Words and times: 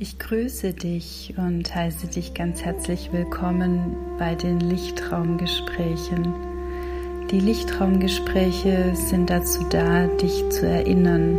Ich 0.00 0.18
grüße 0.18 0.72
dich 0.72 1.34
und 1.36 1.72
heiße 1.72 2.08
dich 2.08 2.34
ganz 2.34 2.62
herzlich 2.62 3.10
willkommen 3.12 3.94
bei 4.18 4.34
den 4.34 4.58
Lichtraumgesprächen. 4.58 6.34
Die 7.30 7.38
Lichtraumgespräche 7.38 8.96
sind 8.96 9.30
dazu 9.30 9.64
da, 9.70 10.08
dich 10.08 10.48
zu 10.50 10.66
erinnern, 10.66 11.38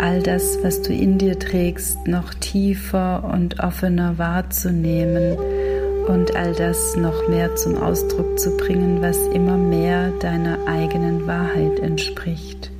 all 0.00 0.20
das, 0.20 0.64
was 0.64 0.82
du 0.82 0.92
in 0.92 1.16
dir 1.16 1.38
trägst, 1.38 2.08
noch 2.08 2.34
tiefer 2.34 3.22
und 3.32 3.60
offener 3.60 4.18
wahrzunehmen 4.18 5.38
und 6.08 6.34
all 6.34 6.54
das 6.54 6.96
noch 6.96 7.28
mehr 7.28 7.54
zum 7.54 7.80
Ausdruck 7.80 8.36
zu 8.36 8.56
bringen, 8.56 9.00
was 9.00 9.16
immer 9.28 9.56
mehr 9.56 10.10
deiner 10.18 10.66
eigenen 10.66 11.28
Wahrheit 11.28 11.78
entspricht 11.78 12.72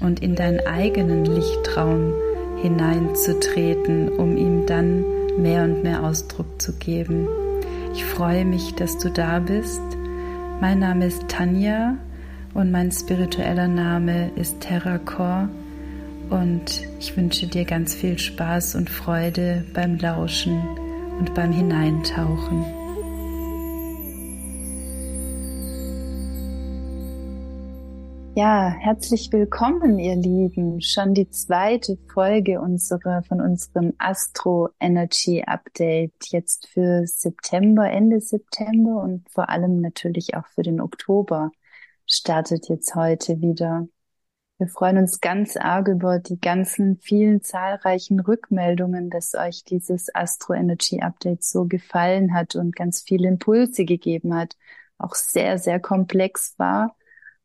und 0.00 0.20
in 0.20 0.34
deinen 0.34 0.60
eigenen 0.66 1.24
Lichtraum 1.24 2.12
hineinzutreten, 2.64 4.08
um 4.08 4.38
ihm 4.38 4.64
dann 4.64 5.04
mehr 5.36 5.64
und 5.64 5.82
mehr 5.82 6.02
Ausdruck 6.02 6.62
zu 6.62 6.72
geben. 6.72 7.28
Ich 7.92 8.06
freue 8.06 8.46
mich, 8.46 8.74
dass 8.74 8.96
du 8.96 9.10
da 9.10 9.38
bist. 9.38 9.82
Mein 10.62 10.78
Name 10.78 11.04
ist 11.04 11.28
Tanja 11.28 11.98
und 12.54 12.70
mein 12.70 12.90
spiritueller 12.90 13.68
Name 13.68 14.30
ist 14.36 14.60
Terracor 14.60 15.50
und 16.30 16.80
ich 17.00 17.14
wünsche 17.18 17.46
dir 17.48 17.66
ganz 17.66 17.92
viel 17.92 18.18
Spaß 18.18 18.76
und 18.76 18.88
Freude 18.88 19.66
beim 19.74 19.98
Lauschen 19.98 20.62
und 21.18 21.34
beim 21.34 21.52
Hineintauchen. 21.52 22.64
Ja, 28.36 28.68
herzlich 28.68 29.30
willkommen, 29.30 30.00
ihr 30.00 30.16
Lieben. 30.16 30.80
Schon 30.80 31.14
die 31.14 31.30
zweite 31.30 31.96
Folge 32.12 32.60
unserer, 32.60 33.22
von 33.22 33.40
unserem 33.40 33.92
Astro 33.98 34.70
Energy 34.80 35.44
Update 35.46 36.32
jetzt 36.32 36.66
für 36.66 37.06
September, 37.06 37.88
Ende 37.88 38.20
September 38.20 39.02
und 39.04 39.30
vor 39.30 39.50
allem 39.50 39.80
natürlich 39.80 40.34
auch 40.34 40.48
für 40.48 40.62
den 40.62 40.80
Oktober 40.80 41.52
startet 42.08 42.68
jetzt 42.68 42.96
heute 42.96 43.40
wieder. 43.40 43.86
Wir 44.58 44.66
freuen 44.66 44.98
uns 44.98 45.20
ganz 45.20 45.56
arg 45.56 45.86
über 45.86 46.18
die 46.18 46.40
ganzen 46.40 46.98
vielen 46.98 47.40
zahlreichen 47.40 48.18
Rückmeldungen, 48.18 49.10
dass 49.10 49.36
euch 49.36 49.62
dieses 49.62 50.12
Astro 50.12 50.54
Energy 50.54 51.00
Update 51.00 51.44
so 51.44 51.66
gefallen 51.66 52.34
hat 52.34 52.56
und 52.56 52.74
ganz 52.74 53.00
viele 53.00 53.28
Impulse 53.28 53.84
gegeben 53.84 54.34
hat. 54.34 54.56
Auch 54.98 55.14
sehr, 55.14 55.58
sehr 55.58 55.78
komplex 55.78 56.54
war 56.58 56.96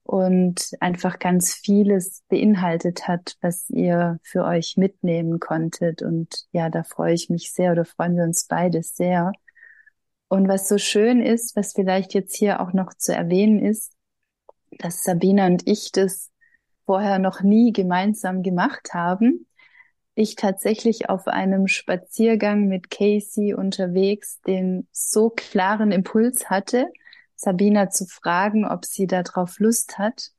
und 0.10 0.72
einfach 0.80 1.20
ganz 1.20 1.54
vieles 1.54 2.24
beinhaltet 2.30 3.08
hat, 3.08 3.38
was 3.42 3.70
ihr 3.70 4.18
für 4.24 4.44
euch 4.44 4.76
mitnehmen 4.76 5.40
konntet. 5.40 6.02
Und 6.02 6.48
ja, 6.52 6.72
da 6.72 6.82
freue 6.82 7.14
ich 7.14 7.30
mich 7.30 7.54
sehr 7.54 7.74
oder 7.74 7.86
freuen 7.86 8.18
wir 8.18 8.24
uns 8.24 8.48
beide 8.48 8.82
sehr. 8.82 9.32
Und 10.28 10.48
was 10.48 10.68
so 10.68 10.80
schön 10.80 11.22
ist, 11.22 11.56
was 11.56 11.74
vielleicht 11.74 12.16
jetzt 12.16 12.36
hier 12.36 12.60
auch 12.60 12.74
noch 12.74 12.96
zu 12.96 13.14
erwähnen 13.14 13.64
ist, 13.64 13.94
dass 14.80 15.04
Sabina 15.04 15.46
und 15.46 15.68
ich 15.68 15.92
das 15.92 16.32
vorher 16.88 17.20
noch 17.20 17.42
nie 17.44 17.72
gemeinsam 17.72 18.42
gemacht 18.42 18.96
haben. 18.96 19.46
Ich 20.16 20.36
tatsächlich 20.36 21.08
auf 21.08 21.28
einem 21.28 21.68
Spaziergang 21.68 22.68
mit 22.68 22.90
Casey 22.90 23.54
unterwegs 23.54 24.42
den 24.42 24.88
so 24.92 25.30
klaren 25.30 25.92
Impuls 25.92 26.50
hatte, 26.50 26.92
Sabina 27.40 27.90
zu 27.90 28.06
fragen, 28.06 28.66
ob 28.66 28.84
sie 28.84 29.08
darauf 29.08 29.60
Lust 29.60 29.98
hat. 29.98 30.32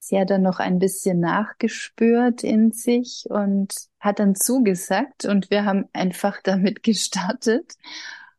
Sie 0.00 0.18
hat 0.18 0.30
dann 0.30 0.42
noch 0.42 0.58
ein 0.58 0.80
bisschen 0.80 1.20
nachgespürt 1.20 2.42
in 2.42 2.72
sich 2.72 3.26
und 3.28 3.72
hat 4.00 4.18
dann 4.18 4.34
zugesagt 4.34 5.26
und 5.26 5.50
wir 5.50 5.64
haben 5.64 5.88
einfach 5.92 6.40
damit 6.42 6.82
gestartet. 6.82 7.74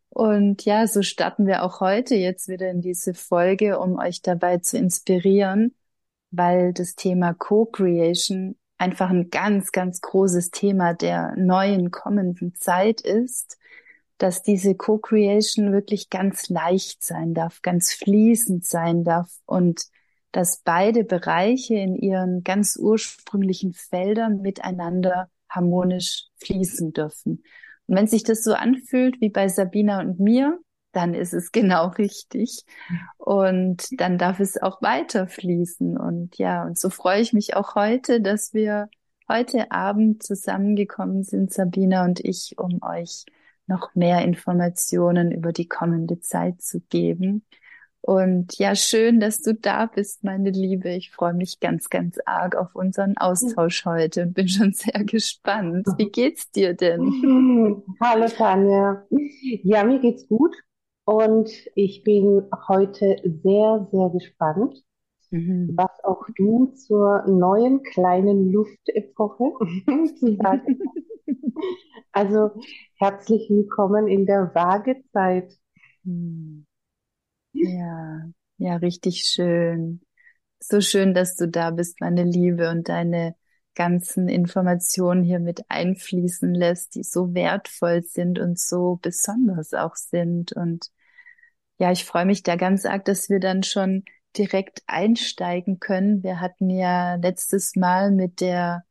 Und 0.10 0.66
ja, 0.66 0.88
so 0.88 1.04
starten 1.04 1.48
wir 1.48 1.64
auch 1.64 1.80
heute 1.80 2.16
jetzt 2.16 2.50
wieder 2.50 2.70
in 2.70 2.82
diese 2.82 3.14
Folge, 3.14 3.80
um 3.80 3.98
euch 3.98 4.22
dabei 4.22 4.58
zu 4.58 4.78
inspirieren, 4.78 5.74
weil 6.32 6.74
das 6.74 6.96
Thema 6.96 7.34
Co-Creation 7.34 8.58
einfach 8.78 9.10
ein 9.10 9.30
ganz, 9.30 9.72
ganz 9.72 10.02
großes 10.02 10.52
Thema 10.52 10.94
der 10.94 11.34
neuen 11.38 11.92
kommenden 11.92 12.56
Zeit 12.56 13.00
ist 13.00 13.58
dass 14.22 14.44
diese 14.44 14.76
Co-Creation 14.76 15.74
wirklich 15.74 16.12
ganz 16.12 16.48
leicht 16.50 17.04
sein 17.04 17.34
darf, 17.34 17.64
ganz 17.64 17.92
fließend 17.94 18.64
sein 18.64 19.04
darf 19.04 19.32
und 19.48 19.82
dass 20.32 20.62
beide 20.64 21.04
Bereiche 21.04 21.74
in 21.74 21.96
ihren 21.96 22.44
ganz 22.44 22.78
ursprünglichen 22.78 23.74
Feldern 23.74 24.42
miteinander 24.42 25.28
harmonisch 25.50 26.28
fließen 26.38 26.94
dürfen. 26.94 27.44
Und 27.88 27.96
wenn 27.96 28.06
sich 28.06 28.24
das 28.24 28.44
so 28.44 28.54
anfühlt 28.54 29.20
wie 29.22 29.30
bei 29.30 29.48
Sabina 29.48 30.02
und 30.02 30.20
mir, 30.20 30.60
dann 30.92 31.16
ist 31.16 31.34
es 31.34 31.52
genau 31.52 31.88
richtig. 31.88 32.64
Und 33.18 33.88
dann 34.00 34.20
darf 34.20 34.40
es 34.40 34.62
auch 34.62 34.84
weiter 34.84 35.28
fließen. 35.28 35.98
Und 35.98 36.38
ja, 36.38 36.64
und 36.64 36.78
so 36.78 36.92
freue 36.92 37.22
ich 37.22 37.34
mich 37.34 37.56
auch 37.56 37.74
heute, 37.74 38.22
dass 38.22 38.54
wir 38.54 38.88
heute 39.28 39.72
Abend 39.72 40.22
zusammengekommen 40.22 41.24
sind, 41.24 41.52
Sabina 41.52 42.06
und 42.06 42.20
ich, 42.20 42.60
um 42.60 42.84
euch 42.84 43.26
noch 43.72 43.96
mehr 43.96 44.24
Informationen 44.24 45.32
über 45.32 45.54
die 45.54 45.68
kommende 45.68 46.20
Zeit 46.20 46.62
zu 46.62 46.82
geben. 46.82 47.44
Und 48.02 48.58
ja, 48.58 48.76
schön, 48.76 49.20
dass 49.20 49.42
du 49.42 49.54
da 49.54 49.86
bist, 49.86 50.24
meine 50.24 50.50
Liebe. 50.50 50.90
Ich 50.90 51.12
freue 51.12 51.34
mich 51.34 51.60
ganz, 51.60 51.90
ganz 51.90 52.18
arg 52.26 52.56
auf 52.56 52.76
unseren 52.76 53.16
Austausch 53.18 53.86
heute 53.86 54.24
und 54.24 54.34
bin 54.34 54.48
schon 54.48 54.74
sehr 54.74 55.04
gespannt. 55.04 55.88
Wie 55.98 56.10
geht's 56.10 56.52
dir 56.52 56.74
denn? 56.74 57.02
Hallo 58.02 58.28
Tanja. 58.28 59.06
Ja, 59.64 59.84
mir 59.84 60.00
geht's 60.00 60.28
gut 60.28 60.56
und 61.06 61.50
ich 61.76 62.04
bin 62.04 62.44
heute 62.68 63.18
sehr, 63.24 63.88
sehr 63.92 64.10
gespannt, 64.10 64.84
mhm. 65.32 65.72
was 65.76 65.92
auch 66.04 66.26
du 66.38 66.68
zur 66.76 67.26
neuen 67.28 67.84
kleinen 67.84 68.52
Luftepoche 68.52 69.54
zu 70.20 70.36
sagen 70.36 70.80
Also 72.12 72.52
herzlich 72.98 73.50
willkommen 73.50 74.08
in 74.08 74.26
der 74.26 74.54
Waagezeit. 74.54 75.54
Hm. 76.04 76.66
Ja, 77.54 78.30
ja, 78.58 78.76
richtig 78.78 79.24
schön. 79.24 80.02
So 80.60 80.82
schön, 80.82 81.14
dass 81.14 81.36
du 81.36 81.48
da 81.48 81.72
bist, 81.72 82.02
meine 82.02 82.24
Liebe, 82.24 82.70
und 82.70 82.90
deine 82.90 83.36
ganzen 83.76 84.28
Informationen 84.28 85.24
hier 85.24 85.40
mit 85.40 85.62
einfließen 85.70 86.54
lässt, 86.54 86.96
die 86.96 87.04
so 87.04 87.34
wertvoll 87.34 88.04
sind 88.04 88.40
und 88.40 88.60
so 88.60 89.00
besonders 89.02 89.74
auch 89.74 89.96
sind. 89.96 90.52
Und 90.52 90.92
ja, 91.78 91.92
ich 91.92 92.06
freue 92.06 92.26
mich 92.26 92.44
da 92.44 92.58
ganz 92.58 92.86
arg, 92.86 93.06
dass 93.06 93.30
wir 93.30 93.40
dann 93.40 93.64
schon 93.64 94.04
direkt 94.38 94.84
einsteigen 94.88 95.80
können. 95.80 96.24
Wir 96.24 96.40
hatten 96.40 96.70
ja 96.70 97.16
letztes 97.16 97.76
Mal 97.76 98.12
mit 98.12 98.42
der 98.42 98.84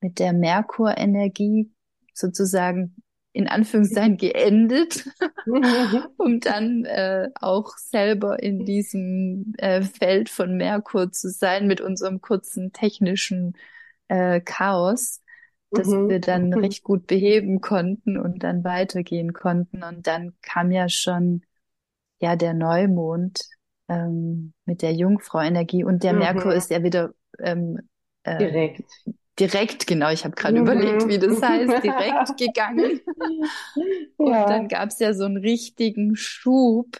mit 0.00 0.18
der 0.18 0.32
Merkur-Energie 0.32 1.72
sozusagen 2.12 2.96
in 3.32 3.48
Anführungszeichen 3.48 4.18
geendet, 4.18 5.08
um 6.18 6.40
dann 6.40 6.84
äh, 6.84 7.30
auch 7.40 7.76
selber 7.78 8.42
in 8.42 8.66
diesem 8.66 9.54
äh, 9.56 9.82
Feld 9.82 10.28
von 10.28 10.56
Merkur 10.56 11.12
zu 11.12 11.30
sein 11.30 11.66
mit 11.66 11.80
unserem 11.80 12.20
kurzen 12.20 12.72
technischen 12.72 13.54
äh, 14.08 14.40
Chaos, 14.42 15.22
das 15.70 15.86
mhm. 15.88 16.10
wir 16.10 16.20
dann 16.20 16.52
recht 16.52 16.82
gut 16.82 17.06
beheben 17.06 17.62
konnten 17.62 18.18
und 18.18 18.42
dann 18.42 18.64
weitergehen 18.64 19.32
konnten. 19.32 19.82
Und 19.82 20.06
dann 20.06 20.34
kam 20.42 20.70
ja 20.70 20.90
schon 20.90 21.42
ja 22.20 22.36
der 22.36 22.52
Neumond 22.52 23.40
ähm, 23.88 24.52
mit 24.64 24.82
der 24.82 24.92
Jungfrau-Energie 24.92 25.84
und 25.84 26.02
der 26.02 26.12
mhm. 26.12 26.20
Merkur 26.20 26.54
ist 26.54 26.70
ja 26.70 26.82
wieder 26.82 27.12
ähm, 27.38 27.78
äh, 28.24 28.38
direkt 28.38 28.84
direkt, 29.38 29.86
genau, 29.86 30.10
ich 30.10 30.24
habe 30.24 30.34
gerade 30.34 30.60
mhm. 30.60 30.62
überlegt, 30.62 31.08
wie 31.08 31.18
das 31.18 31.42
heißt, 31.42 31.82
direkt 31.82 32.36
gegangen. 32.38 33.00
Und 34.16 34.30
ja. 34.30 34.46
dann 34.46 34.68
gab 34.68 34.90
es 34.90 34.98
ja 34.98 35.14
so 35.14 35.24
einen 35.24 35.38
richtigen 35.38 36.16
Schub 36.16 36.98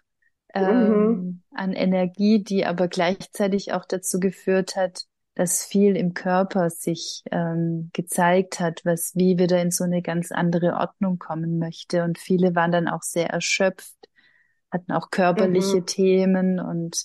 ähm, 0.55 0.89
mhm. 0.89 1.43
an 1.51 1.73
Energie, 1.73 2.43
die 2.43 2.65
aber 2.65 2.89
gleichzeitig 2.89 3.73
auch 3.73 3.85
dazu 3.85 4.19
geführt 4.21 4.77
hat, 4.77 5.05
dass 5.35 5.65
viel 5.65 5.97
im 5.97 6.13
Körper 6.13 6.69
sich 6.69 7.23
ähm, 7.31 7.91
gezeigt 7.95 8.61
hat, 8.61 8.83
was 8.85 9.13
wie 9.15 9.39
wieder 9.39 9.63
in 9.63 9.71
so 9.71 9.85
eine 9.85 10.03
ganz 10.03 10.31
andere 10.31 10.75
Ordnung 10.75 11.19
kommen 11.19 11.59
möchte. 11.59 12.05
Und 12.05 12.19
viele 12.19 12.55
waren 12.55 12.73
dann 12.73 12.89
auch 12.89 13.03
sehr 13.03 13.31
erschöpft, 13.31 13.97
hatten 14.73 14.93
auch 14.93 15.11
körperliche 15.11 15.79
mhm. 15.79 15.87
Themen 15.87 16.61
und 16.61 16.97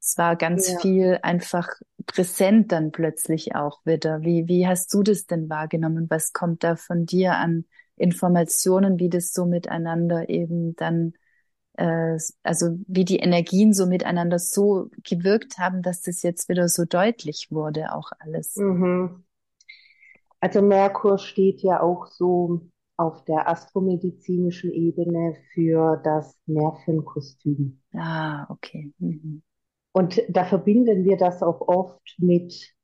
es 0.00 0.18
war 0.18 0.36
ganz 0.36 0.70
ja. 0.70 0.78
viel 0.80 1.18
einfach 1.22 1.68
präsent 2.06 2.72
dann 2.72 2.92
plötzlich 2.92 3.54
auch 3.54 3.80
wieder. 3.84 4.22
Wie, 4.22 4.46
wie 4.48 4.66
hast 4.66 4.92
du 4.92 5.02
das 5.02 5.26
denn 5.26 5.48
wahrgenommen? 5.48 6.06
Was 6.10 6.32
kommt 6.32 6.62
da 6.62 6.76
von 6.76 7.06
dir 7.06 7.36
an 7.36 7.64
Informationen, 7.96 8.98
wie 8.98 9.08
das 9.08 9.32
so 9.32 9.46
miteinander 9.46 10.28
eben 10.28 10.76
dann, 10.76 11.14
äh, 11.74 12.18
also 12.42 12.76
wie 12.86 13.04
die 13.04 13.18
Energien 13.18 13.72
so 13.72 13.86
miteinander 13.86 14.38
so 14.38 14.90
gewirkt 15.04 15.58
haben, 15.58 15.80
dass 15.80 16.02
das 16.02 16.22
jetzt 16.22 16.48
wieder 16.48 16.68
so 16.68 16.84
deutlich 16.84 17.48
wurde, 17.50 17.94
auch 17.94 18.10
alles? 18.18 18.56
Mhm. 18.56 19.24
Also 20.40 20.60
Merkur 20.60 21.18
steht 21.18 21.62
ja 21.62 21.80
auch 21.80 22.08
so 22.08 22.60
auf 22.96 23.24
der 23.24 23.48
astromedizinischen 23.48 24.72
Ebene 24.72 25.36
für 25.52 26.00
das 26.04 26.38
Nervenkostüm. 26.46 27.80
Ah, 27.92 28.46
okay. 28.50 28.92
Mhm. 28.98 29.42
Und 29.92 30.22
da 30.28 30.44
verbinden 30.44 31.04
wir 31.04 31.16
das 31.16 31.42
auch 31.42 31.60
oft 31.60 32.16
mit 32.18 32.74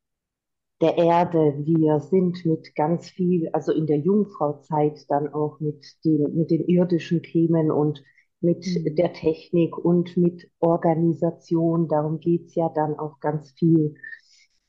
der 0.81 0.97
Erde. 0.97 1.55
Wir 1.59 2.01
sind 2.01 2.45
mit 2.47 2.75
ganz 2.75 3.11
viel, 3.11 3.49
also 3.53 3.73
in 3.73 3.87
der 3.87 3.99
Jungfrauzeit 3.99 5.05
dann 5.11 5.29
auch 5.29 5.61
mit 5.61 5.85
den, 6.05 6.35
mit 6.37 6.51
den 6.51 6.65
irdischen 6.65 7.23
Themen 7.23 7.71
und 7.71 8.03
mit 8.41 8.65
mhm. 8.67 8.95
der 8.95 9.13
Technik 9.13 9.77
und 9.77 10.17
mit 10.17 10.51
Organisation. 10.61 11.89
Darum 11.89 12.21
geht's 12.21 12.55
ja 12.55 12.69
dann 12.75 12.99
auch 12.99 13.21
ganz 13.21 13.53
viel. 13.53 13.95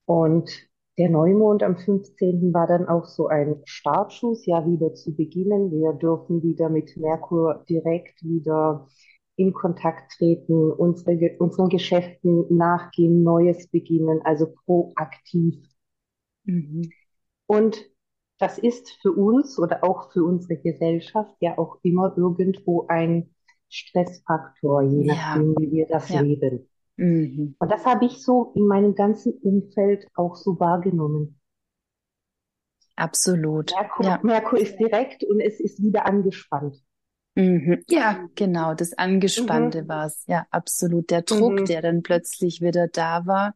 Und 0.05 0.51
der 0.97 1.09
Neumond 1.09 1.63
am 1.63 1.77
15. 1.77 2.53
war 2.53 2.67
dann 2.67 2.87
auch 2.87 3.05
so 3.05 3.27
ein 3.27 3.61
Startschuss, 3.65 4.45
ja, 4.45 4.65
wieder 4.65 4.93
zu 4.93 5.15
beginnen. 5.15 5.71
Wir 5.71 5.93
dürfen 5.93 6.43
wieder 6.43 6.69
mit 6.69 6.95
Merkur 6.97 7.63
direkt 7.69 8.21
wieder 8.23 8.87
in 9.35 9.53
Kontakt 9.53 10.11
treten, 10.17 10.71
unsere, 10.71 11.37
unseren 11.39 11.69
Geschäften 11.69 12.45
nachgehen, 12.55 13.23
Neues 13.23 13.67
beginnen, 13.69 14.21
also 14.23 14.53
proaktiv. 14.65 15.55
Mhm. 16.43 16.91
Und 17.47 17.89
das 18.37 18.57
ist 18.57 18.91
für 19.01 19.11
uns 19.11 19.57
oder 19.59 19.83
auch 19.83 20.11
für 20.11 20.23
unsere 20.23 20.59
Gesellschaft 20.59 21.35
ja 21.39 21.57
auch 21.57 21.77
immer 21.83 22.13
irgendwo 22.17 22.85
ein 22.87 23.33
Stressfaktor, 23.69 24.81
je 24.83 25.05
ja. 25.05 25.13
nachdem, 25.13 25.55
wie 25.57 25.71
wir 25.71 25.87
das 25.87 26.09
ja. 26.09 26.21
leben. 26.21 26.67
Mhm. 27.01 27.55
Und 27.57 27.71
das 27.71 27.83
habe 27.83 28.05
ich 28.05 28.23
so 28.23 28.51
in 28.55 28.67
meinem 28.67 28.93
ganzen 28.93 29.33
Umfeld 29.41 30.05
auch 30.13 30.35
so 30.35 30.59
wahrgenommen. 30.59 31.39
Absolut. 32.95 33.71
Merkur, 33.71 34.05
ja. 34.05 34.19
Merkur 34.21 34.59
ist 34.59 34.77
direkt 34.77 35.23
und 35.23 35.39
es 35.39 35.59
ist 35.59 35.81
wieder 35.81 36.05
angespannt. 36.05 36.75
Mhm. 37.33 37.83
Ja, 37.89 38.27
genau, 38.35 38.75
das 38.75 38.93
Angespannte 38.93 39.83
mhm. 39.83 39.87
war 39.87 40.05
es. 40.05 40.23
Ja, 40.27 40.45
absolut. 40.51 41.09
Der 41.09 41.23
Druck, 41.23 41.61
mhm. 41.61 41.65
der 41.65 41.81
dann 41.81 42.03
plötzlich 42.03 42.61
wieder 42.61 42.87
da 42.87 43.25
war, 43.25 43.55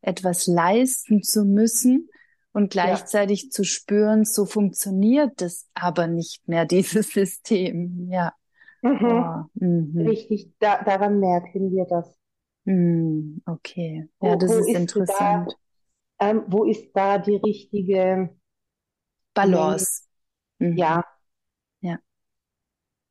etwas 0.00 0.46
leisten 0.46 1.22
zu 1.22 1.44
müssen 1.44 2.08
und 2.52 2.70
gleichzeitig 2.70 3.44
ja. 3.44 3.50
zu 3.50 3.64
spüren, 3.64 4.24
so 4.24 4.46
funktioniert 4.46 5.42
das 5.42 5.68
aber 5.74 6.06
nicht 6.06 6.48
mehr, 6.48 6.64
dieses 6.64 7.10
System. 7.10 8.08
Ja. 8.10 8.32
Mhm. 8.80 9.44
Oh. 9.60 10.08
Richtig, 10.08 10.54
da, 10.58 10.82
daran 10.82 11.20
merken 11.20 11.70
wir 11.70 11.84
das. 11.84 12.17
Mhm. 12.68 13.42
Okay, 13.46 14.08
ja, 14.20 14.36
das 14.36 14.50
wo, 14.50 14.58
ist, 14.58 14.68
ist 14.68 14.76
interessant. 14.76 15.56
Da, 16.18 16.30
ähm, 16.30 16.44
wo 16.48 16.64
ist 16.64 16.90
da 16.94 17.18
die 17.18 17.36
richtige 17.36 18.36
Balance? 19.32 20.02
Ja, 20.58 21.02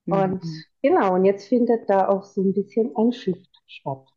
und 0.07 0.43
mhm. 0.43 0.63
genau, 0.81 1.15
und 1.15 1.25
jetzt 1.25 1.47
findet 1.47 1.89
da 1.89 2.07
auch 2.07 2.23
so 2.23 2.41
ein 2.41 2.53
bisschen 2.53 2.95
ein 2.95 3.11
Shift 3.11 3.49
statt. 3.65 4.07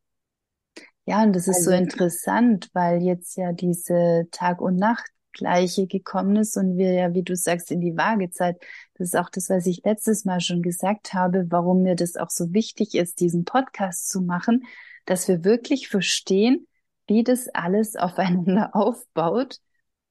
Ja, 1.04 1.22
und 1.24 1.34
das 1.34 1.48
ist 1.48 1.56
also, 1.56 1.70
so 1.70 1.76
interessant, 1.76 2.70
weil 2.72 3.02
jetzt 3.02 3.36
ja 3.36 3.52
diese 3.52 4.28
Tag- 4.30 4.60
und 4.60 4.76
Nachtgleiche 4.76 5.88
gekommen 5.88 6.36
ist 6.36 6.56
und 6.56 6.76
wir 6.76 6.92
ja, 6.92 7.14
wie 7.14 7.24
du 7.24 7.34
sagst, 7.34 7.72
in 7.72 7.80
die 7.80 7.96
Waagezeit. 7.96 8.62
Das 8.94 9.08
ist 9.08 9.16
auch 9.16 9.30
das, 9.30 9.50
was 9.50 9.66
ich 9.66 9.82
letztes 9.84 10.24
Mal 10.24 10.40
schon 10.40 10.62
gesagt 10.62 11.12
habe, 11.12 11.46
warum 11.48 11.82
mir 11.82 11.96
das 11.96 12.14
auch 12.14 12.30
so 12.30 12.52
wichtig 12.52 12.94
ist, 12.94 13.18
diesen 13.18 13.44
Podcast 13.44 14.08
zu 14.08 14.20
machen, 14.20 14.62
dass 15.10 15.26
wir 15.26 15.42
wirklich 15.42 15.88
verstehen, 15.88 16.68
wie 17.08 17.24
das 17.24 17.48
alles 17.48 17.96
aufeinander 17.96 18.70
aufbaut 18.76 19.58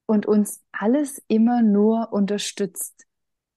und 0.04 0.26
uns 0.26 0.60
alles 0.72 1.22
immer 1.26 1.62
nur 1.62 2.12
unterstützt. 2.12 3.06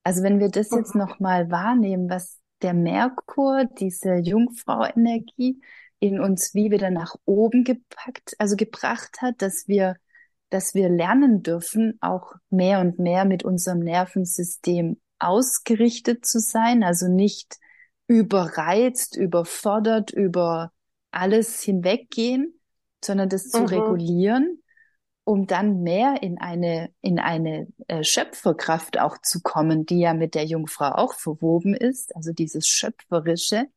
Also 0.06 0.24
wenn 0.24 0.40
wir 0.40 0.48
das 0.48 0.72
jetzt 0.72 0.96
nochmal 0.96 1.52
wahrnehmen, 1.52 2.10
was 2.10 2.40
der 2.62 2.74
Merkur, 2.74 3.66
diese 3.66 4.16
Jungfrau-Energie 4.16 5.62
in 6.00 6.22
uns 6.22 6.54
wie 6.54 6.72
wieder 6.72 6.92
nach 6.92 7.14
oben 7.26 7.66
gepackt, 7.66 8.36
also 8.38 8.56
gebracht 8.56 9.22
hat, 9.22 9.42
dass 9.42 9.68
wir, 9.68 9.98
dass 10.50 10.74
wir 10.74 10.88
lernen 10.88 11.44
dürfen, 11.44 11.98
auch 12.00 12.36
mehr 12.52 12.80
und 12.80 13.00
mehr 13.00 13.26
mit 13.26 13.44
unserem 13.44 13.80
Nervensystem 13.80 15.02
ausgerichtet 15.20 16.26
zu 16.26 16.40
sein, 16.40 16.86
also 16.86 17.10
nicht 17.10 17.58
überreizt, 18.08 19.18
überfordert, 19.18 20.12
über 20.12 20.72
alles 21.14 21.62
hinweggehen, 21.62 22.60
sondern 23.04 23.30
das 23.30 23.50
zu 23.50 23.62
mhm. 23.62 23.68
regulieren 23.68 24.64
um 25.26 25.48
dann 25.48 25.84
mehr 25.84 26.22
in 26.22 26.38
eine, 26.40 26.94
in 27.02 27.20
eine 27.20 27.68
äh, 27.88 28.04
Schöpferkraft 28.04 29.00
auch 29.00 29.18
zu 29.20 29.42
kommen, 29.42 29.86
die 29.86 30.00
ja 30.00 30.14
mit 30.14 30.36
der 30.36 30.46
Jungfrau 30.46 30.90
auch 30.90 31.14
verwoben 31.14 31.74
ist, 31.74 32.16
also 32.16 32.34
dieses 32.34 32.68
Schöpferische, 32.68 33.68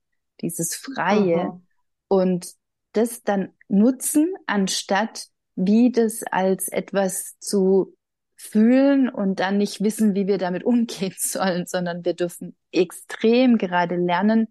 dieses 0.41 0.75
Freie 0.75 1.41
Aha. 1.41 1.61
und 2.09 2.53
das 2.93 3.23
dann 3.23 3.53
nutzen, 3.69 4.33
anstatt 4.47 5.29
wie 5.55 5.93
das 5.93 6.23
als 6.31 6.69
etwas 6.69 7.39
zu 7.39 7.97
fühlen 8.35 9.09
und 9.09 9.41
dann 9.41 9.57
nicht 9.57 9.83
wissen, 9.83 10.15
wie 10.15 10.27
wir 10.27 10.39
damit 10.39 10.65
umgehen 10.65 11.15
sollen, 11.19 11.67
sondern 11.67 12.05
wir 12.05 12.15
dürfen 12.15 12.57
extrem 12.73 13.57
gerade 13.57 13.97
lernen, 13.97 14.49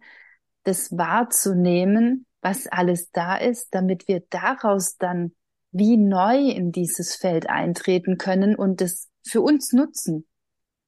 das 0.64 0.98
wahrzunehmen, 0.98 2.25
was 2.46 2.68
alles 2.68 3.10
da 3.10 3.38
ist, 3.38 3.74
damit 3.74 4.08
wir 4.08 4.22
daraus 4.30 4.98
dann 4.98 5.34
wie 5.72 5.98
neu 5.98 6.38
in 6.38 6.72
dieses 6.72 7.16
Feld 7.16 7.50
eintreten 7.50 8.20
können 8.20 8.56
und 8.56 8.82
das 8.82 9.10
für 9.28 9.42
uns 9.42 9.74
nutzen 9.74 10.28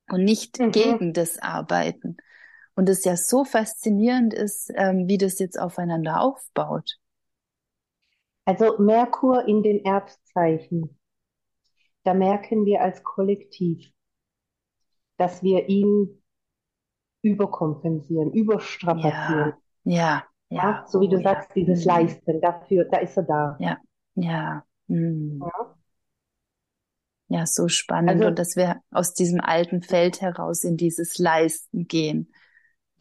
und 0.07 0.24
nicht 0.24 0.59
mhm. 0.59 0.71
gegen 0.71 1.13
das 1.13 1.39
arbeiten. 1.39 2.18
Und 2.75 2.88
es 2.89 3.04
ja 3.06 3.18
so 3.18 3.44
faszinierend 3.44 4.36
ist, 4.36 4.71
ähm, 4.75 5.07
wie 5.07 5.18
das 5.18 5.39
jetzt 5.39 5.59
aufeinander 5.59 6.21
aufbaut. 6.21 7.00
Also 8.45 8.77
Merkur 8.77 9.48
in 9.48 9.63
den 9.63 9.83
Erdzeichen, 9.83 11.00
da 12.04 12.13
merken 12.13 12.65
wir 12.65 12.83
als 12.83 13.04
Kollektiv, 13.04 13.92
dass 15.18 15.42
wir 15.42 15.68
ihn 15.69 16.21
überkompensieren, 17.24 18.31
überstrapazieren. 18.31 19.54
Ja, 19.85 19.97
ja, 19.97 20.28
ja. 20.49 20.85
so 20.87 21.01
wie 21.01 21.09
du 21.09 21.18
oh, 21.18 21.21
sagst, 21.21 21.49
dieses 21.56 21.85
mhm. 21.85 21.92
Leisten, 21.92 22.42
dafür, 22.42 22.85
da 22.85 22.97
ist 22.97 23.18
er 23.18 23.23
da. 23.23 23.57
Ja, 23.59 23.77
ja. 24.16 24.63
Mhm. 24.87 25.42
Ja. 25.42 25.75
Ja, 27.30 27.45
so 27.45 27.68
spannend. 27.68 28.09
Also, 28.09 28.27
und 28.27 28.39
dass 28.39 28.56
wir 28.56 28.81
aus 28.89 29.13
diesem 29.13 29.42
alten 29.42 29.81
Feld 29.81 30.21
heraus 30.21 30.63
in 30.63 30.77
dieses 30.77 31.18
Leisten 31.18 31.87
gehen. 31.87 32.31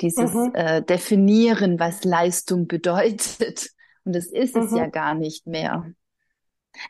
Dieses 0.01 0.35
mhm. 0.35 0.53
äh, 0.55 0.83
Definieren, 0.83 1.79
was 1.79 2.05
Leistung 2.05 2.67
bedeutet. 2.67 3.71
Und 4.05 4.15
das 4.15 4.27
ist 4.27 4.57
mhm. 4.57 4.63
es 4.63 4.73
ja 4.73 4.87
gar 4.87 5.15
nicht 5.15 5.47
mehr. 5.47 5.93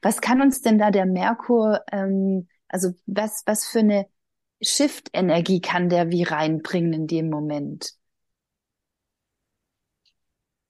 Was 0.02 0.20
kann 0.20 0.40
uns 0.40 0.62
denn 0.62 0.78
da 0.78 0.90
der 0.90 1.06
Merkur, 1.06 1.82
ähm, 1.92 2.48
also 2.68 2.90
was, 3.06 3.42
was 3.46 3.66
für 3.66 3.80
eine 3.80 4.06
Shift-Energie 4.60 5.60
kann 5.60 5.88
der 5.88 6.10
wie 6.10 6.22
reinbringen 6.24 6.92
in 6.92 7.06
dem 7.06 7.28
Moment? 7.28 7.92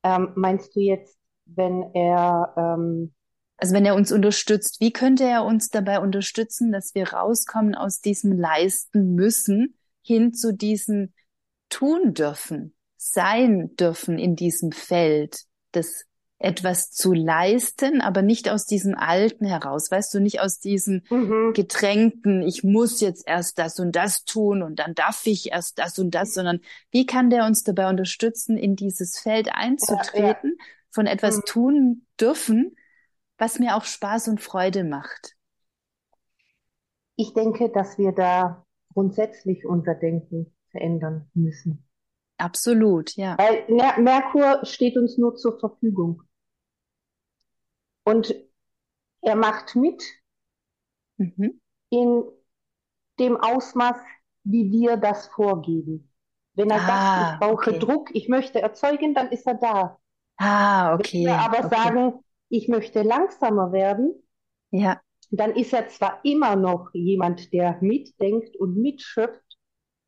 Ähm, 0.07 0.31
meinst 0.37 0.77
du 0.77 0.81
jetzt, 0.81 1.19
wenn 1.47 1.91
er 1.95 2.55
ähm, 2.57 3.13
also 3.59 3.75
wenn 3.75 3.87
er 3.87 3.95
uns 3.95 4.13
unterstützt, 4.13 4.81
wie 4.81 4.93
könnte 4.93 5.25
er 5.25 5.45
uns 5.45 5.69
dabei 5.69 6.01
unterstützen, 6.01 6.73
dass 6.73 6.95
wir 6.95 7.13
rauskommen 7.13 7.75
aus 7.75 8.01
diesem 8.01 8.33
Leisten 8.33 9.15
müssen 9.15 9.79
hin 10.03 10.35
zu 10.35 10.53
diesem 10.53 11.13
tun 11.69 12.13
dürfen, 12.15 12.75
sein 12.97 13.75
dürfen 13.77 14.19
in 14.19 14.37
diesem 14.37 14.73
Feld 14.73 15.45
des 15.75 16.05
etwas 16.39 16.91
zu 16.91 17.15
leisten, 17.15 18.03
aber 18.03 18.21
nicht 18.21 18.51
aus 18.51 18.67
diesem 18.67 18.95
Alten 18.95 19.47
heraus, 19.47 19.91
weißt 19.91 20.13
du, 20.13 20.21
nicht 20.21 20.41
aus 20.41 20.59
diesem 20.59 21.03
mhm. 21.09 21.53
getränkten, 21.55 22.43
ich 22.43 22.63
muss 22.63 23.01
jetzt 23.01 23.27
erst 23.27 23.59
das 23.59 23.81
und 23.81 23.97
das 23.97 24.25
tun 24.25 24.63
und 24.63 24.79
dann 24.79 24.95
darf 24.95 25.27
ich 25.27 25.53
erst 25.53 25.79
das 25.79 25.99
und 25.99 26.15
das, 26.15 26.35
sondern 26.35 26.61
wie 26.91 27.07
kann 27.07 27.31
der 27.31 27.47
uns 27.47 27.63
dabei 27.63 27.89
unterstützen, 27.89 28.59
in 28.59 28.77
dieses 28.77 29.19
Feld 29.19 29.49
einzutreten, 29.55 30.51
ja, 30.59 30.65
ja. 30.65 30.73
von 30.91 31.07
etwas 31.07 31.39
mhm. 31.39 31.43
tun 31.47 32.07
dürfen, 32.21 32.77
was 33.39 33.59
mir 33.59 33.77
auch 33.77 33.85
Spaß 33.85 34.29
und 34.29 34.41
Freude 34.41 34.85
macht. 34.85 35.37
Ich 37.17 37.33
denke, 37.33 37.71
dass 37.71 37.97
wir 37.97 38.13
da 38.13 38.67
grundsätzlich 38.93 39.65
unser 39.65 39.95
Denken 39.95 40.55
verändern 40.71 41.31
müssen. 41.33 41.86
Absolut, 42.39 43.17
ja. 43.17 43.37
Weil 43.39 43.65
Merkur 43.99 44.65
steht 44.65 44.97
uns 44.97 45.17
nur 45.17 45.37
zur 45.37 45.59
Verfügung. 45.59 46.23
Und 48.05 48.35
er 49.23 49.37
macht 49.37 49.75
mit 49.75 50.03
mhm. 51.17 51.61
in 51.91 52.25
dem 53.19 53.37
Ausmaß, 53.37 53.97
wie 54.45 54.71
wir 54.71 54.97
das 54.97 55.29
vorgeben. 55.29 56.13
Wenn 56.55 56.71
er 56.71 56.81
ah, 56.83 56.87
sagt, 56.87 57.33
ich 57.33 57.41
brauche 57.41 57.71
okay. 57.71 57.79
Druck, 57.79 58.15
ich 58.15 58.29
möchte 58.29 58.61
erzeugen, 58.61 59.15
dann 59.15 59.31
ist 59.31 59.47
er 59.47 59.55
da. 59.55 59.99
Ah, 60.37 60.95
okay. 60.95 61.25
Wenn 61.25 61.33
wir 61.33 61.39
aber 61.39 61.67
okay. 61.67 61.75
sagen, 61.75 62.25
ich 62.49 62.69
möchte 62.69 63.03
langsamer 63.03 63.73
werden, 63.73 64.23
ja. 64.71 65.01
dann 65.31 65.53
ist 65.57 65.73
er 65.73 65.89
zwar 65.89 66.21
immer 66.23 66.57
noch 66.57 66.91
jemand, 66.93 67.53
der 67.53 67.79
mitdenkt 67.81 68.57
und 68.57 68.77
mitschöpft, 68.77 69.59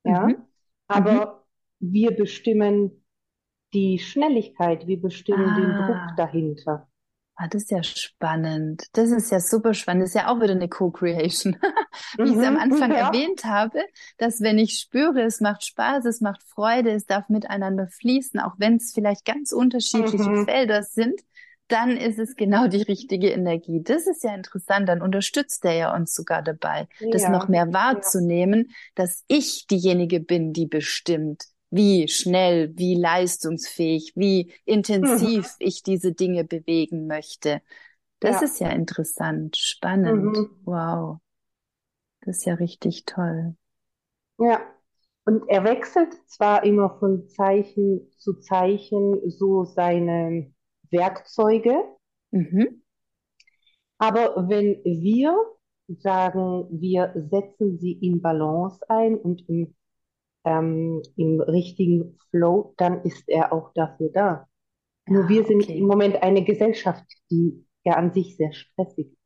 Ja, 0.05 0.27
mhm. 0.27 0.47
aber 0.87 1.13
mhm. 1.13 1.48
Wir 1.81 2.13
bestimmen 2.13 3.05
die 3.73 3.99
Schnelligkeit, 3.99 4.87
wir 4.87 5.01
bestimmen 5.01 5.49
ah. 5.49 5.57
den 5.57 5.87
Druck 5.87 6.17
dahinter. 6.17 6.89
Ah, 7.41 7.47
das 7.47 7.63
ist 7.63 7.71
ja 7.71 7.85
spannend. 7.85 8.87
Das 8.95 9.11
ist 9.11 9.31
ja 9.31 9.39
super 9.39 9.73
spannend. 9.73 10.03
Das 10.03 10.11
ist 10.11 10.17
ja 10.17 10.27
auch 10.29 10.41
wieder 10.41 10.55
eine 10.55 10.69
Co-Creation. 10.69 11.57
Wie 12.17 12.23
mhm, 12.23 12.27
ich 12.27 12.37
es 12.37 12.45
am 12.45 12.57
Anfang 12.57 12.91
ja. 12.93 13.07
erwähnt 13.07 13.45
habe, 13.45 13.81
dass 14.17 14.41
wenn 14.41 14.59
ich 14.59 14.81
spüre, 14.81 15.23
es 15.23 15.41
macht 15.41 15.65
Spaß, 15.65 16.05
es 16.07 16.21
macht 16.21 16.43
Freude, 16.43 16.91
es 16.91 17.07
darf 17.07 17.29
miteinander 17.29 17.87
fließen, 17.87 18.41
auch 18.41 18.55
wenn 18.59 18.77
es 18.77 18.93
vielleicht 18.93 19.25
ganz 19.25 19.53
unterschiedliche 19.53 20.29
mhm. 20.29 20.47
Felder 20.47 20.83
sind, 20.83 21.21
dann 21.69 21.97
ist 21.97 22.19
es 22.19 22.35
genau 22.35 22.67
die 22.67 22.83
richtige 22.83 23.31
Energie. 23.31 23.83
Das 23.85 24.09
ist 24.09 24.25
ja 24.25 24.35
interessant. 24.35 24.89
Dann 24.89 25.01
unterstützt 25.01 25.65
er 25.65 25.75
ja 25.75 25.95
uns 25.95 26.15
sogar 26.15 26.43
dabei, 26.43 26.89
ja. 26.99 27.11
das 27.11 27.29
noch 27.29 27.47
mehr 27.47 27.73
wahrzunehmen, 27.73 28.73
dass 28.97 29.23
ich 29.29 29.69
diejenige 29.69 30.19
bin, 30.19 30.53
die 30.53 30.67
bestimmt, 30.67 31.45
wie 31.71 32.09
schnell, 32.09 32.73
wie 32.77 32.95
leistungsfähig, 32.95 34.13
wie 34.17 34.53
intensiv 34.65 35.45
mhm. 35.45 35.57
ich 35.59 35.83
diese 35.83 36.13
Dinge 36.13 36.45
bewegen 36.45 37.07
möchte. 37.07 37.61
Das 38.21 38.41
ja. 38.41 38.43
ist 38.43 38.61
ja 38.61 38.69
interessant, 38.71 39.57
spannend. 39.57 40.37
Mhm. 40.37 40.51
Wow. 40.65 41.19
Das 42.23 42.39
ist 42.39 42.47
ja 42.47 42.55
richtig 42.55 43.05
toll. 43.05 43.55
Ja. 44.39 44.61
Und 45.25 45.47
er 45.49 45.63
wechselt 45.65 46.15
zwar 46.27 46.65
immer 46.65 46.99
von 46.99 47.29
Zeichen 47.29 48.11
zu 48.17 48.41
Zeichen 48.41 49.21
so 49.29 49.65
seine 49.65 50.51
Werkzeuge, 50.91 51.85
mhm. 52.31 52.83
aber 53.99 54.49
wenn 54.49 54.83
wir 54.85 55.37
sagen, 55.89 56.67
wir 56.71 57.13
setzen 57.31 57.79
sie 57.79 57.93
in 57.93 58.23
Balance 58.23 58.81
ein 58.89 59.17
und 59.17 59.47
im 59.51 59.75
ähm, 60.45 61.03
im 61.17 61.41
richtigen 61.41 62.19
Flow, 62.31 62.75
dann 62.77 63.03
ist 63.03 63.29
er 63.29 63.53
auch 63.53 63.73
dafür 63.75 64.11
da. 64.13 64.49
Ja, 65.07 65.13
Nur 65.15 65.29
wir 65.29 65.45
sind 65.45 65.65
okay. 65.65 65.79
im 65.79 65.87
Moment 65.87 66.23
eine 66.23 66.45
Gesellschaft, 66.45 67.05
die 67.31 67.65
ja 67.85 67.95
an 67.95 68.13
sich 68.13 68.37
sehr 68.37 68.53
stressig 68.53 69.13
ist. 69.13 69.19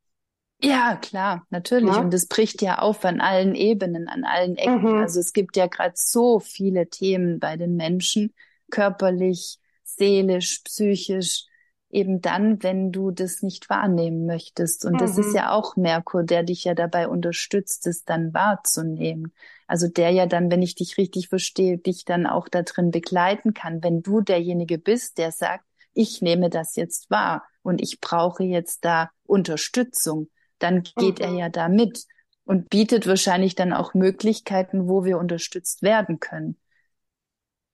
Ja, 0.65 0.97
klar, 0.97 1.45
natürlich. 1.51 1.95
Ja? 1.95 2.01
Und 2.01 2.15
es 2.15 2.27
bricht 2.29 2.63
ja 2.63 2.79
auf 2.79 3.05
an 3.05 3.21
allen 3.21 3.55
Ebenen, 3.55 4.09
an 4.09 4.25
allen 4.25 4.57
Ecken. 4.57 4.83
Mhm. 4.83 5.01
Also 5.01 5.19
es 5.19 5.33
gibt 5.33 5.57
ja 5.57 5.67
gerade 5.67 5.95
so 5.97 6.39
viele 6.39 6.89
Themen 6.89 7.41
bei 7.41 7.57
den 7.57 7.75
Menschen, 7.75 8.33
körperlich, 8.71 9.59
seelisch, 9.83 10.61
psychisch, 10.65 11.47
eben 11.93 12.23
dann, 12.23 12.63
wenn 12.63 12.91
du 12.91 13.11
das 13.11 13.43
nicht 13.43 13.69
wahrnehmen 13.71 14.27
möchtest. 14.27 14.85
Und 14.85 14.95
mhm. 14.95 14.99
das 14.99 15.19
ist 15.19 15.29
mhm. 15.29 15.37
ja 15.37 15.53
auch 15.53 15.77
Merkur, 15.77 16.25
der 16.25 16.43
dich 16.43 16.65
ja 16.65 16.75
dabei 16.75 17.07
unterstützt, 17.07 17.87
es 17.87 18.05
dann 18.05 18.33
wahrzunehmen. 18.35 19.33
Also 19.67 19.89
der 19.89 20.11
ja 20.11 20.27
dann, 20.27 20.51
wenn 20.51 20.63
ich 20.63 20.75
dich 20.75 20.97
richtig 20.97 21.29
verstehe, 21.29 21.79
dich 21.79 22.05
dann 22.05 22.27
auch 22.27 22.49
da 22.49 22.63
drin 22.63 22.91
begleiten 22.91 23.55
kann. 23.55 23.83
Wenn 23.83 24.03
du 24.03 24.23
derjenige 24.23 24.79
bist, 24.79 25.19
der 25.19 25.33
sagt, 25.33 25.65
ich 25.93 26.23
nehme 26.23 26.49
das 26.49 26.77
jetzt 26.77 27.11
wahr 27.11 27.45
und 27.63 27.83
ich 27.83 28.01
brauche 28.01 28.43
jetzt 28.43 28.85
da 28.85 29.11
Unterstützung, 29.25 30.29
dann 30.59 30.83
geht 30.83 31.19
mhm. 31.19 31.25
er 31.25 31.33
ja 31.33 31.49
da 31.51 31.69
mit 31.69 32.07
und 32.45 32.71
bietet 32.71 33.07
wahrscheinlich 33.07 33.55
dann 33.55 33.73
auch 33.73 33.93
Möglichkeiten, 33.93 34.89
wo 34.89 35.05
wir 35.05 35.19
unterstützt 35.19 35.83
werden 35.83 36.21
können. 36.21 36.57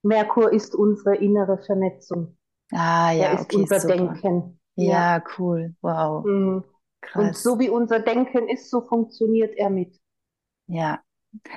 Merkur 0.02 0.52
ist 0.52 0.74
unsere 0.74 1.16
innere 1.16 1.58
Vernetzung. 1.58 2.37
Ah, 2.72 3.12
ja, 3.12 3.24
er 3.24 3.34
ist 3.34 3.40
okay, 3.42 3.56
unser 3.56 3.80
super. 3.80 3.96
Denken. 3.96 4.60
Ja, 4.76 5.16
ja, 5.16 5.24
cool. 5.38 5.74
Wow. 5.80 6.24
Mhm. 6.24 6.64
Krass. 7.00 7.22
Und 7.22 7.36
so 7.36 7.58
wie 7.58 7.68
unser 7.68 8.00
Denken 8.00 8.48
ist, 8.48 8.70
so 8.70 8.80
funktioniert 8.82 9.56
er 9.56 9.70
mit. 9.70 9.98
Ja. 10.66 11.00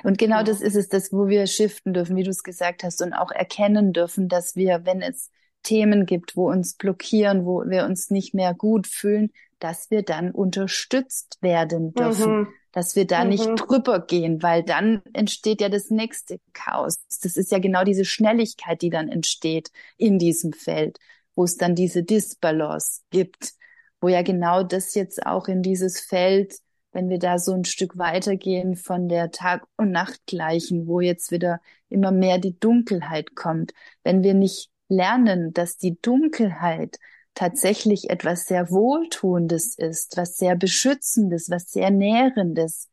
Und 0.04 0.18
genau 0.18 0.38
ja. 0.38 0.44
das 0.44 0.60
ist 0.60 0.76
es, 0.76 0.88
das, 0.88 1.12
wo 1.12 1.28
wir 1.28 1.46
shiften 1.46 1.94
dürfen, 1.94 2.16
wie 2.16 2.22
du 2.22 2.30
es 2.30 2.42
gesagt 2.42 2.84
hast, 2.84 3.02
und 3.02 3.12
auch 3.12 3.30
erkennen 3.30 3.92
dürfen, 3.92 4.28
dass 4.28 4.56
wir, 4.56 4.84
wenn 4.84 5.02
es 5.02 5.30
Themen 5.62 6.06
gibt, 6.06 6.36
wo 6.36 6.50
uns 6.50 6.74
blockieren, 6.74 7.44
wo 7.44 7.64
wir 7.66 7.84
uns 7.84 8.10
nicht 8.10 8.34
mehr 8.34 8.54
gut 8.54 8.86
fühlen, 8.86 9.30
dass 9.58 9.90
wir 9.90 10.02
dann 10.02 10.32
unterstützt 10.32 11.38
werden 11.40 11.94
dürfen, 11.94 12.40
mhm. 12.40 12.48
Dass 12.72 12.96
wir 12.96 13.06
da 13.06 13.22
mhm. 13.22 13.30
nicht 13.30 13.46
drüber 13.56 14.00
gehen, 14.00 14.42
weil 14.42 14.62
dann 14.62 15.02
entsteht 15.12 15.60
ja 15.60 15.68
das 15.68 15.90
nächste 15.90 16.40
Chaos. 16.52 16.96
Das 17.22 17.36
ist 17.36 17.52
ja 17.52 17.58
genau 17.58 17.84
diese 17.84 18.04
Schnelligkeit, 18.04 18.82
die 18.82 18.90
dann 18.90 19.08
entsteht 19.08 19.70
in 19.96 20.18
diesem 20.18 20.52
Feld, 20.52 20.98
wo 21.34 21.44
es 21.44 21.56
dann 21.56 21.74
diese 21.74 22.02
Disbalance 22.02 23.02
gibt, 23.10 23.52
wo 24.00 24.08
ja 24.08 24.22
genau 24.22 24.62
das 24.62 24.94
jetzt 24.94 25.24
auch 25.26 25.48
in 25.48 25.62
dieses 25.62 26.00
Feld, 26.00 26.56
wenn 26.92 27.08
wir 27.08 27.18
da 27.18 27.38
so 27.38 27.52
ein 27.52 27.64
Stück 27.64 27.96
weitergehen 27.96 28.76
von 28.76 29.08
der 29.08 29.30
Tag- 29.30 29.66
und 29.76 29.90
Nachtgleichen, 29.92 30.86
wo 30.86 31.00
jetzt 31.00 31.30
wieder 31.30 31.60
immer 31.88 32.10
mehr 32.10 32.38
die 32.38 32.58
Dunkelheit 32.58 33.34
kommt, 33.34 33.72
wenn 34.02 34.22
wir 34.22 34.34
nicht 34.34 34.70
lernen, 34.88 35.52
dass 35.52 35.78
die 35.78 35.98
Dunkelheit 36.00 36.98
tatsächlich 37.34 38.10
etwas 38.10 38.44
sehr 38.44 38.70
Wohltuendes 38.70 39.76
ist, 39.76 40.16
was 40.16 40.36
sehr 40.36 40.56
Beschützendes, 40.56 41.50
was 41.50 41.70
sehr 41.70 41.90
Nährendes, 41.90 42.88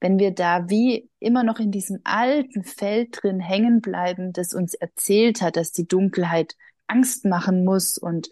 wenn 0.00 0.18
wir 0.18 0.30
da 0.30 0.68
wie 0.68 1.10
immer 1.18 1.42
noch 1.42 1.58
in 1.58 1.70
diesem 1.70 2.00
alten 2.04 2.64
Feld 2.64 3.18
drin 3.22 3.40
hängen 3.40 3.80
bleiben, 3.80 4.32
das 4.32 4.54
uns 4.54 4.74
erzählt 4.74 5.42
hat, 5.42 5.56
dass 5.56 5.72
die 5.72 5.86
Dunkelheit 5.86 6.56
Angst 6.86 7.24
machen 7.24 7.64
muss 7.64 7.98
und 7.98 8.30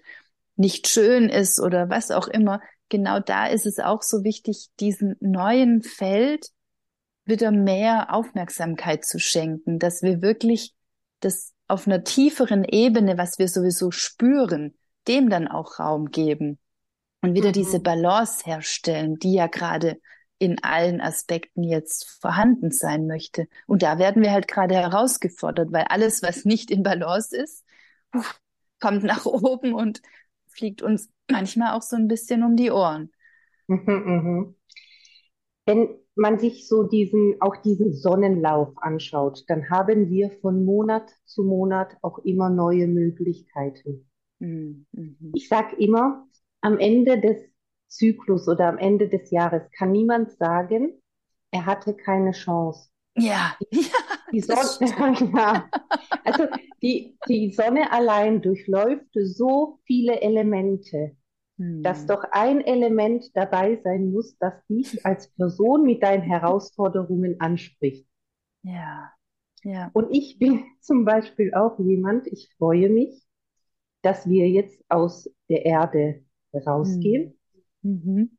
nicht 0.56 0.88
schön 0.88 1.28
ist 1.28 1.60
oder 1.60 1.90
was 1.90 2.10
auch 2.10 2.26
immer, 2.26 2.60
genau 2.88 3.20
da 3.20 3.46
ist 3.46 3.66
es 3.66 3.78
auch 3.78 4.02
so 4.02 4.24
wichtig, 4.24 4.68
diesen 4.80 5.16
neuen 5.20 5.82
Feld 5.82 6.48
wieder 7.24 7.50
mehr 7.50 8.14
Aufmerksamkeit 8.14 9.04
zu 9.04 9.18
schenken, 9.18 9.78
dass 9.78 10.02
wir 10.02 10.22
wirklich 10.22 10.74
das 11.20 11.52
auf 11.68 11.86
einer 11.86 12.02
tieferen 12.02 12.64
Ebene, 12.64 13.18
was 13.18 13.38
wir 13.38 13.48
sowieso 13.48 13.90
spüren, 13.90 14.74
dem 15.08 15.30
dann 15.30 15.48
auch 15.48 15.78
Raum 15.78 16.10
geben 16.10 16.58
und 17.22 17.34
wieder 17.34 17.48
mhm. 17.48 17.54
diese 17.54 17.80
Balance 17.80 18.44
herstellen, 18.44 19.18
die 19.18 19.34
ja 19.34 19.46
gerade 19.46 19.98
in 20.38 20.62
allen 20.62 21.00
Aspekten 21.00 21.64
jetzt 21.64 22.08
vorhanden 22.20 22.70
sein 22.70 23.06
möchte. 23.06 23.48
Und 23.66 23.82
da 23.82 23.98
werden 23.98 24.22
wir 24.22 24.30
halt 24.30 24.46
gerade 24.46 24.74
herausgefordert, 24.74 25.72
weil 25.72 25.86
alles, 25.88 26.22
was 26.22 26.44
nicht 26.44 26.70
in 26.70 26.82
Balance 26.82 27.36
ist, 27.36 27.64
kommt 28.80 29.02
nach 29.02 29.26
oben 29.26 29.74
und 29.74 30.00
fliegt 30.46 30.82
uns 30.82 31.10
manchmal 31.30 31.76
auch 31.76 31.82
so 31.82 31.96
ein 31.96 32.08
bisschen 32.08 32.44
um 32.44 32.56
die 32.56 32.70
Ohren. 32.70 33.10
Mhm, 33.66 33.82
mhm. 33.86 34.54
Wenn 35.66 35.88
man 36.14 36.38
sich 36.38 36.66
so 36.66 36.84
diesen, 36.84 37.36
auch 37.40 37.56
diesen 37.56 37.92
Sonnenlauf 37.92 38.70
anschaut, 38.76 39.44
dann 39.48 39.70
haben 39.70 40.08
wir 40.08 40.30
von 40.40 40.64
Monat 40.64 41.10
zu 41.26 41.42
Monat 41.42 41.96
auch 42.02 42.18
immer 42.20 42.48
neue 42.48 42.86
Möglichkeiten. 42.86 44.07
Mhm. 44.38 44.86
Ich 45.34 45.48
sage 45.48 45.76
immer, 45.76 46.26
am 46.60 46.78
Ende 46.78 47.20
des 47.20 47.42
Zyklus 47.88 48.48
oder 48.48 48.68
am 48.68 48.78
Ende 48.78 49.08
des 49.08 49.30
Jahres 49.30 49.62
kann 49.76 49.92
niemand 49.92 50.32
sagen, 50.32 51.00
er 51.50 51.66
hatte 51.66 51.94
keine 51.94 52.32
Chance. 52.32 52.90
Ja. 53.16 53.56
Die, 54.32 54.40
Sonne, 54.40 55.32
ja. 55.34 55.68
Also 56.24 56.44
die, 56.82 57.16
die 57.28 57.50
Sonne 57.52 57.90
allein 57.90 58.42
durchläuft 58.42 59.06
so 59.14 59.80
viele 59.84 60.20
Elemente, 60.20 61.16
hm. 61.56 61.82
dass 61.82 62.06
doch 62.06 62.24
ein 62.30 62.60
Element 62.60 63.24
dabei 63.34 63.80
sein 63.82 64.12
muss, 64.12 64.36
das 64.38 64.54
dich 64.68 65.04
als 65.04 65.28
Person 65.32 65.82
mit 65.84 66.02
deinen 66.02 66.22
Herausforderungen 66.22 67.40
anspricht. 67.40 68.06
Ja. 68.62 69.10
Ja. 69.64 69.90
Und 69.92 70.14
ich 70.14 70.38
bin 70.38 70.64
zum 70.80 71.04
Beispiel 71.04 71.52
auch 71.54 71.78
jemand, 71.80 72.28
ich 72.28 72.48
freue 72.58 72.90
mich, 72.90 73.27
dass 74.08 74.26
wir 74.26 74.48
jetzt 74.48 74.82
aus 74.88 75.30
der 75.50 75.66
Erde 75.66 76.24
rausgehen, 76.54 77.38
mhm. 77.82 78.02
mhm. 78.04 78.38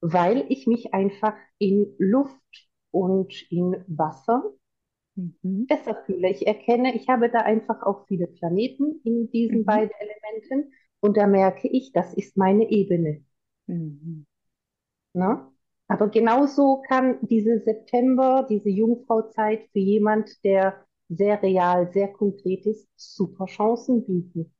weil 0.00 0.46
ich 0.48 0.66
mich 0.66 0.94
einfach 0.94 1.34
in 1.58 1.94
Luft 1.98 2.70
und 2.90 3.30
in 3.52 3.84
Wasser 3.88 4.42
mhm. 5.16 5.66
besser 5.66 6.02
fühle. 6.06 6.30
Ich 6.30 6.46
erkenne, 6.46 6.96
ich 6.96 7.10
habe 7.10 7.28
da 7.30 7.40
einfach 7.40 7.82
auch 7.82 8.06
viele 8.06 8.26
Planeten 8.26 9.02
in 9.04 9.30
diesen 9.30 9.58
mhm. 9.58 9.64
beiden 9.66 9.90
Elementen 9.98 10.72
und 11.00 11.18
da 11.18 11.26
merke 11.26 11.68
ich, 11.68 11.92
das 11.92 12.14
ist 12.14 12.38
meine 12.38 12.70
Ebene. 12.70 13.22
Mhm. 13.66 14.24
Na? 15.12 15.52
Aber 15.88 16.08
genauso 16.08 16.80
kann 16.88 17.18
diese 17.20 17.60
September, 17.60 18.46
diese 18.48 18.70
Jungfrauzeit 18.70 19.68
für 19.72 19.78
jemand, 19.78 20.42
der 20.42 20.86
sehr 21.08 21.42
real, 21.42 21.90
sehr 21.92 22.08
konkret 22.08 22.66
ist, 22.66 22.88
super 22.96 23.46
Chancen 23.46 24.04
bieten. 24.04 24.54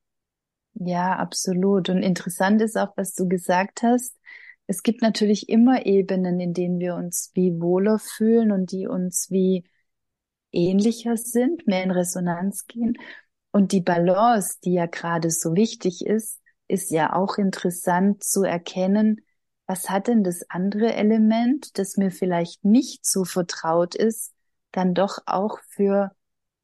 Ja, 0.75 1.17
absolut. 1.17 1.89
Und 1.89 2.03
interessant 2.03 2.63
ist 2.63 2.77
auch, 2.77 2.97
was 2.97 3.15
du 3.15 3.29
gesagt 3.29 3.83
hast. 3.83 4.17
Es 4.67 4.83
gibt 4.83 5.03
natürlich 5.03 5.49
immer 5.49 5.87
Ebenen, 5.87 6.41
in 6.41 6.55
denen 6.55 6.79
wir 6.79 6.95
uns 6.95 7.31
wie 7.35 7.61
wohler 7.61 7.99
fühlen 7.99 8.53
und 8.53 8.71
die 8.71 8.87
uns 8.87 9.31
wie 9.31 9.65
ähnlicher 10.53 11.17
sind, 11.17 11.67
mehr 11.67 11.83
in 11.85 11.91
Resonanz 11.91 12.67
gehen. 12.67 12.95
Und 13.51 13.73
die 13.73 13.81
Balance, 13.81 14.59
die 14.65 14.75
ja 14.75 14.87
gerade 14.87 15.31
so 15.31 15.55
wichtig 15.55 16.05
ist, 16.07 16.41
ist 16.69 16.91
ja 16.91 17.15
auch 17.15 17.39
interessant 17.39 18.23
zu 18.23 18.45
erkennen, 18.45 19.23
was 19.67 19.91
hat 19.91 20.07
denn 20.09 20.23
das 20.25 20.49
andere 20.51 20.95
Element, 20.95 21.79
das 21.79 21.97
mir 21.97 22.11
vielleicht 22.11 22.65
nicht 22.65 23.07
so 23.07 23.25
vertraut 23.25 23.95
ist, 23.95 24.33
dann 24.73 24.95
doch 24.95 25.19
auch 25.27 25.59
für, 25.69 26.13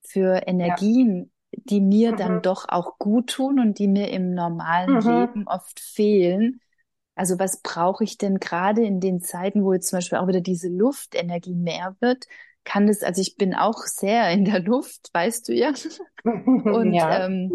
für 0.07 0.47
Energien, 0.47 1.31
ja. 1.53 1.63
die 1.65 1.81
mir 1.81 2.13
mhm. 2.13 2.17
dann 2.17 2.43
doch 2.43 2.67
auch 2.69 2.99
gut 2.99 3.31
tun 3.31 3.61
und 3.61 3.79
die 3.79 3.89
mir 3.89 4.11
im 4.11 4.35
normalen 4.35 4.95
mhm. 4.95 5.11
Leben 5.11 5.45
oft 5.47 5.81
fehlen. 5.81 6.61
Also 7.17 7.39
was 7.39 7.61
brauche 7.61 8.05
ich 8.05 8.19
denn 8.19 8.41
gerade 8.41 8.85
in 8.85 9.01
den 9.01 9.21
Zeiten, 9.21 9.65
wo 9.65 9.73
jetzt 9.73 9.89
zum 9.89 9.99
Beispiel 9.99 10.19
auch 10.19 10.27
wieder 10.27 10.41
diese 10.41 10.69
Luftenergie 10.69 11.55
mehr 11.55 11.97
wird? 12.01 12.27
Kann 12.65 12.87
das, 12.87 13.03
also 13.03 13.21
ich 13.21 13.37
bin 13.37 13.55
auch 13.55 13.83
sehr 13.83 14.31
in 14.31 14.45
der 14.45 14.61
Luft, 14.61 15.11
weißt 15.13 15.49
du 15.49 15.53
ja. 15.53 15.73
Und 16.25 16.93
ja. 16.95 17.27
Ähm, 17.27 17.53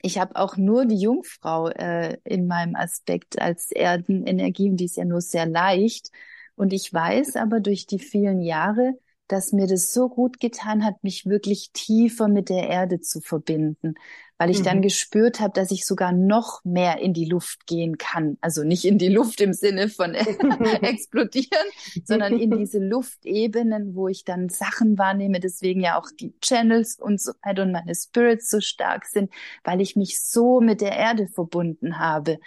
ich 0.00 0.18
habe 0.18 0.36
auch 0.36 0.56
nur 0.56 0.86
die 0.86 0.98
Jungfrau 0.98 1.68
äh, 1.68 2.16
in 2.24 2.46
meinem 2.46 2.74
Aspekt 2.74 3.40
als 3.40 3.70
Erdenenergie 3.70 4.70
und 4.70 4.76
die 4.76 4.86
ist 4.86 4.96
ja 4.96 5.04
nur 5.04 5.20
sehr 5.20 5.46
leicht. 5.46 6.10
Und 6.56 6.72
ich 6.72 6.92
weiß 6.92 7.36
aber 7.36 7.60
durch 7.60 7.86
die 7.86 7.98
vielen 7.98 8.40
Jahre, 8.40 8.98
dass 9.28 9.52
mir 9.52 9.66
das 9.66 9.92
so 9.92 10.08
gut 10.08 10.40
getan 10.40 10.84
hat, 10.84 11.02
mich 11.04 11.26
wirklich 11.26 11.70
tiefer 11.72 12.28
mit 12.28 12.48
der 12.48 12.68
Erde 12.68 13.00
zu 13.00 13.20
verbinden, 13.20 13.94
weil 14.38 14.50
ich 14.50 14.60
mhm. 14.60 14.64
dann 14.64 14.82
gespürt 14.82 15.40
habe, 15.40 15.52
dass 15.52 15.70
ich 15.70 15.84
sogar 15.84 16.12
noch 16.12 16.64
mehr 16.64 16.98
in 17.00 17.12
die 17.12 17.26
Luft 17.26 17.66
gehen 17.66 17.98
kann. 17.98 18.38
Also 18.40 18.64
nicht 18.64 18.84
in 18.84 18.96
die 18.96 19.08
Luft 19.08 19.40
im 19.40 19.52
Sinne 19.52 19.88
von 19.88 20.14
explodieren, 20.82 21.66
sondern 22.04 22.38
in 22.38 22.50
diese 22.58 22.78
Luftebenen, 22.78 23.94
wo 23.94 24.08
ich 24.08 24.24
dann 24.24 24.48
Sachen 24.48 24.96
wahrnehme, 24.96 25.40
deswegen 25.40 25.80
ja 25.80 25.98
auch 25.98 26.08
die 26.18 26.34
Channels 26.40 26.98
und 26.98 27.20
so 27.20 27.32
weiter 27.42 27.62
und 27.62 27.72
meine 27.72 27.94
Spirits 27.94 28.48
so 28.48 28.60
stark 28.60 29.04
sind, 29.04 29.30
weil 29.62 29.80
ich 29.80 29.94
mich 29.94 30.22
so 30.22 30.60
mit 30.60 30.80
der 30.80 30.92
Erde 30.92 31.28
verbunden 31.28 31.98
habe. 31.98 32.38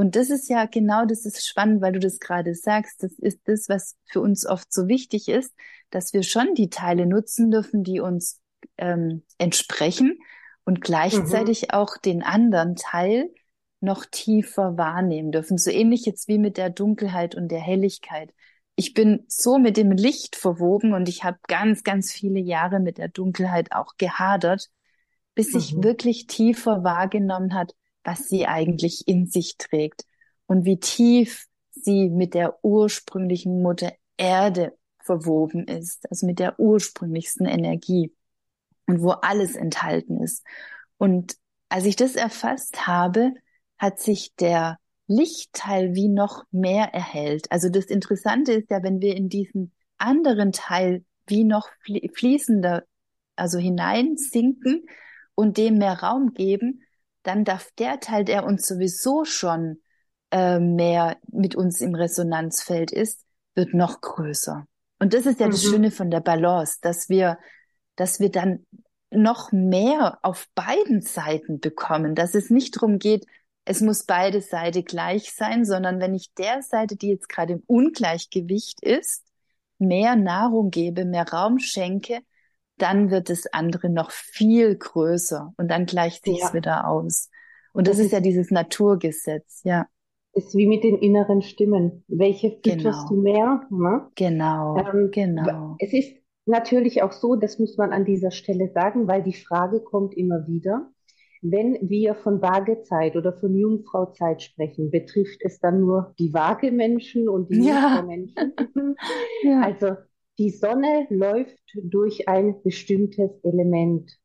Und 0.00 0.16
das 0.16 0.30
ist 0.30 0.48
ja 0.48 0.64
genau, 0.64 1.04
das 1.04 1.26
ist 1.26 1.46
spannend, 1.46 1.82
weil 1.82 1.92
du 1.92 1.98
das 1.98 2.20
gerade 2.20 2.54
sagst. 2.54 3.02
Das 3.02 3.12
ist 3.18 3.40
das, 3.44 3.68
was 3.68 3.98
für 4.06 4.22
uns 4.22 4.46
oft 4.46 4.72
so 4.72 4.88
wichtig 4.88 5.28
ist, 5.28 5.54
dass 5.90 6.14
wir 6.14 6.22
schon 6.22 6.54
die 6.54 6.70
Teile 6.70 7.04
nutzen 7.04 7.50
dürfen, 7.50 7.84
die 7.84 8.00
uns 8.00 8.40
ähm, 8.78 9.24
entsprechen 9.36 10.18
und 10.64 10.80
gleichzeitig 10.80 11.64
mhm. 11.64 11.70
auch 11.72 11.98
den 11.98 12.22
anderen 12.22 12.76
Teil 12.76 13.28
noch 13.80 14.06
tiefer 14.06 14.78
wahrnehmen 14.78 15.32
dürfen. 15.32 15.58
So 15.58 15.70
ähnlich 15.70 16.06
jetzt 16.06 16.28
wie 16.28 16.38
mit 16.38 16.56
der 16.56 16.70
Dunkelheit 16.70 17.34
und 17.34 17.48
der 17.48 17.60
Helligkeit. 17.60 18.32
Ich 18.76 18.94
bin 18.94 19.26
so 19.28 19.58
mit 19.58 19.76
dem 19.76 19.92
Licht 19.92 20.34
verwoben 20.34 20.94
und 20.94 21.10
ich 21.10 21.24
habe 21.24 21.36
ganz, 21.46 21.84
ganz 21.84 22.10
viele 22.10 22.40
Jahre 22.40 22.80
mit 22.80 22.96
der 22.96 23.08
Dunkelheit 23.08 23.72
auch 23.72 23.98
gehadert, 23.98 24.70
bis 25.34 25.52
mhm. 25.52 25.58
ich 25.58 25.82
wirklich 25.82 26.26
tiefer 26.26 26.84
wahrgenommen 26.84 27.52
hat, 27.52 27.74
was 28.04 28.28
sie 28.28 28.46
eigentlich 28.46 29.06
in 29.06 29.26
sich 29.26 29.56
trägt 29.58 30.04
und 30.46 30.64
wie 30.64 30.78
tief 30.78 31.46
sie 31.70 32.08
mit 32.08 32.34
der 32.34 32.64
ursprünglichen 32.64 33.62
Mutter 33.62 33.92
Erde 34.16 34.76
verwoben 35.02 35.66
ist, 35.66 36.10
also 36.10 36.26
mit 36.26 36.38
der 36.38 36.58
ursprünglichsten 36.58 37.46
Energie 37.46 38.12
und 38.86 39.00
wo 39.02 39.10
alles 39.10 39.56
enthalten 39.56 40.22
ist. 40.22 40.44
Und 40.98 41.36
als 41.68 41.86
ich 41.86 41.96
das 41.96 42.16
erfasst 42.16 42.86
habe, 42.86 43.32
hat 43.78 44.00
sich 44.00 44.34
der 44.34 44.78
Lichtteil 45.06 45.94
wie 45.94 46.08
noch 46.08 46.44
mehr 46.50 46.92
erhellt. 46.94 47.50
Also 47.50 47.68
das 47.68 47.86
Interessante 47.86 48.52
ist 48.52 48.70
ja, 48.70 48.82
wenn 48.82 49.00
wir 49.00 49.16
in 49.16 49.28
diesen 49.28 49.72
anderen 49.98 50.52
Teil 50.52 51.04
wie 51.26 51.44
noch 51.44 51.68
fließender, 52.14 52.84
also 53.36 53.58
hineinsinken 53.58 54.86
und 55.34 55.56
dem 55.56 55.78
mehr 55.78 56.00
Raum 56.00 56.34
geben, 56.34 56.82
dann 57.22 57.44
darf 57.44 57.70
der 57.78 58.00
Teil, 58.00 58.24
der 58.24 58.44
uns 58.44 58.66
sowieso 58.66 59.24
schon 59.24 59.80
äh, 60.30 60.58
mehr 60.58 61.18
mit 61.30 61.54
uns 61.54 61.80
im 61.80 61.94
Resonanzfeld 61.94 62.90
ist, 62.92 63.24
wird 63.54 63.74
noch 63.74 64.00
größer. 64.00 64.66
Und 64.98 65.14
das 65.14 65.26
ist 65.26 65.40
ja 65.40 65.46
mhm. 65.46 65.50
das 65.52 65.62
Schöne 65.62 65.90
von 65.90 66.10
der 66.10 66.20
Balance, 66.20 66.78
dass 66.80 67.08
wir, 67.08 67.38
dass 67.96 68.20
wir 68.20 68.30
dann 68.30 68.66
noch 69.10 69.50
mehr 69.52 70.18
auf 70.22 70.46
beiden 70.54 71.02
Seiten 71.02 71.58
bekommen, 71.58 72.14
dass 72.14 72.34
es 72.34 72.50
nicht 72.50 72.76
darum 72.76 72.98
geht, 72.98 73.26
es 73.64 73.80
muss 73.80 74.04
beide 74.04 74.40
Seiten 74.40 74.84
gleich 74.84 75.32
sein, 75.32 75.64
sondern 75.64 76.00
wenn 76.00 76.14
ich 76.14 76.32
der 76.34 76.62
Seite, 76.62 76.96
die 76.96 77.08
jetzt 77.08 77.28
gerade 77.28 77.54
im 77.54 77.62
Ungleichgewicht 77.66 78.82
ist, 78.82 79.24
mehr 79.78 80.16
Nahrung 80.16 80.70
gebe, 80.70 81.04
mehr 81.04 81.28
Raum 81.28 81.58
schenke, 81.58 82.20
dann 82.82 83.10
wird 83.10 83.30
das 83.30 83.46
andere 83.52 83.90
noch 83.90 84.10
viel 84.10 84.76
größer 84.76 85.52
und 85.56 85.68
dann 85.68 85.86
gleicht 85.86 86.24
sich 86.24 86.40
ja. 86.40 86.54
wieder 86.54 86.88
aus. 86.88 87.30
Und 87.72 87.86
das, 87.86 87.96
das 87.96 88.06
ist 88.06 88.12
ja 88.12 88.20
dieses 88.20 88.50
Naturgesetz, 88.50 89.62
ja 89.64 89.86
ist 90.32 90.54
wie 90.56 90.66
mit 90.66 90.84
den 90.84 90.98
inneren 90.98 91.42
Stimmen. 91.42 92.04
Welche 92.08 92.50
fütterst 92.50 93.08
genau. 93.08 93.08
du 93.08 93.14
mehr? 93.16 93.62
Ne? 93.70 94.06
Genau, 94.14 94.76
ähm, 94.76 95.10
genau. 95.10 95.76
Es 95.78 95.92
ist 95.92 96.14
natürlich 96.46 97.02
auch 97.02 97.12
so, 97.12 97.36
das 97.36 97.58
muss 97.58 97.76
man 97.76 97.92
an 97.92 98.04
dieser 98.04 98.30
Stelle 98.30 98.70
sagen, 98.72 99.08
weil 99.08 99.22
die 99.22 99.34
Frage 99.34 99.80
kommt 99.80 100.16
immer 100.16 100.46
wieder. 100.46 100.90
Wenn 101.42 101.78
wir 101.88 102.16
von 102.16 102.42
Waagezeit 102.42 103.16
oder 103.16 103.32
von 103.32 103.54
Jungfrauzeit 103.54 104.42
sprechen, 104.42 104.90
betrifft 104.90 105.40
es 105.42 105.58
dann 105.58 105.80
nur 105.80 106.14
die 106.18 106.34
Waagemenschen 106.34 107.30
und 107.30 107.50
die 107.50 107.62
ja. 107.62 107.96
Jungfrau-Menschen? 107.96 108.54
ja. 109.44 109.62
Also 109.62 109.96
die 110.40 110.48
Sonne 110.50 111.06
läuft 111.10 111.60
durch 111.74 112.26
ein 112.26 112.62
bestimmtes 112.62 113.30
Element. 113.44 114.18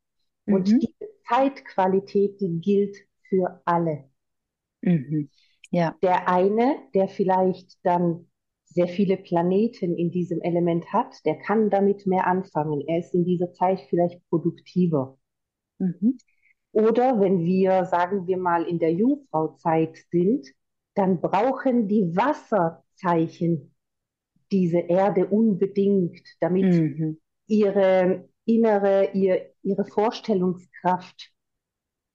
Und 0.46 0.72
mhm. 0.72 0.80
die 0.80 0.96
Zeitqualität, 1.28 2.40
die 2.40 2.62
gilt 2.62 2.96
für 3.28 3.62
alle. 3.66 4.06
Mhm. 4.82 5.30
Ja. 5.72 5.94
Der 6.02 6.30
eine, 6.30 6.78
der 6.94 7.10
vielleicht 7.10 7.78
dann 7.84 8.30
sehr 8.64 8.88
viele 8.88 9.18
Planeten 9.18 9.94
in 9.98 10.10
diesem 10.10 10.40
Element 10.42 10.94
hat, 10.94 11.14
der 11.26 11.36
kann 11.38 11.70
damit 11.70 12.08
mehr 12.08 12.28
anfangen. 12.28 12.82
Er 12.88 13.00
ist 13.00 13.14
in 13.14 13.26
dieser 13.26 13.52
Zeit 13.52 13.82
vielleicht 13.90 14.26
produktiver. 14.30 15.18
Mhm. 15.80 16.18
Oder 16.72 17.20
wenn 17.20 17.44
wir, 17.44 17.84
sagen 17.86 18.26
wir 18.26 18.38
mal, 18.38 18.64
in 18.64 18.80
der 18.80 18.94
Jungfrauzeit 18.94 19.98
sind, 20.12 20.48
dann 20.94 21.20
brauchen 21.20 21.90
die 21.90 22.16
Wasserzeichen 22.16 23.75
diese 24.52 24.80
Erde 24.80 25.28
unbedingt, 25.28 26.22
damit 26.40 26.66
mhm. 26.66 27.20
ihre 27.48 28.30
innere, 28.46 29.12
ihr, 29.14 29.52
ihre 29.64 29.86
Vorstellungskraft 29.86 31.32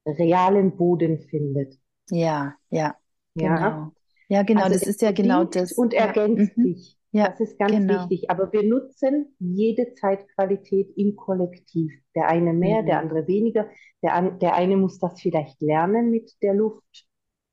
realen 0.07 0.77
Boden 0.77 1.21
findet. 1.21 1.79
Ja, 2.11 2.55
ja. 2.71 2.97
Ja, 3.35 3.57
genau. 3.57 3.93
Ja, 4.29 4.43
genau, 4.43 4.63
also 4.63 4.79
das 4.79 4.87
ist 4.87 5.03
ja 5.03 5.13
genau 5.13 5.45
das. 5.45 5.73
Und 5.73 5.93
ergänzt 5.93 6.53
ja. 6.57 6.63
Mhm. 6.63 6.75
sich. 6.75 6.97
Ja, 7.13 7.29
das 7.29 7.41
ist 7.41 7.59
ganz 7.59 7.73
genau. 7.73 8.03
wichtig. 8.03 8.31
Aber 8.31 8.53
wir 8.53 8.63
nutzen 8.63 9.35
jede 9.41 9.95
Zeitqualität 9.95 10.97
im 10.97 11.17
Kollektiv. 11.17 11.93
Der 12.15 12.29
eine 12.29 12.53
mehr, 12.53 12.83
mhm. 12.83 12.87
der 12.87 13.01
andere 13.01 13.27
weniger. 13.27 13.69
Der, 14.03 14.31
der 14.31 14.55
eine 14.55 14.77
muss 14.77 14.99
das 15.01 15.21
vielleicht 15.21 15.61
lernen, 15.61 16.11
mit 16.11 16.33
der 16.43 16.55
Luft 16.55 17.07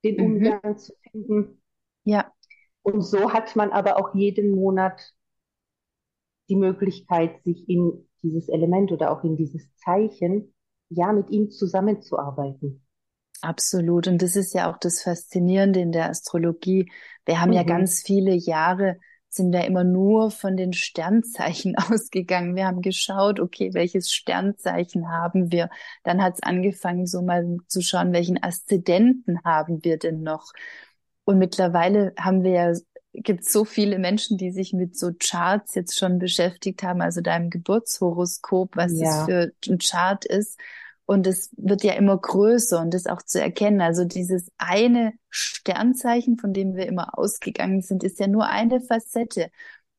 den 0.04 0.18
mhm. 0.18 0.24
Umgang 0.24 0.78
zu 0.78 0.94
finden. 1.12 1.62
Ja. 2.04 2.32
Und 2.88 3.02
so 3.02 3.34
hat 3.34 3.58
man 3.58 3.72
aber 3.72 3.98
auch 3.98 4.16
jeden 4.16 4.52
Monat 4.52 5.14
die 6.48 6.56
Möglichkeit, 6.56 7.44
sich 7.44 7.68
in 7.68 8.08
dieses 8.24 8.48
Element 8.48 8.94
oder 8.94 9.12
auch 9.12 9.26
in 9.26 9.36
dieses 9.36 9.76
Zeichen, 9.76 10.54
ja, 10.88 11.12
mit 11.12 11.30
ihm 11.30 11.52
zusammenzuarbeiten. 11.52 12.86
Absolut. 13.42 14.08
Und 14.08 14.22
das 14.22 14.38
ist 14.38 14.54
ja 14.54 14.72
auch 14.72 14.78
das 14.78 15.04
Faszinierende 15.04 15.82
in 15.82 15.92
der 15.92 16.10
Astrologie. 16.10 16.90
Wir 17.26 17.42
haben 17.42 17.50
mhm. 17.50 17.58
ja 17.58 17.64
ganz 17.64 18.04
viele 18.04 18.34
Jahre 18.34 18.98
sind 19.30 19.52
wir 19.52 19.66
immer 19.66 19.84
nur 19.84 20.32
von 20.32 20.56
den 20.56 20.72
Sternzeichen 20.74 21.76
ausgegangen. 21.92 22.56
Wir 22.56 22.68
haben 22.68 22.82
geschaut, 22.82 23.40
okay, 23.42 23.74
welches 23.74 24.14
Sternzeichen 24.14 25.10
haben 25.10 25.52
wir? 25.52 25.70
Dann 26.04 26.22
hat 26.24 26.36
es 26.36 26.44
angefangen, 26.44 27.06
so 27.06 27.22
mal 27.22 27.58
zu 27.68 27.82
schauen, 27.82 28.14
welchen 28.14 28.42
Aszendenten 28.42 29.44
haben 29.44 29.84
wir 29.84 29.98
denn 29.98 30.24
noch? 30.24 30.54
Und 31.28 31.40
mittlerweile 31.40 32.14
haben 32.18 32.42
wir 32.42 32.52
ja, 32.52 32.74
gibt 33.12 33.44
so 33.44 33.66
viele 33.66 34.00
Menschen, 34.00 34.38
die 34.38 34.50
sich 34.50 34.72
mit 34.72 34.98
so 34.98 35.12
Charts 35.20 35.76
jetzt 35.76 36.00
schon 36.00 36.20
beschäftigt 36.20 36.84
haben, 36.84 37.02
also 37.02 37.20
deinem 37.20 37.50
Geburtshoroskop, 37.50 38.78
was 38.78 38.98
ja. 38.98 39.10
das 39.10 39.26
für 39.26 39.52
ein 39.70 39.78
Chart 39.78 40.24
ist. 40.24 40.58
Und 41.06 41.28
es 41.28 41.50
wird 41.58 41.84
ja 41.84 41.96
immer 41.96 42.18
größer 42.18 42.80
und 42.80 42.94
das 42.94 43.08
auch 43.08 43.22
zu 43.22 43.42
erkennen. 43.42 43.82
Also 43.82 44.06
dieses 44.06 44.50
eine 44.58 45.16
Sternzeichen, 45.30 46.38
von 46.38 46.54
dem 46.54 46.78
wir 46.78 46.86
immer 46.86 47.20
ausgegangen 47.20 47.82
sind, 47.82 48.06
ist 48.06 48.22
ja 48.22 48.28
nur 48.28 48.48
eine 48.48 48.80
Facette. 48.80 49.52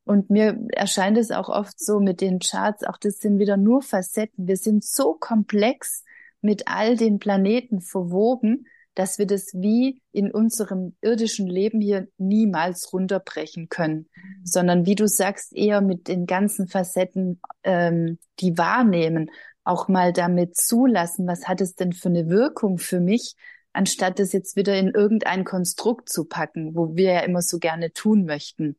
Und 0.05 0.31
mir 0.31 0.59
erscheint 0.71 1.19
es 1.19 1.31
auch 1.31 1.51
oft 1.51 1.79
so 1.79 2.01
mit 2.01 2.23
den 2.23 2.38
Charts, 2.38 2.85
auch 2.85 2.97
das 2.97 3.19
sind 3.19 3.38
wieder 3.38 3.59
nur 3.59 3.83
Facetten. 3.83 4.49
Wir 4.49 4.57
sind 4.57 4.83
so 4.83 5.12
komplex 5.12 6.05
mit 6.41 6.69
all 6.69 6.97
den 6.97 7.19
Planeten 7.19 7.83
verwoben, 7.83 8.67
dass 8.98 9.16
wir 9.16 9.28
das 9.28 9.52
wie 9.54 10.02
in 10.11 10.32
unserem 10.32 10.96
irdischen 11.02 11.46
Leben 11.46 11.80
hier 11.80 12.08
niemals 12.18 12.92
runterbrechen 12.92 13.68
können, 13.68 14.08
mhm. 14.12 14.40
sondern 14.42 14.87
wie 14.87 14.96
du 14.96 15.06
sagst, 15.06 15.54
eher 15.54 15.80
mit 15.80 16.08
den 16.08 16.26
ganzen 16.26 16.66
Facetten 16.66 17.40
ähm, 17.62 18.18
die 18.40 18.58
wahrnehmen 18.58 19.30
auch 19.62 19.87
mal 19.87 20.12
damit 20.12 20.56
zulassen, 20.56 21.28
was 21.28 21.46
hat 21.46 21.61
es 21.61 21.76
denn 21.76 21.92
für 21.92 22.08
eine 22.08 22.28
Wirkung 22.28 22.78
für 22.78 22.98
mich, 22.98 23.37
anstatt 23.72 24.18
es 24.18 24.32
jetzt 24.32 24.56
wieder 24.56 24.76
in 24.76 24.88
irgendein 24.88 25.44
Konstrukt 25.44 26.08
zu 26.08 26.24
packen, 26.24 26.74
wo 26.74 26.96
wir 26.96 27.12
ja 27.12 27.20
immer 27.20 27.42
so 27.42 27.61
gerne 27.61 27.92
tun 27.92 28.24
möchten. 28.24 28.76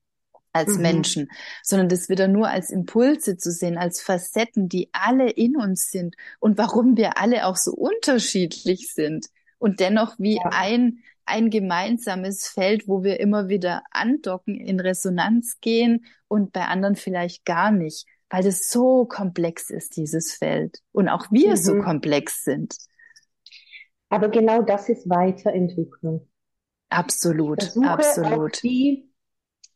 als 0.52 0.76
mhm. 0.76 0.82
Menschen, 0.82 1.30
sondern 1.64 1.90
das 1.90 2.10
wieder 2.10 2.28
nur 2.28 2.50
als 2.50 2.72
Impulse 2.72 3.38
zu 3.38 3.52
sehen, 3.52 3.78
als 3.78 4.02
Facetten, 4.02 4.68
die 4.68 4.90
alle 4.92 5.30
in 5.30 5.56
uns 5.56 5.92
sind 5.92 6.16
und 6.40 6.58
warum 6.58 6.98
wir 6.98 7.20
alle 7.20 7.46
auch 7.46 7.56
so 7.56 7.72
unterschiedlich 7.72 8.92
sind 8.92 9.28
und 9.60 9.80
dennoch 9.80 10.16
wie 10.18 10.38
ja. 10.38 10.50
ein, 10.52 11.00
ein 11.26 11.50
gemeinsames 11.50 12.48
Feld, 12.48 12.88
wo 12.88 13.04
wir 13.04 13.20
immer 13.20 13.50
wieder 13.50 13.84
andocken, 13.92 14.56
in 14.60 14.80
Resonanz 14.80 15.60
gehen 15.62 16.06
und 16.28 16.52
bei 16.52 16.66
anderen 16.66 16.96
vielleicht 16.96 17.46
gar 17.46 17.72
nicht, 17.72 18.08
weil 18.30 18.44
das 18.44 18.70
so 18.70 19.06
komplex 19.06 19.70
ist, 19.70 19.96
dieses 19.96 20.34
Feld 20.34 20.80
und 20.92 21.08
auch 21.10 21.32
wir 21.32 21.52
mhm. 21.52 21.58
so 21.58 21.82
komplex 21.82 22.44
sind. 22.44 22.76
Aber 24.10 24.30
genau 24.30 24.64
das 24.64 24.90
ist 24.90 25.08
Weiterentwicklung. 25.08 26.28
Absolut, 26.90 27.62
versuche 27.62 27.90
absolut. 27.90 28.58
Auch 28.58 28.62
die 28.62 29.10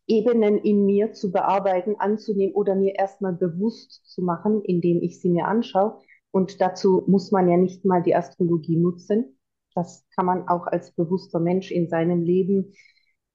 Ebenen 0.07 0.57
in 0.57 0.85
mir 0.85 1.13
zu 1.13 1.31
bearbeiten, 1.31 1.95
anzunehmen 1.99 2.55
oder 2.55 2.75
mir 2.75 2.95
erstmal 2.95 3.33
bewusst 3.33 4.01
zu 4.05 4.21
machen, 4.21 4.61
indem 4.63 5.01
ich 5.01 5.21
sie 5.21 5.29
mir 5.29 5.47
anschaue. 5.47 5.99
Und 6.31 6.59
dazu 6.59 7.03
muss 7.07 7.31
man 7.31 7.47
ja 7.47 7.57
nicht 7.57 7.85
mal 7.85 8.01
die 8.01 8.15
Astrologie 8.15 8.75
nutzen. 8.75 9.37
Das 9.75 10.05
kann 10.15 10.25
man 10.25 10.47
auch 10.47 10.67
als 10.67 10.91
bewusster 10.91 11.39
Mensch 11.39 11.71
in 11.71 11.89
seinem 11.89 12.21
Leben 12.21 12.73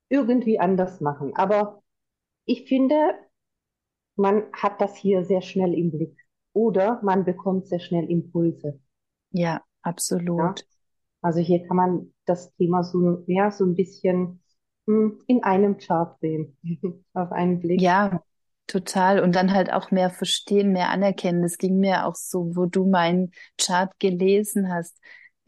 irgendwie 0.08 0.58
anders 0.58 1.00
machen. 1.00 1.34
Aber 1.36 1.82
ich 2.44 2.68
finde, 2.68 3.14
man 4.16 4.44
hat 4.52 4.80
das 4.80 4.96
hier 4.96 5.24
sehr 5.24 5.42
schnell 5.42 5.74
im 5.74 5.90
Blick 5.90 6.16
oder 6.52 7.00
man 7.02 7.24
bekommt 7.24 7.66
sehr 7.68 7.80
schnell 7.80 8.10
Impulse. 8.10 8.80
Ja, 9.30 9.62
absolut. 9.82 10.38
Ja? 10.38 10.54
Also 11.20 11.40
hier 11.40 11.66
kann 11.66 11.76
man 11.76 12.14
das 12.26 12.54
Thema 12.54 12.82
so, 12.82 13.24
ja, 13.26 13.50
so 13.50 13.64
ein 13.64 13.74
bisschen 13.74 14.40
hm, 14.86 15.20
in 15.26 15.42
einem 15.42 15.78
Chart 15.78 16.18
sehen, 16.20 16.56
auf 17.12 17.32
einen 17.32 17.60
Blick. 17.60 17.80
Ja, 17.80 18.22
total. 18.66 19.20
Und 19.20 19.34
dann 19.34 19.52
halt 19.52 19.72
auch 19.72 19.90
mehr 19.90 20.10
verstehen, 20.10 20.72
mehr 20.72 20.90
anerkennen. 20.90 21.42
Das 21.42 21.58
ging 21.58 21.78
mir 21.78 22.06
auch 22.06 22.14
so, 22.14 22.56
wo 22.56 22.66
du 22.66 22.86
meinen 22.86 23.32
Chart 23.60 23.98
gelesen 23.98 24.72
hast, 24.72 24.98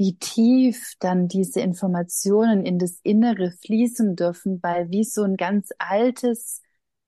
wie 0.01 0.17
tief 0.17 0.95
dann 0.99 1.29
diese 1.29 1.61
Informationen 1.61 2.65
in 2.65 2.79
das 2.79 3.01
Innere 3.03 3.53
fließen 3.53 4.17
dürfen, 4.17 4.59
weil 4.63 4.89
wie 4.89 5.05
so 5.05 5.25
ein 5.25 5.37
ganz 5.37 5.69
altes 5.77 6.63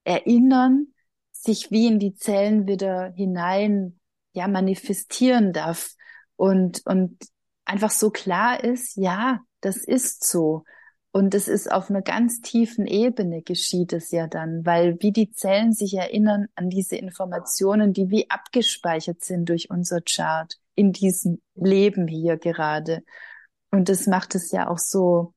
Erinnern 0.04 0.88
sich 1.30 1.70
wie 1.70 1.86
in 1.86 1.98
die 1.98 2.14
Zellen 2.14 2.66
wieder 2.66 3.10
hinein, 3.16 3.98
ja, 4.34 4.46
manifestieren 4.46 5.54
darf 5.54 5.94
und, 6.36 6.82
und 6.84 7.16
einfach 7.64 7.90
so 7.90 8.10
klar 8.10 8.62
ist, 8.62 8.94
ja, 8.98 9.40
das 9.62 9.78
ist 9.78 10.28
so. 10.28 10.64
Und 11.12 11.34
es 11.34 11.48
ist 11.48 11.72
auf 11.72 11.88
einer 11.88 12.02
ganz 12.02 12.42
tiefen 12.42 12.86
Ebene 12.86 13.40
geschieht 13.40 13.94
es 13.94 14.10
ja 14.10 14.26
dann, 14.26 14.66
weil 14.66 15.00
wie 15.00 15.12
die 15.12 15.30
Zellen 15.30 15.72
sich 15.72 15.94
erinnern 15.94 16.48
an 16.56 16.68
diese 16.68 16.96
Informationen, 16.96 17.94
die 17.94 18.10
wie 18.10 18.28
abgespeichert 18.28 19.24
sind 19.24 19.48
durch 19.48 19.70
unser 19.70 20.02
Chart 20.02 20.58
in 20.74 20.92
diesem 20.92 21.40
Leben 21.54 22.08
hier 22.08 22.36
gerade. 22.36 23.02
Und 23.70 23.88
das 23.88 24.06
macht 24.06 24.34
es 24.34 24.52
ja 24.52 24.68
auch 24.68 24.78
so, 24.78 25.34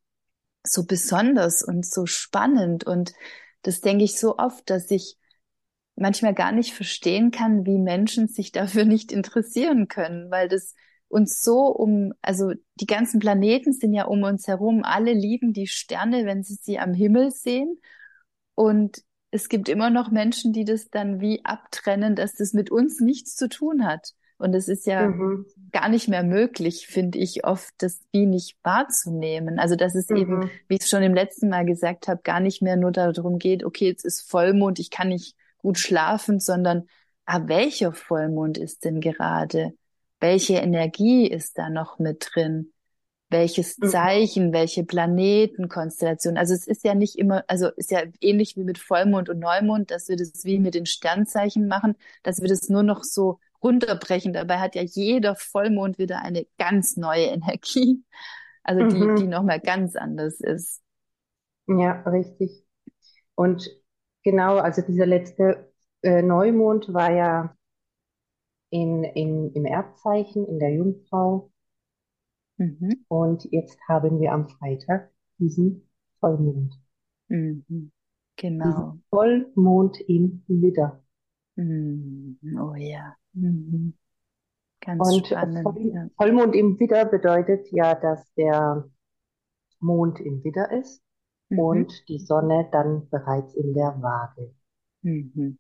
so 0.66 0.86
besonders 0.86 1.64
und 1.64 1.86
so 1.86 2.06
spannend. 2.06 2.86
Und 2.86 3.14
das 3.62 3.82
denke 3.82 4.04
ich 4.04 4.20
so 4.20 4.38
oft, 4.38 4.70
dass 4.70 4.92
ich 4.92 5.18
manchmal 5.96 6.34
gar 6.34 6.52
nicht 6.52 6.74
verstehen 6.74 7.32
kann, 7.32 7.66
wie 7.66 7.78
Menschen 7.78 8.28
sich 8.28 8.52
dafür 8.52 8.86
nicht 8.86 9.12
interessieren 9.12 9.88
können, 9.88 10.30
weil 10.32 10.48
das 10.48 10.76
uns 11.08 11.42
so 11.42 11.68
um, 11.68 12.14
also 12.22 12.52
die 12.76 12.88
ganzen 12.88 13.20
Planeten 13.20 13.74
sind 13.74 13.94
ja 13.94 14.06
um 14.06 14.24
uns 14.24 14.48
herum, 14.48 14.84
alle 14.84 15.14
lieben 15.14 15.54
die 15.54 15.68
Sterne, 15.68 16.26
wenn 16.26 16.44
sie 16.44 16.56
sie 16.56 16.80
am 16.80 16.94
Himmel 16.94 17.32
sehen. 17.32 17.80
Und 18.56 19.04
es 19.32 19.50
gibt 19.50 19.70
immer 19.70 19.90
noch 19.90 20.12
Menschen, 20.12 20.52
die 20.52 20.66
das 20.66 20.90
dann 20.90 21.22
wie 21.22 21.46
abtrennen, 21.46 22.16
dass 22.16 22.34
das 22.34 22.54
mit 22.54 22.72
uns 22.72 23.00
nichts 23.00 23.36
zu 23.36 23.48
tun 23.50 23.86
hat. 23.86 24.14
Und 24.38 24.54
es 24.54 24.68
ist 24.68 24.86
ja 24.86 25.08
mhm. 25.08 25.46
gar 25.72 25.90
nicht 25.90 26.08
mehr 26.08 26.24
möglich, 26.24 26.88
finde 26.88 27.20
ich, 27.20 27.46
oft 27.46 27.74
das 27.78 28.02
wie 28.12 28.26
nicht 28.26 28.58
wahrzunehmen. 28.64 29.60
Also 29.60 29.76
dass 29.76 29.96
es 29.96 30.10
mhm. 30.10 30.18
eben, 30.18 30.50
wie 30.68 30.76
ich 30.76 30.82
es 30.82 30.90
schon 30.90 31.04
im 31.04 31.14
letzten 31.14 31.50
Mal 31.50 31.66
gesagt 31.66 32.08
habe, 32.08 32.22
gar 32.24 32.40
nicht 32.40 32.62
mehr 32.62 32.76
nur 32.76 32.92
darum 32.92 33.40
geht, 33.40 33.64
okay, 33.64 33.88
jetzt 33.88 34.06
ist 34.06 34.30
Vollmond, 34.30 34.80
ich 34.80 34.90
kann 34.90 35.10
nicht 35.10 35.36
gut 35.58 35.80
schlafen, 35.80 36.40
sondern 36.40 36.88
ah, 37.26 37.48
welcher 37.48 37.94
Vollmond 37.94 38.58
ist 38.58 38.86
denn 38.86 39.00
gerade? 39.00 39.74
welche 40.26 40.56
Energie 40.56 41.28
ist 41.28 41.58
da 41.58 41.70
noch 41.70 42.00
mit 42.00 42.30
drin? 42.34 42.72
Welches 43.30 43.78
mhm. 43.78 43.88
Zeichen, 43.90 44.48
mhm. 44.48 44.54
welche 44.54 44.84
Planetenkonstellation? 44.84 46.38
Also 46.38 46.54
es 46.54 46.68
ist 46.68 46.84
ja 46.84 46.96
nicht 46.96 47.18
immer, 47.18 47.44
also 47.48 47.70
ist 47.76 47.92
ja 47.92 48.04
ähnlich 48.22 48.56
wie 48.56 48.64
mit 48.64 48.78
Vollmond 48.78 49.30
und 49.30 49.40
Neumond, 49.40 49.92
dass 49.92 50.08
wir 50.10 50.16
das 50.16 50.44
wie 50.44 50.60
mit 50.60 50.76
den 50.76 50.86
Sternzeichen 50.86 51.68
machen, 51.68 51.96
dass 52.24 52.42
wir 52.42 52.48
das 52.48 52.70
nur 52.70 52.84
noch 52.84 53.04
so 53.04 53.40
runterbrechen. 53.66 54.34
Dabei 54.34 54.60
hat 54.60 54.76
ja 54.76 54.84
jeder 54.84 55.36
Vollmond 55.36 55.98
wieder 55.98 56.22
eine 56.22 56.46
ganz 56.58 56.96
neue 56.96 57.26
Energie, 57.26 58.04
also 58.64 58.88
die, 58.88 59.04
mhm. 59.04 59.16
die 59.16 59.28
nochmal 59.28 59.60
ganz 59.60 59.96
anders 59.96 60.40
ist. 60.40 60.82
Ja, 61.68 62.02
richtig. 62.04 62.64
Und 63.34 63.70
genau, 64.24 64.58
also 64.58 64.82
dieser 64.82 65.08
letzte 65.08 65.74
äh, 66.04 66.22
Neumond 66.22 66.94
war 66.94 67.12
ja 67.12 67.58
in, 68.70 69.04
in, 69.04 69.52
im 69.54 69.66
Erdzeichen, 69.66 70.46
in 70.46 70.60
der 70.60 70.74
Jungfrau. 70.74 71.52
Mhm. 72.58 73.06
Und 73.08 73.46
jetzt 73.52 73.78
haben 73.88 74.20
wir 74.20 74.32
am 74.32 74.48
Freitag 74.48 75.12
diesen 75.40 75.90
Vollmond. 76.20 76.80
Mhm. 77.28 77.92
Genau. 78.38 78.66
Diesen 78.66 79.04
Vollmond 79.10 80.00
im 80.02 80.44
Widder. 80.48 81.04
Mhm. 81.56 82.38
Oh 82.60 82.76
ja. 82.76 83.16
Mhm. 83.36 83.94
Ganz 84.82 85.08
Und 85.08 85.28
spannend. 85.28 85.64
Voll, 85.64 85.82
ja. 85.94 86.08
Vollmond 86.18 86.56
im 86.56 86.80
Widder 86.80 87.06
bedeutet 87.06 87.72
ja, 87.72 87.96
dass 87.96 88.34
der 88.36 88.90
Mond 89.80 90.20
im 90.20 90.44
Widder 90.44 90.72
ist 90.72 91.02
mhm. 91.50 91.60
und 91.60 92.10
die 92.10 92.20
Sonne 92.20 92.68
dann 92.72 93.10
bereits 93.10 93.56
in 93.56 93.74
der 93.74 94.02
Waage. 94.02 94.54
Mhm. 95.02 95.58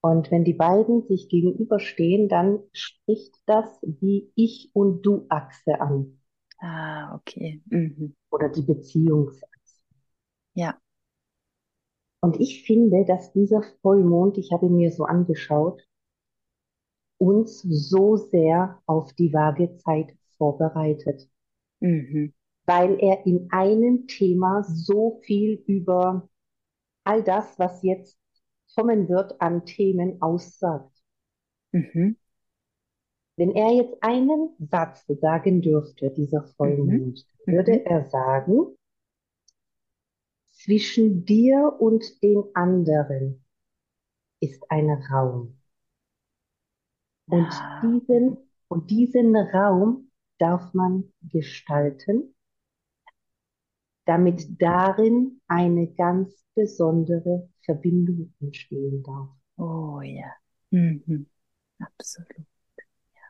Und 0.00 0.30
wenn 0.30 0.44
die 0.44 0.54
beiden 0.54 1.02
sich 1.02 1.28
gegenüberstehen, 1.28 2.28
dann 2.28 2.60
spricht 2.72 3.36
das 3.46 3.68
die 3.82 4.30
Ich- 4.36 4.70
und 4.72 5.02
Du-Achse 5.02 5.80
an. 5.80 6.20
Ah, 6.58 7.14
okay. 7.16 7.62
Mhm. 7.66 8.14
Oder 8.30 8.48
die 8.48 8.62
Beziehungsachse. 8.62 9.82
Ja. 10.54 10.78
Und 12.20 12.40
ich 12.40 12.64
finde, 12.64 13.04
dass 13.04 13.32
dieser 13.32 13.62
Vollmond, 13.82 14.38
ich 14.38 14.52
habe 14.52 14.66
ihn 14.66 14.76
mir 14.76 14.90
so 14.90 15.04
angeschaut, 15.04 15.87
uns 17.18 17.62
so 17.62 18.16
sehr 18.16 18.80
auf 18.86 19.12
die 19.12 19.32
Waagezeit 19.32 20.16
vorbereitet. 20.36 21.28
Mhm. 21.80 22.32
Weil 22.66 22.98
er 23.00 23.26
in 23.26 23.48
einem 23.50 24.06
Thema 24.06 24.62
so 24.62 25.20
viel 25.24 25.62
über 25.66 26.28
all 27.04 27.22
das, 27.22 27.58
was 27.58 27.82
jetzt 27.82 28.18
kommen 28.74 29.08
wird, 29.08 29.40
an 29.40 29.64
Themen 29.64 30.20
aussagt. 30.22 30.92
Mhm. 31.72 32.16
Wenn 33.36 33.52
er 33.52 33.72
jetzt 33.72 34.02
einen 34.02 34.50
Satz 34.58 35.06
sagen 35.06 35.62
dürfte, 35.62 36.10
dieser 36.10 36.44
Vollmond, 36.56 37.24
mhm. 37.46 37.52
würde 37.52 37.72
mhm. 37.72 37.86
er 37.86 38.04
sagen, 38.04 38.76
zwischen 40.52 41.24
dir 41.24 41.76
und 41.78 42.22
den 42.22 42.42
anderen 42.54 43.44
ist 44.40 44.70
ein 44.70 44.90
Raum. 44.90 45.57
Und 47.28 47.48
diesen, 47.82 48.38
und 48.68 48.90
diesen 48.90 49.36
Raum 49.36 50.10
darf 50.38 50.72
man 50.72 51.12
gestalten, 51.22 52.34
damit 54.06 54.46
darin 54.60 55.40
eine 55.46 55.92
ganz 55.94 56.44
besondere 56.54 57.50
Verbindung 57.64 58.32
entstehen 58.40 59.02
darf. 59.02 59.28
Oh 59.58 60.00
ja, 60.00 60.32
mhm. 60.70 61.26
absolut. 61.78 62.46
Ja. 63.14 63.20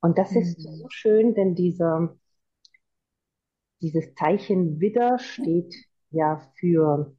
Und 0.00 0.16
das 0.16 0.30
mhm. 0.30 0.40
ist 0.40 0.62
so 0.62 0.86
schön, 0.88 1.34
denn 1.34 1.54
dieser, 1.54 2.16
dieses 3.82 4.14
Zeichen 4.14 4.80
Widder 4.80 5.18
steht 5.18 5.74
ja 6.10 6.38
für 6.58 7.14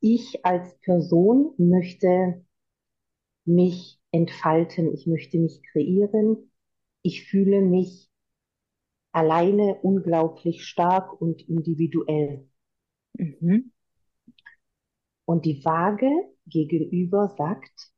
ich 0.00 0.44
als 0.46 0.78
Person 0.78 1.54
möchte 1.58 2.44
mich 3.48 3.98
entfalten, 4.12 4.92
ich 4.94 5.06
möchte 5.06 5.38
mich 5.38 5.62
kreieren, 5.72 6.50
ich 7.02 7.24
fühle 7.28 7.60
mich 7.60 8.08
alleine 9.12 9.76
unglaublich 9.82 10.64
stark 10.64 11.20
und 11.20 11.48
individuell. 11.48 12.48
Mhm. 13.14 13.72
Und 15.24 15.44
die 15.44 15.64
Waage 15.64 16.10
gegenüber 16.46 17.34
sagt, 17.36 17.92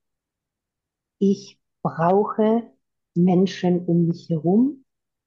ich 1.19 1.61
brauche 1.83 2.73
Menschen 3.15 3.85
um 3.87 4.07
mich 4.07 4.29
herum, 4.29 4.85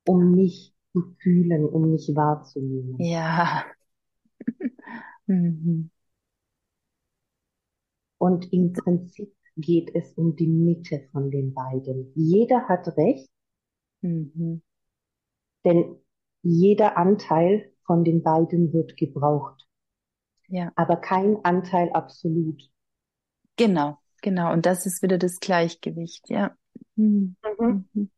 um 0.07 0.36
mich 0.36 0.73
zu 0.91 1.15
fühlen, 1.19 1.65
um 1.65 1.91
mich 1.91 2.09
wahrzunehmen. 2.15 2.95
Ja. 2.99 3.65
Mhm. 5.25 5.89
Und 8.17 8.51
im 8.51 8.73
Prinzip 8.73 9.33
geht 9.56 9.94
es 9.94 10.13
um 10.13 10.36
die 10.36 10.48
Mitte 10.48 11.08
von 11.12 11.32
den 11.32 11.54
beiden. 11.54 12.12
Jeder 12.16 12.68
hat 12.68 12.88
recht, 12.98 13.30
mhm. 14.02 14.62
denn 15.63 15.98
jeder 16.42 16.98
Anteil 16.98 17.72
von 17.86 18.04
den 18.04 18.24
beiden 18.24 18.74
wird 18.74 18.98
gebraucht. 18.98 19.68
Ja. 20.48 20.72
Aber 20.76 20.98
kein 20.98 21.44
Anteil 21.44 21.92
absolut. 21.92 22.62
Genau, 23.56 23.98
genau. 24.22 24.52
Und 24.52 24.66
das 24.66 24.86
ist 24.86 25.02
wieder 25.02 25.18
das 25.18 25.39
Gleichgewicht, 25.39 26.30
ja. 26.30 26.56
Mhm. 26.96 27.36
Mhm. 27.60 28.10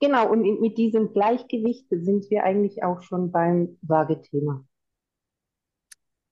Genau, 0.00 0.30
und 0.30 0.60
mit 0.60 0.76
diesem 0.76 1.12
Gleichgewicht 1.12 1.86
sind 1.88 2.30
wir 2.30 2.44
eigentlich 2.44 2.82
auch 2.82 3.00
schon 3.02 3.32
beim 3.32 3.78
Waagethema. 3.82 4.64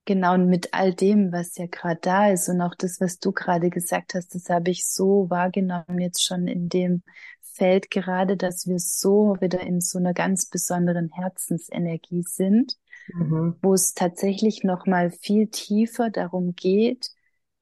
Genau, 0.06 0.34
und 0.34 0.48
mit 0.48 0.74
all 0.74 0.92
dem, 0.92 1.32
was 1.32 1.56
ja 1.56 1.66
gerade 1.66 1.98
da 2.00 2.30
ist 2.30 2.48
und 2.48 2.60
auch 2.60 2.74
das, 2.74 3.00
was 3.00 3.18
du 3.18 3.32
gerade 3.32 3.70
gesagt 3.70 4.14
hast, 4.14 4.34
das 4.34 4.50
habe 4.50 4.70
ich 4.70 4.86
so 4.86 5.30
wahrgenommen 5.30 5.98
jetzt 5.98 6.22
schon 6.22 6.46
in 6.46 6.68
dem 6.68 7.02
Feld 7.40 7.90
gerade, 7.90 8.36
dass 8.36 8.66
wir 8.66 8.78
so 8.78 9.36
wieder 9.40 9.60
in 9.60 9.80
so 9.80 9.98
einer 9.98 10.12
ganz 10.12 10.46
besonderen 10.50 11.10
Herzensenergie 11.10 12.22
sind, 12.22 12.76
mhm. 13.14 13.56
wo 13.62 13.72
es 13.72 13.94
tatsächlich 13.94 14.62
noch 14.62 14.86
mal 14.86 15.10
viel 15.10 15.46
tiefer 15.46 16.10
darum 16.10 16.54
geht, 16.54 17.10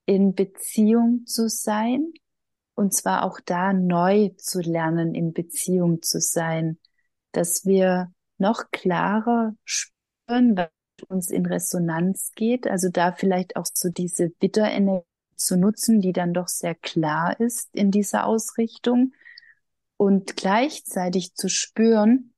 in 0.04 0.34
Beziehung 0.34 1.26
zu 1.26 1.48
sein 1.48 2.12
und 2.74 2.94
zwar 2.94 3.24
auch 3.24 3.38
da 3.44 3.72
neu 3.72 4.30
zu 4.36 4.60
lernen, 4.60 5.14
in 5.14 5.32
Beziehung 5.32 6.02
zu 6.02 6.20
sein, 6.20 6.78
dass 7.32 7.64
wir 7.64 8.12
noch 8.38 8.70
klarer 8.70 9.54
spüren, 9.64 10.56
uns 11.08 11.30
in 11.30 11.46
Resonanz 11.46 12.32
geht. 12.34 12.66
Also 12.66 12.88
da 12.88 13.12
vielleicht 13.12 13.56
auch 13.56 13.66
so 13.72 13.88
diese 13.88 14.28
Bitterenergie 14.28 15.06
zu 15.36 15.56
nutzen, 15.56 16.00
die 16.00 16.12
dann 16.12 16.32
doch 16.32 16.48
sehr 16.48 16.74
klar 16.74 17.38
ist 17.40 17.74
in 17.74 17.90
dieser 17.90 18.26
Ausrichtung 18.26 19.12
und 19.96 20.36
gleichzeitig 20.36 21.34
zu 21.34 21.48
spüren, 21.48 22.32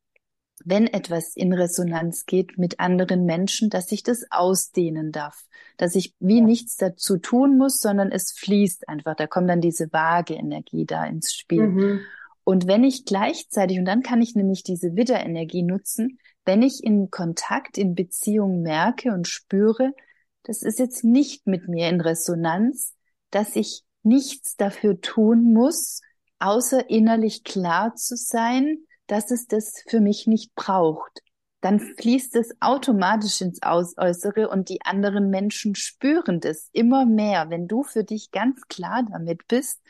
wenn 0.64 0.86
etwas 0.86 1.36
in 1.36 1.52
Resonanz 1.52 2.24
geht 2.26 2.56
mit 2.56 2.80
anderen 2.80 3.26
Menschen, 3.26 3.68
dass 3.68 3.92
ich 3.92 4.02
das 4.02 4.24
ausdehnen 4.30 5.12
darf, 5.12 5.44
dass 5.76 5.94
ich 5.94 6.14
wie 6.20 6.38
ja. 6.38 6.44
nichts 6.44 6.76
dazu 6.76 7.18
tun 7.18 7.58
muss, 7.58 7.80
sondern 7.80 8.10
es 8.10 8.32
fließt 8.32 8.88
einfach. 8.88 9.14
Da 9.14 9.26
kommt 9.26 9.50
dann 9.50 9.60
diese 9.60 9.92
vage 9.92 10.34
Energie 10.34 10.86
da 10.86 11.04
ins 11.04 11.34
Spiel. 11.34 11.66
Mhm. 11.66 12.00
Und 12.44 12.66
wenn 12.66 12.84
ich 12.84 13.04
gleichzeitig, 13.04 13.78
und 13.78 13.84
dann 13.86 14.02
kann 14.02 14.22
ich 14.22 14.34
nämlich 14.34 14.62
diese 14.62 14.96
Widderenergie 14.96 15.62
nutzen, 15.62 16.18
wenn 16.44 16.62
ich 16.62 16.84
in 16.84 17.10
Kontakt, 17.10 17.78
in 17.78 17.94
Beziehung 17.94 18.62
merke 18.62 19.12
und 19.12 19.28
spüre, 19.28 19.92
das 20.42 20.62
ist 20.62 20.78
jetzt 20.78 21.04
nicht 21.04 21.46
mit 21.46 21.68
mir 21.68 21.88
in 21.88 22.00
Resonanz, 22.00 22.94
dass 23.30 23.56
ich 23.56 23.82
nichts 24.02 24.56
dafür 24.56 25.00
tun 25.00 25.52
muss, 25.52 26.02
außer 26.38 26.90
innerlich 26.90 27.44
klar 27.44 27.94
zu 27.96 28.16
sein, 28.16 28.78
dass 29.06 29.30
es 29.30 29.46
das 29.46 29.82
für 29.88 30.00
mich 30.00 30.26
nicht 30.26 30.54
braucht. 30.54 31.22
Dann 31.60 31.80
fließt 31.80 32.36
es 32.36 32.54
automatisch 32.60 33.40
ins 33.40 33.60
Äußere 33.62 34.50
und 34.50 34.68
die 34.68 34.82
anderen 34.82 35.30
Menschen 35.30 35.74
spüren 35.74 36.40
das 36.40 36.68
immer 36.72 37.06
mehr. 37.06 37.48
Wenn 37.48 37.66
du 37.66 37.82
für 37.82 38.04
dich 38.04 38.30
ganz 38.30 38.68
klar 38.68 39.02
damit 39.10 39.48
bist, 39.48 39.80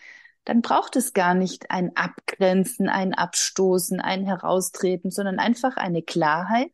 dann 0.44 0.60
braucht 0.60 0.96
es 0.96 1.12
gar 1.12 1.34
nicht 1.34 1.70
ein 1.70 1.96
Abgrenzen, 1.96 2.88
ein 2.88 3.14
Abstoßen, 3.14 4.00
ein 4.00 4.24
Heraustreten, 4.24 5.10
sondern 5.10 5.38
einfach 5.38 5.76
eine 5.76 6.02
Klarheit 6.02 6.72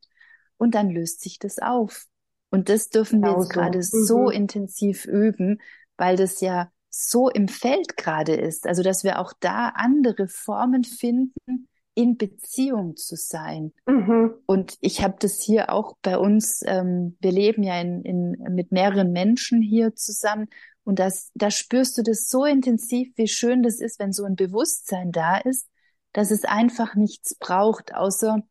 und 0.56 0.74
dann 0.74 0.90
löst 0.90 1.20
sich 1.20 1.38
das 1.38 1.59
auf. 1.59 2.06
Und 2.50 2.68
das 2.68 2.88
dürfen 2.88 3.22
genau 3.22 3.37
wir 3.37 3.42
jetzt 3.42 3.52
so. 3.52 3.61
gerade 3.61 3.78
mhm. 3.78 3.83
so 3.83 4.30
intensiv 4.30 5.04
üben, 5.06 5.61
weil 5.96 6.16
das 6.16 6.40
ja 6.40 6.70
so 6.90 7.28
im 7.28 7.46
Feld 7.46 7.96
gerade 7.96 8.35
ist. 8.35 8.66
Also, 8.66 8.83
dass 8.83 9.04
wir 9.04 9.20
auch 9.20 9.33
da 9.38 9.68
andere 9.68 10.26
Formen 10.26 10.83
finden, 10.83 11.68
in 11.94 12.16
Beziehung 12.16 12.96
zu 12.96 13.16
sein. 13.16 13.72
Mhm. 13.87 14.35
Und 14.46 14.76
ich 14.80 15.02
habe 15.02 15.16
das 15.18 15.40
hier 15.42 15.70
auch 15.70 15.96
bei 16.02 16.18
uns, 16.18 16.62
ähm, 16.64 17.16
wir 17.20 17.33
leben 17.33 17.62
ja 17.62 17.80
in, 17.80 18.02
in, 18.02 18.54
mit 18.54 18.72
mehreren 18.72 19.12
Menschen 19.12 19.61
hier 19.61 19.94
zusammen 19.94 20.48
und 20.84 20.98
das, 20.98 21.30
da 21.34 21.50
spürst 21.50 21.98
du 21.98 22.02
das 22.02 22.28
so 22.28 22.44
intensiv, 22.44 23.12
wie 23.16 23.28
schön 23.28 23.62
das 23.62 23.80
ist, 23.80 23.98
wenn 23.98 24.12
so 24.12 24.24
ein 24.24 24.36
Bewusstsein 24.36 25.12
da 25.12 25.38
ist, 25.38 25.68
dass 26.12 26.30
es 26.30 26.44
einfach 26.44 26.94
nichts 26.94 27.34
braucht, 27.34 27.94
außer 27.94 28.42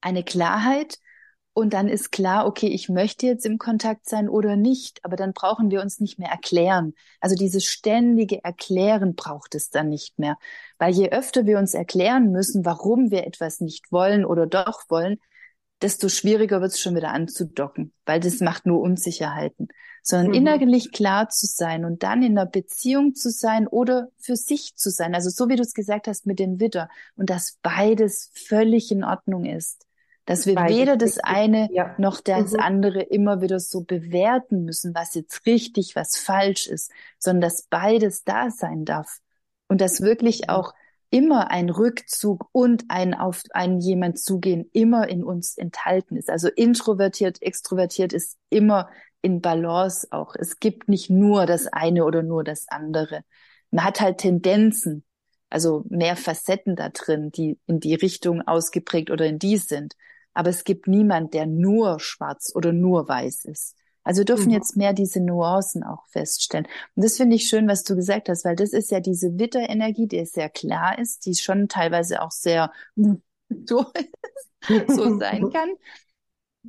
eine 0.00 0.24
Klarheit. 0.24 0.98
Und 1.52 1.72
dann 1.72 1.88
ist 1.88 2.12
klar, 2.12 2.46
okay, 2.46 2.68
ich 2.68 2.88
möchte 2.88 3.26
jetzt 3.26 3.44
im 3.44 3.58
Kontakt 3.58 4.08
sein 4.08 4.28
oder 4.28 4.54
nicht, 4.54 5.04
aber 5.04 5.16
dann 5.16 5.32
brauchen 5.32 5.70
wir 5.70 5.82
uns 5.82 5.98
nicht 5.98 6.18
mehr 6.18 6.30
erklären. 6.30 6.94
Also 7.20 7.34
dieses 7.34 7.64
ständige 7.64 8.44
Erklären 8.44 9.16
braucht 9.16 9.56
es 9.56 9.68
dann 9.68 9.88
nicht 9.88 10.18
mehr. 10.18 10.36
Weil 10.78 10.94
je 10.94 11.10
öfter 11.10 11.46
wir 11.46 11.58
uns 11.58 11.74
erklären 11.74 12.30
müssen, 12.30 12.64
warum 12.64 13.10
wir 13.10 13.26
etwas 13.26 13.60
nicht 13.60 13.90
wollen 13.90 14.24
oder 14.24 14.46
doch 14.46 14.84
wollen, 14.88 15.18
desto 15.82 16.08
schwieriger 16.08 16.60
wird 16.60 16.72
es 16.72 16.80
schon 16.80 16.94
wieder 16.94 17.10
anzudocken, 17.10 17.92
weil 18.06 18.20
das 18.20 18.40
macht 18.40 18.66
nur 18.66 18.80
Unsicherheiten. 18.80 19.68
Sondern 20.02 20.28
mhm. 20.28 20.34
innerlich 20.34 20.92
klar 20.92 21.28
zu 21.28 21.46
sein 21.46 21.84
und 21.84 22.02
dann 22.02 22.22
in 22.22 22.38
einer 22.38 22.48
Beziehung 22.48 23.14
zu 23.14 23.30
sein 23.30 23.66
oder 23.66 24.08
für 24.18 24.36
sich 24.36 24.74
zu 24.76 24.90
sein. 24.90 25.14
Also 25.14 25.30
so 25.30 25.48
wie 25.48 25.56
du 25.56 25.62
es 25.62 25.74
gesagt 25.74 26.08
hast 26.08 26.26
mit 26.26 26.38
dem 26.38 26.60
Widder 26.60 26.88
und 27.16 27.30
dass 27.30 27.58
beides 27.62 28.30
völlig 28.34 28.90
in 28.90 29.04
Ordnung 29.04 29.44
ist. 29.44 29.86
Dass 30.26 30.46
wir 30.46 30.54
beides 30.54 30.76
weder 30.76 30.96
das 30.96 31.18
eine 31.18 31.68
ja. 31.72 31.94
noch 31.98 32.20
das 32.20 32.52
mhm. 32.52 32.60
andere 32.60 33.02
immer 33.02 33.40
wieder 33.40 33.58
so 33.58 33.82
bewerten 33.82 34.64
müssen, 34.64 34.94
was 34.94 35.14
jetzt 35.14 35.44
richtig, 35.46 35.96
was 35.96 36.16
falsch 36.16 36.66
ist, 36.66 36.92
sondern 37.18 37.42
dass 37.42 37.62
beides 37.62 38.24
da 38.24 38.50
sein 38.50 38.84
darf. 38.84 39.18
Und 39.68 39.80
dass 39.80 40.00
wirklich 40.00 40.42
mhm. 40.42 40.50
auch 40.50 40.74
immer 41.10 41.50
ein 41.50 41.68
Rückzug 41.68 42.48
und 42.52 42.84
ein 42.88 43.14
auf 43.14 43.42
einen 43.50 43.80
jemand 43.80 44.20
zugehen 44.20 44.70
immer 44.72 45.08
in 45.08 45.24
uns 45.24 45.58
enthalten 45.58 46.16
ist. 46.16 46.30
Also 46.30 46.48
introvertiert, 46.48 47.42
extrovertiert 47.42 48.12
ist 48.12 48.38
immer 48.48 48.88
in 49.22 49.40
Balance 49.40 50.08
auch. 50.10 50.34
Es 50.34 50.60
gibt 50.60 50.88
nicht 50.88 51.10
nur 51.10 51.46
das 51.46 51.66
eine 51.66 52.04
oder 52.04 52.22
nur 52.22 52.44
das 52.44 52.68
andere. 52.68 53.24
Man 53.70 53.84
hat 53.84 54.00
halt 54.00 54.18
Tendenzen, 54.18 55.04
also 55.48 55.84
mehr 55.88 56.16
Facetten 56.16 56.76
da 56.76 56.88
drin, 56.88 57.30
die 57.30 57.58
in 57.66 57.80
die 57.80 57.94
Richtung 57.94 58.42
ausgeprägt 58.42 59.10
oder 59.10 59.26
in 59.26 59.38
die 59.38 59.58
sind. 59.58 59.94
Aber 60.32 60.50
es 60.50 60.64
gibt 60.64 60.86
niemand, 60.86 61.34
der 61.34 61.46
nur 61.46 62.00
schwarz 62.00 62.52
oder 62.54 62.72
nur 62.72 63.08
weiß 63.08 63.44
ist. 63.46 63.76
Also 64.02 64.20
wir 64.20 64.24
dürfen 64.24 64.46
mhm. 64.46 64.54
jetzt 64.54 64.76
mehr 64.76 64.92
diese 64.92 65.20
Nuancen 65.20 65.82
auch 65.82 66.06
feststellen. 66.08 66.66
Und 66.94 67.04
das 67.04 67.16
finde 67.16 67.36
ich 67.36 67.46
schön, 67.46 67.68
was 67.68 67.84
du 67.84 67.94
gesagt 67.94 68.28
hast, 68.28 68.44
weil 68.44 68.56
das 68.56 68.72
ist 68.72 68.90
ja 68.90 69.00
diese 69.00 69.38
Witterenergie, 69.38 70.06
die 70.06 70.24
sehr 70.24 70.48
klar 70.48 70.98
ist, 70.98 71.26
die 71.26 71.34
schon 71.34 71.68
teilweise 71.68 72.22
auch 72.22 72.30
sehr 72.30 72.72
so, 72.96 73.86
so 74.88 75.18
sein 75.18 75.50
kann. 75.50 75.70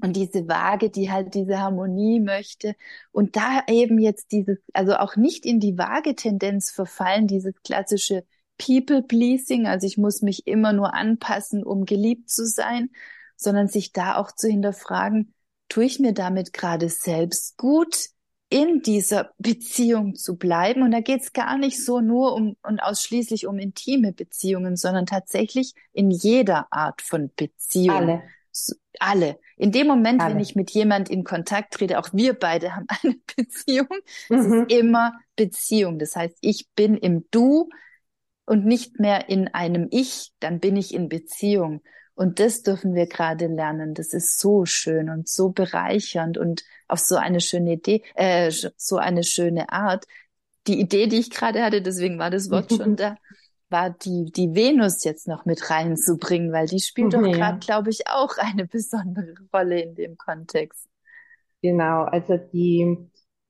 Und 0.02 0.16
diese 0.16 0.48
Waage, 0.48 0.90
die 0.90 1.12
halt 1.12 1.34
diese 1.34 1.60
Harmonie 1.60 2.22
möchte. 2.22 2.76
Und 3.12 3.36
da 3.36 3.64
eben 3.68 4.00
jetzt 4.00 4.32
dieses, 4.32 4.58
also 4.74 4.96
auch 4.96 5.18
nicht 5.18 5.46
in 5.46 5.60
die 5.60 5.78
Waage-Tendenz 5.78 6.72
verfallen, 6.72 7.28
dieses 7.28 7.54
klassische 7.64 8.24
People-Pleasing, 8.58 9.68
also 9.68 9.86
ich 9.88 9.98
muss 9.98 10.22
mich 10.22 10.48
immer 10.48 10.72
nur 10.72 10.94
anpassen, 10.94 11.64
um 11.64 11.86
geliebt 11.86 12.30
zu 12.30 12.46
sein, 12.46 12.90
sondern 13.36 13.68
sich 13.68 13.92
da 13.92 14.16
auch 14.16 14.32
zu 14.32 14.48
hinterfragen, 14.48 15.34
tue 15.68 15.86
ich 15.86 16.00
mir 16.00 16.14
damit 16.14 16.54
gerade 16.54 16.90
selbst 16.90 17.58
gut, 17.58 18.12
in 18.50 18.82
dieser 18.82 19.32
Beziehung 19.38 20.16
zu 20.16 20.38
bleiben. 20.38 20.84
Und 20.84 20.92
da 20.92 21.00
geht 21.00 21.22
es 21.22 21.34
gar 21.34 21.58
nicht 21.58 21.84
so 21.84 22.02
nur 22.02 22.36
um 22.36 22.58
und 22.62 22.84
ausschließlich 22.84 23.48
um 23.48 23.58
intime 23.58 24.12
Beziehungen, 24.12 24.76
sondern 24.76 25.06
tatsächlich 25.06 25.74
in 25.94 26.12
jeder 26.12 26.68
Art 26.70 27.02
von 27.02 27.32
Beziehung. 27.36 27.96
Alle. 27.96 28.24
alle. 29.00 29.40
In 29.62 29.72
dem 29.72 29.86
Moment, 29.86 30.22
Alle. 30.22 30.34
wenn 30.34 30.42
ich 30.42 30.56
mit 30.56 30.72
jemand 30.72 31.08
in 31.12 31.24
Kontakt 31.24 31.76
trete, 31.76 32.00
auch 32.00 32.10
wir 32.14 32.34
beide 32.34 32.76
haben 32.76 32.88
eine 33.04 33.16
Beziehung. 33.36 33.90
Mhm. 34.28 34.66
Ist 34.68 34.72
immer 34.72 35.14
Beziehung. 35.36 36.00
Das 36.00 36.16
heißt, 36.16 36.36
ich 36.42 36.68
bin 36.76 36.98
im 36.98 37.28
Du 37.30 37.70
und 38.46 38.66
nicht 38.66 39.00
mehr 39.00 39.30
in 39.30 39.50
einem 39.50 39.88
Ich, 39.92 40.32
dann 40.40 40.60
bin 40.60 40.78
ich 40.78 40.96
in 40.96 41.10
Beziehung. 41.10 41.84
Und 42.16 42.40
das 42.40 42.64
dürfen 42.64 42.96
wir 42.96 43.06
gerade 43.06 43.46
lernen. 43.46 43.94
Das 43.94 44.14
ist 44.14 44.40
so 44.40 44.66
schön 44.66 45.12
und 45.12 45.30
so 45.30 45.50
bereichernd 45.50 46.40
und 46.40 46.64
auf 46.88 46.98
so 46.98 47.18
eine 47.18 47.40
schöne 47.40 47.74
Idee, 47.74 48.02
äh, 48.16 48.52
so 48.78 48.98
eine 48.98 49.24
schöne 49.24 49.72
Art. 49.72 50.06
Die 50.66 50.80
Idee, 50.80 51.06
die 51.06 51.20
ich 51.20 51.30
gerade 51.30 51.62
hatte, 51.64 51.84
deswegen 51.84 52.18
war 52.18 52.32
das 52.32 52.50
Wort 52.50 52.74
schon 52.74 52.96
da, 52.96 53.16
war 53.72 53.90
die, 53.90 54.26
die 54.26 54.54
Venus 54.54 55.04
jetzt 55.04 55.28
noch 55.28 55.46
mit 55.46 55.70
reinzubringen, 55.70 56.52
weil 56.52 56.68
die 56.68 56.80
spielt 56.80 57.14
doch 57.14 57.22
gerade, 57.22 57.60
glaube 57.60 57.90
ich, 57.90 58.08
auch 58.08 58.38
eine 58.38 58.68
besondere 58.68 59.34
Rolle 59.54 59.82
in 59.82 59.96
dem 59.96 60.18
Kontext. 60.18 60.88
Genau, 61.62 62.04
also 62.04 62.38
die, 62.38 62.98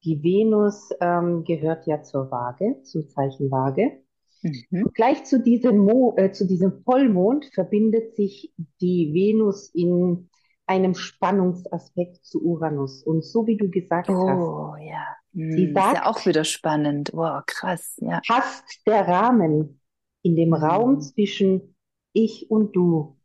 die 0.03 0.21
Venus 0.23 0.89
ähm, 0.99 1.43
gehört 1.43 1.87
ja 1.87 2.01
zur 2.01 2.29
Waage, 2.31 2.81
zu 2.83 3.07
Zeichen 3.07 3.51
Waage. 3.51 4.01
Mhm. 4.43 4.89
gleich 4.95 5.23
zu 5.25 5.39
diesem, 5.39 5.77
Mo, 5.77 6.15
äh, 6.17 6.31
zu 6.31 6.47
diesem 6.47 6.81
Vollmond 6.83 7.45
verbindet 7.53 8.15
sich 8.15 8.51
die 8.81 9.13
Venus 9.13 9.69
in 9.69 10.29
einem 10.65 10.95
Spannungsaspekt 10.95 12.25
zu 12.25 12.41
Uranus. 12.43 13.03
Und 13.03 13.23
so 13.23 13.45
wie 13.45 13.57
du 13.57 13.69
gesagt 13.69 14.09
oh, 14.09 14.27
hast. 14.27 14.39
Oh, 14.39 14.75
ja. 14.79 15.05
Sie 15.33 15.71
sagt, 15.73 15.85
hm, 15.85 15.93
ist 15.93 16.01
ja 16.01 16.05
auch 16.07 16.25
wieder 16.25 16.43
spannend. 16.43 17.11
Wow, 17.13 17.43
krass, 17.45 17.97
ja. 18.01 18.19
Passt 18.27 18.81
der 18.87 19.07
Rahmen 19.07 19.80
in 20.21 20.35
dem 20.35 20.49
mhm. 20.49 20.55
Raum 20.55 21.01
zwischen 21.01 21.75
ich 22.13 22.49
und 22.49 22.75
du? 22.75 23.17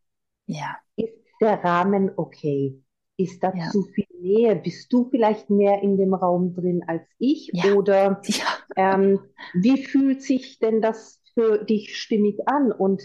Ja. 0.47 0.77
Ist 0.97 1.15
der 1.41 1.63
Rahmen 1.63 2.11
okay? 2.17 2.83
Ist 3.17 3.43
da 3.43 3.53
ja. 3.55 3.71
zu 3.71 3.83
viel 3.83 4.07
Nähe? 4.21 4.57
Bist 4.57 4.93
du 4.93 5.09
vielleicht 5.11 5.51
mehr 5.51 5.83
in 5.83 5.97
dem 5.97 6.15
Raum 6.15 6.55
drin 6.55 6.83
als 6.87 7.07
ich? 7.19 7.51
Ja. 7.53 7.75
Oder. 7.75 8.21
Ähm, 8.79 9.21
wie 9.55 9.83
fühlt 9.83 10.21
sich 10.21 10.59
denn 10.59 10.83
das 10.83 11.23
für 11.33 11.65
dich 11.65 11.97
stimmig 11.97 12.47
an? 12.47 12.73
Und 12.73 13.03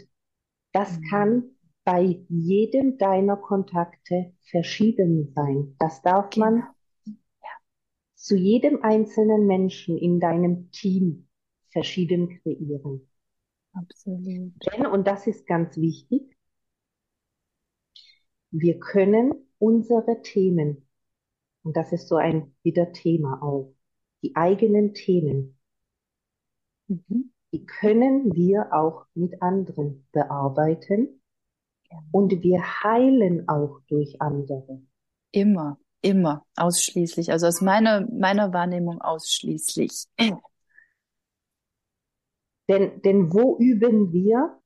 das 0.74 1.00
mhm. 1.00 1.04
kann 1.10 1.44
bei 1.86 2.20
jedem 2.28 2.98
deiner 2.98 3.38
Kontakte 3.38 4.34
verschieden 4.50 5.32
sein. 5.34 5.76
Das 5.80 6.02
darf 6.02 6.30
genau. 6.30 6.46
man 6.46 6.64
zu 8.16 8.36
jedem 8.36 8.84
einzelnen 8.84 9.48
Menschen 9.48 9.98
in 9.98 10.20
deinem 10.20 10.70
Team 10.72 11.28
verschieden 11.70 12.42
kreieren. 12.42 13.10
Absolut. 13.74 14.54
Denn, 14.66 14.86
und 14.86 15.08
das 15.08 15.28
ist 15.28 15.46
ganz 15.48 15.78
wichtig, 15.78 16.38
wir 18.52 18.80
können 18.80 19.34
unsere 19.60 20.22
Themen, 20.22 20.88
und 21.64 21.78
das 21.78 21.92
ist 21.92 22.08
so 22.08 22.18
ein 22.18 22.54
wieder 22.64 22.92
Thema 22.92 23.42
auch, 23.42 23.74
die 24.24 24.36
eigenen 24.36 24.94
Themen, 24.94 25.58
mhm. 26.88 27.32
die 27.54 27.66
können 27.66 28.34
wir 28.36 28.74
auch 28.74 29.06
mit 29.14 29.42
anderen 29.42 30.06
bearbeiten 30.12 31.22
ja. 31.90 31.98
und 32.12 32.44
wir 32.44 32.62
heilen 32.84 33.48
auch 33.48 33.80
durch 33.88 34.22
andere. 34.22 34.82
Immer, 35.32 35.80
immer, 36.02 36.46
ausschließlich. 36.58 37.32
Also 37.32 37.48
aus 37.48 37.62
meiner, 37.62 38.06
meiner 38.12 38.54
Wahrnehmung 38.54 39.02
ausschließlich. 39.02 40.08
Denn, 42.72 43.02
denn 43.02 43.34
wo 43.34 43.58
üben 43.58 44.14
wir 44.14 44.58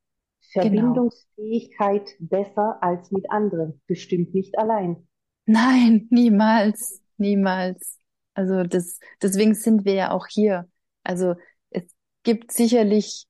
genau. 0.54 0.64
Verbindungsfähigkeit 0.64 2.16
genau. 2.18 2.30
besser 2.30 2.78
als 2.82 3.12
mit 3.12 3.32
anderen? 3.32 3.82
Bestimmt 3.88 4.34
nicht 4.36 4.60
allein. 4.60 5.08
Nein, 5.48 6.08
niemals, 6.12 7.02
niemals. 7.18 8.00
Also 8.36 8.64
das, 8.64 9.00
deswegen 9.22 9.56
sind 9.56 9.86
wir 9.86 9.94
ja 9.94 10.12
auch 10.12 10.28
hier. 10.28 10.70
Also 11.04 11.34
es 11.72 11.84
gibt 12.22 12.52
sicherlich 12.52 13.26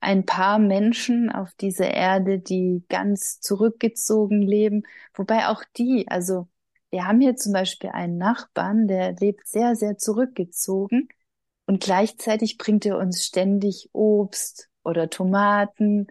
ein 0.00 0.24
paar 0.24 0.58
Menschen 0.58 1.30
auf 1.30 1.52
dieser 1.60 1.92
Erde, 1.92 2.38
die 2.38 2.84
ganz 2.88 3.40
zurückgezogen 3.40 4.40
leben, 4.40 4.84
wobei 5.14 5.48
auch 5.48 5.62
die, 5.76 6.06
also 6.08 6.48
wir 6.90 7.06
haben 7.06 7.20
hier 7.20 7.36
zum 7.36 7.52
Beispiel 7.52 7.90
einen 7.90 8.16
Nachbarn, 8.16 8.86
der 8.86 9.14
lebt 9.14 9.46
sehr, 9.46 9.76
sehr 9.76 9.98
zurückgezogen 9.98 11.08
und 11.66 11.82
gleichzeitig 11.82 12.58
bringt 12.58 12.86
er 12.86 12.98
uns 12.98 13.24
ständig 13.24 13.90
Obst 13.92 14.68
oder 14.82 15.10
Tomaten 15.10 16.06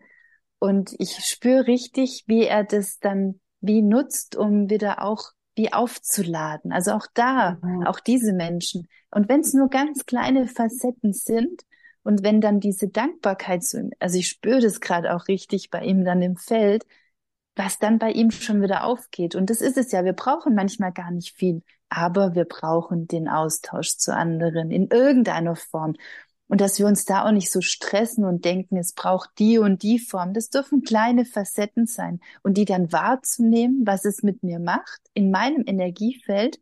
und 0.60 0.96
ich 1.00 1.26
spüre 1.26 1.68
richtig, 1.68 2.24
wie 2.28 2.44
er 2.46 2.64
das 2.64 3.00
dann 3.00 3.40
wie 3.62 3.82
nutzt, 3.82 4.36
um 4.36 4.70
wieder 4.70 5.04
auch 5.04 5.32
wie 5.56 5.72
aufzuladen. 5.72 6.72
Also 6.72 6.92
auch 6.92 7.08
da, 7.14 7.58
mhm. 7.62 7.88
auch 7.88 8.00
diese 8.00 8.34
Menschen. 8.34 8.88
Und 9.10 9.30
wenn 9.30 9.40
es 9.40 9.54
nur 9.54 9.70
ganz 9.70 10.06
kleine 10.06 10.48
Facetten 10.48 11.14
sind 11.14 11.64
und 12.04 12.24
wenn 12.24 12.42
dann 12.42 12.60
diese 12.60 12.90
Dankbarkeit 12.90 13.64
zu 13.64 13.80
ihm, 13.80 13.92
also 14.00 14.18
ich 14.18 14.28
spüre 14.28 14.60
das 14.60 14.82
gerade 14.82 15.16
auch 15.16 15.28
richtig 15.28 15.70
bei 15.70 15.82
ihm 15.84 16.04
dann 16.04 16.22
im 16.22 16.36
Feld, 16.36 16.86
was 17.56 17.80
dann 17.80 18.00
bei 18.00 18.12
ihm 18.12 18.32
schon 18.32 18.62
wieder 18.62 18.84
aufgeht. 18.84 19.36
Und 19.36 19.50
das 19.50 19.62
ist 19.62 19.78
es 19.78 19.92
ja. 19.92 20.04
Wir 20.04 20.14
brauchen 20.14 20.56
manchmal 20.56 20.92
gar 20.92 21.12
nicht 21.12 21.36
viel, 21.36 21.62
aber 21.96 22.36
wir 22.36 22.44
brauchen 22.44 23.08
den 23.08 23.30
Austausch 23.30 23.96
zu 23.98 24.14
anderen 24.14 24.70
in 24.70 24.90
irgendeiner 24.90 25.56
Form. 25.56 25.94
Und 26.48 26.60
dass 26.60 26.78
wir 26.78 26.88
uns 26.88 27.06
da 27.06 27.26
auch 27.26 27.32
nicht 27.32 27.52
so 27.52 27.62
stressen 27.62 28.26
und 28.26 28.44
denken, 28.44 28.76
es 28.76 28.94
braucht 28.94 29.30
die 29.40 29.58
und 29.58 29.82
die 29.82 29.98
Form. 29.98 30.34
Das 30.34 30.50
dürfen 30.50 30.84
kleine 30.84 31.24
Facetten 31.26 31.88
sein. 31.88 32.20
Und 32.44 32.58
die 32.58 32.66
dann 32.66 32.92
wahrzunehmen, 32.92 33.84
was 33.86 34.04
es 34.04 34.24
mit 34.24 34.44
mir 34.44 34.60
macht, 34.60 35.02
in 35.14 35.32
meinem 35.32 35.64
Energiefeld 35.66 36.60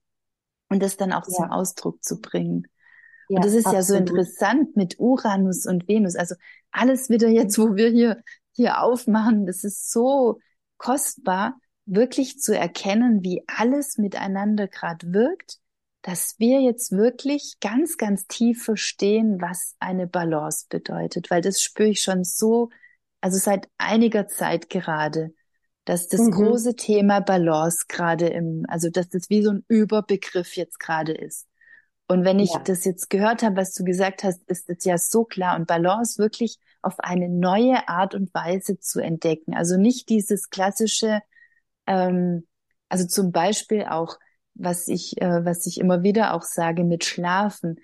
und 0.70 0.84
das 0.84 0.98
dann 0.98 1.12
auch 1.12 1.28
ja. 1.28 1.34
zum 1.34 1.52
Ausdruck 1.52 2.04
zu 2.04 2.22
bringen. 2.22 2.68
Ja, 3.28 3.38
und 3.38 3.46
das 3.46 3.54
ist 3.54 3.66
absolut. 3.66 3.76
ja 3.76 3.84
so 3.84 3.96
interessant 3.96 4.76
mit 4.76 5.00
Uranus 5.00 5.66
und 5.66 5.88
Venus. 5.88 6.16
Also 6.16 6.36
alles 6.72 7.10
wieder 7.10 7.28
jetzt, 7.28 7.58
wo 7.58 7.76
wir 7.76 7.90
hier, 7.90 8.22
hier 8.52 8.82
aufmachen, 8.82 9.48
das 9.48 9.64
ist 9.64 9.92
so 9.92 10.40
kostbar, 10.78 11.60
wirklich 11.86 12.40
zu 12.40 12.58
erkennen, 12.58 13.24
wie 13.24 13.44
alles 13.48 13.98
miteinander 13.98 14.68
gerade 14.68 15.14
wirkt 15.14 15.60
dass 16.04 16.36
wir 16.38 16.60
jetzt 16.60 16.92
wirklich 16.92 17.56
ganz, 17.62 17.98
ganz 17.98 18.28
tief 18.28 18.64
verstehen, 18.64 19.42
was 19.42 19.76
eine 19.80 20.06
Balance 20.06 20.66
bedeutet, 20.70 21.32
weil 21.32 21.42
das 21.42 21.62
spüre 21.62 21.90
ich 21.90 22.02
schon 22.02 22.26
so, 22.26 22.70
also 23.22 23.40
seit 23.40 23.70
einiger 23.78 24.28
Zeit 24.28 24.70
gerade, 24.70 25.34
dass 25.86 26.10
das 26.10 26.20
mhm. 26.20 26.32
große 26.32 26.76
Thema 26.76 27.22
Balance 27.22 27.86
gerade 27.88 28.28
im, 28.28 28.66
also 28.68 28.90
dass 28.90 29.10
das 29.10 29.30
wie 29.30 29.44
so 29.44 29.52
ein 29.52 29.64
Überbegriff 29.70 30.58
jetzt 30.58 30.78
gerade 30.78 31.14
ist. 31.14 31.48
Und 32.10 32.26
wenn 32.26 32.40
ich 32.40 32.52
ja. 32.52 32.60
das 32.60 32.84
jetzt 32.84 33.10
gehört 33.10 33.42
habe, 33.42 33.56
was 33.56 33.74
du 33.74 33.86
gesagt 33.86 34.26
hast, 34.26 34.44
ist 34.48 34.70
es 34.70 34.84
ja 34.84 34.98
so 34.98 35.24
klar 35.24 35.56
und 35.56 35.68
Balance 35.68 36.18
wirklich 36.22 36.60
auf 36.82 37.00
eine 37.00 37.30
neue 37.30 37.88
Art 37.88 38.14
und 38.14 38.34
Weise 38.34 38.78
zu 38.78 39.00
entdecken. 39.00 39.56
Also 39.56 39.78
nicht 39.78 40.10
dieses 40.10 40.50
klassische, 40.50 41.22
ähm, 41.88 42.48
also 42.90 43.08
zum 43.08 43.32
Beispiel 43.32 43.86
auch 43.86 44.18
was 44.56 44.88
ich, 44.88 45.20
äh, 45.22 45.46
was 45.46 45.66
ich 45.66 45.80
immer 45.80 46.04
wieder 46.04 46.34
auch 46.34 46.44
sage 46.44 46.84
mit 46.84 47.06
Schlafen. 47.06 47.80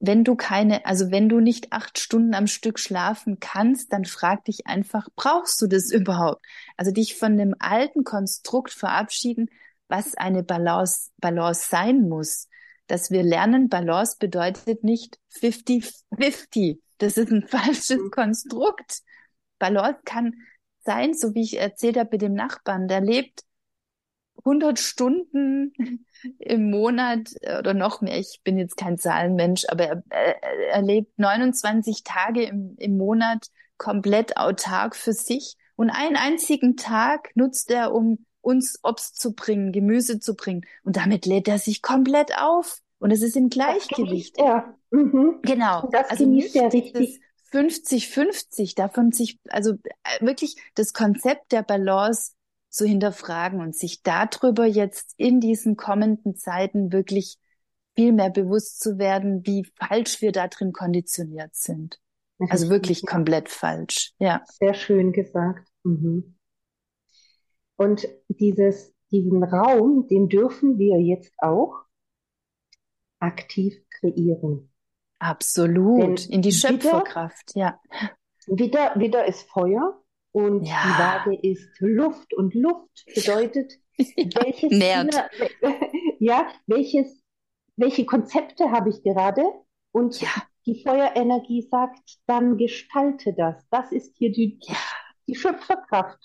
Wenn 0.00 0.24
du 0.24 0.34
keine, 0.34 0.84
also 0.84 1.12
wenn 1.12 1.28
du 1.28 1.38
nicht 1.38 1.72
acht 1.72 1.98
Stunden 1.98 2.34
am 2.34 2.48
Stück 2.48 2.80
schlafen 2.80 3.38
kannst, 3.38 3.92
dann 3.92 4.04
frag 4.04 4.44
dich 4.44 4.66
einfach, 4.66 5.08
brauchst 5.14 5.60
du 5.62 5.68
das 5.68 5.90
überhaupt? 5.92 6.44
Also 6.76 6.90
dich 6.90 7.16
von 7.16 7.36
dem 7.36 7.54
alten 7.58 8.04
Konstrukt 8.04 8.72
verabschieden, 8.72 9.48
was 9.88 10.14
eine 10.14 10.42
Balance, 10.42 11.10
Balance 11.18 11.68
sein 11.68 12.08
muss. 12.08 12.48
Dass 12.88 13.10
wir 13.10 13.22
lernen, 13.22 13.68
Balance 13.68 14.16
bedeutet 14.18 14.82
nicht 14.82 15.18
50-50. 15.38 16.80
Das 16.98 17.16
ist 17.16 17.30
ein 17.30 17.42
falsches 17.46 17.90
mhm. 17.90 18.10
Konstrukt. 18.10 19.02
Balance 19.58 20.00
kann 20.04 20.34
sein, 20.84 21.14
so 21.14 21.34
wie 21.34 21.42
ich 21.42 21.58
erzählt 21.58 21.96
habe 21.96 22.10
mit 22.12 22.22
dem 22.22 22.34
Nachbarn, 22.34 22.88
der 22.88 23.00
lebt 23.00 23.44
100 24.38 24.78
Stunden 24.78 25.72
im 26.38 26.70
Monat 26.70 27.30
äh, 27.40 27.58
oder 27.58 27.74
noch 27.74 28.00
mehr. 28.00 28.18
Ich 28.18 28.40
bin 28.44 28.58
jetzt 28.58 28.76
kein 28.76 28.98
Zahlenmensch, 28.98 29.66
aber 29.68 30.02
er, 30.10 30.42
er 30.42 30.82
lebt 30.82 31.18
29 31.18 32.02
Tage 32.04 32.44
im, 32.44 32.76
im 32.78 32.96
Monat 32.96 33.48
komplett 33.78 34.36
autark 34.36 34.94
für 34.96 35.12
sich 35.12 35.56
und 35.76 35.90
einen 35.90 36.16
einzigen 36.16 36.76
Tag 36.76 37.30
nutzt 37.34 37.70
er, 37.70 37.92
um 37.94 38.24
uns 38.40 38.78
Obst 38.82 39.20
zu 39.20 39.34
bringen, 39.34 39.72
Gemüse 39.72 40.20
zu 40.20 40.34
bringen. 40.34 40.66
Und 40.84 40.96
damit 40.96 41.26
lädt 41.26 41.48
er 41.48 41.58
sich 41.58 41.80
komplett 41.80 42.36
auf. 42.38 42.80
Und 42.98 43.10
es 43.10 43.22
ist 43.22 43.36
im 43.36 43.48
Gleichgewicht. 43.48 44.38
Ja. 44.38 44.74
Mhm. 44.90 45.40
Genau. 45.42 45.88
Das 45.90 46.10
also 46.10 46.26
nicht 46.26 46.54
er 46.54 46.72
richtig. 46.72 47.20
50-50, 47.52 48.74
davon 48.74 49.12
sich, 49.12 49.38
also 49.48 49.72
äh, 49.72 50.24
wirklich 50.24 50.56
das 50.74 50.92
Konzept 50.92 51.52
der 51.52 51.62
Balance 51.62 52.32
zu 52.68 52.86
hinterfragen 52.86 53.60
und 53.60 53.76
sich 53.76 54.02
darüber 54.02 54.64
jetzt 54.64 55.14
in 55.18 55.40
diesen 55.40 55.76
kommenden 55.76 56.36
Zeiten 56.36 56.92
wirklich 56.92 57.38
viel 57.94 58.12
mehr 58.12 58.30
bewusst 58.30 58.80
zu 58.80 58.98
werden, 58.98 59.46
wie 59.46 59.66
falsch 59.78 60.22
wir 60.22 60.32
da 60.32 60.48
drin 60.48 60.72
konditioniert 60.72 61.54
sind. 61.54 62.00
Also 62.48 62.70
wirklich 62.70 63.06
komplett 63.06 63.48
falsch. 63.48 64.14
Ja. 64.18 64.42
Sehr 64.46 64.74
schön 64.74 65.12
gesagt. 65.12 65.68
Mhm. 65.84 66.36
Und 67.76 68.08
dieses, 68.28 68.94
diesen 69.10 69.44
Raum, 69.44 70.08
den 70.08 70.28
dürfen 70.28 70.78
wir 70.78 71.00
jetzt 71.00 71.32
auch 71.38 71.84
aktiv 73.20 73.74
kreieren. 73.90 74.71
Absolut. 75.22 76.02
Denn 76.02 76.32
in 76.32 76.42
die 76.42 76.50
Schöpferkraft, 76.50 77.52
ja. 77.54 77.80
Wieder, 78.48 78.94
wieder 78.96 79.24
ist 79.24 79.48
Feuer 79.50 80.02
und 80.32 80.64
ja. 80.64 80.82
die 80.84 80.98
Waage 80.98 81.48
ist 81.48 81.70
Luft. 81.78 82.34
Und 82.34 82.54
Luft 82.54 83.04
bedeutet, 83.14 83.72
welches, 83.96 84.72
Nährt. 84.72 85.14
ja, 86.18 86.48
welches, 86.66 87.22
welche 87.76 88.04
Konzepte 88.04 88.72
habe 88.72 88.90
ich 88.90 89.04
gerade? 89.04 89.44
Und 89.92 90.20
ja. 90.20 90.28
die 90.66 90.82
Feuerenergie 90.82 91.68
sagt, 91.70 92.18
dann 92.26 92.56
gestalte 92.56 93.32
das. 93.32 93.64
Das 93.70 93.92
ist 93.92 94.16
hier 94.16 94.32
die, 94.32 94.58
ja. 94.62 94.74
die 95.28 95.36
Schöpferkraft. 95.36 96.18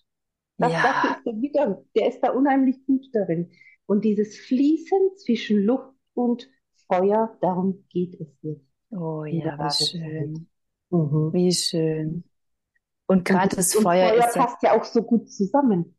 Das, 0.57 0.71
ja. 0.71 0.81
das 0.81 1.17
ist 1.17 1.25
der 1.27 1.33
wieder, 1.39 1.83
der 1.95 2.07
ist 2.07 2.21
da 2.21 2.31
unheimlich 2.31 2.83
gut 2.87 3.05
darin. 3.13 3.51
Und 3.85 4.05
dieses 4.05 4.39
Fließen 4.39 5.17
zwischen 5.17 5.63
Luft 5.63 5.93
und 6.15 6.49
Feuer, 6.87 7.37
darum 7.41 7.85
geht 7.89 8.19
es 8.19 8.35
jetzt. 8.41 8.66
Oh 8.91 9.25
ja, 9.25 9.57
wie 9.57 9.85
schön. 9.85 10.47
Mhm. 10.89 11.33
Wie 11.33 11.53
schön. 11.53 12.23
Und 13.07 13.25
gerade 13.25 13.55
das, 13.55 13.71
das 13.71 13.81
Feuer, 13.81 14.09
Feuer 14.09 14.25
ist 14.27 14.35
passt 14.35 14.63
ja 14.63 14.77
auch 14.77 14.83
so 14.83 15.01
gut 15.01 15.31
zusammen. 15.31 15.97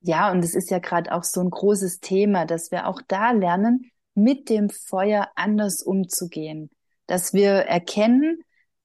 Ja, 0.00 0.30
und 0.30 0.44
es 0.44 0.54
ist 0.54 0.70
ja 0.70 0.78
gerade 0.78 1.12
auch 1.12 1.24
so 1.24 1.40
ein 1.40 1.50
großes 1.50 2.00
Thema, 2.00 2.46
dass 2.46 2.70
wir 2.70 2.86
auch 2.86 3.02
da 3.06 3.32
lernen, 3.32 3.90
mit 4.14 4.48
dem 4.48 4.70
Feuer 4.70 5.28
anders 5.34 5.82
umzugehen. 5.82 6.70
Dass 7.06 7.32
wir 7.32 7.50
erkennen, 7.50 8.42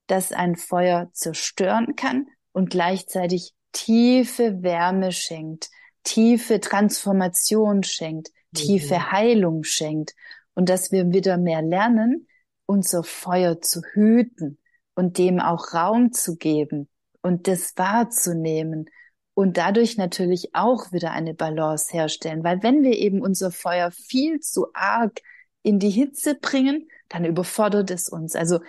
dass 0.08 0.32
ein 0.32 0.56
Feuer 0.56 1.10
zerstören 1.14 1.96
kann 1.96 2.28
und 2.52 2.70
gleichzeitig 2.70 3.54
tiefe 3.72 4.62
Wärme 4.62 5.12
schenkt, 5.12 5.70
tiefe 6.04 6.60
Transformation 6.60 7.84
schenkt, 7.84 8.30
tiefe 8.54 8.96
mhm. 8.96 9.12
Heilung 9.12 9.64
schenkt 9.64 10.16
und 10.54 10.70
dass 10.70 10.92
wir 10.92 11.12
wieder 11.12 11.38
mehr 11.38 11.62
lernen, 11.62 12.28
unser 12.66 13.04
Feuer 13.04 13.62
zu 13.62 13.82
hüten 13.94 14.58
und 14.96 15.18
dem 15.18 15.40
auch 15.40 15.74
Raum 15.74 16.12
zu 16.12 16.38
geben 16.38 16.90
und 17.22 17.48
das 17.48 17.74
wahrzunehmen 17.76 18.90
und 19.34 19.58
dadurch 19.58 19.98
natürlich 19.98 20.56
auch 20.56 20.92
wieder 20.92 21.12
eine 21.12 21.34
Balance 21.34 21.92
herstellen. 21.92 22.44
Weil 22.44 22.64
wenn 22.64 22.84
wir 22.84 22.98
eben 22.98 23.22
unser 23.22 23.52
Feuer 23.52 23.92
viel 23.92 24.40
zu 24.40 24.68
arg 24.74 25.20
in 25.62 25.80
die 25.80 25.90
Hitze 25.90 26.36
bringen, 26.36 26.88
dann 27.10 27.26
überfordert 27.26 27.92
es 27.92 28.10
uns. 28.10 28.36
Also 28.36 28.60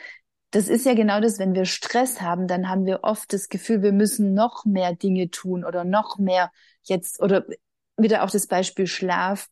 das 0.51 0.69
ist 0.69 0.87
ja 0.87 0.95
genau 0.95 1.21
das, 1.21 1.39
wenn 1.39 1.55
wir 1.55 1.65
Stress 1.65 2.21
haben, 2.21 2.49
dann 2.49 2.69
haben 2.69 2.87
wir 2.87 3.01
oft 3.03 3.33
das 3.33 3.49
Gefühl, 3.49 3.83
wir 3.83 3.93
müssen 3.93 4.35
noch 4.35 4.65
mehr 4.65 4.95
Dinge 4.95 5.31
tun 5.31 5.65
oder 5.65 5.85
noch 5.85 6.19
mehr 6.19 6.51
jetzt 6.85 7.21
oder 7.21 7.45
wieder 7.97 8.25
auch 8.25 8.31
das 8.31 8.47
Beispiel 8.47 8.87
Schlaf. 8.87 9.49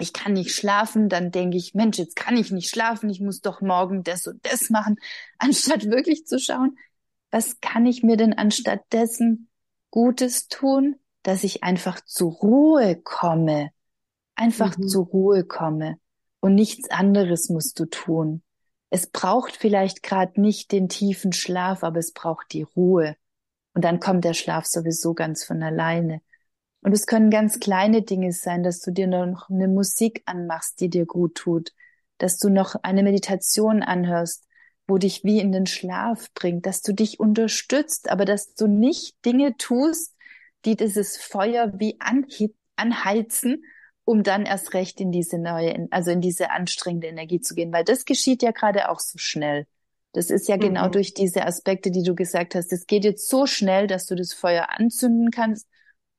Ich 0.00 0.12
kann 0.12 0.32
nicht 0.32 0.52
schlafen, 0.54 1.08
dann 1.08 1.30
denke 1.30 1.56
ich, 1.56 1.74
Mensch, 1.74 1.98
jetzt 1.98 2.16
kann 2.16 2.36
ich 2.36 2.50
nicht 2.50 2.70
schlafen, 2.70 3.10
ich 3.10 3.20
muss 3.20 3.40
doch 3.40 3.60
morgen 3.60 4.02
das 4.02 4.26
und 4.26 4.44
das 4.46 4.70
machen, 4.70 4.96
anstatt 5.38 5.86
wirklich 5.90 6.26
zu 6.26 6.38
schauen, 6.38 6.78
was 7.30 7.60
kann 7.60 7.86
ich 7.86 8.02
mir 8.02 8.16
denn 8.16 8.32
anstatt 8.32 8.80
dessen 8.92 9.48
Gutes 9.90 10.48
tun, 10.48 10.96
dass 11.22 11.44
ich 11.44 11.62
einfach 11.62 12.00
zur 12.04 12.32
Ruhe 12.32 12.96
komme, 12.96 13.70
einfach 14.34 14.76
mhm. 14.76 14.88
zur 14.88 15.06
Ruhe 15.06 15.44
komme 15.44 15.98
und 16.40 16.54
nichts 16.54 16.90
anderes 16.90 17.48
musst 17.48 17.78
du 17.78 17.86
tun. 17.86 18.42
Es 18.88 19.08
braucht 19.08 19.56
vielleicht 19.56 20.02
gerade 20.02 20.40
nicht 20.40 20.72
den 20.72 20.88
tiefen 20.88 21.32
Schlaf, 21.32 21.84
aber 21.84 21.98
es 21.98 22.12
braucht 22.12 22.52
die 22.52 22.62
Ruhe. 22.62 23.16
Und 23.74 23.84
dann 23.84 24.00
kommt 24.00 24.24
der 24.24 24.34
Schlaf 24.34 24.66
sowieso 24.66 25.14
ganz 25.14 25.44
von 25.44 25.62
alleine. 25.62 26.22
Und 26.82 26.92
es 26.92 27.06
können 27.06 27.30
ganz 27.30 27.60
kleine 27.60 28.02
Dinge 28.02 28.32
sein, 28.32 28.62
dass 28.62 28.80
du 28.80 28.90
dir 28.90 29.06
noch 29.06 29.50
eine 29.50 29.68
Musik 29.68 30.22
anmachst, 30.24 30.80
die 30.80 30.88
dir 30.88 31.04
gut 31.04 31.34
tut, 31.34 31.72
dass 32.18 32.38
du 32.38 32.48
noch 32.48 32.74
eine 32.82 33.02
Meditation 33.02 33.82
anhörst, 33.82 34.46
wo 34.86 34.98
dich 34.98 35.22
wie 35.22 35.40
in 35.40 35.52
den 35.52 35.66
Schlaf 35.66 36.32
bringt, 36.34 36.66
dass 36.66 36.82
du 36.82 36.92
dich 36.92 37.20
unterstützt, 37.20 38.10
aber 38.10 38.24
dass 38.24 38.54
du 38.54 38.66
nicht 38.66 39.24
Dinge 39.24 39.56
tust, 39.56 40.16
die 40.64 40.76
dieses 40.76 41.16
Feuer 41.16 41.72
wie 41.78 41.98
anheizen, 42.76 43.64
um 44.04 44.22
dann 44.22 44.46
erst 44.46 44.74
recht 44.74 45.00
in 45.00 45.12
diese 45.12 45.38
neue, 45.38 45.86
also 45.90 46.10
in 46.10 46.20
diese 46.20 46.50
anstrengende 46.50 47.08
Energie 47.08 47.40
zu 47.40 47.54
gehen, 47.54 47.72
weil 47.72 47.84
das 47.84 48.04
geschieht 48.04 48.42
ja 48.42 48.50
gerade 48.50 48.88
auch 48.88 49.00
so 49.00 49.18
schnell. 49.18 49.66
Das 50.12 50.30
ist 50.30 50.48
ja 50.48 50.56
genau 50.56 50.88
mhm. 50.88 50.92
durch 50.92 51.14
diese 51.14 51.46
Aspekte, 51.46 51.90
die 51.90 52.02
du 52.02 52.14
gesagt 52.14 52.54
hast. 52.54 52.72
Es 52.72 52.86
geht 52.86 53.04
jetzt 53.04 53.28
so 53.28 53.46
schnell, 53.46 53.86
dass 53.86 54.06
du 54.06 54.16
das 54.16 54.32
Feuer 54.32 54.68
anzünden 54.70 55.30
kannst 55.30 55.68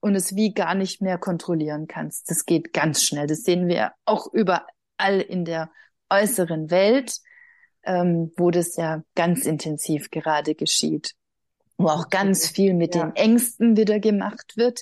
und 0.01 0.15
es 0.15 0.35
wie 0.35 0.53
gar 0.53 0.75
nicht 0.75 1.01
mehr 1.01 1.17
kontrollieren 1.17 1.87
kannst. 1.87 2.29
Das 2.29 2.45
geht 2.45 2.73
ganz 2.73 3.03
schnell. 3.03 3.27
Das 3.27 3.43
sehen 3.43 3.67
wir 3.67 3.93
auch 4.05 4.27
überall 4.33 5.21
in 5.21 5.45
der 5.45 5.71
äußeren 6.09 6.69
Welt 6.69 7.21
ähm, 7.83 8.31
wo 8.37 8.51
das 8.51 8.75
ja 8.75 9.03
ganz 9.15 9.45
intensiv 9.45 10.09
gerade 10.11 10.55
geschieht, 10.55 11.15
wo 11.77 11.87
auch 11.87 12.09
ganz 12.09 12.47
viel 12.47 12.73
mit 12.73 12.95
ja. 12.95 13.05
den 13.05 13.15
Ängsten 13.15 13.77
wieder 13.77 13.99
gemacht 13.99 14.53
wird. 14.55 14.81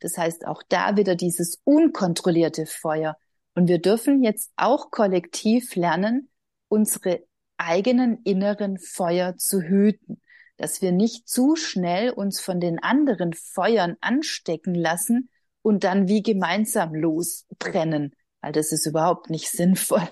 Das 0.00 0.16
heißt, 0.16 0.46
auch 0.46 0.62
da 0.68 0.96
wieder 0.96 1.14
dieses 1.14 1.60
unkontrollierte 1.64 2.66
Feuer. 2.66 3.16
Und 3.54 3.68
wir 3.68 3.80
dürfen 3.80 4.22
jetzt 4.22 4.52
auch 4.56 4.90
kollektiv 4.90 5.74
lernen, 5.74 6.30
unsere 6.68 7.24
eigenen 7.56 8.22
inneren 8.22 8.78
Feuer 8.78 9.36
zu 9.36 9.60
hüten, 9.60 10.20
dass 10.58 10.82
wir 10.82 10.92
nicht 10.92 11.28
zu 11.28 11.56
schnell 11.56 12.10
uns 12.10 12.40
von 12.40 12.60
den 12.60 12.78
anderen 12.80 13.32
Feuern 13.32 13.96
anstecken 14.00 14.74
lassen 14.74 15.30
und 15.62 15.84
dann 15.84 16.08
wie 16.08 16.22
gemeinsam 16.22 16.94
losbrennen, 16.94 18.14
weil 18.42 18.52
das 18.52 18.72
ist 18.72 18.84
überhaupt 18.84 19.30
nicht 19.30 19.50
sinnvoll, 19.50 20.06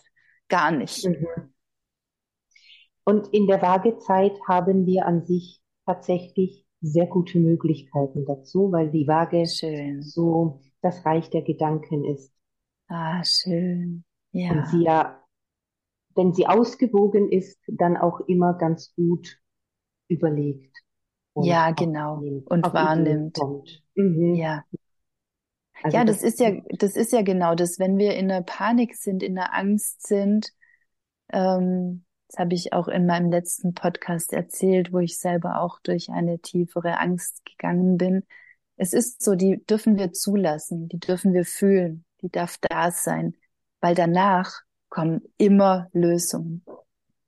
gar 0.49 0.71
nicht. 0.71 1.07
Mhm. 1.07 1.53
Und 3.05 3.29
in 3.33 3.47
der 3.47 3.63
Waagezeit 3.63 4.33
haben 4.49 4.87
wir 4.87 5.07
an 5.07 5.25
sich 5.27 5.61
tatsächlich 5.85 6.67
sehr 6.81 7.07
gute 7.07 7.39
Möglichkeiten 7.39 8.25
dazu, 8.25 8.73
weil 8.73 8.91
die 8.91 9.07
Waage 9.07 9.47
schön. 9.47 10.03
so 10.03 10.61
das 10.83 11.05
Reich 11.05 11.31
der 11.31 11.43
Gedanken 11.43 12.05
ist. 12.05 12.33
Ah, 12.89 13.23
schön. 13.25 14.05
Ja. 14.33 14.53
Und 14.53 14.69
sie 14.69 14.85
ja, 14.85 15.23
wenn 16.15 16.33
sie 16.33 16.47
ausgewogen 16.47 17.31
ist, 17.31 17.59
dann 17.67 17.97
auch 17.97 18.21
immer 18.21 18.55
ganz 18.55 18.95
gut 18.95 19.39
überlegt. 20.09 20.77
Ja, 21.35 21.71
genau. 21.73 22.17
Und 22.47 22.73
wahrnimmt. 22.73 23.39
Mhm. 23.95 24.35
Ja. 24.35 24.65
Also 25.83 25.97
ja, 25.97 26.05
das, 26.05 26.21
das, 26.21 26.25
ist 26.25 26.41
ja, 26.41 26.53
das 26.71 26.97
ist 26.97 27.13
ja 27.13 27.23
genau 27.23 27.55
das, 27.55 27.79
wenn 27.79 27.99
wir 27.99 28.15
in 28.15 28.29
der 28.29 28.41
Panik 28.41 28.97
sind, 28.97 29.23
in 29.23 29.35
der 29.35 29.55
Angst 29.55 30.07
sind, 30.07 30.53
ähm, 31.31 32.05
das 32.29 32.39
habe 32.39 32.55
ich 32.55 32.73
auch 32.73 32.89
in 32.89 33.07
meinem 33.07 33.31
letzten 33.31 33.75
Podcast 33.75 34.33
erzählt, 34.33 34.93
wo 34.93 34.99
ich 34.99 35.19
selber 35.19 35.61
auch 35.61 35.79
durch 35.81 36.11
eine 36.11 36.41
tiefere 36.41 36.99
Angst 36.99 37.45
gegangen 37.45 37.99
bin. 37.99 38.25
Es 38.77 38.93
ist 38.93 39.23
so, 39.23 39.35
die 39.35 39.65
dürfen 39.65 39.97
wir 39.97 40.13
zulassen, 40.13 40.89
die 40.89 40.99
dürfen 40.99 41.33
wir 41.33 41.45
fühlen, 41.45 42.05
die 42.23 42.31
darf 42.31 42.59
da 42.61 42.91
sein, 42.91 43.37
weil 43.81 43.95
danach 43.95 44.63
kommen 44.89 45.23
immer 45.39 45.89
Lösungen. 45.93 46.65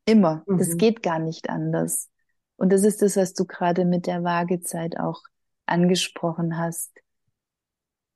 Immer. 0.04 0.42
Mhm. 0.46 0.58
Das 0.58 0.76
geht 0.76 1.02
gar 1.02 1.18
nicht 1.18 1.48
anders. 1.48 2.10
Und 2.58 2.72
das 2.72 2.82
ist 2.82 3.02
das, 3.02 3.16
was 3.16 3.34
du 3.34 3.46
gerade 3.46 3.84
mit 3.84 4.06
der 4.06 4.24
Waagezeit 4.24 4.98
auch 4.98 5.22
angesprochen 5.64 6.58
hast, 6.58 6.92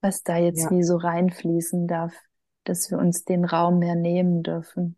was 0.00 0.24
da 0.24 0.36
jetzt 0.36 0.64
ja. 0.64 0.70
wie 0.70 0.82
so 0.82 0.96
reinfließen 0.96 1.86
darf, 1.86 2.12
dass 2.64 2.90
wir 2.90 2.98
uns 2.98 3.24
den 3.24 3.44
Raum 3.44 3.78
mehr 3.78 3.94
nehmen 3.94 4.42
dürfen. 4.42 4.96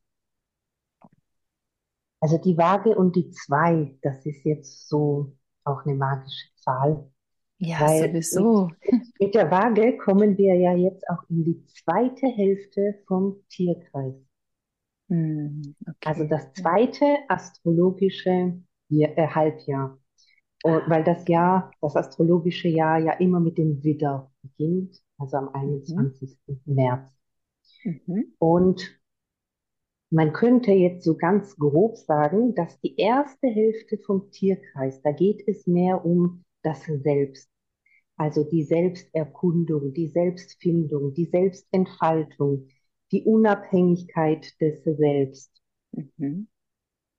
Also 2.20 2.38
die 2.38 2.56
Waage 2.56 2.96
und 2.96 3.16
die 3.16 3.30
zwei, 3.32 3.98
das 4.00 4.24
ist 4.24 4.44
jetzt 4.44 4.88
so 4.88 5.36
auch 5.64 5.84
eine 5.84 5.94
magische 5.94 6.48
Zahl. 6.56 7.10
Ja, 7.58 7.80
Weil 7.80 8.08
sowieso. 8.08 8.70
Mit, 8.80 9.20
mit 9.20 9.34
der 9.34 9.50
Waage 9.50 9.98
kommen 9.98 10.38
wir 10.38 10.54
ja 10.54 10.72
jetzt 10.74 11.06
auch 11.10 11.22
in 11.28 11.44
die 11.44 11.62
zweite 11.66 12.26
Hälfte 12.28 13.02
vom 13.06 13.44
Tierkreis. 13.50 14.14
Hm, 15.08 15.74
okay. 15.82 15.96
Also 16.06 16.24
das 16.24 16.50
zweite 16.54 17.04
astrologische 17.28 18.58
Jahr, 18.98 19.18
äh, 19.18 19.26
Halbjahr. 19.26 19.98
Und, 20.62 20.82
weil 20.88 21.04
das 21.04 21.28
Jahr, 21.28 21.70
das 21.80 21.96
astrologische 21.96 22.68
Jahr 22.68 22.98
ja 22.98 23.12
immer 23.12 23.40
mit 23.40 23.58
dem 23.58 23.82
Widder 23.84 24.32
beginnt, 24.42 25.02
also 25.18 25.36
am 25.36 25.48
21. 25.50 26.38
Mhm. 26.46 26.60
März. 26.64 27.10
Mhm. 27.84 28.34
Und 28.38 29.00
man 30.10 30.32
könnte 30.32 30.72
jetzt 30.72 31.04
so 31.04 31.16
ganz 31.16 31.56
grob 31.56 31.96
sagen, 31.96 32.54
dass 32.54 32.78
die 32.80 32.96
erste 32.96 33.48
Hälfte 33.48 33.98
vom 33.98 34.30
Tierkreis, 34.30 35.02
da 35.02 35.12
geht 35.12 35.42
es 35.46 35.66
mehr 35.66 36.04
um 36.04 36.44
das 36.62 36.84
Selbst. 36.84 37.48
Also 38.16 38.44
die 38.44 38.62
Selbsterkundung, 38.62 39.92
die 39.92 40.08
Selbstfindung, 40.08 41.14
die 41.14 41.26
Selbstentfaltung, 41.26 42.68
die 43.10 43.24
Unabhängigkeit 43.24 44.60
des 44.60 44.84
Selbst. 44.84 45.50
Mhm. 45.92 46.48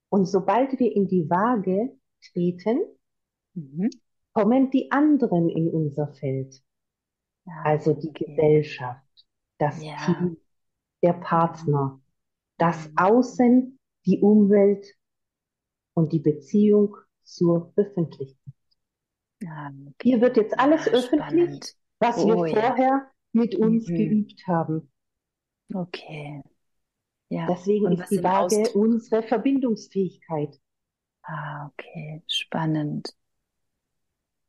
Und 0.09 0.25
sobald 0.25 0.79
wir 0.79 0.95
in 0.95 1.07
die 1.07 1.29
Waage 1.29 1.97
treten, 2.31 2.79
mhm. 3.53 3.89
kommen 4.33 4.69
die 4.69 4.91
anderen 4.91 5.49
in 5.49 5.69
unser 5.69 6.13
Feld. 6.13 6.61
Ja, 7.45 7.61
also 7.63 7.93
die 7.93 8.09
okay. 8.09 8.25
Gesellschaft, 8.25 9.05
das 9.57 9.83
ja. 9.83 9.97
Team, 10.05 10.37
der 11.03 11.13
Partner, 11.13 12.01
das 12.57 12.89
Außen, 12.95 13.79
die 14.05 14.19
Umwelt 14.21 14.85
und 15.93 16.11
die 16.11 16.19
Beziehung 16.19 16.95
zur 17.23 17.73
Öffentlichkeit. 17.75 18.53
Ja, 19.41 19.71
okay. 19.85 19.95
Hier 20.01 20.21
wird 20.21 20.37
jetzt 20.37 20.57
alles 20.57 20.85
ja, 20.85 20.93
öffentlich, 20.93 21.75
was 21.99 22.17
oh, 22.23 22.27
wir 22.27 22.61
vorher 22.61 23.11
mit 23.31 23.55
uns 23.55 23.87
mhm. 23.89 23.95
geübt 23.95 24.47
haben. 24.47 24.91
Okay. 25.73 26.41
Ja. 27.30 27.47
Deswegen 27.47 27.91
ist 27.91 28.09
die 28.09 28.23
Waage 28.23 28.61
Ausdruck? 28.61 28.76
unsere 28.76 29.23
Verbindungsfähigkeit. 29.23 30.59
Ah, 31.23 31.67
okay. 31.71 32.23
Spannend. 32.28 33.13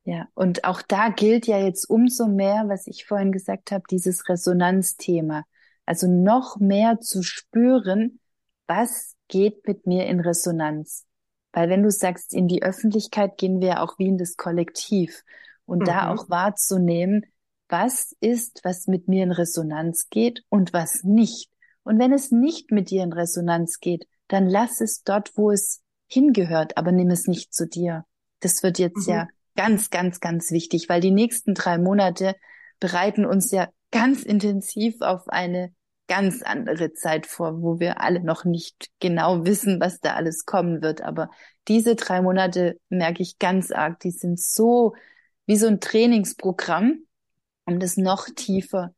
Ja, 0.05 0.29
und 0.35 0.64
auch 0.64 0.83
da 0.83 1.09
gilt 1.09 1.47
ja 1.47 1.59
jetzt 1.59 1.91
umso 1.91 2.29
mehr, 2.29 2.64
was 2.68 2.87
ich 2.87 3.07
vorhin 3.07 3.33
gesagt 3.33 3.72
habe, 3.72 3.85
dieses 3.91 4.29
Resonanzthema. 4.29 5.45
Also 5.85 6.07
noch 6.07 6.59
mehr 6.59 7.01
zu 7.01 7.22
spüren, 7.22 8.20
was 8.66 9.16
geht 9.29 9.66
mit 9.66 9.87
mir 9.87 10.07
in 10.07 10.20
Resonanz. 10.20 11.07
Weil 11.53 11.70
wenn 11.70 11.83
du 11.83 11.91
sagst, 11.91 12.35
in 12.35 12.49
die 12.49 12.62
Öffentlichkeit 12.62 13.39
gehen 13.39 13.61
wir 13.61 13.83
auch 13.83 13.99
wie 13.99 14.09
in 14.09 14.18
das 14.18 14.37
Kollektiv 14.37 15.24
und 15.64 15.81
mhm. 15.81 15.85
da 15.87 16.12
auch 16.12 16.29
wahrzunehmen, 16.29 17.27
was 17.68 18.14
ist, 18.20 18.61
was 18.62 18.87
mit 18.87 19.09
mir 19.09 19.24
in 19.24 19.33
Resonanz 19.33 20.09
geht 20.09 20.45
und 20.49 20.72
was 20.72 21.03
nicht. 21.03 21.51
Und 21.87 22.01
wenn 22.01 22.12
es 22.12 22.32
nicht 22.32 22.72
mit 22.72 22.91
dir 22.91 23.05
in 23.05 23.12
Resonanz 23.12 23.78
geht, 23.78 24.09
dann 24.26 24.49
lass 24.49 24.80
es 24.80 25.05
dort, 25.05 25.37
wo 25.37 25.53
es 25.53 25.82
hingehört, 26.09 26.76
aber 26.76 26.91
nimm 26.91 27.11
es 27.11 27.28
nicht 27.28 27.55
zu 27.55 27.64
dir. 27.64 28.05
Das 28.41 28.64
wird 28.64 28.80
jetzt 28.80 29.07
mhm. 29.07 29.14
ja 29.14 29.28
ganz, 29.55 29.91
ganz, 29.91 30.18
ganz 30.18 30.51
wichtig, 30.51 30.89
weil 30.89 31.01
die 31.01 31.12
nächsten 31.12 31.55
drei 31.55 31.78
Monate 31.78 32.34
bereiten 32.80 33.24
uns 33.24 33.53
ja 33.53 33.68
ganz 33.93 34.24
intensiv 34.24 35.01
auf 35.01 35.28
eine 35.28 35.72
ganz 36.09 36.43
andere 36.43 36.93
Zeit 36.93 37.24
vor, 37.24 37.62
wo 37.62 37.78
wir 37.78 38.01
alle 38.01 38.20
noch 38.20 38.45
nicht 38.45 38.89
genau 38.99 39.47
wissen, 39.47 39.78
was 39.80 40.01
da 40.01 40.14
alles 40.14 40.45
kommen 40.45 40.82
wird. 40.82 41.03
Aber 41.03 41.30
diese 41.68 41.95
drei 41.95 42.20
Monate 42.20 42.80
merke 42.89 43.22
ich 43.22 43.39
ganz 43.39 43.70
arg, 43.70 44.01
die 44.01 44.11
sind 44.11 44.41
so 44.41 44.97
wie 45.47 45.57
so 45.57 45.68
ein 45.68 45.80
Trainingsprogramm, 45.80 47.07
um 47.64 47.78
das 47.78 47.97
noch 47.97 48.26
tiefer 48.34 48.93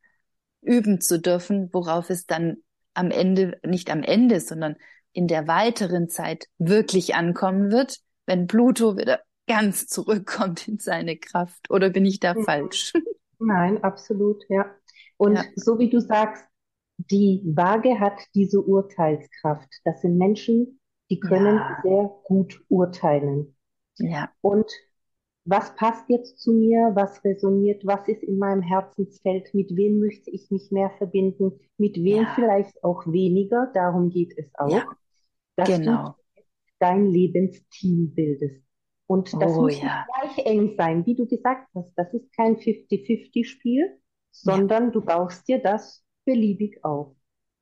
üben 0.62 1.02
zu 1.02 1.20
dürfen, 1.20 1.68
worauf 1.74 2.08
es 2.08 2.24
dann 2.24 2.62
am 2.98 3.10
Ende, 3.10 3.58
nicht 3.64 3.90
am 3.90 4.02
Ende, 4.02 4.40
sondern 4.40 4.76
in 5.12 5.26
der 5.28 5.48
weiteren 5.48 6.08
Zeit 6.08 6.46
wirklich 6.58 7.14
ankommen 7.14 7.70
wird, 7.70 7.98
wenn 8.26 8.46
Pluto 8.46 8.96
wieder 8.96 9.20
ganz 9.46 9.86
zurückkommt 9.86 10.68
in 10.68 10.78
seine 10.78 11.16
Kraft. 11.16 11.70
Oder 11.70 11.90
bin 11.90 12.04
ich 12.04 12.20
da 12.20 12.34
mhm. 12.34 12.44
falsch? 12.44 12.92
Nein, 13.38 13.82
absolut, 13.82 14.44
ja. 14.48 14.66
Und 15.16 15.36
ja. 15.36 15.44
so 15.56 15.78
wie 15.78 15.88
du 15.88 16.00
sagst, 16.00 16.44
die 16.98 17.42
Waage 17.44 18.00
hat 18.00 18.20
diese 18.34 18.60
Urteilskraft. 18.60 19.68
Das 19.84 20.02
sind 20.02 20.18
Menschen, 20.18 20.80
die 21.10 21.20
können 21.20 21.56
ja. 21.56 21.78
sehr 21.82 22.10
gut 22.24 22.60
urteilen. 22.68 23.56
Ja. 23.98 24.30
Und 24.40 24.70
was 25.48 25.74
passt 25.76 26.08
jetzt 26.08 26.38
zu 26.38 26.52
mir? 26.52 26.90
Was 26.94 27.24
resoniert? 27.24 27.86
Was 27.86 28.06
ist 28.06 28.22
in 28.22 28.38
meinem 28.38 28.60
Herzensfeld? 28.60 29.54
Mit 29.54 29.74
wem 29.74 29.98
möchte 29.98 30.30
ich 30.30 30.50
mich 30.50 30.70
mehr 30.70 30.90
verbinden? 30.98 31.58
Mit 31.78 31.96
wem 31.96 32.24
ja. 32.24 32.32
vielleicht 32.34 32.84
auch 32.84 33.06
weniger? 33.06 33.70
Darum 33.72 34.10
geht 34.10 34.36
es 34.36 34.46
auch. 34.54 34.70
Ja. 34.70 34.84
Dass 35.56 35.68
genau. 35.68 36.16
du 36.34 36.42
dein 36.78 37.06
Lebensteam 37.06 38.14
bildest. 38.14 38.62
Und 39.06 39.32
das 39.32 39.56
oh, 39.56 39.62
muss 39.62 39.80
ja. 39.80 40.06
gleich 40.20 40.44
eng 40.44 40.74
sein, 40.76 41.06
wie 41.06 41.14
du 41.14 41.26
gesagt 41.26 41.66
hast. 41.74 41.92
Das 41.96 42.12
ist 42.12 42.30
kein 42.36 42.56
50-50-Spiel, 42.56 43.98
sondern 44.30 44.84
ja. 44.84 44.90
du 44.90 45.00
baust 45.00 45.48
dir 45.48 45.62
das 45.62 46.04
beliebig 46.26 46.84
auf. 46.84 47.16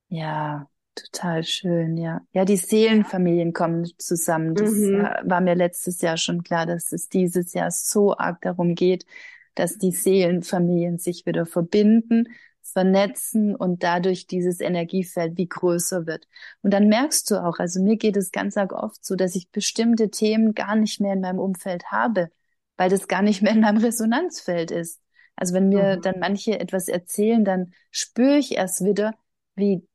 Ja, 0.08 0.68
total 0.96 1.44
schön, 1.44 1.96
ja. 1.96 2.20
Ja, 2.32 2.44
die 2.44 2.56
Seelenfamilien 2.56 3.52
kommen 3.52 3.86
zusammen. 3.98 4.54
Das 4.54 4.72
mhm. 4.72 5.06
war 5.24 5.40
mir 5.40 5.54
letztes 5.54 6.00
Jahr 6.00 6.16
schon 6.16 6.42
klar, 6.42 6.66
dass 6.66 6.92
es 6.92 7.08
dieses 7.08 7.52
Jahr 7.52 7.70
so 7.70 8.16
arg 8.16 8.40
darum 8.40 8.74
geht, 8.74 9.06
dass 9.54 9.78
die 9.78 9.92
Seelenfamilien 9.92 10.98
sich 10.98 11.26
wieder 11.26 11.46
verbinden, 11.46 12.28
vernetzen 12.62 13.54
und 13.54 13.82
dadurch 13.82 14.26
dieses 14.26 14.60
Energiefeld 14.60 15.36
wie 15.36 15.48
größer 15.48 16.06
wird. 16.06 16.26
Und 16.62 16.72
dann 16.72 16.88
merkst 16.88 17.30
du 17.30 17.42
auch, 17.42 17.58
also 17.58 17.80
mir 17.82 17.96
geht 17.96 18.16
es 18.16 18.32
ganz 18.32 18.56
arg 18.56 18.72
oft 18.72 19.04
so, 19.04 19.14
dass 19.14 19.36
ich 19.36 19.50
bestimmte 19.50 20.10
Themen 20.10 20.54
gar 20.54 20.76
nicht 20.76 21.00
mehr 21.00 21.12
in 21.12 21.20
meinem 21.20 21.38
Umfeld 21.38 21.92
habe, 21.92 22.30
weil 22.76 22.90
das 22.90 23.08
gar 23.08 23.22
nicht 23.22 23.42
mehr 23.42 23.52
in 23.52 23.60
meinem 23.60 23.78
Resonanzfeld 23.78 24.70
ist. 24.70 25.00
Also 25.36 25.54
wenn 25.54 25.68
mir 25.68 25.96
mhm. 25.96 26.02
dann 26.02 26.18
manche 26.18 26.58
etwas 26.58 26.88
erzählen, 26.88 27.44
dann 27.44 27.72
spüre 27.90 28.38
ich 28.38 28.56
erst 28.56 28.84
wieder, 28.84 29.14
wie, 29.54 29.86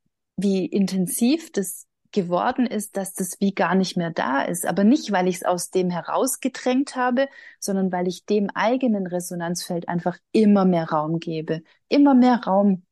wie 0.42 0.66
intensiv 0.66 1.52
das 1.52 1.88
geworden 2.12 2.66
ist, 2.66 2.98
dass 2.98 3.14
das 3.14 3.40
wie 3.40 3.54
gar 3.54 3.76
nicht 3.76 3.98
mehr 3.98 4.12
da 4.12 4.42
ist. 4.42 4.66
Aber 4.66 4.84
nicht, 4.84 5.12
weil 5.12 5.28
ich 5.28 5.38
es 5.38 5.44
aus 5.44 5.72
dem 5.72 5.90
herausgedrängt 5.90 6.96
habe, 6.96 7.30
sondern 7.60 7.92
weil 7.92 8.08
ich 8.08 8.26
dem 8.26 8.50
eigenen 8.50 9.08
Resonanzfeld 9.08 9.88
einfach 9.88 10.18
immer 10.32 10.66
mehr 10.66 10.90
Raum 10.90 11.20
gebe. 11.20 11.64
Immer 11.88 12.14
mehr 12.14 12.44
Raum. 12.44 12.84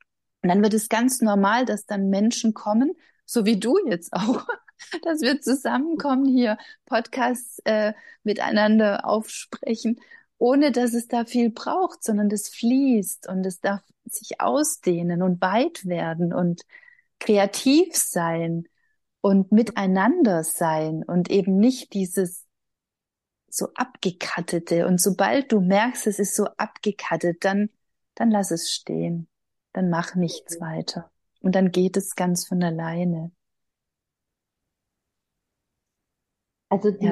Und 0.42 0.50
dann 0.50 0.64
wird 0.64 0.74
es 0.74 0.90
ganz 0.90 1.22
normal, 1.22 1.66
dass 1.66 1.86
dann 1.86 2.10
Menschen 2.10 2.54
kommen, 2.54 2.94
so 3.26 3.46
wie 3.46 3.60
du 3.60 3.78
jetzt 3.88 4.14
auch, 4.14 4.48
dass 5.04 5.22
wir 5.22 5.42
zusammenkommen 5.42 6.26
hier, 6.26 6.58
Podcasts 6.86 7.60
äh, 7.66 7.94
miteinander 8.24 9.06
aufsprechen, 9.06 10.00
ohne 10.38 10.72
dass 10.72 10.94
es 10.94 11.08
da 11.08 11.26
viel 11.26 11.50
braucht, 11.50 12.04
sondern 12.04 12.30
das 12.30 12.48
fließt 12.48 13.28
und 13.28 13.46
es 13.46 13.60
darf 13.60 13.82
sich 14.06 14.40
ausdehnen 14.40 15.22
und 15.22 15.42
weit 15.42 15.86
werden 15.86 16.34
und 16.34 16.64
kreativ 17.20 17.96
sein 17.96 18.68
und 19.22 19.52
miteinander 19.52 20.44
sein 20.44 21.04
und 21.04 21.30
eben 21.30 21.58
nicht 21.58 21.94
dieses 21.94 22.48
so 23.50 23.68
abgekattete. 23.74 24.88
Und 24.88 25.02
sobald 25.02 25.52
du 25.52 25.60
merkst, 25.60 26.08
es 26.08 26.20
ist 26.20 26.36
so 26.36 26.46
abgekattet, 26.58 27.44
dann, 27.44 27.70
dann 28.16 28.32
lass 28.32 28.52
es 28.52 28.72
stehen. 28.72 29.28
Dann 29.74 29.90
mach 29.90 30.16
nichts 30.16 30.60
mhm. 30.60 30.64
weiter. 30.64 31.12
Und 31.42 31.56
dann 31.56 31.72
geht 31.72 31.98
es 31.98 32.16
ganz 32.16 32.48
von 32.48 32.64
alleine. 32.64 33.32
Also 36.70 36.92
die 36.92 37.06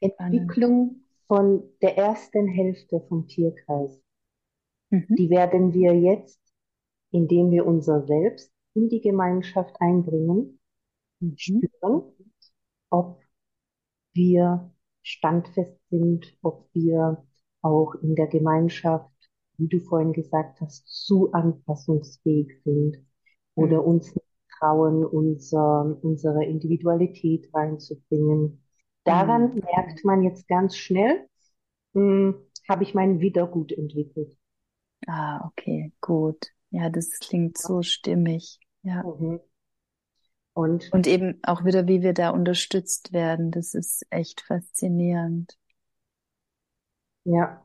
ja, 0.00 0.08
Entwicklung 0.18 1.04
von 1.26 1.62
der 1.82 1.98
ersten 1.98 2.48
Hälfte 2.48 3.00
vom 3.08 3.28
Tierkreis, 3.28 4.00
mhm. 4.90 5.06
die 5.10 5.30
werden 5.30 5.74
wir 5.74 5.94
jetzt, 5.94 6.40
indem 7.10 7.50
wir 7.50 7.66
unser 7.66 8.06
Selbst 8.06 8.51
in 8.74 8.88
die 8.88 9.00
Gemeinschaft 9.00 9.76
einbringen, 9.80 10.58
mhm. 11.20 11.34
spüren, 11.36 12.02
ob 12.90 13.20
wir 14.14 14.70
standfest 15.02 15.78
sind, 15.90 16.36
ob 16.42 16.68
wir 16.72 17.24
auch 17.62 17.94
in 17.96 18.14
der 18.14 18.26
Gemeinschaft, 18.26 19.10
wie 19.56 19.68
du 19.68 19.80
vorhin 19.80 20.12
gesagt 20.12 20.60
hast, 20.60 20.86
zu 20.88 21.32
anpassungsfähig 21.32 22.60
sind 22.64 22.98
oder 23.54 23.82
mhm. 23.82 23.88
uns 23.88 24.14
trauen, 24.58 25.04
unser, 25.04 25.98
unsere 26.02 26.44
Individualität 26.44 27.48
reinzubringen. 27.52 28.64
Daran 29.04 29.54
mhm. 29.54 29.62
merkt 29.64 30.04
man 30.04 30.22
jetzt 30.22 30.46
ganz 30.48 30.76
schnell, 30.76 31.26
hm, 31.94 32.34
habe 32.68 32.82
ich 32.84 32.94
mein 32.94 33.20
Wiedergut 33.20 33.72
entwickelt. 33.72 34.36
Ah, 35.06 35.46
okay, 35.46 35.92
gut. 36.00 36.52
Ja, 36.72 36.88
das 36.88 37.10
klingt 37.20 37.58
so 37.58 37.82
stimmig. 37.82 38.58
Ja. 38.82 39.02
Mhm. 39.02 39.40
Und, 40.54 40.92
und 40.92 41.06
eben 41.06 41.38
auch 41.42 41.64
wieder, 41.64 41.86
wie 41.86 42.02
wir 42.02 42.14
da 42.14 42.30
unterstützt 42.30 43.12
werden. 43.12 43.50
Das 43.50 43.74
ist 43.74 44.06
echt 44.10 44.40
faszinierend. 44.40 45.58
Ja, 47.24 47.64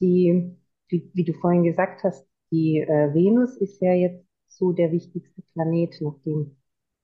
die, 0.00 0.56
wie, 0.88 1.10
wie 1.14 1.24
du 1.24 1.32
vorhin 1.34 1.62
gesagt 1.62 2.02
hast, 2.02 2.26
die 2.50 2.78
äh, 2.80 3.14
Venus 3.14 3.56
ist 3.56 3.80
ja 3.80 3.92
jetzt 3.92 4.26
so 4.48 4.72
der 4.72 4.90
wichtigste 4.90 5.42
Planet, 5.52 6.00
nach 6.00 6.18
dem 6.24 6.56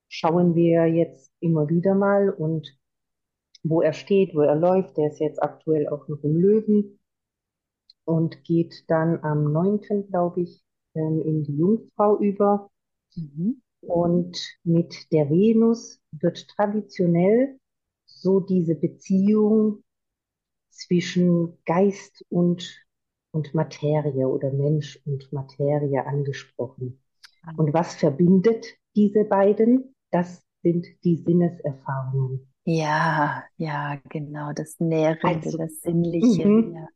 schauen 0.09 0.55
wir 0.55 0.87
jetzt 0.87 1.33
immer 1.41 1.69
wieder 1.69 1.95
mal 1.95 2.31
und 2.31 2.77
wo 3.63 3.83
er 3.83 3.93
steht, 3.93 4.35
wo 4.35 4.41
er 4.41 4.57
läuft. 4.57 4.97
Der 4.97 5.09
ist 5.09 5.21
jetzt 5.21 5.43
aktuell 5.43 5.89
auch 5.89 6.09
noch 6.09 6.23
im 6.25 6.37
Löwen 6.37 6.99
und 8.05 8.43
geht 8.43 8.85
dann 8.89 9.23
am 9.23 9.53
9., 9.53 10.09
glaube 10.09 10.43
ich, 10.43 10.66
ähm, 10.97 11.23
in 11.23 11.45
die 11.45 11.57
Jungfrau 11.57 12.19
über. 12.19 12.71
Mhm. 13.15 13.63
Und 13.81 14.37
mit 14.65 15.13
der 15.13 15.31
Venus 15.31 16.01
wird 16.11 16.49
traditionell 16.49 17.59
so 18.07 18.41
diese 18.41 18.75
Beziehung 18.75 19.85
zwischen 20.71 21.59
Geist 21.65 22.25
und, 22.29 22.85
und 23.31 23.55
Materie 23.55 24.29
oder 24.29 24.53
Mensch 24.53 25.01
und 25.05 25.33
Materie 25.33 26.05
angesprochen. 26.05 27.01
Ah. 27.43 27.53
Und 27.57 27.73
was 27.73 27.95
verbindet 27.95 28.67
diese 28.95 29.25
beiden? 29.25 29.95
Das 30.11 30.43
sind 30.63 30.87
die 31.05 31.17
Sinneserfahrungen. 31.17 32.53
Ja, 32.65 33.45
ja, 33.57 34.01
genau, 34.09 34.53
das 34.53 34.81
Nährende, 34.81 35.47
also, 35.47 35.59
das 35.59 35.81
Sinnliche. 35.83 36.49
Mhm. 36.49 36.75
Ja. 36.75 36.89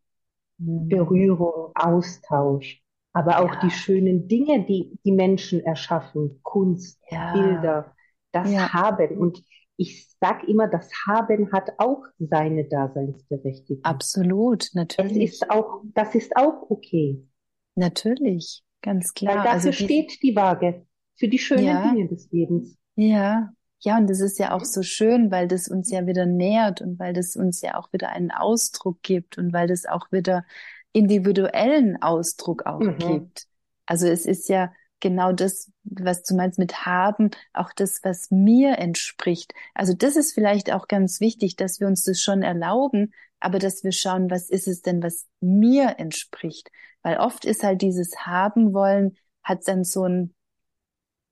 Mhm. 0.59 0.89
Berührung, 0.89 1.71
Austausch 1.75 2.83
aber 3.13 3.41
auch 3.41 3.55
ja. 3.55 3.61
die 3.61 3.71
schönen 3.71 4.29
Dinge, 4.29 4.65
die 4.65 4.99
die 5.05 5.13
Menschen 5.13 5.61
erschaffen, 5.61 6.41
Kunst, 6.43 7.01
ja. 7.11 7.33
Bilder, 7.33 7.95
das 8.33 8.51
ja. 8.53 8.73
Haben. 8.73 9.19
Und 9.19 9.43
ich 9.77 10.09
sag 10.21 10.45
immer, 10.45 10.69
das 10.69 10.91
Haben 11.07 11.53
hat 11.53 11.71
auch 11.79 12.05
seine 12.19 12.65
Daseinsberechtigung. 12.65 13.83
Absolut, 13.85 14.71
natürlich. 14.75 15.31
Es 15.31 15.35
ist 15.35 15.51
auch, 15.51 15.83
das 15.95 16.15
ist 16.15 16.37
auch 16.37 16.71
okay. 16.71 17.27
Natürlich, 17.77 18.63
ganz 18.83 19.15
klar. 19.15 19.37
Weil 19.37 19.45
dafür 19.45 19.71
also 19.71 19.73
steht 19.73 20.23
die 20.23 20.37
Waage 20.37 20.87
für 21.17 21.29
die 21.29 21.39
schönen 21.39 21.95
Dinge 21.95 22.09
des 22.09 22.31
Lebens. 22.31 22.77
Ja, 22.95 23.51
ja, 23.83 23.97
und 23.97 24.11
das 24.11 24.21
ist 24.21 24.39
ja 24.39 24.53
auch 24.53 24.65
so 24.65 24.83
schön, 24.83 25.31
weil 25.31 25.49
das 25.49 25.67
uns 25.69 25.91
ja 25.91 26.07
wieder 26.07 26.27
nährt 26.27 26.83
und 26.83 26.99
weil 26.99 27.15
das 27.15 27.35
uns 27.35 27.63
ja 27.63 27.79
auch 27.79 27.91
wieder 27.95 28.11
einen 28.11 28.31
Ausdruck 28.31 29.03
gibt 29.03 29.39
und 29.39 29.55
weil 29.55 29.69
das 29.69 29.87
auch 29.87 30.13
wieder 30.13 30.45
individuellen 30.93 32.01
Ausdruck 32.03 32.67
auch 32.67 32.81
mhm. 32.81 32.99
gibt. 32.99 33.47
Also 33.87 34.07
es 34.07 34.27
ist 34.27 34.49
ja 34.49 34.73
genau 35.01 35.33
das, 35.33 35.71
was 35.85 36.23
du 36.23 36.35
meinst 36.35 36.59
mit 36.59 36.85
haben, 36.85 37.31
auch 37.53 37.73
das, 37.73 38.01
was 38.05 38.31
mir 38.31 38.79
entspricht. 38.79 39.55
Also 39.75 39.95
das 39.95 40.17
ist 40.17 40.33
vielleicht 40.33 40.73
auch 40.73 40.89
ganz 40.89 41.21
wichtig, 41.21 41.57
dass 41.57 41.81
wir 41.81 41.87
uns 41.87 42.05
das 42.05 42.21
schon 42.21 42.43
erlauben, 42.43 43.13
aber 43.41 43.59
dass 43.59 43.83
wir 43.83 43.93
schauen, 43.93 44.31
was 44.31 44.51
ist 44.51 44.69
es 44.69 44.83
denn, 44.83 45.03
was 45.03 45.27
mir 45.41 45.99
entspricht. 45.99 46.71
Weil 47.03 47.19
oft 47.19 47.45
ist 47.45 47.63
halt 47.63 47.81
dieses 47.83 48.27
haben 48.27 48.75
wollen, 48.75 49.17
hat 49.43 49.67
dann 49.67 49.85
so 49.85 50.05
ein, 50.05 50.35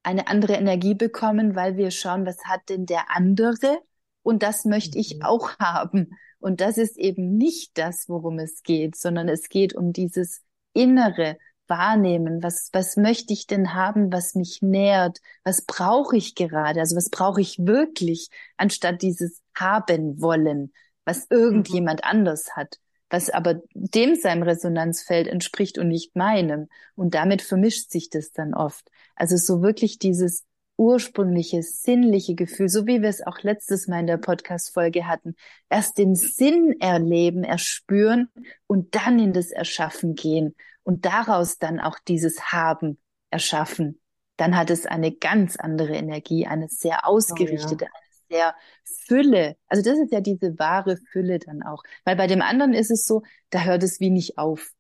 eine 0.03 0.29
andere 0.29 0.55
Energie 0.55 0.95
bekommen, 0.95 1.55
weil 1.55 1.77
wir 1.77 1.91
schauen, 1.91 2.25
was 2.25 2.45
hat 2.47 2.69
denn 2.71 2.87
der 2.87 3.15
andere? 3.15 3.79
Und 4.23 4.43
das 4.43 4.64
möchte 4.64 4.99
ich 4.99 5.16
mhm. 5.16 5.23
auch 5.23 5.51
haben. 5.59 6.11
Und 6.41 6.61
das 6.61 6.79
ist 6.79 6.97
eben 6.97 7.37
nicht 7.37 7.77
das, 7.79 8.09
worum 8.09 8.39
es 8.39 8.62
geht, 8.62 8.97
sondern 8.97 9.29
es 9.29 9.49
geht 9.49 9.75
um 9.75 9.93
dieses 9.93 10.43
innere 10.73 11.37
Wahrnehmen. 11.66 12.43
Was, 12.43 12.71
was 12.73 12.97
möchte 12.97 13.33
ich 13.33 13.47
denn 13.47 13.75
haben, 13.75 14.12
was 14.12 14.35
mich 14.35 14.62
nährt? 14.62 15.19
Was 15.45 15.62
brauche 15.62 16.16
ich 16.16 16.35
gerade? 16.35 16.81
Also 16.81 16.97
was 16.97 17.11
brauche 17.11 17.41
ich 17.41 17.59
wirklich, 17.59 18.31
anstatt 18.57 19.03
dieses 19.03 19.43
haben 19.55 20.21
wollen, 20.21 20.73
was 21.05 21.27
irgendjemand 21.31 22.01
mhm. 22.03 22.11
anders 22.11 22.57
hat, 22.57 22.79
was 23.11 23.31
aber 23.31 23.61
dem 23.75 24.14
seinem 24.14 24.43
Resonanzfeld 24.43 25.27
entspricht 25.27 25.79
und 25.79 25.89
nicht 25.89 26.14
meinem. 26.16 26.69
Und 26.95 27.14
damit 27.14 27.43
vermischt 27.43 27.91
sich 27.91 28.11
das 28.11 28.33
dann 28.33 28.55
oft. 28.55 28.89
Also 29.16 29.37
so 29.37 29.62
wirklich 29.62 29.99
dieses 29.99 30.45
ursprüngliche, 30.79 31.62
sinnliche 31.62 32.35
Gefühl, 32.35 32.68
so 32.68 32.87
wie 32.87 33.03
wir 33.03 33.09
es 33.09 33.26
auch 33.26 33.43
letztes 33.43 33.89
Mal 33.89 34.01
in 34.01 34.07
der 34.07 34.16
Podcast-Folge 34.16 35.07
hatten, 35.07 35.35
erst 35.68 35.99
den 35.99 36.14
Sinn 36.14 36.81
erleben, 36.81 37.45
erspüren 37.45 38.31
und 38.66 38.95
dann 38.95 39.18
in 39.18 39.33
das 39.33 39.51
Erschaffen 39.51 40.14
gehen 40.14 40.55
und 40.85 41.05
daraus 41.05 41.59
dann 41.59 41.81
auch 41.81 41.99
dieses 42.07 42.53
Haben 42.53 42.99
erschaffen. 43.31 44.01
Dann 44.37 44.57
hat 44.57 44.70
es 44.70 44.87
eine 44.87 45.12
ganz 45.12 45.57
andere 45.57 45.95
Energie, 45.95 46.47
eine 46.47 46.68
sehr 46.68 47.07
ausgerichtete, 47.07 47.87
oh, 47.87 47.89
ja. 47.89 47.93
eine 47.93 48.37
sehr 48.39 48.55
Fülle. 48.85 49.57
Also 49.66 49.83
das 49.83 49.99
ist 49.99 50.12
ja 50.12 50.20
diese 50.20 50.59
wahre 50.61 50.97
Fülle 51.11 51.41
dann 51.41 51.64
auch. 51.64 51.83
Weil 52.05 52.14
bei 52.14 52.29
dem 52.29 52.41
anderen 52.41 52.72
ist 52.72 52.93
es 52.93 53.05
so, 53.05 53.22
da 53.51 53.64
hört 53.64 53.83
es 53.83 53.99
wie 53.99 54.11
nicht 54.11 54.39
auf. 54.39 54.70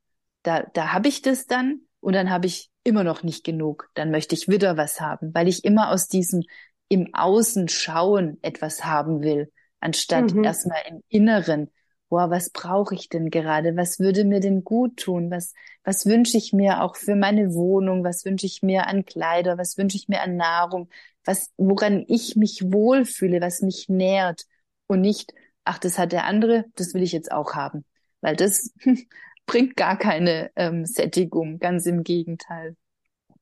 Da, 0.44 0.62
da 0.62 0.92
habe 0.92 1.08
ich 1.08 1.22
das 1.22 1.46
dann 1.46 1.80
und 1.98 2.12
dann 2.12 2.30
habe 2.30 2.46
ich 2.46 2.70
immer 2.88 3.04
noch 3.04 3.22
nicht 3.22 3.44
genug. 3.44 3.90
Dann 3.94 4.10
möchte 4.10 4.34
ich 4.34 4.48
wieder 4.48 4.76
was 4.76 5.00
haben, 5.00 5.32
weil 5.34 5.46
ich 5.46 5.64
immer 5.64 5.90
aus 5.90 6.08
diesem 6.08 6.42
im 6.88 7.14
Außen 7.14 7.68
schauen 7.68 8.38
etwas 8.42 8.84
haben 8.84 9.22
will, 9.22 9.52
anstatt 9.80 10.32
mhm. 10.32 10.44
erstmal 10.44 10.80
im 10.88 11.02
Inneren, 11.08 11.70
boah, 12.08 12.30
was 12.30 12.50
brauche 12.50 12.94
ich 12.94 13.08
denn 13.08 13.30
gerade? 13.30 13.76
Was 13.76 13.98
würde 13.98 14.24
mir 14.24 14.40
denn 14.40 14.64
gut 14.64 14.96
tun? 14.96 15.30
Was, 15.30 15.52
was 15.84 16.06
wünsche 16.06 16.38
ich 16.38 16.52
mir 16.52 16.82
auch 16.82 16.96
für 16.96 17.14
meine 17.14 17.52
Wohnung? 17.54 18.04
Was 18.04 18.24
wünsche 18.24 18.46
ich 18.46 18.62
mir 18.62 18.86
an 18.86 19.04
Kleider? 19.04 19.58
Was 19.58 19.76
wünsche 19.76 19.96
ich 19.96 20.08
mir 20.08 20.22
an 20.22 20.36
Nahrung? 20.36 20.88
Was, 21.24 21.50
woran 21.58 22.04
ich 22.08 22.36
mich 22.36 22.62
wohlfühle, 22.64 23.40
was 23.40 23.60
mich 23.60 23.88
nährt 23.88 24.46
und 24.86 25.02
nicht, 25.02 25.34
ach, 25.64 25.78
das 25.78 25.98
hat 25.98 26.12
der 26.12 26.24
andere, 26.24 26.64
das 26.74 26.94
will 26.94 27.02
ich 27.02 27.12
jetzt 27.12 27.30
auch 27.30 27.54
haben. 27.54 27.84
Weil 28.22 28.36
das 28.36 28.72
bringt 29.48 29.76
gar 29.76 29.98
keine 29.98 30.52
ähm, 30.54 30.86
Sättigung, 30.86 31.58
ganz 31.58 31.86
im 31.86 32.04
Gegenteil. 32.04 32.76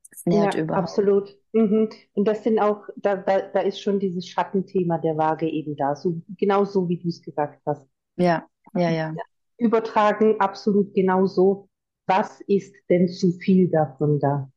Das 0.09 0.25
nährt 0.25 0.55
ja, 0.55 0.61
überhaupt. 0.61 0.83
Absolut. 0.83 1.37
Mhm. 1.51 1.89
Und 2.13 2.27
das 2.27 2.43
sind 2.43 2.57
auch, 2.57 2.81
da, 2.95 3.17
da, 3.17 3.41
da 3.41 3.59
ist 3.59 3.79
schon 3.79 3.99
dieses 3.99 4.27
Schattenthema 4.27 4.97
der 4.97 5.17
Waage 5.17 5.47
eben 5.47 5.75
da, 5.75 5.95
so 5.95 6.19
genau 6.37 6.65
so 6.65 6.89
wie 6.89 6.97
du 6.97 7.09
es 7.09 7.21
gesagt 7.21 7.61
hast. 7.67 7.85
Ja, 8.15 8.47
ja, 8.73 8.89
ja. 8.89 9.13
Übertragen 9.57 10.39
absolut 10.39 10.93
genau 10.95 11.27
so. 11.27 11.69
Was 12.07 12.41
ist 12.41 12.73
denn 12.89 13.09
zu 13.09 13.33
viel 13.33 13.69
davon 13.69 14.19
da? 14.19 14.49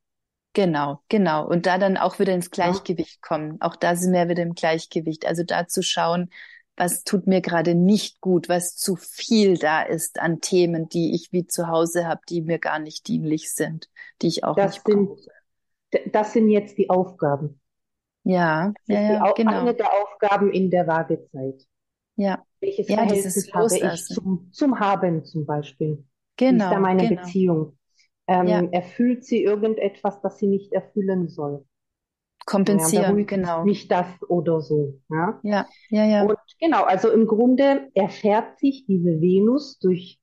Genau, 0.53 1.01
genau. 1.09 1.47
Und 1.47 1.67
da 1.67 1.79
dann 1.79 1.97
auch 1.97 2.19
wieder 2.19 2.33
ins 2.33 2.51
Gleichgewicht 2.51 3.21
ja. 3.23 3.29
kommen. 3.29 3.61
Auch 3.61 3.77
da 3.77 3.97
sind 3.97 4.13
wir 4.13 4.29
wieder 4.29 4.43
im 4.43 4.55
Gleichgewicht. 4.55 5.27
Also 5.27 5.43
da 5.43 5.67
zu 5.67 5.83
schauen, 5.83 6.31
was 6.81 7.05
tut 7.05 7.27
mir 7.27 7.43
gerade 7.43 7.75
nicht 7.75 8.23
gut, 8.23 8.49
was 8.49 8.75
zu 8.75 8.97
viel 8.97 9.59
da 9.59 9.83
ist 9.83 10.19
an 10.19 10.41
Themen, 10.41 10.89
die 10.89 11.15
ich 11.15 11.31
wie 11.31 11.47
zu 11.47 11.69
Hause 11.69 12.09
habe, 12.09 12.23
die 12.27 12.41
mir 12.41 12.59
gar 12.59 12.79
nicht 12.79 13.07
dienlich 13.07 13.53
sind, 13.53 13.91
die 14.23 14.29
ich 14.29 14.45
auch 14.45 14.57
das 14.57 14.77
nicht 14.77 14.87
sind, 14.87 15.07
brauche. 15.07 16.11
Das 16.11 16.33
sind 16.33 16.49
jetzt 16.49 16.79
die 16.79 16.89
Aufgaben. 16.89 17.61
Ja, 18.25 18.73
das 18.87 18.97
ja, 18.97 19.13
ja, 19.13 19.33
die, 19.33 19.43
genau. 19.43 19.61
Eine 19.61 19.75
der 19.75 19.91
Aufgaben 19.93 20.51
in 20.53 20.71
der 20.71 20.87
Waagezeit. 20.87 21.67
Ja. 22.17 22.43
Welches 22.61 22.89
ja, 22.89 22.97
Verhältnis 22.97 23.53
habe 23.53 23.95
ich 23.95 24.05
zum, 24.07 24.49
zum 24.51 24.81
Haben 24.81 25.27
zum 25.27 25.45
Beispiel? 25.45 26.07
Genau. 26.39 26.51
Wie 26.51 26.57
ist 26.57 26.63
da 26.63 26.71
genau, 26.71 26.81
meine 26.81 27.09
genau. 27.09 27.21
Beziehung? 27.21 27.79
Ähm, 28.27 28.47
ja. 28.47 28.63
Erfüllt 28.71 29.27
sie 29.27 29.43
irgendetwas, 29.43 30.23
das 30.23 30.39
sie 30.39 30.47
nicht 30.47 30.73
erfüllen 30.73 31.29
soll? 31.29 31.67
Kompensieren, 32.51 33.19
ja, 33.19 33.25
genau. 33.25 33.65
Nicht 33.65 33.93
das 33.93 34.07
oder 34.29 34.61
so. 34.61 35.01
Ja, 35.09 35.41
ja, 35.45 35.69
ja. 35.91 36.05
ja. 36.05 36.23
Und 36.25 36.39
genau, 36.59 36.83
also 36.83 37.09
im 37.11 37.29
Grunde 37.29 37.91
erfährt 37.95 38.59
sich 38.59 38.87
diese 38.87 39.21
Venus 39.21 39.79
durch 39.79 40.21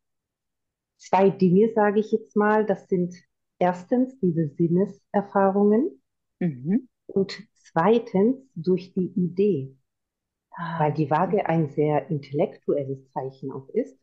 zwei 0.98 1.30
Dinge, 1.30 1.72
sage 1.74 2.02
ich 2.02 2.12
jetzt 2.12 2.36
mal. 2.36 2.66
Das 2.66 2.88
sind 2.88 3.16
erstens 3.60 4.20
diese 4.20 4.50
Sinneserfahrungen 4.50 6.02
mhm. 6.40 6.90
und 7.06 7.42
zweitens 7.54 8.36
durch 8.56 8.94
die 8.94 9.14
Idee. 9.16 9.78
Ah. 10.52 10.82
Weil 10.82 10.94
die 10.94 11.10
Waage 11.10 11.46
ein 11.46 11.70
sehr 11.70 12.10
intellektuelles 12.10 13.10
Zeichen 13.12 13.54
auch 13.54 13.70
ist. 13.70 13.98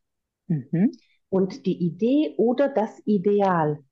Mhm. 0.46 0.92
Und 1.28 1.66
die 1.66 1.76
Idee 1.76 2.34
oder 2.38 2.70
das 2.70 3.02
Ideal 3.04 3.84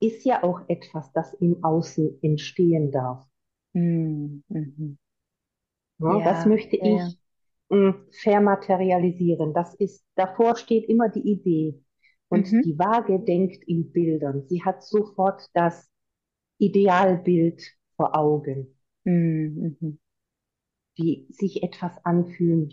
ist 0.00 0.24
ja 0.24 0.42
auch 0.42 0.62
etwas, 0.68 1.12
das 1.12 1.34
im 1.34 1.62
Außen 1.62 2.22
entstehen 2.22 2.90
darf. 2.90 3.24
Mhm. 3.72 4.42
Ja, 5.98 6.18
ja, 6.18 6.24
das 6.24 6.46
möchte 6.46 6.76
ja, 6.76 7.06
ich 7.06 7.18
mh, 7.68 7.90
mm, 7.90 8.06
vermaterialisieren. 8.10 9.52
Das 9.52 9.74
ist, 9.74 10.04
davor 10.14 10.56
steht 10.56 10.88
immer 10.88 11.08
die 11.08 11.30
Idee. 11.30 11.80
Und 12.28 12.50
mhm. 12.50 12.62
die 12.62 12.78
Waage 12.78 13.20
denkt 13.20 13.64
in 13.64 13.92
Bildern. 13.92 14.46
Sie 14.46 14.62
hat 14.64 14.82
sofort 14.84 15.48
das 15.52 15.90
Idealbild 16.58 17.62
vor 17.96 18.16
Augen. 18.16 18.78
Mhm. 19.04 19.98
Wie 20.96 21.26
sich 21.30 21.62
etwas 21.62 21.92
anfühlen 22.04 22.70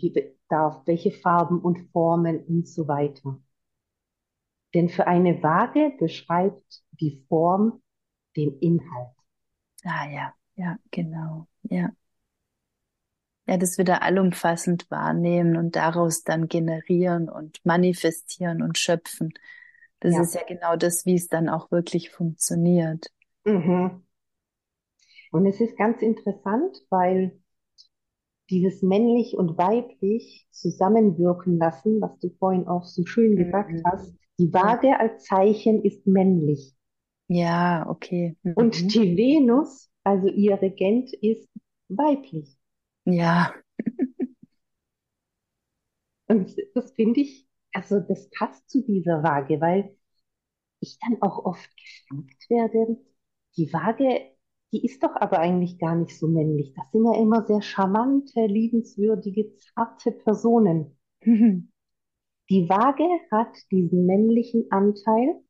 darf, 0.48 0.86
welche 0.86 1.10
Farben 1.10 1.60
und 1.60 1.90
Formen 1.92 2.44
und 2.44 2.68
so 2.68 2.88
weiter. 2.88 3.40
Denn 4.74 4.88
für 4.88 5.06
eine 5.06 5.42
Waage 5.42 5.92
beschreibt 5.98 6.82
die 6.92 7.24
Form 7.28 7.82
den 8.36 8.58
Inhalt. 8.58 9.14
Ah 9.84 10.08
ja, 10.10 10.34
ja, 10.56 10.76
genau, 10.90 11.46
ja. 11.62 11.90
Ja, 13.46 13.56
das 13.56 13.78
wieder 13.78 14.02
allumfassend 14.02 14.90
wahrnehmen 14.90 15.56
und 15.56 15.74
daraus 15.74 16.22
dann 16.22 16.48
generieren 16.48 17.30
und 17.30 17.64
manifestieren 17.64 18.60
und 18.60 18.76
schöpfen. 18.76 19.32
Das 20.00 20.14
ja. 20.14 20.20
ist 20.20 20.34
ja 20.34 20.42
genau 20.46 20.76
das, 20.76 21.06
wie 21.06 21.14
es 21.14 21.28
dann 21.28 21.48
auch 21.48 21.70
wirklich 21.70 22.10
funktioniert. 22.10 23.10
Mhm. 23.44 24.04
Und 25.32 25.46
es 25.46 25.60
ist 25.60 25.78
ganz 25.78 26.02
interessant, 26.02 26.76
weil 26.90 27.38
dieses 28.50 28.82
männlich 28.82 29.36
und 29.36 29.58
weiblich 29.58 30.46
zusammenwirken 30.50 31.58
lassen, 31.58 32.00
was 32.00 32.18
du 32.18 32.30
vorhin 32.38 32.66
auch 32.66 32.84
so 32.84 33.04
schön 33.04 33.36
gesagt 33.36 33.70
mhm. 33.70 33.82
hast, 33.84 34.14
die 34.38 34.52
Waage 34.52 34.98
als 34.98 35.24
Zeichen 35.24 35.82
ist 35.82 36.06
männlich. 36.06 36.74
Ja, 37.28 37.86
okay. 37.88 38.36
Mhm. 38.42 38.52
Und 38.54 38.94
die 38.94 39.16
Venus, 39.16 39.90
also 40.04 40.28
ihr 40.28 40.60
Regent, 40.60 41.12
ist 41.12 41.48
weiblich. 41.88 42.56
Ja. 43.04 43.54
Und 46.28 46.54
das 46.74 46.92
finde 46.92 47.20
ich, 47.20 47.46
also 47.72 48.00
das 48.00 48.28
passt 48.30 48.68
zu 48.68 48.82
dieser 48.82 49.22
Waage, 49.22 49.60
weil 49.60 49.96
ich 50.80 50.98
dann 51.00 51.20
auch 51.22 51.44
oft 51.44 51.70
gefragt 51.76 52.50
werde, 52.50 52.98
die 53.56 53.72
Waage, 53.72 54.20
die 54.72 54.84
ist 54.84 55.02
doch 55.02 55.16
aber 55.16 55.38
eigentlich 55.38 55.78
gar 55.78 55.96
nicht 55.96 56.18
so 56.18 56.28
männlich. 56.28 56.74
Das 56.74 56.90
sind 56.92 57.04
ja 57.06 57.20
immer 57.20 57.46
sehr 57.46 57.62
charmante, 57.62 58.46
liebenswürdige, 58.46 59.54
zarte 59.56 60.12
Personen. 60.12 60.98
Die 62.50 62.68
Waage 62.68 63.04
hat 63.30 63.56
diesen 63.70 64.06
männlichen 64.06 64.70
Anteil 64.70 65.40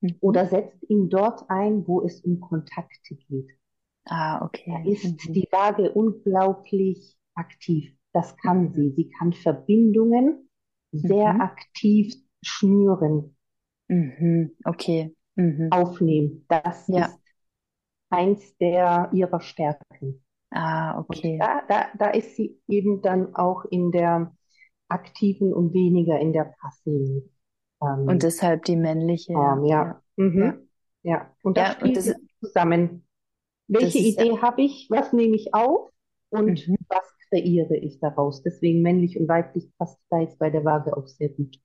mhm. 0.00 0.16
oder 0.20 0.46
setzt 0.46 0.88
ihn 0.88 1.08
dort 1.08 1.48
ein, 1.48 1.86
wo 1.86 2.02
es 2.02 2.20
um 2.20 2.40
Kontakte 2.40 3.16
geht. 3.16 3.50
Ah, 4.04 4.44
okay. 4.44 4.64
Da 4.66 4.90
ist 4.90 5.28
mhm. 5.28 5.32
die 5.32 5.48
Waage 5.50 5.92
unglaublich 5.92 7.18
aktiv. 7.34 7.92
Das 8.12 8.36
kann 8.36 8.64
mhm. 8.64 8.72
sie. 8.72 8.90
Sie 8.90 9.10
kann 9.10 9.32
Verbindungen 9.32 10.48
sehr 10.92 11.34
mhm. 11.34 11.40
aktiv 11.40 12.14
schnüren. 12.42 13.36
Mhm. 13.88 14.56
Okay. 14.64 15.14
Mhm. 15.34 15.68
Aufnehmen. 15.70 16.44
Das 16.48 16.86
ja. 16.88 17.06
ist 17.06 17.20
eins 18.10 18.56
der 18.58 19.10
ihrer 19.12 19.40
Stärken. 19.40 20.24
Ah, 20.50 20.98
okay. 20.98 21.38
Da, 21.38 21.62
da, 21.68 21.86
da 21.98 22.10
ist 22.10 22.36
sie 22.36 22.60
eben 22.68 23.02
dann 23.02 23.34
auch 23.34 23.64
in 23.66 23.90
der 23.90 24.34
aktiven 24.88 25.52
und 25.52 25.72
weniger 25.74 26.18
in 26.18 26.32
der 26.32 26.54
passiven. 26.60 27.30
Ähm, 27.82 28.08
und 28.08 28.22
deshalb 28.22 28.64
die 28.64 28.76
männliche. 28.76 29.32
Form, 29.32 29.64
ja. 29.64 29.84
Ja. 30.16 30.24
Mhm. 30.24 30.68
ja. 31.02 31.12
ja. 31.12 31.34
Und 31.42 31.56
das 31.56 31.68
ja, 31.68 31.74
spielt 31.74 31.96
und 31.96 32.06
das, 32.06 32.16
zusammen. 32.40 33.04
Welche 33.68 33.98
Idee 33.98 34.28
ja, 34.28 34.42
habe 34.42 34.62
ich? 34.62 34.86
Was 34.90 35.12
nehme 35.12 35.36
ich 35.36 35.52
auf? 35.54 35.90
Und 36.30 36.66
mhm. 36.66 36.76
was 36.88 37.04
kreiere 37.28 37.76
ich 37.76 38.00
daraus? 38.00 38.42
Deswegen 38.42 38.82
männlich 38.82 39.18
und 39.18 39.28
weiblich 39.28 39.70
passt 39.78 39.98
da 40.10 40.20
jetzt 40.20 40.38
bei 40.38 40.50
der 40.50 40.64
Waage 40.64 40.96
auch 40.96 41.06
sehr 41.06 41.28
gut. 41.28 41.58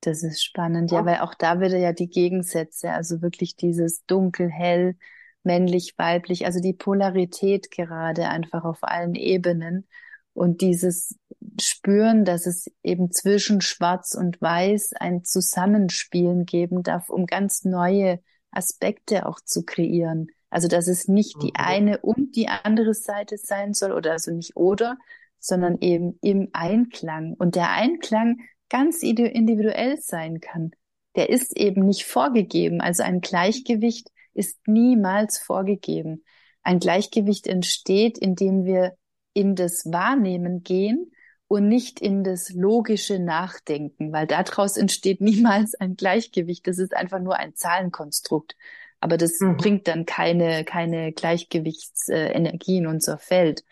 Das 0.00 0.22
ist 0.22 0.44
spannend, 0.44 0.92
ja, 0.92 1.04
weil 1.04 1.18
auch 1.18 1.34
da 1.34 1.60
wieder 1.60 1.76
ja 1.76 1.92
die 1.92 2.08
Gegensätze, 2.08 2.92
also 2.92 3.20
wirklich 3.20 3.56
dieses 3.56 4.04
dunkel, 4.06 4.48
hell, 4.48 4.96
männlich, 5.42 5.94
weiblich, 5.96 6.46
also 6.46 6.60
die 6.60 6.72
Polarität 6.72 7.72
gerade 7.72 8.28
einfach 8.28 8.64
auf 8.64 8.78
allen 8.82 9.16
Ebenen 9.16 9.88
und 10.34 10.60
dieses 10.60 11.18
Spüren, 11.62 12.24
dass 12.24 12.46
es 12.46 12.70
eben 12.82 13.10
zwischen 13.10 13.60
Schwarz 13.60 14.14
und 14.14 14.40
Weiß 14.40 14.92
ein 14.94 15.24
Zusammenspielen 15.24 16.46
geben 16.46 16.82
darf, 16.82 17.08
um 17.08 17.26
ganz 17.26 17.64
neue 17.64 18.20
Aspekte 18.50 19.26
auch 19.26 19.40
zu 19.40 19.64
kreieren. 19.64 20.28
Also 20.50 20.68
dass 20.68 20.88
es 20.88 21.08
nicht 21.08 21.42
die 21.42 21.48
mhm. 21.48 21.56
eine 21.56 21.98
und 21.98 22.36
die 22.36 22.48
andere 22.48 22.94
Seite 22.94 23.36
sein 23.36 23.74
soll 23.74 23.92
oder 23.92 24.12
also 24.12 24.32
nicht 24.32 24.56
oder, 24.56 24.98
sondern 25.38 25.78
eben 25.80 26.18
im 26.22 26.48
Einklang. 26.52 27.34
Und 27.34 27.54
der 27.54 27.70
Einklang 27.70 28.40
ganz 28.68 29.02
individuell 29.02 29.98
sein 29.98 30.40
kann. 30.40 30.72
Der 31.16 31.30
ist 31.30 31.56
eben 31.56 31.84
nicht 31.84 32.04
vorgegeben. 32.04 32.80
Also 32.80 33.02
ein 33.02 33.20
Gleichgewicht 33.20 34.10
ist 34.34 34.56
niemals 34.66 35.38
vorgegeben. 35.38 36.24
Ein 36.62 36.80
Gleichgewicht 36.80 37.46
entsteht, 37.46 38.18
indem 38.18 38.64
wir 38.64 38.96
in 39.32 39.54
das 39.54 39.84
Wahrnehmen 39.86 40.62
gehen 40.62 41.12
und 41.48 41.68
nicht 41.68 42.00
in 42.00 42.24
das 42.24 42.50
logische 42.50 43.18
Nachdenken, 43.18 44.12
weil 44.12 44.26
daraus 44.26 44.76
entsteht 44.76 45.20
niemals 45.22 45.74
ein 45.74 45.96
Gleichgewicht. 45.96 46.66
Das 46.66 46.78
ist 46.78 46.94
einfach 46.94 47.20
nur 47.20 47.36
ein 47.36 47.54
Zahlenkonstrukt. 47.54 48.56
Aber 49.00 49.16
das 49.16 49.40
mhm. 49.40 49.56
bringt 49.56 49.88
dann 49.88 50.06
keine, 50.06 50.64
keine 50.64 51.12
Gleichgewichtsenergie 51.12 52.78
in 52.78 52.86
unser 52.86 53.18
Feld 53.18 53.64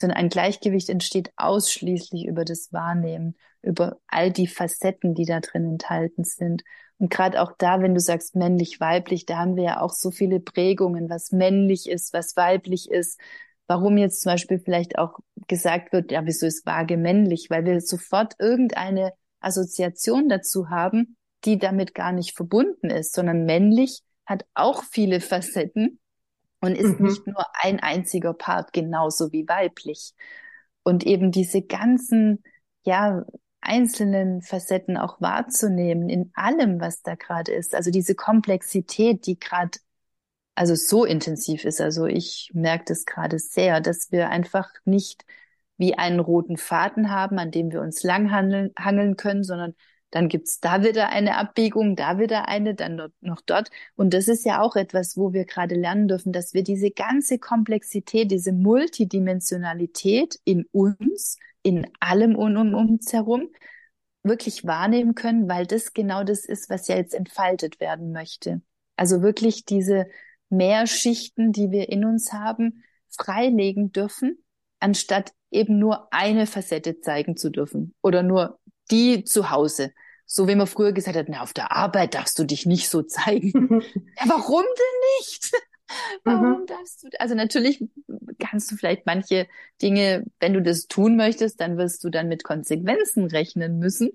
sondern 0.00 0.18
ein 0.18 0.28
Gleichgewicht 0.28 0.88
entsteht 0.88 1.32
ausschließlich 1.36 2.26
über 2.26 2.44
das 2.44 2.72
Wahrnehmen, 2.72 3.36
über 3.62 3.98
all 4.06 4.30
die 4.30 4.46
Facetten, 4.46 5.14
die 5.14 5.24
da 5.24 5.40
drin 5.40 5.64
enthalten 5.64 6.24
sind. 6.24 6.62
Und 6.98 7.10
gerade 7.10 7.40
auch 7.42 7.52
da, 7.58 7.80
wenn 7.80 7.94
du 7.94 8.00
sagst 8.00 8.36
männlich, 8.36 8.80
weiblich, 8.80 9.26
da 9.26 9.38
haben 9.38 9.56
wir 9.56 9.64
ja 9.64 9.80
auch 9.80 9.92
so 9.92 10.10
viele 10.10 10.40
Prägungen, 10.40 11.08
was 11.08 11.32
männlich 11.32 11.88
ist, 11.88 12.12
was 12.12 12.36
weiblich 12.36 12.90
ist. 12.90 13.18
Warum 13.66 13.96
jetzt 13.96 14.22
zum 14.22 14.32
Beispiel 14.32 14.58
vielleicht 14.58 14.98
auch 14.98 15.18
gesagt 15.48 15.92
wird, 15.92 16.12
ja, 16.12 16.24
wieso 16.24 16.46
ist 16.46 16.66
Waage 16.66 16.96
männlich? 16.96 17.48
Weil 17.50 17.64
wir 17.64 17.80
sofort 17.80 18.34
irgendeine 18.38 19.12
Assoziation 19.40 20.28
dazu 20.28 20.70
haben, 20.70 21.16
die 21.44 21.58
damit 21.58 21.94
gar 21.94 22.12
nicht 22.12 22.36
verbunden 22.36 22.90
ist, 22.90 23.14
sondern 23.14 23.44
männlich 23.44 24.02
hat 24.24 24.44
auch 24.54 24.82
viele 24.84 25.20
Facetten 25.20 26.00
und 26.60 26.76
ist 26.76 26.98
mhm. 26.98 27.06
nicht 27.06 27.26
nur 27.26 27.44
ein 27.62 27.80
einziger 27.80 28.34
Part, 28.34 28.72
genauso 28.72 29.32
wie 29.32 29.48
weiblich. 29.48 30.14
Und 30.82 31.04
eben 31.04 31.30
diese 31.32 31.62
ganzen, 31.62 32.42
ja, 32.84 33.24
einzelnen 33.60 34.42
Facetten 34.42 34.96
auch 34.96 35.20
wahrzunehmen 35.20 36.08
in 36.08 36.30
allem, 36.34 36.80
was 36.80 37.02
da 37.02 37.16
gerade 37.16 37.52
ist. 37.52 37.74
Also 37.74 37.90
diese 37.90 38.14
Komplexität, 38.14 39.26
die 39.26 39.38
gerade 39.38 39.78
also 40.56 40.74
so 40.74 41.04
intensiv 41.04 41.64
ist. 41.64 41.80
Also 41.80 42.06
ich 42.06 42.50
merke 42.54 42.86
das 42.88 43.04
gerade 43.06 43.38
sehr, 43.38 43.80
dass 43.80 44.10
wir 44.10 44.30
einfach 44.30 44.70
nicht 44.84 45.24
wie 45.76 45.94
einen 45.94 46.20
roten 46.20 46.56
Faden 46.56 47.10
haben, 47.10 47.38
an 47.38 47.50
dem 47.50 47.70
wir 47.70 47.82
uns 47.82 48.02
langhangeln 48.02 48.72
hangeln 48.78 49.16
können, 49.16 49.44
sondern 49.44 49.74
dann 50.10 50.28
gibt's 50.28 50.60
da 50.60 50.82
wieder 50.82 51.10
eine 51.10 51.36
Abbiegung, 51.36 51.96
da 51.96 52.18
wieder 52.18 52.48
eine, 52.48 52.74
dann 52.74 53.12
noch 53.20 53.40
dort. 53.42 53.70
Und 53.96 54.14
das 54.14 54.28
ist 54.28 54.46
ja 54.46 54.62
auch 54.62 54.76
etwas, 54.76 55.16
wo 55.16 55.32
wir 55.32 55.44
gerade 55.44 55.74
lernen 55.74 56.08
dürfen, 56.08 56.32
dass 56.32 56.54
wir 56.54 56.62
diese 56.62 56.90
ganze 56.90 57.38
Komplexität, 57.38 58.30
diese 58.30 58.52
Multidimensionalität 58.52 60.38
in 60.44 60.64
uns, 60.72 61.38
in 61.62 61.86
allem 62.00 62.34
um 62.36 62.74
uns 62.74 63.12
herum, 63.12 63.50
wirklich 64.22 64.64
wahrnehmen 64.64 65.14
können, 65.14 65.48
weil 65.48 65.66
das 65.66 65.92
genau 65.92 66.24
das 66.24 66.44
ist, 66.46 66.70
was 66.70 66.88
ja 66.88 66.96
jetzt 66.96 67.14
entfaltet 67.14 67.80
werden 67.80 68.12
möchte. 68.12 68.62
Also 68.96 69.22
wirklich 69.22 69.64
diese 69.66 70.06
Mehrschichten, 70.48 71.52
die 71.52 71.70
wir 71.70 71.88
in 71.88 72.04
uns 72.04 72.32
haben, 72.32 72.84
freilegen 73.08 73.92
dürfen, 73.92 74.42
anstatt 74.80 75.32
eben 75.50 75.78
nur 75.78 76.12
eine 76.12 76.46
Facette 76.46 77.00
zeigen 77.00 77.36
zu 77.36 77.50
dürfen 77.50 77.94
oder 78.02 78.22
nur 78.22 78.58
die 78.90 79.24
zu 79.24 79.50
Hause. 79.50 79.92
So 80.26 80.48
wie 80.48 80.54
man 80.56 80.66
früher 80.66 80.92
gesagt 80.92 81.16
hat, 81.16 81.28
na, 81.28 81.42
auf 81.42 81.52
der 81.52 81.72
Arbeit 81.72 82.14
darfst 82.14 82.38
du 82.38 82.44
dich 82.44 82.66
nicht 82.66 82.88
so 82.88 83.02
zeigen. 83.02 83.80
ja, 83.80 84.24
warum 84.26 84.62
denn 84.62 85.20
nicht? 85.20 85.52
warum 86.24 86.62
mhm. 86.62 86.66
darfst 86.66 87.04
du? 87.04 87.08
Also 87.18 87.34
natürlich 87.34 87.84
kannst 88.38 88.70
du 88.70 88.76
vielleicht 88.76 89.06
manche 89.06 89.46
Dinge, 89.80 90.24
wenn 90.40 90.52
du 90.52 90.62
das 90.62 90.88
tun 90.88 91.16
möchtest, 91.16 91.60
dann 91.60 91.78
wirst 91.78 92.02
du 92.02 92.10
dann 92.10 92.28
mit 92.28 92.42
Konsequenzen 92.42 93.26
rechnen 93.26 93.78
müssen. 93.78 94.10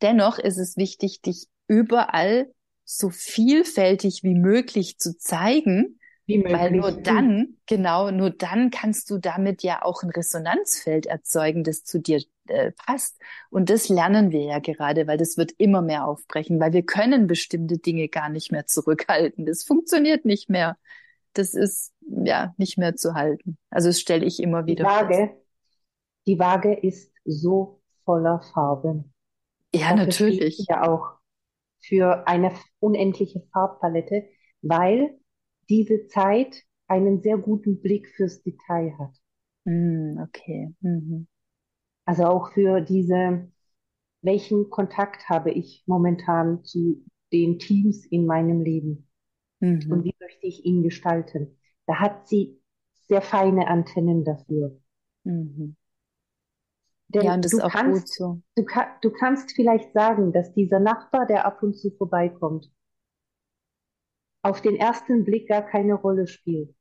Dennoch 0.00 0.38
ist 0.38 0.58
es 0.58 0.76
wichtig, 0.76 1.22
dich 1.22 1.48
überall 1.66 2.52
so 2.90 3.10
vielfältig 3.10 4.22
wie 4.24 4.34
möglich 4.34 4.98
zu 4.98 5.18
zeigen, 5.18 6.00
weil 6.26 6.70
nur 6.70 6.92
dann, 6.92 7.58
genau, 7.66 8.10
nur 8.10 8.30
dann 8.30 8.70
kannst 8.70 9.10
du 9.10 9.18
damit 9.18 9.62
ja 9.62 9.82
auch 9.82 10.02
ein 10.02 10.08
Resonanzfeld 10.08 11.04
erzeugen, 11.04 11.64
das 11.64 11.84
zu 11.84 12.00
dir 12.00 12.22
äh, 12.46 12.72
passt. 12.72 13.20
Und 13.50 13.68
das 13.68 13.90
lernen 13.90 14.30
wir 14.30 14.42
ja 14.42 14.58
gerade, 14.58 15.06
weil 15.06 15.18
das 15.18 15.36
wird 15.36 15.52
immer 15.58 15.82
mehr 15.82 16.06
aufbrechen, 16.06 16.60
weil 16.60 16.72
wir 16.72 16.82
können 16.82 17.26
bestimmte 17.26 17.76
Dinge 17.76 18.08
gar 18.08 18.30
nicht 18.30 18.52
mehr 18.52 18.66
zurückhalten. 18.66 19.44
Das 19.44 19.64
funktioniert 19.64 20.24
nicht 20.24 20.48
mehr. 20.48 20.78
Das 21.34 21.52
ist 21.52 21.92
ja 22.00 22.54
nicht 22.56 22.78
mehr 22.78 22.96
zu 22.96 23.12
halten. 23.12 23.58
Also 23.68 23.90
das 23.90 24.00
stelle 24.00 24.24
ich 24.24 24.42
immer 24.42 24.64
wieder 24.64 24.84
die 24.84 24.90
Waage, 24.90 25.14
fest. 25.14 25.34
Die 26.26 26.38
Waage 26.38 26.72
ist 26.72 27.12
so 27.26 27.82
voller 28.06 28.40
Farben. 28.54 29.12
Ja, 29.74 29.90
Dafür 29.90 30.04
natürlich. 30.06 30.66
Ja, 30.68 30.88
auch 30.88 31.17
für 31.80 32.26
eine 32.26 32.52
unendliche 32.80 33.42
Farbpalette, 33.52 34.28
weil 34.62 35.18
diese 35.68 36.06
Zeit 36.06 36.62
einen 36.86 37.20
sehr 37.20 37.36
guten 37.38 37.80
Blick 37.80 38.08
fürs 38.16 38.42
Detail 38.42 38.92
hat. 38.98 39.14
Mm, 39.64 40.18
okay. 40.20 40.74
Mhm. 40.80 41.26
Also 42.04 42.24
auch 42.24 42.52
für 42.52 42.80
diese, 42.80 43.50
welchen 44.22 44.70
Kontakt 44.70 45.28
habe 45.28 45.50
ich 45.50 45.84
momentan 45.86 46.64
zu 46.64 47.04
den 47.32 47.58
Teams 47.58 48.06
in 48.06 48.24
meinem 48.24 48.62
Leben 48.62 49.08
mhm. 49.60 49.80
und 49.90 50.04
wie 50.04 50.14
möchte 50.20 50.46
ich 50.46 50.64
ihn 50.64 50.82
gestalten. 50.82 51.58
Da 51.86 52.00
hat 52.00 52.28
sie 52.28 52.60
sehr 53.08 53.22
feine 53.22 53.68
Antennen 53.68 54.24
dafür. 54.24 54.80
Mhm. 55.24 55.76
Denn 57.08 57.24
ja, 57.24 57.36
das 57.36 57.52
du 57.52 57.58
ist 57.58 57.64
auch 57.64 57.70
kannst, 57.70 58.06
gut 58.06 58.14
so. 58.14 58.42
Du, 58.56 58.64
du 59.02 59.10
kannst 59.10 59.52
vielleicht 59.52 59.92
sagen, 59.92 60.32
dass 60.32 60.52
dieser 60.52 60.80
Nachbar, 60.80 61.26
der 61.26 61.46
ab 61.46 61.62
und 61.62 61.74
zu 61.74 61.90
vorbeikommt, 61.90 62.70
auf 64.42 64.60
den 64.60 64.76
ersten 64.76 65.24
Blick 65.24 65.48
gar 65.48 65.62
keine 65.62 65.94
Rolle 65.94 66.26
spielt. 66.26 66.74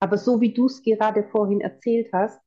Aber 0.00 0.18
so 0.18 0.40
wie 0.40 0.52
du 0.52 0.66
es 0.66 0.82
gerade 0.82 1.22
vorhin 1.22 1.60
erzählt 1.60 2.12
hast, 2.12 2.40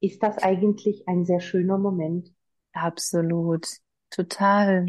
ist 0.00 0.22
das 0.22 0.38
eigentlich 0.38 1.06
ein 1.06 1.24
sehr 1.24 1.40
schöner 1.40 1.78
Moment. 1.78 2.34
Absolut, 2.72 3.66
total. 4.10 4.86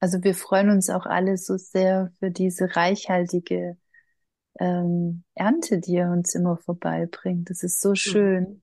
Also 0.00 0.22
wir 0.22 0.34
freuen 0.34 0.70
uns 0.70 0.90
auch 0.90 1.06
alle 1.06 1.36
so 1.36 1.56
sehr 1.56 2.12
für 2.18 2.30
diese 2.30 2.76
reichhaltige 2.76 3.76
ähm, 4.58 5.24
Ernte, 5.34 5.80
die 5.80 5.96
er 5.96 6.12
uns 6.12 6.34
immer 6.34 6.56
vorbeibringt. 6.58 7.50
Das 7.50 7.62
ist 7.62 7.80
so 7.80 7.94
schön. 7.94 8.62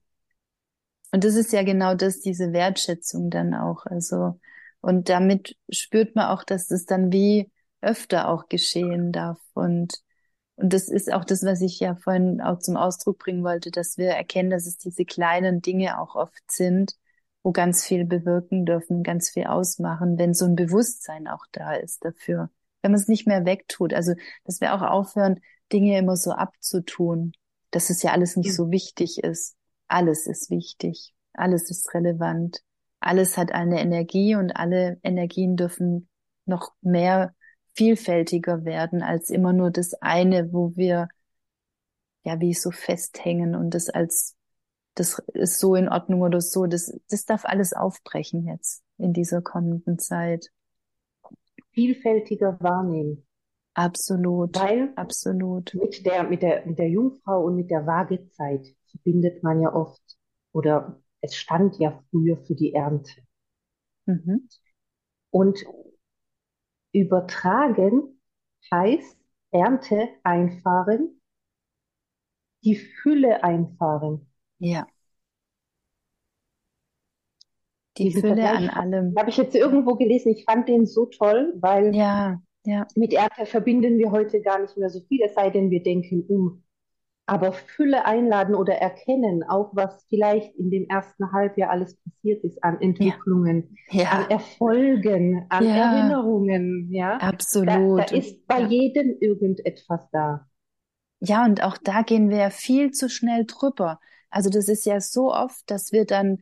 Und 1.10 1.24
das 1.24 1.34
ist 1.34 1.52
ja 1.52 1.62
genau 1.62 1.94
das, 1.94 2.20
diese 2.20 2.52
Wertschätzung 2.52 3.30
dann 3.30 3.54
auch. 3.54 3.86
Also, 3.86 4.38
und 4.80 5.08
damit 5.08 5.56
spürt 5.70 6.14
man 6.14 6.26
auch, 6.26 6.44
dass 6.44 6.68
das 6.68 6.84
dann 6.84 7.12
wie 7.12 7.50
öfter 7.80 8.28
auch 8.28 8.48
geschehen 8.48 9.12
darf. 9.12 9.38
Und, 9.54 9.94
und 10.56 10.72
das 10.72 10.88
ist 10.88 11.12
auch 11.12 11.24
das, 11.24 11.42
was 11.44 11.60
ich 11.62 11.80
ja 11.80 11.94
vorhin 11.96 12.40
auch 12.40 12.58
zum 12.58 12.76
Ausdruck 12.76 13.18
bringen 13.18 13.44
wollte, 13.44 13.70
dass 13.70 13.96
wir 13.96 14.10
erkennen, 14.10 14.50
dass 14.50 14.66
es 14.66 14.76
diese 14.76 15.04
kleinen 15.04 15.62
Dinge 15.62 16.00
auch 16.00 16.14
oft 16.14 16.50
sind, 16.50 16.94
wo 17.42 17.52
ganz 17.52 17.84
viel 17.86 18.04
bewirken 18.04 18.66
dürfen, 18.66 19.02
ganz 19.02 19.30
viel 19.30 19.46
ausmachen, 19.46 20.18
wenn 20.18 20.34
so 20.34 20.44
ein 20.44 20.56
Bewusstsein 20.56 21.28
auch 21.28 21.46
da 21.52 21.74
ist 21.74 22.04
dafür. 22.04 22.50
Wenn 22.82 22.92
man 22.92 23.00
es 23.00 23.08
nicht 23.08 23.26
mehr 23.26 23.44
wegtut. 23.46 23.94
Also, 23.94 24.14
dass 24.44 24.60
wir 24.60 24.74
auch 24.74 24.82
aufhören, 24.82 25.40
Dinge 25.72 25.98
immer 25.98 26.16
so 26.16 26.32
abzutun, 26.32 27.32
dass 27.70 27.90
es 27.90 28.02
ja 28.02 28.12
alles 28.12 28.36
nicht 28.36 28.54
so 28.54 28.70
wichtig 28.70 29.22
ist. 29.22 29.57
Alles 29.88 30.26
ist 30.26 30.50
wichtig. 30.50 31.12
Alles 31.32 31.70
ist 31.70 31.92
relevant. 31.94 32.62
Alles 33.00 33.36
hat 33.36 33.52
eine 33.52 33.80
Energie 33.80 34.34
und 34.34 34.52
alle 34.52 34.98
Energien 35.02 35.56
dürfen 35.56 36.08
noch 36.46 36.72
mehr 36.80 37.34
vielfältiger 37.74 38.64
werden 38.64 39.02
als 39.02 39.30
immer 39.30 39.52
nur 39.52 39.70
das 39.70 39.94
eine, 39.94 40.52
wo 40.52 40.74
wir 40.74 41.08
ja 42.24 42.40
wie 42.40 42.54
so 42.54 42.70
festhängen 42.70 43.54
und 43.54 43.74
das 43.74 43.88
als 43.88 44.34
das 44.98 45.22
ist 45.32 45.60
so 45.60 45.76
in 45.76 45.88
Ordnung 45.88 46.22
oder 46.22 46.40
so. 46.40 46.66
Das, 46.66 46.92
das 47.08 47.24
darf 47.24 47.44
alles 47.44 47.72
aufbrechen 47.72 48.46
jetzt 48.48 48.82
in 48.96 49.12
dieser 49.12 49.42
kommenden 49.42 49.98
Zeit. 49.98 50.50
Vielfältiger 51.70 52.58
wahrnehmen. 52.60 53.24
Absolut. 53.74 54.58
Weil 54.58 54.92
absolut. 54.96 55.72
Mit 55.74 56.04
der, 56.04 56.24
mit 56.24 56.42
der, 56.42 56.66
mit 56.66 56.80
der 56.80 56.88
Jungfrau 56.88 57.44
und 57.44 57.54
mit 57.54 57.70
der 57.70 57.86
Waagezeit 57.86 58.66
verbindet 58.90 59.42
man 59.42 59.60
ja 59.60 59.74
oft 59.74 60.02
oder 60.52 61.00
es 61.20 61.34
stand 61.34 61.78
ja 61.78 62.02
früher 62.10 62.36
für 62.36 62.54
die 62.54 62.72
Ernte. 62.74 63.12
Mhm. 64.06 64.48
Und 65.30 65.64
übertragen 66.92 68.20
heißt 68.72 69.16
Ernte 69.50 70.08
einfahren, 70.22 71.20
die 72.64 72.76
Fülle 72.76 73.42
einfahren. 73.44 74.26
Ja. 74.58 74.86
Die 77.96 78.12
Fülle 78.12 78.26
Vergleich, 78.26 78.70
an 78.70 78.92
allem. 78.92 79.14
Habe 79.16 79.30
ich 79.30 79.36
jetzt 79.36 79.54
irgendwo 79.54 79.96
gelesen, 79.96 80.32
ich 80.32 80.44
fand 80.44 80.68
den 80.68 80.86
so 80.86 81.06
toll, 81.06 81.54
weil 81.56 81.94
ja, 81.94 82.40
ja. 82.64 82.86
mit 82.94 83.12
Ernte 83.12 83.46
verbinden 83.46 83.98
wir 83.98 84.10
heute 84.10 84.40
gar 84.40 84.60
nicht 84.60 84.76
mehr 84.76 84.90
so 84.90 85.00
viel, 85.00 85.20
es 85.22 85.34
sei 85.34 85.50
denn, 85.50 85.70
wir 85.70 85.82
denken 85.82 86.24
um. 86.28 86.62
Aber 87.28 87.52
Fülle 87.52 88.06
einladen 88.06 88.54
oder 88.54 88.74
erkennen, 88.74 89.42
auch 89.42 89.70
was 89.74 90.04
vielleicht 90.08 90.54
in 90.56 90.70
dem 90.70 90.88
ersten 90.88 91.30
Halbjahr 91.30 91.70
alles 91.70 91.96
passiert 91.96 92.42
ist 92.42 92.62
an 92.64 92.80
Entwicklungen, 92.80 93.76
ja. 93.90 94.02
Ja. 94.02 94.10
an 94.10 94.30
Erfolgen, 94.30 95.46
an 95.50 95.64
ja. 95.64 95.92
Erinnerungen, 95.92 96.90
ja. 96.90 97.18
Absolut. 97.18 97.68
Da, 97.68 98.04
da 98.06 98.16
ist 98.16 98.46
bei 98.46 98.62
jedem 98.62 99.16
irgendetwas 99.20 100.08
da. 100.10 100.46
Ja, 101.20 101.44
und 101.44 101.62
auch 101.62 101.76
da 101.76 102.02
gehen 102.02 102.30
wir 102.30 102.38
ja 102.38 102.50
viel 102.50 102.92
zu 102.92 103.08
schnell 103.10 103.44
drüber. 103.44 104.00
Also 104.30 104.50
das 104.50 104.68
ist 104.68 104.86
ja 104.86 105.00
so 105.00 105.32
oft, 105.32 105.70
dass 105.70 105.92
wir 105.92 106.06
dann 106.06 106.38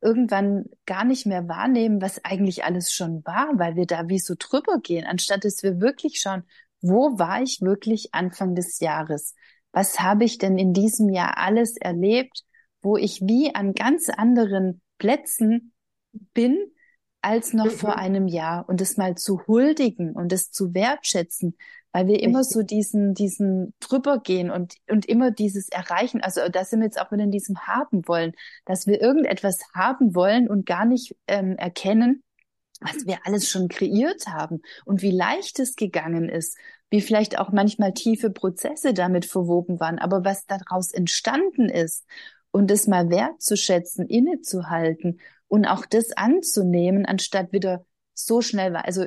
irgendwann 0.00 0.66
gar 0.86 1.04
nicht 1.04 1.26
mehr 1.26 1.48
wahrnehmen, 1.48 2.00
was 2.02 2.24
eigentlich 2.24 2.64
alles 2.64 2.92
schon 2.92 3.24
war, 3.24 3.58
weil 3.58 3.76
wir 3.76 3.86
da 3.86 4.08
wie 4.08 4.18
so 4.18 4.34
drüber 4.38 4.78
gehen, 4.82 5.06
anstatt 5.06 5.44
dass 5.44 5.62
wir 5.62 5.80
wirklich 5.80 6.20
schauen, 6.20 6.44
wo 6.80 7.18
war 7.18 7.42
ich 7.42 7.60
wirklich 7.60 8.14
Anfang 8.14 8.54
des 8.54 8.78
Jahres? 8.80 9.34
Was 9.78 10.00
habe 10.00 10.24
ich 10.24 10.38
denn 10.38 10.58
in 10.58 10.72
diesem 10.72 11.08
Jahr 11.08 11.38
alles 11.38 11.76
erlebt, 11.76 12.42
wo 12.82 12.96
ich 12.96 13.20
wie 13.20 13.54
an 13.54 13.74
ganz 13.74 14.08
anderen 14.08 14.80
Plätzen 14.98 15.72
bin 16.34 16.58
als 17.22 17.52
noch 17.52 17.66
mhm. 17.66 17.70
vor 17.70 17.96
einem 17.96 18.26
Jahr 18.26 18.68
und 18.68 18.80
es 18.80 18.96
mal 18.96 19.14
zu 19.14 19.46
huldigen 19.46 20.16
und 20.16 20.32
es 20.32 20.50
zu 20.50 20.74
wertschätzen, 20.74 21.56
weil 21.92 22.08
wir 22.08 22.20
immer 22.20 22.42
so 22.42 22.64
diesen, 22.64 23.14
diesen 23.14 23.72
drüber 23.78 24.18
gehen 24.18 24.50
und, 24.50 24.74
und 24.90 25.06
immer 25.06 25.30
dieses 25.30 25.68
erreichen. 25.68 26.22
Also 26.22 26.40
da 26.50 26.64
sind 26.64 26.80
wir 26.80 26.86
jetzt 26.86 27.00
auch 27.00 27.12
wieder 27.12 27.22
in 27.22 27.30
diesem 27.30 27.68
haben 27.68 28.08
wollen, 28.08 28.32
dass 28.64 28.88
wir 28.88 29.00
irgendetwas 29.00 29.60
haben 29.76 30.16
wollen 30.16 30.48
und 30.48 30.66
gar 30.66 30.86
nicht 30.86 31.14
ähm, 31.28 31.54
erkennen, 31.56 32.24
was 32.80 33.06
wir 33.06 33.18
alles 33.24 33.48
schon 33.48 33.68
kreiert 33.68 34.26
haben 34.26 34.60
und 34.84 35.02
wie 35.02 35.12
leicht 35.12 35.60
es 35.60 35.76
gegangen 35.76 36.28
ist, 36.28 36.56
wie 36.90 37.00
vielleicht 37.00 37.38
auch 37.38 37.50
manchmal 37.52 37.92
tiefe 37.92 38.30
Prozesse 38.30 38.94
damit 38.94 39.24
verwoben 39.26 39.80
waren, 39.80 39.98
aber 39.98 40.24
was 40.24 40.46
daraus 40.46 40.92
entstanden 40.92 41.68
ist 41.68 42.06
und 42.50 42.70
es 42.70 42.86
mal 42.86 43.10
wertzuschätzen, 43.10 44.06
innezuhalten 44.06 45.20
und 45.48 45.66
auch 45.66 45.86
das 45.86 46.12
anzunehmen, 46.16 47.06
anstatt 47.06 47.52
wieder 47.52 47.84
so 48.14 48.40
schnell 48.40 48.72
war. 48.72 48.84
Also 48.84 49.06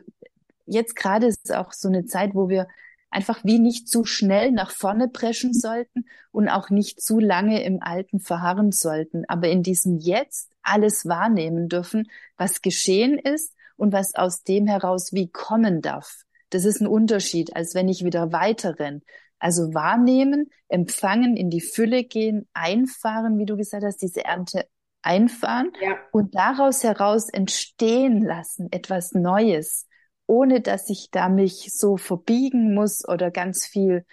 jetzt 0.65 0.95
gerade 0.95 1.27
ist 1.27 1.53
auch 1.53 1.73
so 1.73 1.87
eine 1.87 2.05
Zeit, 2.05 2.35
wo 2.35 2.49
wir 2.49 2.67
einfach 3.09 3.43
wie 3.43 3.59
nicht 3.59 3.89
zu 3.89 4.05
schnell 4.05 4.51
nach 4.51 4.71
vorne 4.71 5.09
preschen 5.09 5.53
sollten 5.53 6.05
und 6.31 6.49
auch 6.49 6.69
nicht 6.69 7.01
zu 7.01 7.19
lange 7.19 7.63
im 7.63 7.81
Alten 7.81 8.19
verharren 8.19 8.71
sollten, 8.71 9.25
aber 9.27 9.49
in 9.49 9.63
diesem 9.63 9.97
Jetzt 9.97 10.49
alles 10.63 11.05
wahrnehmen 11.05 11.67
dürfen, 11.67 12.09
was 12.37 12.61
geschehen 12.61 13.19
ist 13.19 13.53
und 13.75 13.91
was 13.91 14.15
aus 14.15 14.43
dem 14.43 14.67
heraus 14.67 15.11
wie 15.11 15.29
kommen 15.29 15.81
darf. 15.81 16.23
Das 16.51 16.65
ist 16.65 16.81
ein 16.81 16.87
Unterschied, 16.87 17.55
als 17.55 17.73
wenn 17.73 17.89
ich 17.89 18.05
wieder 18.05 18.31
weiter 18.31 18.77
renn. 18.77 19.01
Also 19.39 19.73
wahrnehmen, 19.73 20.51
empfangen, 20.67 21.35
in 21.35 21.49
die 21.49 21.61
Fülle 21.61 22.03
gehen, 22.03 22.47
einfahren, 22.53 23.39
wie 23.39 23.47
du 23.47 23.57
gesagt 23.57 23.83
hast, 23.83 24.03
diese 24.03 24.23
Ernte 24.23 24.67
einfahren 25.01 25.71
ja. 25.81 25.97
und 26.11 26.35
daraus 26.35 26.83
heraus 26.83 27.27
entstehen 27.27 28.21
lassen, 28.21 28.67
etwas 28.71 29.13
Neues, 29.13 29.87
ohne 30.27 30.61
dass 30.61 30.89
ich 30.89 31.09
da 31.09 31.27
mich 31.27 31.73
so 31.73 31.97
verbiegen 31.97 32.75
muss 32.75 33.07
oder 33.07 33.31
ganz 33.31 33.65
viel, 33.65 34.05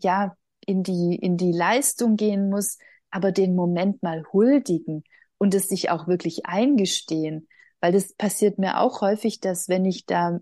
ja, 0.00 0.36
in 0.66 0.82
die, 0.82 1.14
in 1.14 1.36
die 1.36 1.52
Leistung 1.52 2.16
gehen 2.16 2.50
muss, 2.50 2.78
aber 3.10 3.30
den 3.30 3.54
Moment 3.54 4.02
mal 4.02 4.24
huldigen 4.32 5.04
und 5.38 5.54
es 5.54 5.68
sich 5.68 5.90
auch 5.90 6.08
wirklich 6.08 6.46
eingestehen. 6.46 7.48
Weil 7.80 7.92
das 7.92 8.14
passiert 8.14 8.58
mir 8.58 8.80
auch 8.80 9.02
häufig, 9.02 9.40
dass 9.40 9.68
wenn 9.68 9.84
ich 9.84 10.06
da 10.06 10.40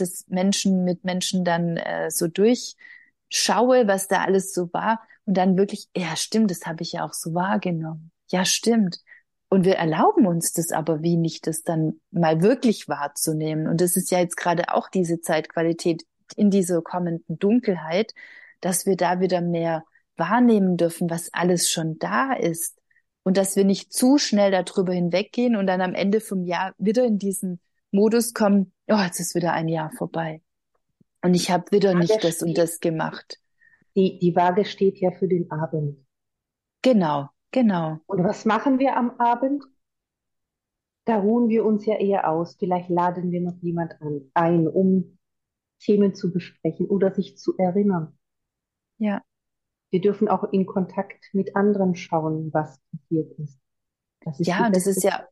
das 0.00 0.24
Menschen 0.28 0.84
mit 0.84 1.04
Menschen 1.04 1.44
dann 1.44 1.76
äh, 1.76 2.10
so 2.10 2.28
durchschaue, 2.28 3.86
was 3.86 4.08
da 4.08 4.22
alles 4.22 4.52
so 4.52 4.72
war 4.72 5.00
und 5.24 5.36
dann 5.36 5.56
wirklich, 5.56 5.88
ja 5.96 6.16
stimmt, 6.16 6.50
das 6.50 6.66
habe 6.66 6.82
ich 6.82 6.92
ja 6.92 7.04
auch 7.04 7.12
so 7.12 7.34
wahrgenommen. 7.34 8.10
Ja 8.30 8.44
stimmt. 8.44 8.98
Und 9.48 9.64
wir 9.64 9.76
erlauben 9.76 10.26
uns 10.26 10.52
das 10.52 10.72
aber 10.72 11.02
wie 11.02 11.16
nicht, 11.16 11.46
das 11.46 11.62
dann 11.62 12.00
mal 12.10 12.42
wirklich 12.42 12.88
wahrzunehmen. 12.88 13.68
Und 13.68 13.80
das 13.80 13.96
ist 13.96 14.10
ja 14.10 14.18
jetzt 14.18 14.36
gerade 14.36 14.74
auch 14.74 14.88
diese 14.88 15.20
Zeitqualität 15.20 16.04
in 16.36 16.50
dieser 16.50 16.82
kommenden 16.82 17.38
Dunkelheit, 17.38 18.12
dass 18.60 18.86
wir 18.86 18.96
da 18.96 19.20
wieder 19.20 19.40
mehr 19.40 19.84
wahrnehmen 20.16 20.76
dürfen, 20.76 21.10
was 21.10 21.32
alles 21.32 21.70
schon 21.70 21.98
da 21.98 22.32
ist. 22.32 22.78
Und 23.22 23.36
dass 23.36 23.56
wir 23.56 23.64
nicht 23.64 23.92
zu 23.92 24.18
schnell 24.18 24.52
darüber 24.52 24.92
hinweggehen 24.92 25.56
und 25.56 25.66
dann 25.66 25.80
am 25.80 25.94
Ende 25.94 26.20
vom 26.20 26.44
Jahr 26.44 26.74
wieder 26.78 27.04
in 27.04 27.18
diesen 27.18 27.60
Modus 27.90 28.34
kommen, 28.34 28.72
oh, 28.88 29.02
jetzt 29.02 29.20
ist 29.20 29.34
wieder 29.34 29.52
ein 29.52 29.68
Jahr 29.68 29.90
vorbei. 29.92 30.42
Und 31.22 31.34
ich 31.34 31.50
habe 31.50 31.70
wieder 31.70 31.94
nicht 31.94 32.22
das 32.22 32.36
steht, 32.36 32.42
und 32.42 32.58
das 32.58 32.80
gemacht. 32.80 33.38
Die, 33.96 34.18
die 34.18 34.36
Waage 34.36 34.64
steht 34.64 34.98
ja 34.98 35.10
für 35.10 35.28
den 35.28 35.50
Abend. 35.50 36.06
Genau, 36.82 37.30
Genau. 37.56 38.00
Und 38.04 38.22
was 38.22 38.44
machen 38.44 38.78
wir 38.78 38.98
am 38.98 39.18
Abend? 39.18 39.64
Da 41.06 41.18
ruhen 41.18 41.48
wir 41.48 41.64
uns 41.64 41.86
ja 41.86 41.96
eher 41.96 42.28
aus. 42.28 42.56
Vielleicht 42.58 42.90
laden 42.90 43.30
wir 43.30 43.40
noch 43.40 43.56
jemand 43.62 44.00
an, 44.02 44.30
ein, 44.34 44.68
um 44.68 45.18
Themen 45.78 46.14
zu 46.14 46.32
besprechen 46.32 46.86
oder 46.86 47.14
sich 47.14 47.38
zu 47.38 47.56
erinnern. 47.56 48.18
Ja. 48.98 49.22
Wir 49.90 50.02
dürfen 50.02 50.28
auch 50.28 50.52
in 50.52 50.66
Kontakt 50.66 51.30
mit 51.32 51.56
anderen 51.56 51.94
schauen, 51.94 52.52
was 52.52 52.78
passiert 52.90 53.32
ist. 53.38 53.58
Ist 54.38 54.46
ja, 54.46 54.68
das 54.68 54.86
ist 54.86 55.02
ja, 55.02 55.26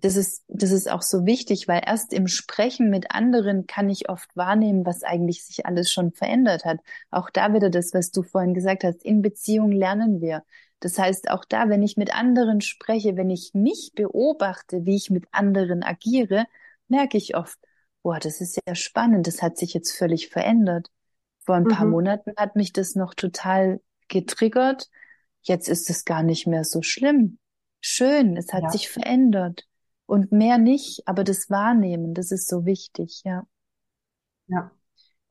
das 0.00 0.16
ist, 0.16 0.44
das 0.48 0.70
ist 0.70 0.90
auch 0.90 1.02
so 1.02 1.26
wichtig, 1.26 1.68
weil 1.68 1.82
erst 1.84 2.12
im 2.12 2.26
Sprechen 2.26 2.90
mit 2.90 3.10
anderen 3.10 3.66
kann 3.66 3.88
ich 3.88 4.08
oft 4.08 4.34
wahrnehmen, 4.36 4.86
was 4.86 5.02
eigentlich 5.02 5.44
sich 5.44 5.66
alles 5.66 5.90
schon 5.90 6.12
verändert 6.12 6.64
hat. 6.64 6.78
Auch 7.10 7.30
da 7.30 7.52
wieder 7.52 7.70
das, 7.70 7.94
was 7.94 8.10
du 8.10 8.22
vorhin 8.22 8.54
gesagt 8.54 8.84
hast. 8.84 9.04
In 9.04 9.22
Beziehung 9.22 9.72
lernen 9.72 10.20
wir. 10.20 10.44
Das 10.80 10.98
heißt, 10.98 11.30
auch 11.30 11.44
da, 11.44 11.68
wenn 11.68 11.82
ich 11.82 11.96
mit 11.96 12.14
anderen 12.14 12.60
spreche, 12.60 13.16
wenn 13.16 13.30
ich 13.30 13.50
mich 13.52 13.92
beobachte, 13.94 14.86
wie 14.86 14.96
ich 14.96 15.10
mit 15.10 15.26
anderen 15.30 15.82
agiere, 15.82 16.46
merke 16.88 17.18
ich 17.18 17.36
oft, 17.36 17.58
boah, 18.02 18.18
das 18.18 18.40
ist 18.40 18.58
ja 18.66 18.74
spannend, 18.74 19.26
das 19.26 19.42
hat 19.42 19.58
sich 19.58 19.74
jetzt 19.74 19.92
völlig 19.92 20.28
verändert. 20.28 20.90
Vor 21.40 21.54
ein 21.54 21.64
mhm. 21.64 21.68
paar 21.68 21.86
Monaten 21.86 22.32
hat 22.36 22.56
mich 22.56 22.72
das 22.72 22.94
noch 22.94 23.14
total 23.14 23.80
getriggert. 24.08 24.88
Jetzt 25.42 25.68
ist 25.68 25.90
es 25.90 26.04
gar 26.04 26.22
nicht 26.22 26.46
mehr 26.46 26.64
so 26.64 26.82
schlimm. 26.82 27.38
Schön, 27.80 28.36
es 28.36 28.52
hat 28.52 28.64
ja. 28.64 28.70
sich 28.70 28.88
verändert. 28.88 29.66
Und 30.06 30.32
mehr 30.32 30.58
nicht, 30.58 31.02
aber 31.06 31.22
das 31.22 31.50
Wahrnehmen, 31.50 32.14
das 32.14 32.32
ist 32.32 32.48
so 32.48 32.64
wichtig, 32.64 33.22
ja. 33.24 33.46
Ja. 34.48 34.72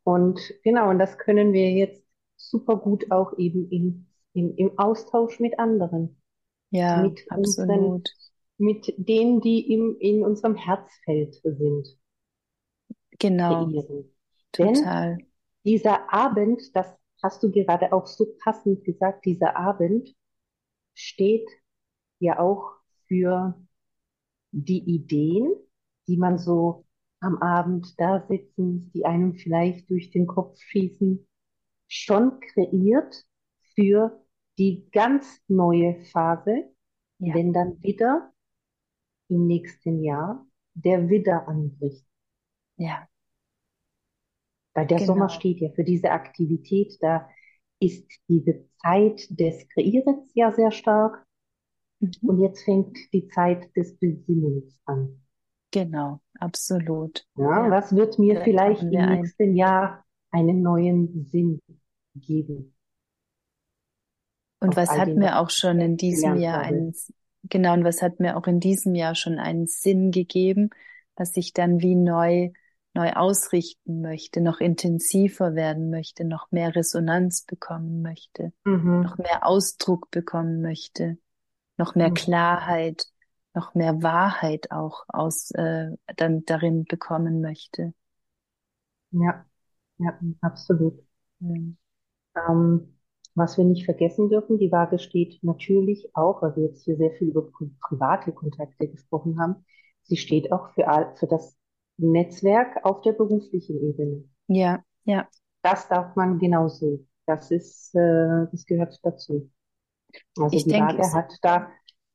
Und 0.04 0.40
genau, 0.64 0.90
und 0.90 1.00
das 1.00 1.18
können 1.18 1.52
wir 1.52 1.72
jetzt 1.72 2.04
super 2.38 2.78
gut 2.78 3.12
auch 3.12 3.38
eben 3.38 3.70
in 3.70 4.10
im, 4.34 4.56
im 4.56 4.78
Austausch 4.78 5.40
mit 5.40 5.60
anderen. 5.60 6.22
Ja, 6.72 7.02
mit 7.02 7.26
absolut. 7.30 7.70
Unseren, 7.70 8.04
mit 8.58 8.94
denen, 8.98 9.42
die 9.42 9.72
im, 9.74 9.98
in 10.00 10.24
unserem 10.24 10.56
Herzfeld 10.56 11.36
sind. 11.44 11.88
Genau. 13.18 13.66
Kreieren. 13.66 14.16
Total. 14.52 15.18
Denn 15.18 15.28
dieser 15.66 16.14
Abend, 16.14 16.62
das 16.76 16.88
hast 17.22 17.44
du 17.44 17.52
gerade 17.52 17.92
auch 17.92 18.08
so 18.08 18.28
passend 18.44 18.84
gesagt, 18.84 19.26
dieser 19.26 19.56
Abend 19.56 20.16
steht 20.94 21.50
ja 22.20 22.40
auch 22.40 22.72
für 23.08 23.56
die 24.52 24.84
Ideen, 24.84 25.54
die 26.08 26.18
man 26.18 26.38
so 26.38 26.86
am 27.20 27.38
Abend 27.38 28.00
da 28.00 28.26
sitzen, 28.28 28.92
die 28.94 29.06
einem 29.06 29.36
vielleicht 29.36 29.90
durch 29.90 30.12
den 30.12 30.28
Kopf 30.28 30.60
schießen, 30.60 31.28
schon 31.88 32.40
kreiert 32.40 33.26
für 33.76 34.24
die 34.58 34.90
ganz 34.92 35.42
neue 35.48 36.00
Phase, 36.12 36.70
ja. 37.20 37.34
wenn 37.34 37.54
dann 37.54 37.82
wieder 37.82 38.32
im 39.28 39.48
nächsten 39.48 40.04
Jahr 40.04 40.46
der 40.74 41.10
Widder 41.10 41.48
anbricht. 41.48 42.06
Ja. 42.78 43.08
Weil 44.74 44.88
der 44.88 45.00
genau. 45.00 45.14
Sommer 45.14 45.30
steht 45.30 45.60
ja 45.60 45.70
für 45.72 45.84
diese 45.84 46.12
Aktivität, 46.12 46.98
da 47.02 47.30
ist 47.80 48.10
diese 48.28 48.66
Zeit 48.82 49.28
des 49.30 49.68
Kreierens 49.70 50.32
ja 50.34 50.52
sehr 50.52 50.72
stark. 50.72 51.26
Mhm. 52.00 52.12
Und 52.22 52.42
jetzt 52.42 52.64
fängt 52.64 52.98
die 53.14 53.28
Zeit 53.28 53.76
des 53.76 53.98
Besinnens 53.98 54.80
an. 54.86 55.22
Genau, 55.72 56.20
absolut. 56.40 57.26
Ja, 57.38 57.66
ja. 57.66 57.72
was 57.72 57.96
wird 57.96 58.18
mir 58.18 58.36
da 58.36 58.42
vielleicht 58.42 58.84
im 58.84 58.90
nächsten 58.90 59.44
ein... 59.44 59.56
Jahr 59.56 60.06
einen 60.32 60.62
neuen 60.62 61.26
Sinn 61.26 61.60
geben? 62.16 62.76
Und 64.62 64.76
was 64.76 64.92
hat 64.92 65.10
mir 65.10 65.40
auch 65.40 65.50
schon 65.50 65.80
in 65.80 65.96
diesem 65.96 66.36
Jahr 66.36 66.60
einen, 66.60 66.94
genau, 67.44 67.74
und 67.74 67.84
was 67.84 68.02
hat 68.02 68.20
mir 68.20 68.36
auch 68.36 68.46
in 68.46 68.60
diesem 68.60 68.94
Jahr 68.94 69.16
schon 69.16 69.40
einen 69.40 69.68
Sinn 69.68 70.12
gegeben? 70.12 70.70
was 71.20 71.34
sich 71.34 71.54
dann 71.54 71.82
wie 71.82 71.96
neu, 71.96 72.50
neu 72.94 73.12
ausrichten 73.12 74.02
möchte, 74.02 74.42
noch 74.42 74.60
intensiver 74.60 75.54
werden 75.54 75.92
möchte, 75.92 76.24
noch 76.24 76.52
mehr 76.52 76.76
Resonanz 76.76 77.44
bekommen 77.44 78.02
möchte, 78.02 78.54
mhm. 78.64 79.02
noch 79.02 79.18
mehr 79.18 79.46
Ausdruck 79.46 80.10
bekommen 80.10 80.62
möchte, 80.62 81.18
noch 81.80 81.96
mehr 81.96 82.10
mhm. 82.10 82.16
Klarheit, 82.16 83.08
noch 83.56 83.74
mehr 83.74 84.04
Wahrheit 84.04 84.72
auch 84.72 85.06
aus 85.08 85.50
äh, 85.52 85.92
dann 86.18 86.46
darin 86.46 86.84
bekommen 86.84 87.42
möchte. 87.42 87.94
Ja, 89.12 89.46
ja, 89.98 90.20
absolut. 90.42 91.02
Mhm. 91.40 91.78
Ähm, 92.36 92.96
was 93.34 93.58
wir 93.58 93.66
nicht 93.66 93.86
vergessen 93.86 94.30
dürfen, 94.30 94.60
die 94.60 94.72
Waage 94.72 95.00
steht 95.00 95.42
natürlich 95.44 96.10
auch, 96.14 96.42
weil 96.42 96.56
wir 96.58 96.66
jetzt 96.66 96.84
hier 96.84 96.98
sehr 96.98 97.12
viel 97.12 97.30
über 97.30 97.50
private 97.82 98.34
Kontakte 98.34 98.88
gesprochen 98.88 99.40
haben, 99.40 99.66
sie 100.04 100.18
steht 100.18 100.52
auch 100.52 100.74
für, 100.74 101.14
für 101.16 101.28
das 101.28 101.58
Netzwerk 101.98 102.84
auf 102.84 103.02
der 103.02 103.14
beruflichen 103.14 103.82
Ebene. 103.82 104.26
Ja, 104.48 104.84
ja. 105.06 105.28
Das 105.62 105.88
darf 105.88 106.16
man 106.16 106.40
genauso. 106.40 107.06
Das 107.26 107.52
ist, 107.52 107.96
äh, 107.96 108.48
das 108.52 108.66
gehört 108.66 109.00
dazu. 109.04 109.50
Also 110.38 110.58
ich 110.58 110.64
die 110.64 110.70
denke, 110.70 110.98
Waage 110.98 111.14
hat 111.14 111.34
da 111.42 111.70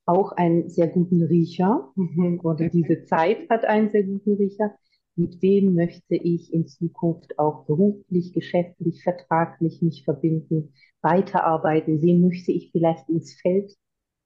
auch 0.06 0.32
einen 0.32 0.68
sehr 0.68 0.88
guten 0.88 1.22
Riecher 1.22 1.92
oder 2.42 2.68
diese 2.68 3.04
Zeit 3.04 3.48
hat 3.48 3.64
einen 3.64 3.90
sehr 3.90 4.04
guten 4.04 4.34
Riecher 4.34 4.74
mit 5.16 5.40
wem 5.42 5.74
möchte 5.74 6.16
ich 6.16 6.52
in 6.52 6.66
Zukunft 6.66 7.38
auch 7.38 7.66
beruflich, 7.66 8.32
geschäftlich, 8.32 9.02
vertraglich 9.02 9.80
mich 9.80 10.04
verbinden, 10.04 10.74
weiterarbeiten, 11.02 12.02
wen 12.02 12.20
möchte 12.20 12.50
ich 12.50 12.72
vielleicht 12.72 13.08
ins 13.08 13.34
Feld 13.34 13.76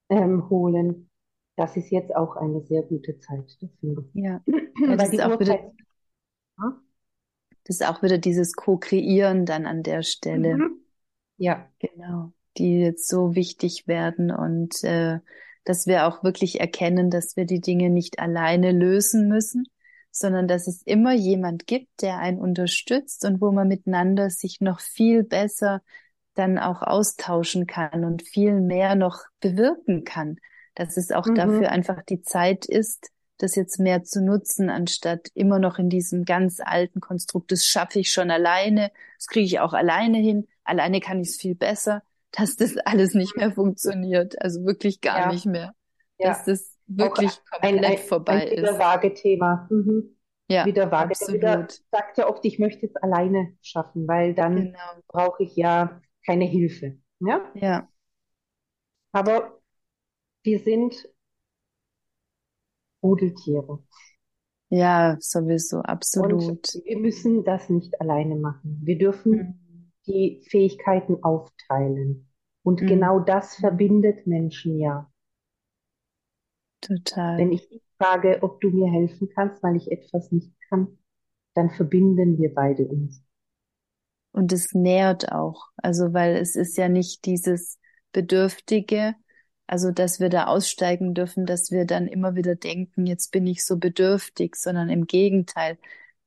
ähm, 0.09 0.49
holen. 0.49 1.11
Das 1.57 1.77
ist 1.77 1.91
jetzt 1.91 2.15
auch 2.15 2.37
eine 2.37 2.63
sehr 2.63 2.83
gute 2.83 3.19
Zeit 3.19 3.59
dafür. 3.61 4.09
Ja, 4.15 4.43
ja 4.47 4.97
das, 4.97 5.13
ist 5.13 5.21
auch 5.21 5.39
wieder, 5.39 5.73
das 7.65 7.81
ist 7.81 7.87
auch 7.87 8.03
wieder 8.03 8.19
dieses 8.19 8.55
Co-Kreieren 8.55 9.45
dann 9.45 9.67
an 9.67 9.83
der 9.83 10.03
Stelle. 10.03 10.57
Mhm. 10.57 10.81
Ja, 11.37 11.71
genau, 11.79 12.33
die 12.57 12.81
jetzt 12.81 13.09
so 13.09 13.35
wichtig 13.35 13.87
werden 13.87 14.31
und 14.31 14.83
äh, 14.85 15.19
dass 15.65 15.87
wir 15.87 16.07
auch 16.07 16.25
wirklich 16.25 16.61
erkennen, 16.61 17.11
dass 17.11 17.37
wir 17.37 17.45
die 17.45 17.61
Dinge 17.61 17.91
nicht 17.91 18.19
alleine 18.19 18.73
lösen 18.73 19.29
müssen, 19.29 19.67
sondern 20.11 20.49
dass 20.49 20.67
es 20.67 20.83
immer 20.83 21.13
jemand 21.13 21.67
gibt, 21.67 22.03
der 22.03 22.19
einen 22.19 22.39
unterstützt 22.39 23.25
und 23.25 23.41
wo 23.41 23.53
man 23.53 23.69
miteinander 23.69 24.31
sich 24.31 24.61
noch 24.61 24.81
viel 24.81 25.25
besser 25.25 25.83
dann 26.35 26.59
auch 26.59 26.83
austauschen 26.83 27.67
kann 27.67 28.05
und 28.05 28.23
viel 28.23 28.61
mehr 28.61 28.95
noch 28.95 29.25
bewirken 29.41 30.05
kann. 30.05 30.37
Dass 30.75 30.97
es 30.97 31.11
auch 31.11 31.27
mhm. 31.27 31.35
dafür 31.35 31.71
einfach 31.71 32.03
die 32.03 32.23
Zeit 32.23 32.65
ist, 32.65 33.11
das 33.39 33.55
jetzt 33.55 33.79
mehr 33.79 34.05
zu 34.05 34.23
nutzen, 34.23 34.71
anstatt 34.71 35.29
immer 35.35 35.59
noch 35.59 35.79
in 35.79 35.91
diesem 35.91 36.25
ganz 36.25 36.61
alten 36.61 37.01
Konstrukt, 37.01 37.53
das 37.53 37.65
schaffe 37.65 38.01
ich 38.01 38.11
schon 38.11 38.31
alleine, 38.31 38.91
das 39.17 39.27
kriege 39.27 39.47
ich 39.47 39.61
auch 39.61 39.73
alleine 39.73 40.19
hin, 40.19 40.49
alleine 40.65 41.01
kann 41.01 41.21
ich 41.21 41.29
es 41.29 41.37
viel 41.37 41.55
besser, 41.55 42.03
dass 42.33 42.57
das 42.57 42.77
alles 42.79 43.15
nicht 43.15 43.37
mehr 43.37 43.53
funktioniert, 43.53 44.41
also 44.41 44.65
wirklich 44.65 45.01
gar 45.01 45.19
ja. 45.19 45.33
nicht 45.33 45.47
mehr. 45.47 45.75
Ja. 46.19 46.29
Dass 46.31 46.45
das 46.45 46.77
wirklich 46.87 47.31
auch 47.31 47.61
komplett 47.61 47.85
ein, 47.85 47.93
ein, 47.93 47.99
vorbei 47.99 48.51
ein 48.51 48.65
ist. 48.65 48.79
Waage-Thema. 48.79 49.69
Mhm. 49.71 50.17
Ja, 50.51 50.65
wieder 50.65 50.91
Waage. 50.91 51.11
Absolut. 51.11 51.35
Wieder 51.41 51.69
sagt 51.91 52.19
ja 52.19 52.29
oft, 52.29 52.45
ich 52.45 52.59
möchte 52.59 52.87
es 52.87 52.97
alleine 52.97 53.55
schaffen, 53.61 54.09
weil 54.09 54.35
dann 54.35 54.57
genau. 54.57 54.79
brauche 55.07 55.43
ich 55.43 55.55
ja 55.57 56.01
keine 56.25 56.47
Hilfe. 56.47 56.99
Ja? 57.21 57.53
Ja. 57.55 57.89
Aber 59.13 59.61
wir 60.43 60.59
sind 60.61 61.09
Rudeltiere. 63.03 63.83
Ja, 64.71 65.17
sowieso, 65.21 65.79
absolut. 65.81 66.43
Und 66.43 66.83
wir 66.85 66.99
müssen 66.99 67.45
das 67.45 67.69
nicht 67.71 68.01
alleine 68.01 68.37
machen. 68.37 68.81
Wir 68.83 68.99
dürfen 68.99 69.33
mhm. 69.33 69.68
Die 70.09 70.43
Fähigkeiten 70.49 71.23
aufteilen. 71.23 72.29
Und 72.63 72.83
mhm. 72.83 72.87
genau 72.87 73.21
das 73.21 73.57
verbindet 73.57 74.27
Menschen 74.27 74.79
ja. 74.79 75.11
Total. 76.81 77.39
Wenn 77.39 77.53
ich 77.53 77.69
dich 77.69 77.83
frage, 77.99 78.39
ob 78.43 78.61
du 78.61 78.71
mir 78.71 78.91
helfen 78.91 79.29
kannst, 79.35 79.63
weil 79.63 79.77
ich 79.77 79.91
etwas 79.91 80.31
nicht 80.33 80.53
kann, 80.69 80.99
dann 81.55 81.71
verbinden 81.71 82.39
wir 82.39 82.55
beide 82.55 82.87
uns. 82.87 83.23
Und 84.33 84.53
es 84.53 84.73
nährt 84.73 85.33
auch. 85.33 85.69
Also, 85.77 86.13
weil 86.13 86.37
es 86.37 86.55
ist 86.57 86.77
ja 86.77 86.89
nicht 86.89 87.25
dieses 87.25 87.79
Bedürftige, 88.13 89.15
also, 89.67 89.91
dass 89.91 90.21
wir 90.21 90.29
da 90.29 90.47
aussteigen 90.47 91.15
dürfen, 91.15 91.45
dass 91.45 91.71
wir 91.71 91.85
dann 91.85 92.07
immer 92.07 92.35
wieder 92.37 92.55
denken, 92.55 93.07
jetzt 93.07 93.33
bin 93.33 93.47
ich 93.47 93.67
so 93.67 93.77
bedürftig, 93.77 94.57
sondern 94.57 94.89
im 94.89 95.07
Gegenteil, 95.07 95.79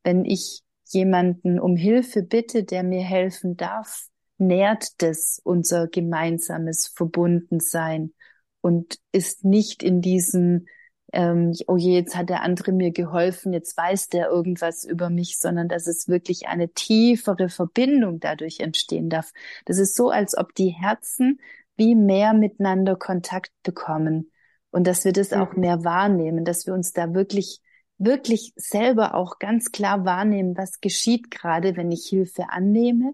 wenn 0.03 0.25
ich 0.25 0.63
jemanden 0.93 1.59
um 1.59 1.75
Hilfe 1.75 2.23
bitte, 2.23 2.63
der 2.63 2.83
mir 2.83 3.01
helfen 3.01 3.57
darf, 3.57 4.07
nährt 4.37 5.01
das 5.01 5.39
unser 5.43 5.87
gemeinsames 5.87 6.87
Verbundensein 6.87 8.13
und 8.61 8.97
ist 9.11 9.45
nicht 9.45 9.83
in 9.83 10.01
diesem, 10.01 10.65
ähm, 11.13 11.53
oh 11.67 11.77
je, 11.77 11.93
jetzt 11.93 12.15
hat 12.15 12.29
der 12.29 12.41
andere 12.41 12.71
mir 12.71 12.91
geholfen, 12.91 13.53
jetzt 13.53 13.77
weiß 13.77 14.09
der 14.09 14.29
irgendwas 14.29 14.83
über 14.83 15.09
mich, 15.09 15.39
sondern 15.39 15.67
dass 15.67 15.87
es 15.87 16.07
wirklich 16.07 16.47
eine 16.47 16.69
tiefere 16.69 17.49
Verbindung 17.49 18.19
dadurch 18.19 18.59
entstehen 18.59 19.09
darf. 19.09 19.31
Das 19.65 19.77
ist 19.77 19.95
so, 19.95 20.09
als 20.09 20.37
ob 20.37 20.55
die 20.55 20.69
Herzen 20.69 21.39
wie 21.77 21.95
mehr 21.95 22.33
miteinander 22.33 22.95
Kontakt 22.95 23.51
bekommen 23.63 24.31
und 24.71 24.87
dass 24.87 25.05
wir 25.05 25.13
das 25.13 25.33
auch 25.33 25.53
mehr 25.53 25.83
wahrnehmen, 25.83 26.45
dass 26.45 26.65
wir 26.65 26.73
uns 26.73 26.93
da 26.93 27.13
wirklich 27.13 27.61
wirklich 28.03 28.53
selber 28.55 29.15
auch 29.15 29.39
ganz 29.39 29.71
klar 29.71 30.05
wahrnehmen, 30.05 30.57
was 30.57 30.81
geschieht 30.81 31.31
gerade, 31.31 31.77
wenn 31.77 31.91
ich 31.91 32.07
Hilfe 32.07 32.49
annehme 32.49 33.13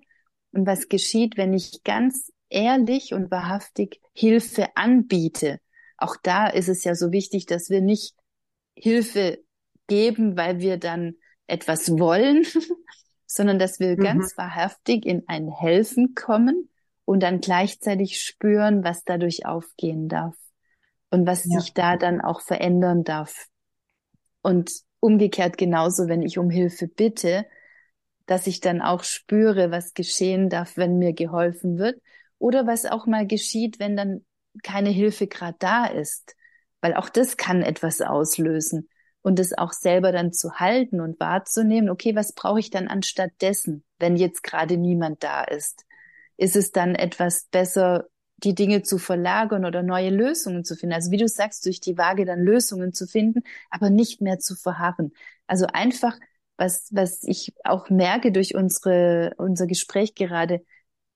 und 0.52 0.66
was 0.66 0.88
geschieht, 0.88 1.38
wenn 1.38 1.54
ich 1.54 1.84
ganz 1.84 2.32
ehrlich 2.50 3.14
und 3.14 3.30
wahrhaftig 3.30 4.00
Hilfe 4.14 4.68
anbiete. 4.76 5.60
Auch 5.98 6.16
da 6.22 6.48
ist 6.48 6.70
es 6.70 6.84
ja 6.84 6.96
so 6.96 7.12
wichtig, 7.12 7.46
dass 7.46 7.70
wir 7.70 7.82
nicht 7.82 8.16
Hilfe 8.76 9.40
geben, 9.88 10.38
weil 10.38 10.60
wir 10.60 10.78
dann 10.78 11.16
etwas 11.48 11.90
wollen, 11.98 12.46
sondern 13.26 13.60
dass 13.60 13.80
wir 13.80 13.98
mhm. 13.98 14.04
ganz 14.04 14.38
wahrhaftig 14.38 15.06
in 15.06 15.24
ein 15.28 15.50
Helfen 15.50 16.16
kommen 16.16 16.70
und 17.04 17.24
dann 17.24 17.42
gleichzeitig 17.42 18.22
spüren, 18.22 18.84
was 18.84 19.04
dadurch 19.04 19.46
aufgehen 19.46 20.08
darf 20.08 20.36
und 21.10 21.26
was 21.26 21.46
ja. 21.46 21.60
sich 21.60 21.74
da 21.74 21.98
dann 21.98 22.22
auch 22.22 22.42
verändern 22.42 23.04
darf. 23.04 23.48
Und 24.48 24.72
umgekehrt 25.02 25.58
genauso, 25.58 26.08
wenn 26.08 26.22
ich 26.22 26.38
um 26.38 26.50
Hilfe 26.50 26.88
bitte, 26.88 27.46
dass 28.28 28.48
ich 28.48 28.62
dann 28.62 28.82
auch 28.82 29.04
spüre, 29.04 29.72
was 29.72 29.94
geschehen 29.94 30.48
darf, 30.48 30.78
wenn 30.78 30.98
mir 30.98 31.12
geholfen 31.12 31.78
wird 31.78 32.02
oder 32.40 32.66
was 32.66 32.86
auch 32.86 33.08
mal 33.08 33.28
geschieht, 33.28 33.78
wenn 33.78 33.98
dann 33.98 34.26
keine 34.64 34.90
Hilfe 34.90 35.28
gerade 35.28 35.58
da 35.60 35.86
ist, 35.88 36.38
weil 36.80 36.94
auch 36.94 37.10
das 37.10 37.36
kann 37.36 37.62
etwas 37.62 38.00
auslösen 38.00 38.88
und 39.22 39.38
es 39.38 39.52
auch 39.52 39.74
selber 39.74 40.14
dann 40.14 40.32
zu 40.32 40.54
halten 40.54 41.02
und 41.02 41.20
wahrzunehmen, 41.20 41.90
okay, 41.90 42.16
was 42.16 42.32
brauche 42.32 42.62
ich 42.62 42.70
dann 42.70 42.88
anstatt 42.88 43.32
dessen, 43.42 43.84
wenn 44.00 44.16
jetzt 44.16 44.44
gerade 44.44 44.78
niemand 44.78 45.26
da 45.26 45.44
ist? 45.44 45.84
Ist 46.38 46.56
es 46.56 46.72
dann 46.72 46.96
etwas 46.96 47.50
besser, 47.52 48.08
die 48.38 48.56
Dinge 48.56 48.84
zu 48.84 48.98
verlagern 48.98 49.66
oder 49.66 49.84
neue 49.84 50.10
Lösungen 50.10 50.64
zu 50.64 50.76
finden? 50.76 50.94
Also 50.94 51.12
wie 51.12 51.18
du 51.18 51.28
sagst, 51.28 51.66
durch 51.66 51.80
die 51.80 51.98
Waage 51.98 52.26
dann 52.26 52.42
Lösungen 52.42 52.94
zu 52.94 53.08
finden, 53.08 53.42
aber 53.70 53.90
nicht 53.90 54.22
mehr 54.22 54.40
zu 54.40 54.56
verharren. 54.56 55.12
Also 55.48 55.68
einfach, 55.68 56.18
was, 56.58 56.88
was 56.92 57.24
ich 57.24 57.54
auch 57.64 57.90
merke 57.90 58.32
durch 58.32 58.56
unsere, 58.56 59.34
unser 59.38 59.68
Gespräch 59.68 60.16
gerade, 60.16 60.64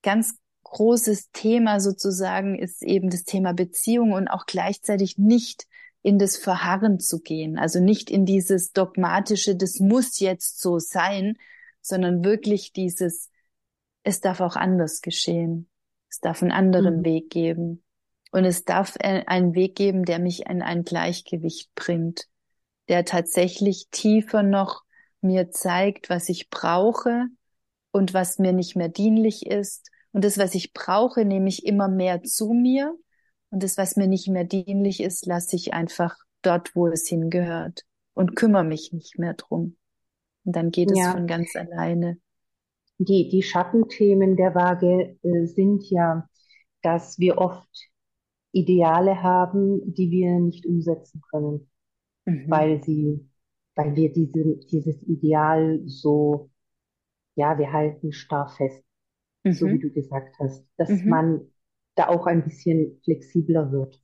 ganz 0.03 0.35
großes 0.63 1.31
Thema 1.31 1.79
sozusagen 1.79 2.57
ist 2.57 2.81
eben 2.81 3.09
das 3.09 3.23
Thema 3.23 3.53
Beziehung 3.53 4.13
und 4.13 4.27
auch 4.27 4.45
gleichzeitig 4.45 5.17
nicht 5.17 5.67
in 6.01 6.17
das 6.17 6.37
Verharren 6.37 6.99
zu 6.99 7.19
gehen, 7.19 7.59
also 7.59 7.79
nicht 7.79 8.09
in 8.09 8.25
dieses 8.25 8.71
dogmatische, 8.71 9.55
das 9.55 9.79
muss 9.79 10.19
jetzt 10.19 10.59
so 10.61 10.79
sein, 10.79 11.37
sondern 11.81 12.23
wirklich 12.23 12.73
dieses, 12.73 13.29
es 14.03 14.21
darf 14.21 14.39
auch 14.41 14.55
anders 14.55 15.01
geschehen. 15.01 15.70
Es 16.11 16.19
darf 16.19 16.43
einen 16.43 16.51
anderen 16.51 16.99
mhm. 16.99 17.05
Weg 17.05 17.29
geben. 17.31 17.83
Und 18.31 18.45
es 18.45 18.63
darf 18.63 18.95
einen 18.97 19.55
Weg 19.55 19.75
geben, 19.75 20.05
der 20.05 20.19
mich 20.19 20.45
in 20.45 20.61
ein 20.61 20.83
Gleichgewicht 20.83 21.73
bringt, 21.75 22.27
der 22.87 23.03
tatsächlich 23.03 23.87
tiefer 23.89 24.43
noch 24.43 24.83
mir 25.21 25.51
zeigt, 25.51 26.09
was 26.09 26.29
ich 26.29 26.49
brauche 26.49 27.25
und 27.91 28.13
was 28.13 28.39
mir 28.39 28.53
nicht 28.53 28.75
mehr 28.75 28.87
dienlich 28.87 29.47
ist 29.47 29.91
und 30.11 30.23
das, 30.25 30.37
was 30.37 30.55
ich 30.55 30.73
brauche, 30.73 31.25
nehme 31.25 31.49
ich 31.49 31.65
immer 31.65 31.87
mehr 31.87 32.23
zu 32.23 32.53
mir. 32.53 32.95
Und 33.49 33.63
das, 33.63 33.77
was 33.77 33.95
mir 33.95 34.07
nicht 34.07 34.27
mehr 34.27 34.43
dienlich 34.43 35.01
ist, 35.01 35.25
lasse 35.25 35.55
ich 35.55 35.73
einfach 35.73 36.15
dort, 36.41 36.75
wo 36.75 36.87
es 36.87 37.07
hingehört 37.07 37.83
und 38.13 38.35
kümmere 38.35 38.63
mich 38.63 38.93
nicht 38.93 39.19
mehr 39.19 39.33
drum. 39.33 39.77
Und 40.43 40.55
dann 40.55 40.71
geht 40.71 40.95
ja. 40.95 41.07
es 41.07 41.11
von 41.13 41.27
ganz 41.27 41.55
alleine. 41.55 42.17
Die, 43.03 43.29
die 43.29 43.41
Schattenthemen 43.41 44.35
der 44.35 44.53
Waage 44.53 45.17
äh, 45.23 45.45
sind 45.45 45.89
ja, 45.89 46.27
dass 46.81 47.17
wir 47.19 47.37
oft 47.37 47.69
Ideale 48.51 49.23
haben, 49.23 49.93
die 49.93 50.11
wir 50.11 50.39
nicht 50.39 50.65
umsetzen 50.65 51.21
können, 51.31 51.69
mhm. 52.25 52.45
weil 52.49 52.83
sie 52.83 53.31
weil 53.75 53.95
wir 53.95 54.11
diese, 54.11 54.57
dieses 54.71 55.01
Ideal 55.03 55.81
so, 55.85 56.49
ja, 57.35 57.57
wir 57.57 57.71
halten 57.71 58.11
starr 58.11 58.49
fest, 58.49 58.83
mhm. 59.43 59.53
so 59.53 59.67
wie 59.67 59.79
du 59.79 59.91
gesagt 59.91 60.35
hast, 60.39 60.65
dass 60.77 60.89
mhm. 60.89 61.09
man 61.09 61.41
da 61.95 62.07
auch 62.07 62.25
ein 62.27 62.43
bisschen 62.43 62.99
flexibler 63.03 63.71
wird. 63.71 64.01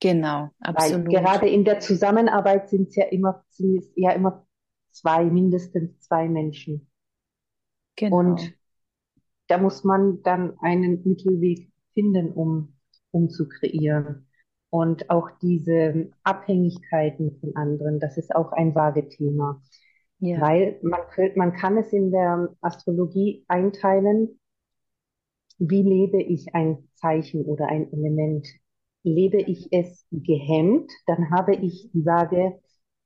Genau, 0.00 0.50
absolut. 0.60 1.06
Weil 1.06 1.22
gerade 1.22 1.48
in 1.48 1.64
der 1.64 1.80
Zusammenarbeit 1.80 2.68
sind 2.68 2.88
es 2.88 2.96
ja 2.96 3.04
immer, 3.06 3.44
sind 3.48 3.84
ja 3.96 4.12
immer 4.12 4.46
zwei, 4.90 5.24
mindestens 5.24 5.98
zwei 6.00 6.28
Menschen. 6.28 6.85
Genau. 7.96 8.16
Und 8.16 8.54
da 9.48 9.58
muss 9.58 9.84
man 9.84 10.22
dann 10.22 10.58
einen 10.60 11.02
Mittelweg 11.04 11.70
finden, 11.94 12.32
um, 12.32 12.74
um 13.10 13.30
zu 13.30 13.48
kreieren. 13.48 14.26
Und 14.70 15.10
auch 15.10 15.30
diese 15.40 16.10
Abhängigkeiten 16.22 17.38
von 17.40 17.54
anderen, 17.56 18.00
das 18.00 18.18
ist 18.18 18.34
auch 18.34 18.52
ein 18.52 18.74
Waagethema. 18.74 19.62
Ja. 20.18 20.40
Weil 20.40 20.78
man, 20.82 21.00
man 21.34 21.52
kann 21.52 21.76
es 21.76 21.92
in 21.92 22.10
der 22.10 22.54
Astrologie 22.60 23.44
einteilen, 23.48 24.38
wie 25.58 25.82
lebe 25.82 26.22
ich 26.22 26.54
ein 26.54 26.88
Zeichen 26.94 27.44
oder 27.44 27.68
ein 27.68 27.90
Element? 27.92 28.46
Lebe 29.02 29.38
ich 29.38 29.68
es 29.72 30.06
gehemmt, 30.10 30.90
dann 31.06 31.30
habe 31.30 31.54
ich 31.54 31.90
die 31.92 32.04
Waage 32.04 32.58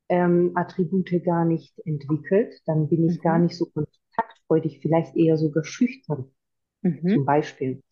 ähm, 0.08 0.52
Attribute 0.54 1.22
gar 1.24 1.44
nicht 1.44 1.78
entwickelt, 1.84 2.54
dann 2.66 2.88
bin 2.88 3.08
ich 3.08 3.18
mhm. 3.18 3.22
gar 3.22 3.38
nicht 3.38 3.56
so 3.56 3.66
kontaktfreudig, 4.50 4.80
vielleicht 4.80 5.16
eher 5.16 5.36
sogar 5.36 5.64
schüchtern. 5.64 6.30
Mhm. 6.82 7.08
Zum 7.08 7.24
Beispiel. 7.24 7.82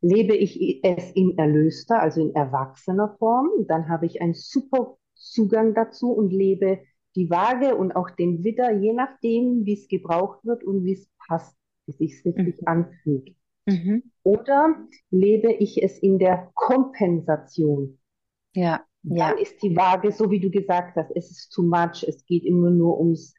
Lebe 0.00 0.36
ich 0.36 0.80
es 0.84 1.10
in 1.12 1.36
erlöster, 1.38 2.00
also 2.00 2.20
in 2.20 2.34
erwachsener 2.34 3.16
Form, 3.18 3.48
dann 3.66 3.88
habe 3.88 4.06
ich 4.06 4.22
einen 4.22 4.34
super 4.34 4.96
Zugang 5.14 5.74
dazu 5.74 6.12
und 6.12 6.30
lebe 6.30 6.80
die 7.16 7.28
Waage 7.30 7.74
und 7.74 7.96
auch 7.96 8.10
den 8.10 8.44
Widder, 8.44 8.72
je 8.72 8.92
nachdem, 8.92 9.64
wie 9.64 9.72
es 9.72 9.88
gebraucht 9.88 10.44
wird 10.44 10.62
und 10.62 10.84
wie 10.84 10.92
es 10.92 11.08
passt, 11.26 11.56
wie 11.86 11.92
es 11.92 11.98
sich 11.98 12.24
richtig 12.24 12.60
mhm. 12.60 12.66
anfühlt. 12.66 13.34
Mhm. 13.66 14.04
Oder 14.22 14.76
lebe 15.10 15.52
ich 15.52 15.82
es 15.82 15.98
in 15.98 16.18
der 16.18 16.50
Kompensation? 16.54 17.98
Ja. 18.54 18.84
Dann 19.02 19.16
ja. 19.16 19.30
ist 19.30 19.62
die 19.62 19.76
Waage, 19.76 20.12
so 20.12 20.30
wie 20.30 20.40
du 20.40 20.50
gesagt 20.50 20.96
hast, 20.96 21.10
es 21.14 21.30
ist 21.30 21.50
too 21.50 21.62
much, 21.62 22.04
es 22.06 22.24
geht 22.26 22.44
immer 22.44 22.70
nur 22.70 22.98
ums 22.98 23.34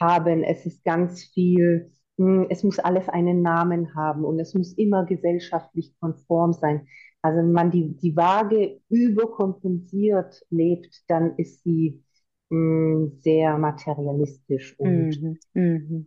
Haben, 0.00 0.42
es 0.42 0.64
ist 0.66 0.84
ganz 0.84 1.24
viel, 1.24 1.94
es 2.16 2.62
muss 2.62 2.78
alles 2.78 3.08
einen 3.08 3.42
Namen 3.42 3.94
haben 3.94 4.24
und 4.24 4.38
es 4.38 4.54
muss 4.54 4.72
immer 4.74 5.04
gesellschaftlich 5.04 5.94
konform 5.98 6.52
sein. 6.52 6.86
Also 7.22 7.38
wenn 7.38 7.52
man 7.52 7.70
die, 7.70 7.96
die 7.96 8.16
Waage 8.16 8.80
überkompensiert 8.88 10.44
lebt, 10.50 11.02
dann 11.08 11.36
ist 11.36 11.64
sie 11.64 12.02
mh, 12.50 12.56
hm, 12.56 13.12
sehr 13.18 13.58
materialistisch 13.58 14.78
und 14.78 15.20
mhm. 15.20 15.38
Mhm. 15.54 16.06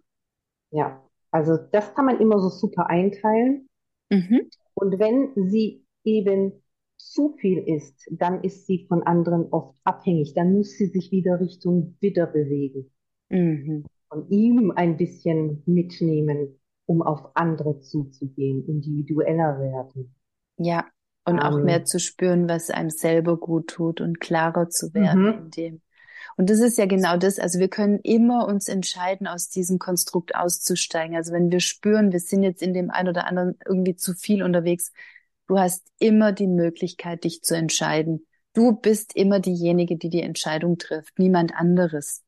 ja, 0.71 1.03
also 1.31 1.57
das 1.71 1.93
kann 1.93 2.05
man 2.05 2.19
immer 2.19 2.39
so 2.39 2.49
super 2.49 2.89
einteilen. 2.89 3.67
Mhm. 4.09 4.49
Und 4.75 4.99
wenn 4.99 5.31
sie 5.49 5.85
eben 6.03 6.63
zu 6.97 7.35
viel 7.39 7.59
ist, 7.59 8.07
dann 8.11 8.43
ist 8.43 8.65
sie 8.65 8.85
von 8.87 9.03
anderen 9.03 9.47
oft 9.51 9.75
abhängig. 9.83 10.33
Dann 10.33 10.53
muss 10.53 10.77
sie 10.77 10.87
sich 10.87 11.11
wieder 11.11 11.39
Richtung 11.39 11.95
Widder 11.99 12.27
bewegen. 12.27 12.91
Mhm. 13.29 13.85
Von 14.09 14.29
ihm 14.29 14.71
ein 14.75 14.97
bisschen 14.97 15.63
mitnehmen, 15.65 16.59
um 16.85 17.01
auf 17.01 17.35
andere 17.35 17.79
zuzugehen, 17.79 18.65
individueller 18.65 19.59
werden. 19.59 20.15
Ja, 20.57 20.85
und 21.25 21.35
ähm, 21.35 21.41
auch 21.41 21.59
mehr 21.59 21.83
zu 21.83 21.99
spüren, 21.99 22.47
was 22.47 22.69
einem 22.69 22.89
selber 22.89 23.37
gut 23.37 23.67
tut 23.67 23.99
und 23.99 24.19
klarer 24.19 24.69
zu 24.69 24.93
werden 24.93 25.23
mhm. 25.23 25.27
in 25.27 25.51
dem. 25.51 25.81
Und 26.37 26.49
das 26.49 26.59
ist 26.59 26.77
ja 26.77 26.85
genau 26.85 27.17
das. 27.17 27.39
Also 27.39 27.59
wir 27.59 27.67
können 27.67 27.99
immer 28.03 28.47
uns 28.47 28.67
entscheiden, 28.67 29.27
aus 29.27 29.49
diesem 29.49 29.79
Konstrukt 29.79 30.35
auszusteigen. 30.35 31.15
Also 31.15 31.33
wenn 31.33 31.51
wir 31.51 31.59
spüren, 31.59 32.11
wir 32.11 32.19
sind 32.19 32.43
jetzt 32.43 32.61
in 32.61 32.73
dem 32.73 32.91
einen 32.91 33.09
oder 33.09 33.27
anderen 33.27 33.57
irgendwie 33.65 33.95
zu 33.95 34.13
viel 34.13 34.43
unterwegs, 34.43 34.91
Du 35.47 35.57
hast 35.57 35.89
immer 35.97 36.33
die 36.33 36.47
Möglichkeit, 36.47 37.23
dich 37.23 37.41
zu 37.41 37.55
entscheiden. 37.55 38.27
Du 38.53 38.73
bist 38.73 39.15
immer 39.15 39.39
diejenige, 39.39 39.97
die 39.97 40.09
die 40.09 40.21
Entscheidung 40.21 40.77
trifft, 40.77 41.17
niemand 41.19 41.55
anderes 41.55 42.23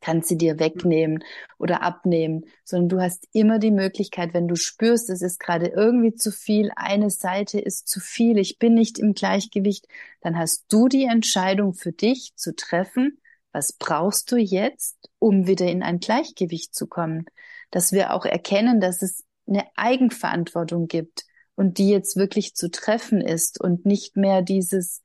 kann 0.00 0.22
sie 0.22 0.36
dir 0.36 0.58
wegnehmen 0.58 1.24
oder 1.58 1.82
abnehmen, 1.82 2.44
sondern 2.64 2.88
du 2.88 3.00
hast 3.00 3.26
immer 3.32 3.58
die 3.58 3.70
Möglichkeit, 3.70 4.34
wenn 4.34 4.48
du 4.48 4.56
spürst, 4.56 5.10
es 5.10 5.22
ist 5.22 5.40
gerade 5.40 5.66
irgendwie 5.68 6.14
zu 6.14 6.30
viel, 6.30 6.70
eine 6.76 7.10
Seite 7.10 7.58
ist 7.60 7.88
zu 7.88 8.00
viel, 8.00 8.38
ich 8.38 8.58
bin 8.58 8.74
nicht 8.74 8.98
im 8.98 9.14
Gleichgewicht, 9.14 9.86
dann 10.20 10.38
hast 10.38 10.66
du 10.68 10.88
die 10.88 11.04
Entscheidung 11.04 11.74
für 11.74 11.92
dich 11.92 12.32
zu 12.36 12.54
treffen, 12.54 13.18
was 13.52 13.72
brauchst 13.72 14.30
du 14.30 14.36
jetzt, 14.36 15.10
um 15.18 15.46
wieder 15.46 15.66
in 15.66 15.82
ein 15.82 15.98
Gleichgewicht 15.98 16.74
zu 16.74 16.86
kommen, 16.86 17.26
dass 17.70 17.92
wir 17.92 18.12
auch 18.12 18.24
erkennen, 18.24 18.80
dass 18.80 19.02
es 19.02 19.24
eine 19.48 19.64
Eigenverantwortung 19.76 20.86
gibt 20.86 21.24
und 21.54 21.78
die 21.78 21.88
jetzt 21.88 22.16
wirklich 22.16 22.54
zu 22.54 22.70
treffen 22.70 23.20
ist 23.20 23.60
und 23.60 23.84
nicht 23.84 24.16
mehr 24.16 24.42
dieses, 24.42 25.02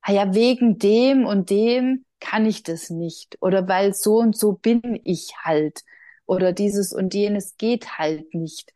ah 0.00 0.12
ja, 0.12 0.34
wegen 0.34 0.78
dem 0.78 1.26
und 1.26 1.50
dem 1.50 2.05
kann 2.20 2.46
ich 2.46 2.62
das 2.62 2.90
nicht 2.90 3.36
oder 3.40 3.68
weil 3.68 3.94
so 3.94 4.18
und 4.18 4.36
so 4.36 4.52
bin 4.52 5.00
ich 5.04 5.34
halt 5.42 5.82
oder 6.26 6.52
dieses 6.52 6.92
und 6.92 7.14
jenes 7.14 7.56
geht 7.56 7.98
halt 7.98 8.34
nicht. 8.34 8.72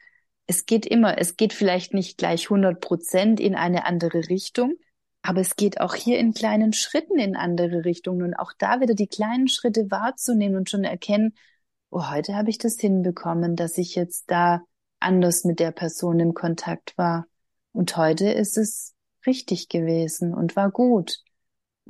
Es 0.47 0.67
geht 0.67 0.87
immer, 0.87 1.19
es 1.19 1.37
geht 1.37 1.53
vielleicht 1.53 1.95
nicht 1.95 2.19
gleich 2.19 2.45
100 2.45 2.81
Prozent 2.81 3.41
in 3.41 3.55
eine 3.55 3.87
andere 3.87 4.29
Richtung, 4.29 4.75
aber 5.23 5.41
es 5.41 5.57
geht 5.57 5.81
auch 5.81 5.95
hier 5.95 6.19
in 6.19 6.35
kleinen 6.35 6.73
Schritten 6.73 7.19
in 7.19 7.37
andere 7.37 7.85
Richtungen 7.85 8.23
und 8.23 8.35
auch 8.35 8.53
da 8.59 8.81
wieder 8.81 8.95
die 8.95 9.07
kleinen 9.07 9.49
Schritte 9.49 9.91
wahrzunehmen 9.91 10.57
und 10.57 10.71
schon 10.71 10.85
erkennen, 10.85 11.35
oh, 11.91 12.11
heute 12.11 12.35
habe 12.35 12.51
ich 12.51 12.59
das 12.59 12.79
hinbekommen, 12.79 13.57
dass 13.57 13.79
ich 13.79 13.95
jetzt 13.95 14.31
da 14.31 14.63
anders 15.01 15.45
mit 15.45 15.61
der 15.61 15.73
Person 15.73 16.21
im 16.21 16.35
Kontakt 16.35 16.97
war. 16.97 17.27
Und 17.73 17.97
heute 17.97 18.31
ist 18.31 18.59
es 18.59 18.95
richtig 19.27 19.69
gewesen 19.69 20.35
und 20.35 20.57
war 20.57 20.71
gut. 20.71 21.23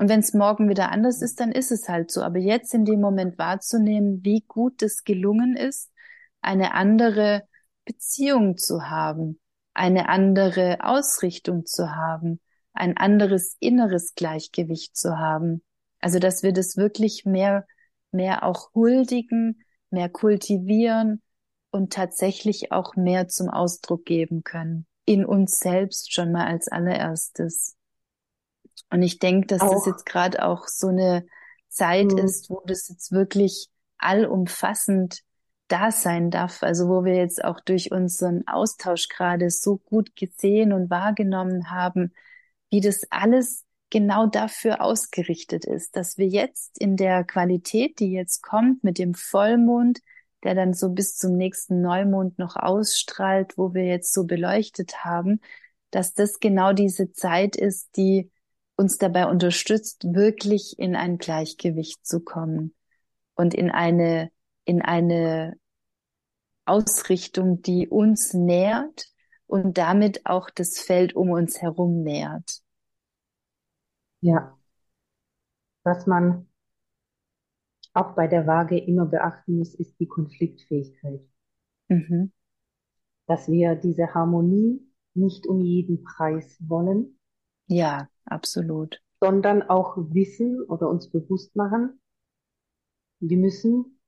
Und 0.01 0.09
wenn 0.09 0.21
es 0.21 0.33
morgen 0.33 0.71
wieder 0.71 0.91
anders 0.91 1.21
ist, 1.21 1.41
dann 1.41 1.53
ist 1.53 1.71
es 1.71 1.87
halt 1.91 2.11
so. 2.11 2.23
Aber 2.23 2.39
jetzt 2.39 2.73
in 2.73 2.87
dem 2.87 3.03
Moment 3.03 3.37
wahrzunehmen, 3.37 4.25
wie 4.25 4.43
gut 4.49 4.81
es 4.81 5.05
gelungen 5.05 5.59
ist, 5.59 5.93
eine 6.41 6.73
andere 6.73 7.47
Beziehung 7.85 8.57
zu 8.57 8.89
haben, 8.89 9.39
eine 9.75 10.09
andere 10.09 10.79
Ausrichtung 10.81 11.67
zu 11.67 11.95
haben, 11.95 12.41
ein 12.73 12.97
anderes 12.97 13.59
inneres 13.61 14.15
Gleichgewicht 14.15 14.97
zu 14.97 15.19
haben. 15.19 15.63
Also, 16.01 16.19
dass 16.19 16.43
wir 16.43 16.55
das 16.55 16.79
wirklich 16.79 17.27
mehr, 17.27 17.67
mehr 18.11 18.43
auch 18.43 18.73
huldigen, 18.75 19.63
mehr 19.91 20.09
kultivieren 20.09 21.21
und 21.73 21.93
tatsächlich 21.93 22.73
auch 22.73 22.97
mehr 22.97 23.29
zum 23.29 23.51
Ausdruck 23.51 24.07
geben 24.07 24.45
können. 24.45 24.87
In 25.05 25.27
uns 25.27 25.59
selbst 25.59 26.15
schon 26.15 26.33
mal 26.33 26.47
als 26.47 26.69
allererstes. 26.69 27.77
Und 28.91 29.03
ich 29.03 29.19
denke, 29.19 29.47
dass 29.47 29.61
auch. 29.61 29.73
das 29.73 29.87
jetzt 29.87 30.07
gerade 30.07 30.45
auch 30.45 30.67
so 30.67 30.89
eine 30.89 31.27
Zeit 31.69 32.13
mhm. 32.13 32.19
ist, 32.19 32.51
wo 32.51 32.63
das 32.67 32.89
jetzt 32.89 33.13
wirklich 33.13 33.69
allumfassend 33.99 35.23
da 35.69 35.91
sein 35.93 36.31
darf. 36.31 36.63
Also 36.63 36.89
wo 36.89 37.05
wir 37.05 37.15
jetzt 37.15 37.45
auch 37.45 37.61
durch 37.61 37.93
unseren 37.93 38.47
Austausch 38.47 39.09
gerade 39.09 39.51
so 39.51 39.77
gut 39.77 40.17
gesehen 40.17 40.73
und 40.73 40.91
wahrgenommen 40.91 41.71
haben, 41.71 42.13
wie 42.71 42.81
das 42.81 43.03
alles 43.11 43.65
genau 43.91 44.27
dafür 44.27 44.81
ausgerichtet 44.81 45.65
ist, 45.65 45.97
dass 45.97 46.17
wir 46.17 46.27
jetzt 46.27 46.79
in 46.79 46.97
der 46.97 47.25
Qualität, 47.25 47.99
die 47.99 48.13
jetzt 48.13 48.43
kommt 48.43 48.85
mit 48.85 48.99
dem 48.99 49.15
Vollmond, 49.15 50.01
der 50.45 50.55
dann 50.55 50.75
so 50.75 50.91
bis 50.91 51.17
zum 51.17 51.37
nächsten 51.37 51.83
Neumond 51.83 52.39
noch 52.39 52.57
ausstrahlt, 52.57 53.59
wo 53.59 53.75
wir 53.75 53.85
jetzt 53.85 54.13
so 54.13 54.25
beleuchtet 54.25 55.05
haben, 55.05 55.41
dass 55.91 56.15
das 56.15 56.39
genau 56.39 56.73
diese 56.73 57.13
Zeit 57.13 57.57
ist, 57.57 57.97
die 57.97 58.31
uns 58.81 58.97
dabei 58.97 59.27
unterstützt, 59.27 60.05
wirklich 60.15 60.79
in 60.79 60.97
ein 60.97 61.19
Gleichgewicht 61.19 62.07
zu 62.07 62.21
kommen 62.21 62.75
und 63.35 63.53
in 63.53 63.71
eine, 63.71 64.31
in 64.65 64.81
eine 64.81 65.59
Ausrichtung, 66.65 67.61
die 67.61 67.89
uns 67.89 68.33
nährt 68.33 69.05
und 69.47 69.77
damit 69.77 70.25
auch 70.25 70.49
das 70.49 70.79
Feld 70.79 71.15
um 71.15 71.29
uns 71.31 71.61
herum 71.61 72.03
nährt. 72.03 72.63
Ja. 74.23 74.59
Was 75.83 76.07
man 76.07 76.49
auch 77.93 78.15
bei 78.15 78.29
der 78.29 78.47
Waage 78.47 78.79
immer 78.79 79.05
beachten 79.05 79.59
muss, 79.59 79.75
ist 79.75 80.01
die 80.01 80.09
Konfliktfähigkeit. 80.09 81.21
Mhm. 81.89 82.33
Dass 83.27 83.47
wir 83.47 83.75
diese 83.75 84.15
Harmonie 84.15 84.81
nicht 85.13 85.47
um 85.47 85.61
jeden 85.61 86.03
Preis 86.03 86.57
wollen. 86.61 87.20
Ja, 87.71 88.11
absolut. 88.27 89.01
Sondern 89.19 89.63
auch 89.63 89.97
wissen 89.97 90.63
oder 90.65 90.91
uns 90.91 91.09
bewusst 91.11 91.57
machen, 91.57 91.99
wir 93.21 93.39
müssen 93.39 93.99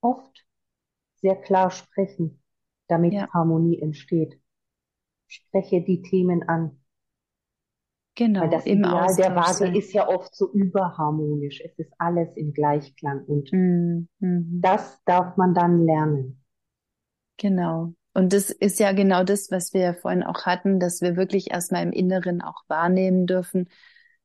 oft 0.00 0.44
sehr 1.22 1.36
klar 1.36 1.70
sprechen, 1.70 2.42
damit 2.88 3.12
ja. 3.14 3.28
Harmonie 3.32 3.80
entsteht. 3.80 4.40
Spreche 5.28 5.82
die 5.82 6.02
Themen 6.02 6.48
an. 6.48 6.80
Genau, 8.14 8.42
Weil 8.42 8.50
das 8.50 8.66
im 8.66 8.84
Ideal 8.84 9.04
Austausch 9.04 9.16
der 9.16 9.34
Waage 9.36 9.52
sein. 9.52 9.74
ist 9.76 9.92
ja 9.92 10.08
oft 10.08 10.34
so 10.34 10.50
überharmonisch. 10.52 11.60
Es 11.60 11.78
ist 11.78 11.92
alles 11.98 12.36
im 12.36 12.52
Gleichklang 12.52 13.24
und 13.24 13.52
Mhm. 13.52 14.08
Mhm. 14.20 14.60
das 14.62 15.02
darf 15.04 15.36
man 15.36 15.54
dann 15.54 15.84
lernen. 15.84 16.42
Genau. 17.38 17.94
Und 18.20 18.34
das 18.34 18.50
ist 18.50 18.78
ja 18.78 18.92
genau 18.92 19.24
das, 19.24 19.50
was 19.50 19.72
wir 19.72 19.80
ja 19.80 19.94
vorhin 19.94 20.22
auch 20.22 20.44
hatten, 20.44 20.78
dass 20.78 21.00
wir 21.00 21.16
wirklich 21.16 21.52
erstmal 21.52 21.84
im 21.84 21.90
Inneren 21.90 22.42
auch 22.42 22.64
wahrnehmen 22.68 23.26
dürfen, 23.26 23.70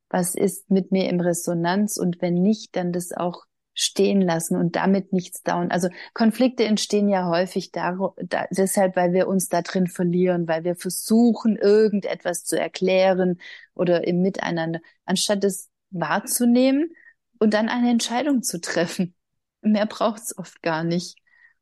was 0.10 0.36
ist 0.36 0.70
mit 0.70 0.92
mir 0.92 1.08
im 1.08 1.22
Resonanz 1.22 1.96
und 1.96 2.22
wenn 2.22 2.34
nicht, 2.34 2.76
dann 2.76 2.92
das 2.92 3.14
auch 3.14 3.46
stehen 3.74 4.20
lassen 4.20 4.58
und 4.58 4.76
damit 4.76 5.14
nichts 5.14 5.44
dauern. 5.44 5.72
Also 5.72 5.88
Konflikte 6.14 6.66
entstehen 6.66 7.08
ja 7.08 7.30
häufig 7.30 7.72
dar 7.72 8.14
da, 8.18 8.48
deshalb, 8.52 8.98
weil 8.98 9.14
wir 9.14 9.30
uns 9.30 9.48
da 9.48 9.62
drin 9.62 9.88
verlieren, 9.88 10.46
weil 10.50 10.66
wir 10.66 10.76
versuchen, 10.76 11.56
irgendetwas 11.56 12.44
zu 12.44 12.60
erklären 12.60 13.40
oder 13.76 14.06
im 14.06 14.22
Miteinander, 14.22 14.82
anstatt 15.06 15.42
es 15.46 15.70
wahrzunehmen 15.92 16.94
und 17.40 17.54
dann 17.54 17.70
eine 17.70 17.92
Entscheidung 17.92 18.44
zu 18.44 18.60
treffen. 18.60 19.16
Mehr 19.62 19.86
braucht 19.86 20.22
es 20.22 20.38
oft 20.38 20.62
gar 20.62 20.84
nicht. 20.84 21.16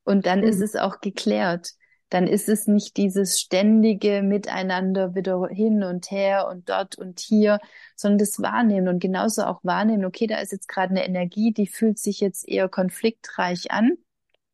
Und 0.03 0.25
dann 0.25 0.39
mhm. 0.39 0.47
ist 0.47 0.61
es 0.61 0.75
auch 0.75 0.99
geklärt 0.99 1.75
dann 2.09 2.27
ist 2.27 2.47
es 2.47 2.67
nicht 2.67 2.97
dieses 2.97 3.39
ständige 3.39 4.21
Miteinander 4.21 5.15
wieder 5.15 5.47
hin 5.47 5.83
und 5.83 6.11
her 6.11 6.47
und 6.47 6.69
dort 6.69 6.95
und 6.95 7.19
hier, 7.19 7.59
sondern 7.95 8.19
das 8.19 8.41
Wahrnehmen 8.41 8.87
und 8.87 8.99
genauso 8.99 9.43
auch 9.43 9.59
wahrnehmen, 9.63 10.05
okay, 10.05 10.27
da 10.27 10.37
ist 10.37 10.51
jetzt 10.51 10.67
gerade 10.67 10.91
eine 10.91 11.05
Energie, 11.05 11.51
die 11.51 11.67
fühlt 11.67 11.97
sich 11.97 12.19
jetzt 12.19 12.47
eher 12.47 12.69
konfliktreich 12.69 13.71
an. 13.71 13.93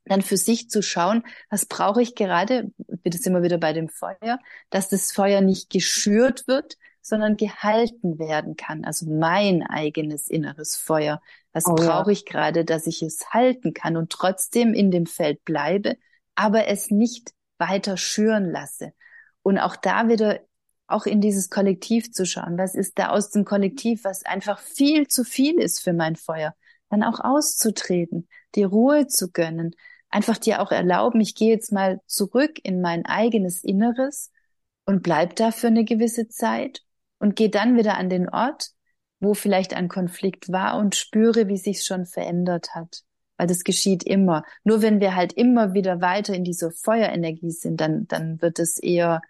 Dann 0.06 0.22
für 0.22 0.38
sich 0.38 0.70
zu 0.70 0.82
schauen, 0.82 1.24
was 1.50 1.66
brauche 1.66 2.02
ich 2.02 2.16
gerade, 2.16 2.72
wir 2.88 3.12
sind 3.12 3.28
immer 3.28 3.44
wieder 3.44 3.58
bei 3.58 3.74
dem 3.74 3.90
Feuer, 3.90 4.40
dass 4.70 4.90
das 4.90 5.12
Feuer 5.12 5.42
nicht 5.42 5.70
geschürt 5.70 6.48
wird, 6.48 6.78
sondern 7.02 7.38
gehalten 7.38 8.20
werden 8.20 8.56
kann. 8.56 8.86
Also 8.86 9.06
mein 9.08 9.64
eigenes 9.64 10.30
inneres 10.30 10.76
Feuer. 10.76 11.22
Was 11.54 11.66
oh, 11.66 11.76
brauche 11.76 12.12
ja. 12.12 12.14
ich 12.14 12.26
gerade, 12.26 12.66
dass 12.66 12.88
ich 12.88 13.02
es 13.02 13.32
halten 13.32 13.74
kann 13.74 13.98
und 13.98 14.12
trotzdem 14.12 14.74
in 14.74 14.92
dem 14.92 15.06
Feld 15.06 15.44
bleibe, 15.44 15.98
aber 16.36 16.68
es 16.68 16.92
nicht 16.92 17.34
weiter 17.60 17.98
schüren 17.98 18.52
lasse. 18.52 18.94
Und 19.42 19.60
auch 19.60 19.76
da 19.76 20.08
wieder 20.08 20.40
auch 20.88 21.06
in 21.06 21.22
dieses 21.22 21.50
Kollektiv 21.50 22.12
zu 22.12 22.26
schauen. 22.26 22.58
Was 22.58 22.74
ist 22.74 22.98
da 22.98 23.10
aus 23.10 23.30
dem 23.30 23.46
Kollektiv, 23.46 24.04
was 24.04 24.26
einfach 24.26 24.60
viel 24.60 25.08
zu 25.08 25.24
viel 25.24 25.60
ist 25.60 25.82
für 25.82 25.94
mein 25.94 26.16
Feuer? 26.16 26.56
Dann 26.90 27.04
auch 27.04 27.20
auszutreten, 27.20 28.28
die 28.56 28.64
Ruhe 28.64 29.08
zu 29.08 29.32
gönnen, 29.32 29.76
einfach 30.10 30.38
dir 30.38 30.62
auch 30.62 30.72
erlauben, 30.72 31.22
ich 31.22 31.36
gehe 31.36 31.52
jetzt 31.52 31.72
mal 31.72 32.02
zurück 32.08 32.60
in 32.64 32.82
mein 32.82 33.06
eigenes 33.06 33.64
Inneres 33.64 34.32
und 34.86 35.04
bleib 35.04 35.36
da 35.36 35.52
für 35.52 35.68
eine 35.68 35.86
gewisse 35.86 36.28
Zeit 36.28 36.82
und 37.20 37.36
gehe 37.36 37.52
dann 37.52 37.78
wieder 37.78 37.98
an 37.98 38.10
den 38.10 38.28
Ort, 38.28 38.72
wo 39.20 39.36
vielleicht 39.36 39.76
ein 39.76 39.90
Konflikt 39.90 40.52
war 40.52 40.80
und 40.80 40.96
spüre, 40.96 41.48
wie 41.48 41.58
sich 41.58 41.84
schon 41.84 42.08
verändert 42.08 42.74
hat 42.74 43.04
weil 43.40 43.48
das 43.48 43.64
geschieht 43.64 44.04
immer. 44.04 44.44
Nur 44.66 44.82
wenn 44.82 45.00
wir 45.00 45.16
halt 45.16 45.32
immer 45.32 45.74
wieder 45.74 46.02
weiter 46.02 46.34
in 46.34 46.44
dieser 46.44 46.72
Feuerenergie 46.72 47.52
sind, 47.52 47.80
dann, 47.80 48.06
dann 48.08 48.42
wird 48.42 48.60
es 48.60 48.78
eher 48.78 49.22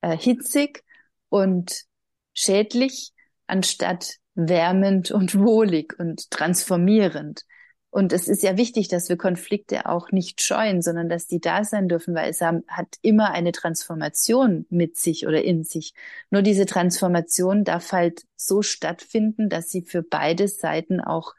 äh, 0.00 0.16
hitzig 0.16 0.82
und 1.28 1.84
schädlich, 2.32 3.12
anstatt 3.46 4.16
wärmend 4.34 5.10
und 5.10 5.38
wohlig 5.38 5.98
und 5.98 6.30
transformierend. 6.30 7.44
Und 7.90 8.14
es 8.14 8.26
ist 8.26 8.42
ja 8.42 8.56
wichtig, 8.56 8.88
dass 8.88 9.10
wir 9.10 9.18
Konflikte 9.18 9.84
auch 9.84 10.12
nicht 10.12 10.42
scheuen, 10.42 10.80
sondern 10.80 11.10
dass 11.10 11.26
die 11.26 11.40
da 11.40 11.62
sein 11.62 11.88
dürfen, 11.88 12.14
weil 12.14 12.30
es 12.30 12.40
hat 12.40 12.96
immer 13.02 13.32
eine 13.32 13.52
Transformation 13.52 14.64
mit 14.70 14.96
sich 14.96 15.26
oder 15.26 15.44
in 15.44 15.62
sich. 15.62 15.92
Nur 16.30 16.40
diese 16.40 16.64
Transformation 16.64 17.64
darf 17.64 17.92
halt 17.92 18.22
so 18.34 18.62
stattfinden, 18.62 19.50
dass 19.50 19.68
sie 19.70 19.82
für 19.82 20.02
beide 20.02 20.48
Seiten 20.48 21.02
auch 21.02 21.34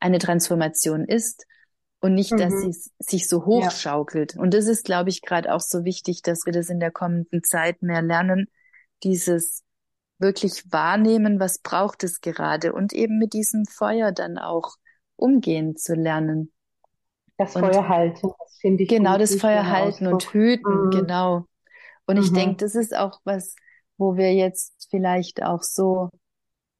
eine 0.00 0.18
Transformation 0.18 1.04
ist 1.04 1.46
und 2.00 2.14
nicht, 2.14 2.32
dass 2.32 2.52
mhm. 2.52 2.72
sie 2.72 2.90
sich 2.98 3.28
so 3.28 3.44
hochschaukelt. 3.44 4.34
Ja. 4.34 4.40
Und 4.40 4.54
das 4.54 4.66
ist, 4.66 4.84
glaube 4.84 5.10
ich, 5.10 5.22
gerade 5.22 5.52
auch 5.54 5.60
so 5.60 5.84
wichtig, 5.84 6.22
dass 6.22 6.46
wir 6.46 6.52
das 6.52 6.70
in 6.70 6.80
der 6.80 6.90
kommenden 6.90 7.44
Zeit 7.44 7.82
mehr 7.82 8.02
lernen, 8.02 8.48
dieses 9.02 9.62
wirklich 10.18 10.70
wahrnehmen, 10.70 11.40
was 11.40 11.58
braucht 11.58 12.04
es 12.04 12.20
gerade 12.20 12.72
und 12.72 12.92
eben 12.92 13.18
mit 13.18 13.32
diesem 13.32 13.64
Feuer 13.64 14.12
dann 14.12 14.38
auch 14.38 14.76
umgehen 15.16 15.76
zu 15.76 15.94
lernen. 15.94 16.52
Das 17.36 17.56
und 17.56 17.62
Feuer 17.62 17.88
halten, 17.88 18.30
das 18.38 18.58
finde 18.60 18.82
ich. 18.82 18.88
Genau, 18.88 19.16
das 19.16 19.34
Feuer 19.36 19.66
halten 19.66 20.06
Ausdruck. 20.06 20.12
und 20.12 20.32
hüten, 20.34 20.84
mhm. 20.86 20.90
genau. 20.90 21.44
Und 22.06 22.18
ich 22.18 22.30
mhm. 22.30 22.34
denke, 22.34 22.56
das 22.56 22.74
ist 22.74 22.94
auch 22.94 23.20
was, 23.24 23.56
wo 23.96 24.16
wir 24.16 24.34
jetzt 24.34 24.88
vielleicht 24.90 25.42
auch 25.42 25.62
so, 25.62 26.10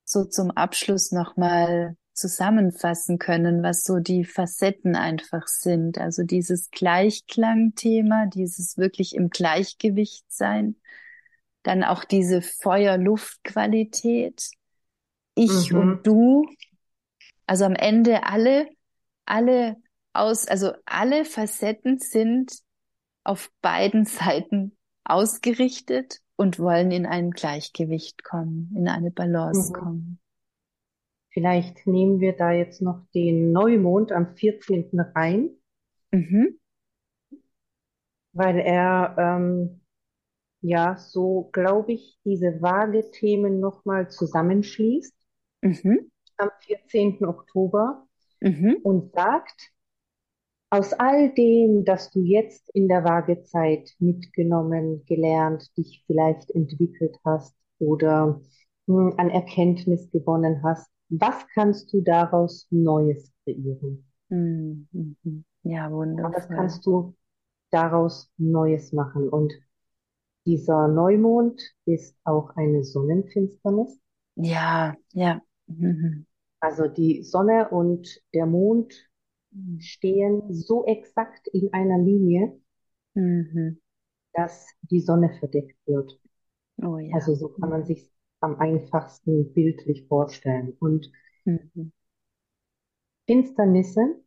so 0.04 0.24
zum 0.24 0.50
Abschluss 0.50 1.12
nochmal 1.12 1.96
zusammenfassen 2.20 3.18
können, 3.18 3.62
was 3.62 3.82
so 3.82 3.98
die 3.98 4.24
Facetten 4.24 4.94
einfach 4.94 5.48
sind. 5.48 5.98
Also 5.98 6.22
dieses 6.22 6.70
Gleichklangthema, 6.70 8.26
dieses 8.26 8.76
wirklich 8.76 9.14
im 9.14 9.30
Gleichgewicht 9.30 10.26
sein, 10.28 10.76
dann 11.62 11.82
auch 11.82 12.04
diese 12.04 12.42
Feuer-Luft-Qualität, 12.42 14.50
ich 15.34 15.72
mhm. 15.72 15.78
und 15.78 16.06
du, 16.06 16.46
also 17.46 17.64
am 17.64 17.74
Ende 17.74 18.24
alle, 18.24 18.68
alle 19.24 19.76
aus, 20.12 20.46
also 20.46 20.72
alle 20.84 21.24
Facetten 21.24 21.98
sind 21.98 22.52
auf 23.24 23.50
beiden 23.62 24.04
Seiten 24.04 24.76
ausgerichtet 25.04 26.20
und 26.36 26.58
wollen 26.58 26.90
in 26.90 27.06
ein 27.06 27.30
Gleichgewicht 27.30 28.24
kommen, 28.24 28.74
in 28.76 28.88
eine 28.88 29.10
Balance 29.10 29.70
mhm. 29.70 29.74
kommen. 29.74 30.20
Vielleicht 31.40 31.86
nehmen 31.86 32.20
wir 32.20 32.34
da 32.34 32.52
jetzt 32.52 32.82
noch 32.82 33.00
den 33.14 33.50
Neumond 33.50 34.12
am 34.12 34.36
14. 34.36 34.90
rein, 35.14 35.48
mhm. 36.10 36.58
weil 38.34 38.58
er 38.58 39.16
ähm, 39.18 39.80
ja 40.60 40.98
so, 40.98 41.48
glaube 41.50 41.94
ich, 41.94 42.20
diese 42.26 42.60
Waage-Themen 42.60 43.58
nochmal 43.58 44.10
zusammenschließt 44.10 45.14
mhm. 45.62 46.10
am 46.36 46.50
14. 46.58 47.24
Oktober 47.24 48.06
mhm. 48.42 48.76
und 48.82 49.14
sagt, 49.14 49.72
aus 50.68 50.92
all 50.92 51.32
dem, 51.32 51.86
das 51.86 52.10
du 52.10 52.20
jetzt 52.20 52.68
in 52.74 52.86
der 52.86 53.02
Waagezeit 53.02 53.94
mitgenommen, 53.98 55.06
gelernt, 55.06 55.74
dich 55.78 56.04
vielleicht 56.06 56.50
entwickelt 56.50 57.16
hast 57.24 57.56
oder 57.78 58.42
mh, 58.84 59.12
hm, 59.12 59.14
an 59.16 59.30
Erkenntnis 59.30 60.10
gewonnen 60.10 60.62
hast, 60.62 60.90
was 61.10 61.46
kannst 61.54 61.92
du 61.92 62.00
daraus 62.00 62.66
Neues 62.70 63.32
kreieren? 63.44 64.04
Mhm. 64.28 65.44
Ja, 65.62 65.90
wunderbar. 65.90 66.32
Was 66.34 66.48
kannst 66.48 66.86
du 66.86 67.14
daraus 67.70 68.30
Neues 68.38 68.92
machen? 68.92 69.28
Und 69.28 69.52
dieser 70.46 70.88
Neumond 70.88 71.60
ist 71.84 72.16
auch 72.24 72.56
eine 72.56 72.84
Sonnenfinsternis. 72.84 74.00
Ja, 74.36 74.94
ja. 75.12 75.42
Mhm. 75.66 76.26
Also 76.60 76.86
die 76.86 77.22
Sonne 77.22 77.68
und 77.70 78.20
der 78.32 78.46
Mond 78.46 78.94
stehen 79.78 80.52
so 80.54 80.84
exakt 80.86 81.48
in 81.48 81.72
einer 81.72 81.98
Linie, 81.98 82.58
mhm. 83.14 83.80
dass 84.32 84.68
die 84.82 85.00
Sonne 85.00 85.34
verdeckt 85.38 85.76
wird. 85.86 86.18
Oh, 86.82 86.98
ja. 86.98 87.14
Also 87.14 87.34
so 87.34 87.48
kann 87.48 87.70
man 87.70 87.84
sich 87.84 88.09
am 88.40 88.58
einfachsten 88.58 89.52
bildlich 89.52 90.06
vorstellen. 90.08 90.76
Und 90.78 91.10
mhm. 91.44 91.92
Finsternisse, 93.26 94.20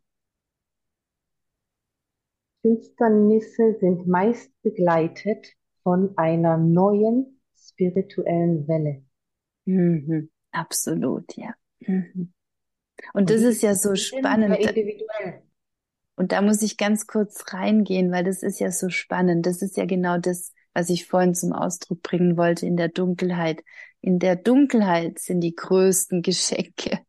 Finsternisse 2.61 3.77
sind 3.79 4.07
meist 4.07 4.51
begleitet 4.61 5.47
von 5.83 6.17
einer 6.17 6.57
neuen 6.57 7.41
spirituellen 7.55 8.67
Welle. 8.67 9.03
Mhm. 9.65 10.29
Absolut, 10.51 11.35
ja. 11.35 11.53
Mhm. 11.79 12.31
Und, 13.13 13.21
Und 13.21 13.29
das 13.29 13.41
ist 13.41 13.61
ja 13.61 13.75
so 13.75 13.95
spannend. 13.95 14.57
Und 16.15 16.31
da 16.31 16.41
muss 16.41 16.61
ich 16.61 16.77
ganz 16.77 17.07
kurz 17.07 17.43
reingehen, 17.53 18.11
weil 18.11 18.23
das 18.23 18.43
ist 18.43 18.59
ja 18.59 18.71
so 18.71 18.89
spannend. 18.89 19.45
Das 19.45 19.61
ist 19.61 19.77
ja 19.77 19.85
genau 19.85 20.17
das, 20.19 20.53
was 20.73 20.89
ich 20.89 21.07
vorhin 21.07 21.33
zum 21.33 21.53
Ausdruck 21.53 22.01
bringen 22.03 22.37
wollte 22.37 22.65
in 22.65 22.77
der 22.77 22.89
Dunkelheit 22.89 23.63
in 24.03 24.19
der 24.19 24.35
Dunkelheit 24.35 25.17
sind 25.17 25.39
die 25.39 25.55
größten 25.55 26.21
Geschenke. 26.21 26.99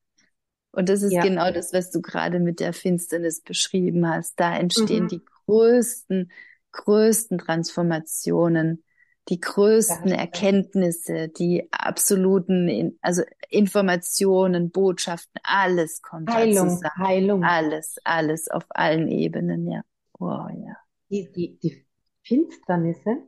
Und 0.71 0.89
das 0.89 1.03
ist 1.03 1.13
ja. 1.13 1.23
genau 1.23 1.51
das, 1.51 1.73
was 1.73 1.91
du 1.91 2.01
gerade 2.01 2.39
mit 2.39 2.61
der 2.61 2.73
Finsternis 2.73 3.41
beschrieben 3.41 4.09
hast. 4.09 4.39
Da 4.39 4.57
entstehen 4.57 5.05
mhm. 5.05 5.09
die 5.09 5.25
größten, 5.47 6.31
größten 6.71 7.39
Transformationen, 7.39 8.85
die 9.29 9.41
größten 9.41 10.11
ja, 10.11 10.19
Erkenntnisse, 10.19 11.29
die 11.29 11.69
absoluten, 11.73 12.97
also 13.01 13.23
Informationen, 13.51 14.71
Botschaften, 14.71 15.41
alles 15.43 16.01
kommt 16.01 16.33
Heilung, 16.33 16.71
zusammen. 16.71 17.09
Heilung. 17.09 17.45
Alles, 17.45 17.97
alles 18.05 18.49
auf 18.49 18.67
allen 18.69 19.09
Ebenen, 19.09 19.69
ja. 19.69 19.83
Wow, 20.21 20.49
ja. 20.51 20.77
Die, 21.11 21.33
die, 21.33 21.59
die 21.59 21.85
Finsternisse, 22.23 23.19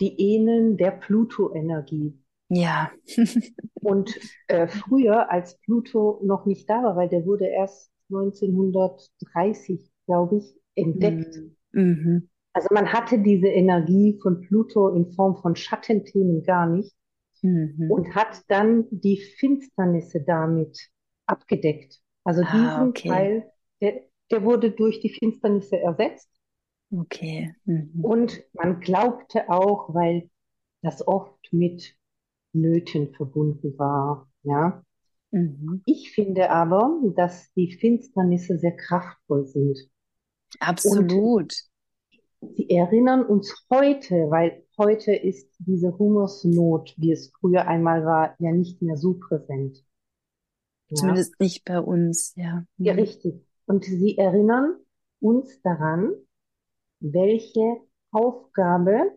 die 0.00 0.20
ähneln 0.20 0.76
der 0.76 0.92
Pluto-Energie. 0.92 2.19
Ja. 2.50 2.90
Und 3.74 4.18
äh, 4.48 4.66
früher, 4.66 5.30
als 5.30 5.58
Pluto 5.60 6.20
noch 6.22 6.44
nicht 6.44 6.68
da 6.68 6.82
war, 6.82 6.96
weil 6.96 7.08
der 7.08 7.24
wurde 7.24 7.46
erst 7.46 7.90
1930, 8.10 9.90
glaube 10.06 10.38
ich, 10.38 10.54
entdeckt. 10.74 11.36
Mhm. 11.72 11.82
mhm. 11.82 12.28
Also 12.52 12.66
man 12.72 12.92
hatte 12.92 13.20
diese 13.20 13.46
Energie 13.46 14.18
von 14.20 14.40
Pluto 14.40 14.88
in 14.88 15.12
Form 15.12 15.36
von 15.36 15.54
Schattenthemen 15.54 16.42
gar 16.42 16.66
nicht 16.66 16.92
mhm. 17.42 17.88
und 17.88 18.12
hat 18.16 18.42
dann 18.48 18.86
die 18.90 19.18
Finsternisse 19.38 20.24
damit 20.26 20.90
abgedeckt. 21.26 22.00
Also 22.24 22.42
ah, 22.42 22.52
diesen 22.52 22.88
okay. 22.88 23.08
Teil, 23.08 23.52
der, 23.80 24.00
der 24.32 24.42
wurde 24.42 24.72
durch 24.72 24.98
die 24.98 25.10
Finsternisse 25.10 25.78
ersetzt. 25.78 26.28
Okay. 26.90 27.54
Mhm. 27.66 28.04
Und 28.04 28.42
man 28.52 28.80
glaubte 28.80 29.48
auch, 29.48 29.94
weil 29.94 30.28
das 30.82 31.06
oft 31.06 31.52
mit 31.52 31.94
Nöten 32.52 33.14
verbunden 33.14 33.78
war, 33.78 34.28
ja. 34.42 34.82
Mhm. 35.30 35.82
Ich 35.86 36.12
finde 36.12 36.50
aber, 36.50 37.00
dass 37.14 37.52
die 37.54 37.72
Finsternisse 37.72 38.58
sehr 38.58 38.76
kraftvoll 38.76 39.46
sind. 39.46 39.78
Absolut. 40.58 41.54
Und 42.40 42.56
sie 42.56 42.70
erinnern 42.70 43.24
uns 43.24 43.66
heute, 43.70 44.14
weil 44.30 44.64
heute 44.76 45.14
ist 45.14 45.54
diese 45.58 45.96
Hungersnot, 45.96 46.94
wie 46.96 47.12
es 47.12 47.32
früher 47.38 47.66
einmal 47.68 48.04
war, 48.04 48.34
ja 48.38 48.50
nicht 48.50 48.82
mehr 48.82 48.96
so 48.96 49.14
präsent. 49.14 49.84
Ja? 50.88 50.96
Zumindest 50.96 51.38
nicht 51.38 51.64
bei 51.64 51.78
uns, 51.80 52.34
ja. 52.36 52.64
Ja, 52.78 52.94
mhm. 52.94 52.98
richtig. 52.98 53.46
Und 53.66 53.84
sie 53.84 54.18
erinnern 54.18 54.76
uns 55.20 55.62
daran, 55.62 56.12
welche 56.98 57.76
Aufgabe 58.10 59.16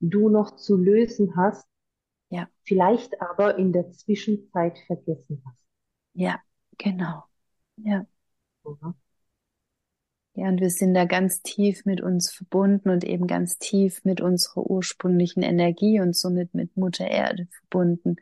du 0.00 0.28
noch 0.30 0.56
zu 0.56 0.76
lösen 0.76 1.36
hast, 1.36 1.67
ja. 2.30 2.48
vielleicht 2.64 3.20
aber 3.20 3.56
in 3.58 3.72
der 3.72 3.90
Zwischenzeit 3.92 4.78
vergessen 4.86 5.42
hast. 5.44 5.58
Ja, 6.14 6.40
genau. 6.76 7.24
Ja. 7.76 8.06
Ja, 10.34 10.48
und 10.48 10.60
wir 10.60 10.70
sind 10.70 10.94
da 10.94 11.04
ganz 11.04 11.42
tief 11.42 11.84
mit 11.84 12.00
uns 12.00 12.32
verbunden 12.32 12.90
und 12.90 13.02
eben 13.02 13.26
ganz 13.26 13.58
tief 13.58 14.04
mit 14.04 14.20
unserer 14.20 14.70
ursprünglichen 14.70 15.42
Energie 15.42 16.00
und 16.00 16.14
somit 16.14 16.54
mit 16.54 16.76
Mutter 16.76 17.08
Erde 17.08 17.48
verbunden. 17.50 18.16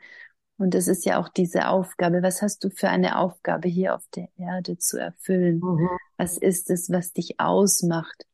Und 0.56 0.72
das 0.72 0.88
ist 0.88 1.04
ja 1.04 1.20
auch 1.20 1.28
diese 1.28 1.68
Aufgabe. 1.68 2.22
Was 2.22 2.40
hast 2.40 2.64
du 2.64 2.70
für 2.70 2.88
eine 2.88 3.18
Aufgabe 3.18 3.68
hier 3.68 3.94
auf 3.94 4.06
der 4.14 4.30
Erde 4.38 4.78
zu 4.78 4.98
erfüllen? 4.98 5.58
Mhm. 5.58 5.90
Was 6.16 6.38
ist 6.38 6.70
es, 6.70 6.90
was 6.90 7.12
dich 7.12 7.38
ausmacht? 7.38 8.26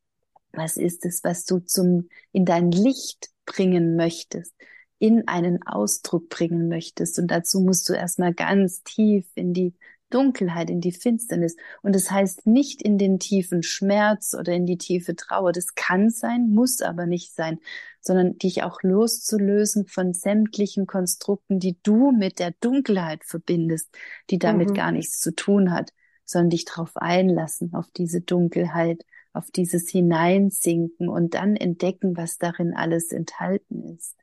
Was 0.52 0.76
ist 0.76 1.04
es, 1.04 1.24
was 1.24 1.44
du 1.44 1.58
zum, 1.58 2.08
in 2.30 2.44
dein 2.44 2.70
Licht 2.70 3.30
bringen 3.46 3.96
möchtest? 3.96 4.54
In 5.02 5.26
einen 5.26 5.64
Ausdruck 5.64 6.28
bringen 6.28 6.68
möchtest. 6.68 7.18
Und 7.18 7.26
dazu 7.26 7.58
musst 7.58 7.88
du 7.88 7.92
erstmal 7.92 8.32
ganz 8.32 8.84
tief 8.84 9.26
in 9.34 9.52
die 9.52 9.74
Dunkelheit, 10.10 10.70
in 10.70 10.80
die 10.80 10.92
Finsternis. 10.92 11.56
Und 11.82 11.96
das 11.96 12.12
heißt 12.12 12.46
nicht 12.46 12.80
in 12.82 12.98
den 12.98 13.18
tiefen 13.18 13.64
Schmerz 13.64 14.32
oder 14.38 14.52
in 14.52 14.64
die 14.64 14.78
tiefe 14.78 15.16
Trauer. 15.16 15.50
Das 15.50 15.74
kann 15.74 16.10
sein, 16.10 16.50
muss 16.50 16.82
aber 16.82 17.06
nicht 17.06 17.34
sein, 17.34 17.58
sondern 18.00 18.38
dich 18.38 18.62
auch 18.62 18.84
loszulösen 18.84 19.88
von 19.88 20.14
sämtlichen 20.14 20.86
Konstrukten, 20.86 21.58
die 21.58 21.76
du 21.82 22.12
mit 22.12 22.38
der 22.38 22.52
Dunkelheit 22.60 23.24
verbindest, 23.24 23.88
die 24.30 24.38
damit 24.38 24.70
mhm. 24.70 24.74
gar 24.74 24.92
nichts 24.92 25.18
zu 25.18 25.34
tun 25.34 25.72
hat, 25.72 25.90
sondern 26.24 26.50
dich 26.50 26.64
darauf 26.64 26.96
einlassen, 26.96 27.74
auf 27.74 27.90
diese 27.90 28.20
Dunkelheit, 28.20 29.04
auf 29.32 29.50
dieses 29.50 29.88
Hineinsinken 29.90 31.08
und 31.08 31.34
dann 31.34 31.56
entdecken, 31.56 32.16
was 32.16 32.38
darin 32.38 32.72
alles 32.72 33.10
enthalten 33.10 33.82
ist. 33.96 34.14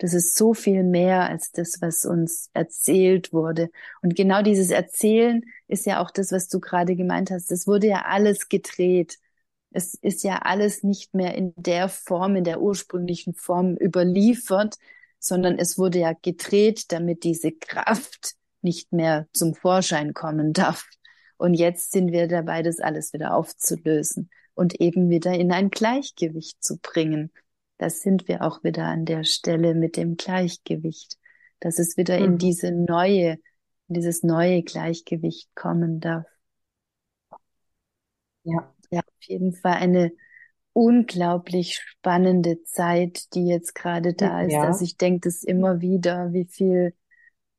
Das 0.00 0.14
ist 0.14 0.34
so 0.34 0.54
viel 0.54 0.82
mehr 0.82 1.28
als 1.28 1.52
das, 1.52 1.82
was 1.82 2.06
uns 2.06 2.48
erzählt 2.54 3.34
wurde. 3.34 3.68
Und 4.00 4.16
genau 4.16 4.40
dieses 4.40 4.70
Erzählen 4.70 5.44
ist 5.68 5.84
ja 5.84 6.02
auch 6.02 6.10
das, 6.10 6.32
was 6.32 6.48
du 6.48 6.58
gerade 6.58 6.96
gemeint 6.96 7.30
hast. 7.30 7.52
Es 7.52 7.66
wurde 7.66 7.88
ja 7.88 8.06
alles 8.06 8.48
gedreht. 8.48 9.18
Es 9.72 9.92
ist 9.92 10.24
ja 10.24 10.38
alles 10.38 10.82
nicht 10.82 11.12
mehr 11.12 11.34
in 11.34 11.52
der 11.56 11.90
Form, 11.90 12.34
in 12.34 12.44
der 12.44 12.62
ursprünglichen 12.62 13.34
Form 13.34 13.76
überliefert, 13.76 14.76
sondern 15.18 15.58
es 15.58 15.76
wurde 15.76 15.98
ja 15.98 16.14
gedreht, 16.14 16.92
damit 16.92 17.22
diese 17.22 17.52
Kraft 17.52 18.36
nicht 18.62 18.92
mehr 18.94 19.28
zum 19.34 19.54
Vorschein 19.54 20.14
kommen 20.14 20.54
darf. 20.54 20.88
Und 21.36 21.52
jetzt 21.52 21.92
sind 21.92 22.10
wir 22.10 22.26
dabei, 22.26 22.62
das 22.62 22.78
alles 22.78 23.12
wieder 23.12 23.34
aufzulösen 23.34 24.30
und 24.54 24.80
eben 24.80 25.10
wieder 25.10 25.34
in 25.34 25.52
ein 25.52 25.68
Gleichgewicht 25.68 26.64
zu 26.64 26.78
bringen 26.78 27.30
da 27.80 27.88
sind 27.88 28.28
wir 28.28 28.42
auch 28.42 28.62
wieder 28.62 28.84
an 28.84 29.06
der 29.06 29.24
Stelle 29.24 29.74
mit 29.74 29.96
dem 29.96 30.18
Gleichgewicht, 30.18 31.16
dass 31.60 31.78
es 31.78 31.96
wieder 31.96 32.18
mhm. 32.18 32.24
in 32.26 32.38
diese 32.38 32.72
neue, 32.72 33.38
in 33.88 33.94
dieses 33.94 34.22
neue 34.22 34.62
Gleichgewicht 34.62 35.48
kommen 35.54 35.98
darf. 35.98 36.26
Ja. 38.44 38.74
Ja, 38.90 39.00
auf 39.00 39.22
jeden 39.22 39.54
Fall 39.54 39.74
eine 39.74 40.12
unglaublich 40.74 41.78
spannende 41.78 42.62
Zeit, 42.64 43.32
die 43.32 43.46
jetzt 43.46 43.74
gerade 43.74 44.12
da 44.12 44.42
ist. 44.42 44.52
Ja. 44.52 44.64
Also 44.64 44.84
ich 44.84 44.98
denke 44.98 45.30
das 45.30 45.42
immer 45.42 45.80
wieder, 45.80 46.34
wie 46.34 46.44
viel 46.44 46.94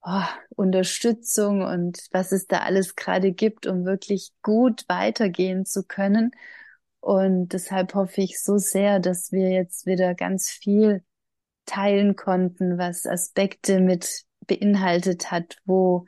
oh, 0.04 0.22
Unterstützung 0.56 1.64
und 1.64 2.06
was 2.12 2.32
es 2.32 2.46
da 2.46 2.60
alles 2.60 2.96
gerade 2.96 3.32
gibt, 3.32 3.66
um 3.66 3.86
wirklich 3.86 4.34
gut 4.44 4.86
weitergehen 4.88 5.66
zu 5.66 5.84
können. 5.84 6.30
Und 7.02 7.50
deshalb 7.50 7.96
hoffe 7.96 8.22
ich 8.22 8.42
so 8.42 8.58
sehr, 8.58 9.00
dass 9.00 9.32
wir 9.32 9.50
jetzt 9.50 9.86
wieder 9.86 10.14
ganz 10.14 10.50
viel 10.50 11.04
teilen 11.66 12.16
konnten, 12.16 12.78
was 12.78 13.06
Aspekte 13.06 13.80
mit 13.80 14.24
beinhaltet 14.48 15.32
hat, 15.32 15.58
wo 15.66 16.06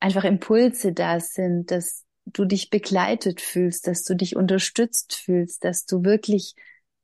einfach 0.00 0.24
Impulse 0.24 0.92
da 0.92 1.20
sind, 1.20 1.70
dass 1.70 2.04
du 2.26 2.44
dich 2.44 2.70
begleitet 2.70 3.40
fühlst, 3.40 3.86
dass 3.86 4.02
du 4.02 4.14
dich 4.14 4.36
unterstützt 4.36 5.14
fühlst, 5.14 5.64
dass 5.64 5.86
du 5.86 6.04
wirklich 6.04 6.54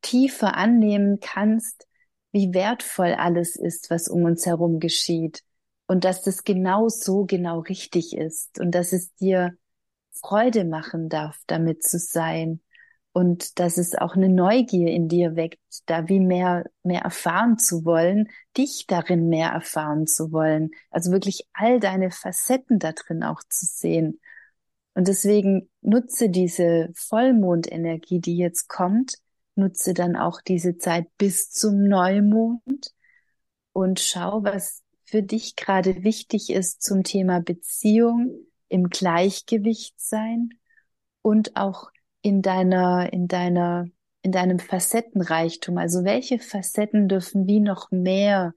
tiefer 0.03 0.57
annehmen 0.57 1.21
kannst, 1.21 1.87
wie 2.33 2.53
wertvoll 2.53 3.15
alles 3.15 3.55
ist, 3.55 3.89
was 3.89 4.09
um 4.09 4.25
uns 4.25 4.47
herum 4.47 4.81
geschieht. 4.81 5.45
Und 5.87 6.05
dass 6.05 6.23
das 6.23 6.43
genau 6.43 6.89
so 6.89 7.25
genau 7.25 7.61
richtig 7.61 8.17
ist. 8.17 8.59
Und 8.59 8.73
dass 8.73 8.93
es 8.93 9.15
dir 9.15 9.57
Freude 10.13 10.65
machen 10.65 11.09
darf, 11.09 11.39
damit 11.47 11.83
zu 11.85 11.99
sein 11.99 12.62
und 13.13 13.59
dass 13.59 13.77
es 13.77 13.95
auch 13.95 14.17
eine 14.17 14.29
Neugier 14.29 14.89
in 14.89 15.09
dir 15.09 15.37
weckt, 15.37 15.61
da 15.87 16.09
wie 16.09 16.21
mehr, 16.21 16.65
mehr 16.83 17.03
erfahren 17.03 17.59
zu 17.59 17.85
wollen, 17.85 18.29
dich 18.57 18.87
darin 18.87 19.29
mehr 19.29 19.51
erfahren 19.51 20.07
zu 20.07 20.33
wollen. 20.33 20.71
Also 20.91 21.13
wirklich 21.13 21.47
all 21.53 21.79
deine 21.79 22.11
Facetten 22.11 22.79
da 22.79 22.93
drin 22.93 23.23
auch 23.23 23.43
zu 23.49 23.67
sehen. 23.67 24.21
Und 24.95 25.09
deswegen 25.09 25.69
nutze 25.83 26.31
diese 26.31 26.91
Vollmondenergie, 26.95 28.21
die 28.21 28.37
jetzt 28.37 28.69
kommt, 28.69 29.19
nutze 29.57 29.93
dann 29.93 30.17
auch 30.17 30.41
diese 30.41 30.79
Zeit 30.79 31.07
bis 31.19 31.51
zum 31.51 31.85
Neumond 31.85 32.95
und 33.73 34.01
schau, 34.01 34.43
was 34.43 34.83
für 35.05 35.23
dich 35.23 35.57
gerade 35.57 36.03
wichtig 36.03 36.51
ist 36.51 36.83
zum 36.83 37.05
Thema 37.05 37.41
Beziehung, 37.41 38.35
im 38.69 38.89
Gleichgewicht 38.89 40.01
sein 40.01 40.51
und 41.21 41.57
auch 41.57 41.91
in 42.23 42.41
deiner, 42.41 43.13
in 43.13 43.29
deiner, 43.29 43.87
in 44.23 44.33
deinem 44.33 44.59
Facettenreichtum? 44.59 45.77
Also 45.77 46.05
welche 46.05 46.39
Facetten 46.39 47.09
dürfen 47.09 47.47
wie 47.47 47.61
noch 47.61 47.91
mehr 47.91 48.55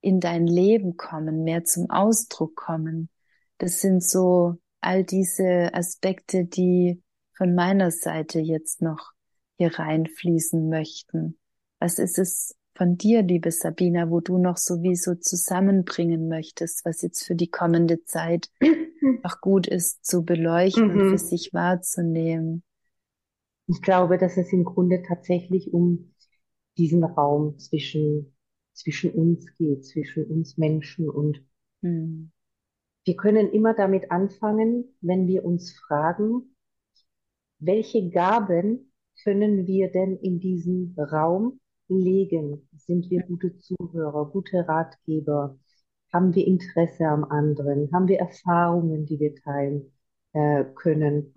in 0.00 0.20
dein 0.20 0.46
Leben 0.46 0.96
kommen, 0.96 1.44
mehr 1.44 1.64
zum 1.64 1.88
Ausdruck 1.90 2.56
kommen? 2.56 3.08
Das 3.58 3.80
sind 3.80 4.02
so 4.02 4.56
all 4.80 5.04
diese 5.04 5.72
Aspekte, 5.72 6.44
die 6.44 7.02
von 7.36 7.54
meiner 7.54 7.90
Seite 7.90 8.40
jetzt 8.40 8.82
noch 8.82 9.12
hier 9.56 9.78
reinfließen 9.78 10.68
möchten. 10.68 11.38
Was 11.78 11.98
ist 11.98 12.18
es 12.18 12.56
von 12.74 12.96
dir, 12.96 13.22
liebe 13.22 13.50
Sabina, 13.50 14.10
wo 14.10 14.20
du 14.20 14.38
noch 14.38 14.56
sowieso 14.56 15.14
zusammenbringen 15.14 16.28
möchtest, 16.28 16.84
was 16.84 17.02
jetzt 17.02 17.24
für 17.24 17.34
die 17.34 17.50
kommende 17.50 18.04
Zeit 18.04 18.50
auch 19.22 19.40
gut 19.40 19.66
ist 19.66 20.04
zu 20.04 20.24
beleuchten 20.24 20.88
mhm. 20.88 21.00
und 21.00 21.10
für 21.10 21.18
sich 21.18 21.52
wahrzunehmen? 21.52 22.62
Ich 23.70 23.82
glaube, 23.82 24.18
dass 24.18 24.36
es 24.36 24.52
im 24.52 24.64
Grunde 24.64 25.00
tatsächlich 25.06 25.72
um 25.72 26.12
diesen 26.76 27.04
Raum 27.04 27.56
zwischen, 27.60 28.34
zwischen 28.72 29.12
uns 29.12 29.46
geht, 29.58 29.86
zwischen 29.86 30.24
uns 30.24 30.58
Menschen 30.58 31.08
und 31.08 31.40
mhm. 31.80 32.32
wir 33.04 33.14
können 33.14 33.48
immer 33.52 33.72
damit 33.72 34.10
anfangen, 34.10 34.96
wenn 35.00 35.28
wir 35.28 35.44
uns 35.44 35.72
fragen, 35.86 36.56
welche 37.60 38.10
Gaben 38.10 38.92
können 39.22 39.68
wir 39.68 39.92
denn 39.92 40.16
in 40.16 40.40
diesen 40.40 40.96
Raum 40.98 41.60
legen? 41.86 42.68
Sind 42.76 43.08
wir 43.08 43.22
gute 43.22 43.56
Zuhörer, 43.56 44.30
gute 44.32 44.66
Ratgeber? 44.66 45.60
Haben 46.12 46.34
wir 46.34 46.44
Interesse 46.44 47.06
am 47.06 47.22
anderen? 47.22 47.88
Haben 47.92 48.08
wir 48.08 48.18
Erfahrungen, 48.18 49.06
die 49.06 49.20
wir 49.20 49.36
teilen 49.36 49.92
äh, 50.32 50.64
können? 50.74 51.32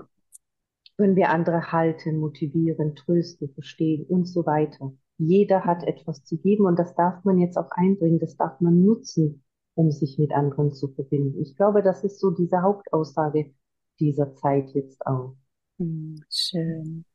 Können 0.98 1.16
wir 1.16 1.30
andere 1.30 1.72
halten, 1.72 2.18
motivieren, 2.18 2.96
trösten, 2.96 3.50
verstehen 3.54 4.06
und 4.06 4.26
so 4.26 4.46
weiter. 4.46 4.94
Jeder 5.18 5.66
hat 5.66 5.84
etwas 5.84 6.24
zu 6.24 6.38
geben 6.38 6.66
und 6.66 6.78
das 6.78 6.96
darf 6.96 7.24
man 7.24 7.40
jetzt 7.40 7.58
auch 7.58 7.70
einbringen, 7.72 8.20
das 8.20 8.36
darf 8.38 8.60
man 8.60 8.84
nutzen, 8.84 9.44
um 9.76 9.92
sich 9.92 10.18
mit 10.18 10.32
anderen 10.34 10.72
zu 10.74 10.88
verbinden. 10.90 11.42
Ich 11.42 11.56
glaube, 11.56 11.82
das 11.84 12.04
ist 12.04 12.20
so 12.20 12.32
diese 12.32 12.62
Hauptaussage 12.62 13.54
dieser 14.00 14.36
Zeit 14.36 14.72
jetzt 14.72 15.06
auch. 15.06 15.36
Hm, 15.78 16.16
schön. 16.30 17.06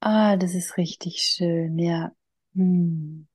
Ah, 0.00 0.36
das 0.36 0.54
ist 0.54 0.76
richtig 0.78 1.18
schön, 1.22 1.78
ja. 1.78 2.12
Hm. 2.54 3.26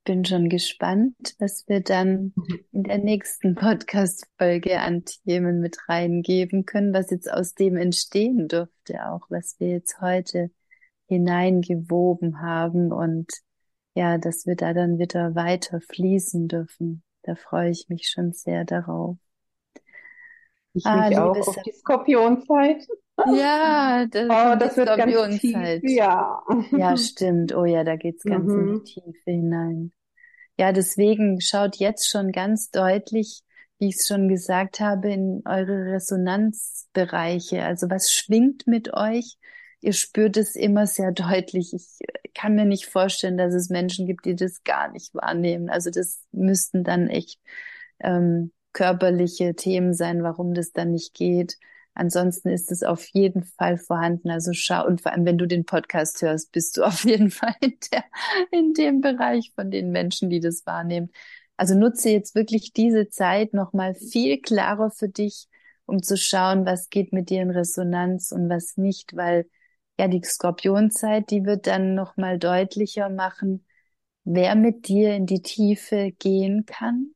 Ich 0.00 0.04
bin 0.04 0.24
schon 0.24 0.48
gespannt, 0.48 1.36
was 1.40 1.68
wir 1.68 1.82
dann 1.82 2.32
in 2.72 2.84
der 2.84 2.96
nächsten 2.96 3.54
Podcast-Folge 3.54 4.80
an 4.80 5.04
Themen 5.04 5.60
mit 5.60 5.76
reingeben 5.90 6.64
können, 6.64 6.94
was 6.94 7.10
jetzt 7.10 7.30
aus 7.30 7.52
dem 7.52 7.76
entstehen 7.76 8.48
durfte, 8.48 9.06
auch 9.06 9.26
was 9.28 9.60
wir 9.60 9.68
jetzt 9.68 10.00
heute 10.00 10.50
hineingewoben 11.04 12.40
haben 12.40 12.92
und 12.92 13.30
ja, 13.94 14.16
dass 14.16 14.46
wir 14.46 14.56
da 14.56 14.72
dann 14.72 14.98
wieder 14.98 15.34
weiter 15.34 15.82
fließen 15.82 16.48
dürfen. 16.48 17.02
Da 17.22 17.34
freue 17.34 17.68
ich 17.68 17.90
mich 17.90 18.08
schon 18.08 18.32
sehr 18.32 18.64
darauf. 18.64 19.18
Ich 20.72 20.86
ah, 20.86 21.10
mich 21.10 21.18
auch 21.18 21.36
auf 21.36 21.62
die 21.62 21.72
Skorpionzeit. 21.72 22.86
Ja, 23.34 24.06
das, 24.06 24.24
oh, 24.24 24.56
das 24.58 24.76
wird 24.76 24.88
ganz 24.96 25.40
tief, 25.40 25.80
ja. 25.82 26.42
Ja, 26.72 26.96
stimmt. 26.96 27.54
Oh 27.54 27.64
ja, 27.64 27.84
da 27.84 27.96
geht's 27.96 28.24
ganz 28.24 28.46
mhm. 28.46 28.58
in 28.58 28.66
die 28.66 28.72
mhm. 28.72 28.84
Tiefe 28.84 29.30
hinein. 29.30 29.92
Ja, 30.58 30.72
deswegen 30.72 31.40
schaut 31.40 31.76
jetzt 31.76 32.08
schon 32.08 32.32
ganz 32.32 32.70
deutlich, 32.70 33.42
wie 33.78 33.88
ich 33.88 33.96
es 33.96 34.06
schon 34.06 34.28
gesagt 34.28 34.80
habe, 34.80 35.10
in 35.10 35.42
eure 35.46 35.92
Resonanzbereiche. 35.92 37.64
Also 37.64 37.88
was 37.88 38.10
schwingt 38.10 38.66
mit 38.66 38.92
euch? 38.92 39.36
Ihr 39.80 39.94
spürt 39.94 40.36
es 40.36 40.56
immer 40.56 40.86
sehr 40.86 41.12
deutlich. 41.12 41.72
Ich 41.72 42.34
kann 42.34 42.54
mir 42.54 42.66
nicht 42.66 42.86
vorstellen, 42.86 43.38
dass 43.38 43.54
es 43.54 43.70
Menschen 43.70 44.06
gibt, 44.06 44.26
die 44.26 44.36
das 44.36 44.62
gar 44.62 44.90
nicht 44.92 45.14
wahrnehmen. 45.14 45.70
Also 45.70 45.90
das 45.90 46.22
müssten 46.32 46.84
dann 46.84 47.08
echt 47.08 47.40
ähm, 48.00 48.52
körperliche 48.72 49.54
Themen 49.54 49.94
sein, 49.94 50.22
warum 50.22 50.54
das 50.54 50.72
dann 50.72 50.90
nicht 50.90 51.14
geht. 51.14 51.56
Ansonsten 52.00 52.48
ist 52.48 52.72
es 52.72 52.82
auf 52.82 53.04
jeden 53.12 53.44
Fall 53.44 53.76
vorhanden. 53.76 54.30
Also 54.30 54.54
schau, 54.54 54.86
und 54.86 55.02
vor 55.02 55.12
allem, 55.12 55.26
wenn 55.26 55.36
du 55.36 55.46
den 55.46 55.66
Podcast 55.66 56.22
hörst, 56.22 56.50
bist 56.50 56.78
du 56.78 56.82
auf 56.86 57.04
jeden 57.04 57.30
Fall 57.30 57.54
in, 57.60 57.76
der, 57.92 58.04
in 58.50 58.72
dem 58.72 59.02
Bereich 59.02 59.52
von 59.54 59.70
den 59.70 59.90
Menschen, 59.90 60.30
die 60.30 60.40
das 60.40 60.64
wahrnehmen. 60.64 61.10
Also 61.58 61.74
nutze 61.74 62.08
jetzt 62.08 62.34
wirklich 62.34 62.72
diese 62.72 63.10
Zeit 63.10 63.52
nochmal 63.52 63.94
viel 63.94 64.40
klarer 64.40 64.90
für 64.90 65.10
dich, 65.10 65.46
um 65.84 66.02
zu 66.02 66.16
schauen, 66.16 66.64
was 66.64 66.88
geht 66.88 67.12
mit 67.12 67.28
dir 67.28 67.42
in 67.42 67.50
Resonanz 67.50 68.32
und 68.32 68.48
was 68.48 68.78
nicht, 68.78 69.14
weil 69.14 69.46
ja, 69.98 70.08
die 70.08 70.22
Skorpionzeit, 70.24 71.30
die 71.30 71.44
wird 71.44 71.66
dann 71.66 71.94
nochmal 71.94 72.38
deutlicher 72.38 73.10
machen, 73.10 73.66
wer 74.24 74.54
mit 74.54 74.88
dir 74.88 75.14
in 75.14 75.26
die 75.26 75.42
Tiefe 75.42 76.12
gehen 76.18 76.64
kann 76.64 77.12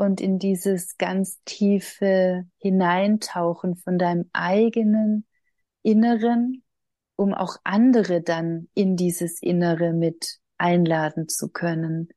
und 0.00 0.22
in 0.22 0.38
dieses 0.38 0.96
ganz 0.96 1.42
tiefe 1.44 2.46
Hineintauchen 2.56 3.76
von 3.76 3.98
deinem 3.98 4.30
eigenen 4.32 5.26
Inneren, 5.82 6.64
um 7.16 7.34
auch 7.34 7.56
andere 7.64 8.22
dann 8.22 8.70
in 8.72 8.96
dieses 8.96 9.42
Innere 9.42 9.92
mit 9.92 10.38
einladen 10.56 11.28
zu 11.28 11.50
können. 11.50 12.08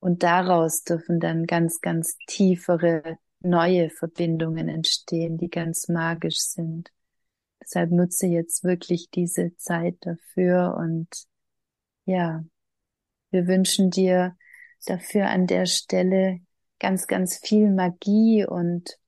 Und 0.00 0.24
daraus 0.24 0.82
dürfen 0.82 1.20
dann 1.20 1.46
ganz, 1.46 1.80
ganz 1.80 2.16
tiefere 2.26 3.18
neue 3.38 3.90
Verbindungen 3.90 4.68
entstehen, 4.68 5.38
die 5.38 5.48
ganz 5.48 5.86
magisch 5.86 6.40
sind. 6.40 6.90
Deshalb 7.62 7.92
nutze 7.92 8.26
jetzt 8.26 8.64
wirklich 8.64 9.10
diese 9.10 9.54
Zeit 9.54 9.94
dafür 10.00 10.76
und 10.76 11.06
ja, 12.04 12.42
wir 13.30 13.46
wünschen 13.46 13.90
dir 13.90 14.36
dafür 14.86 15.28
an 15.28 15.46
der 15.46 15.66
Stelle 15.66 16.40
ganz, 16.78 17.06
ganz 17.06 17.36
viel 17.38 17.70
Magie 17.70 18.46
und 18.46 18.98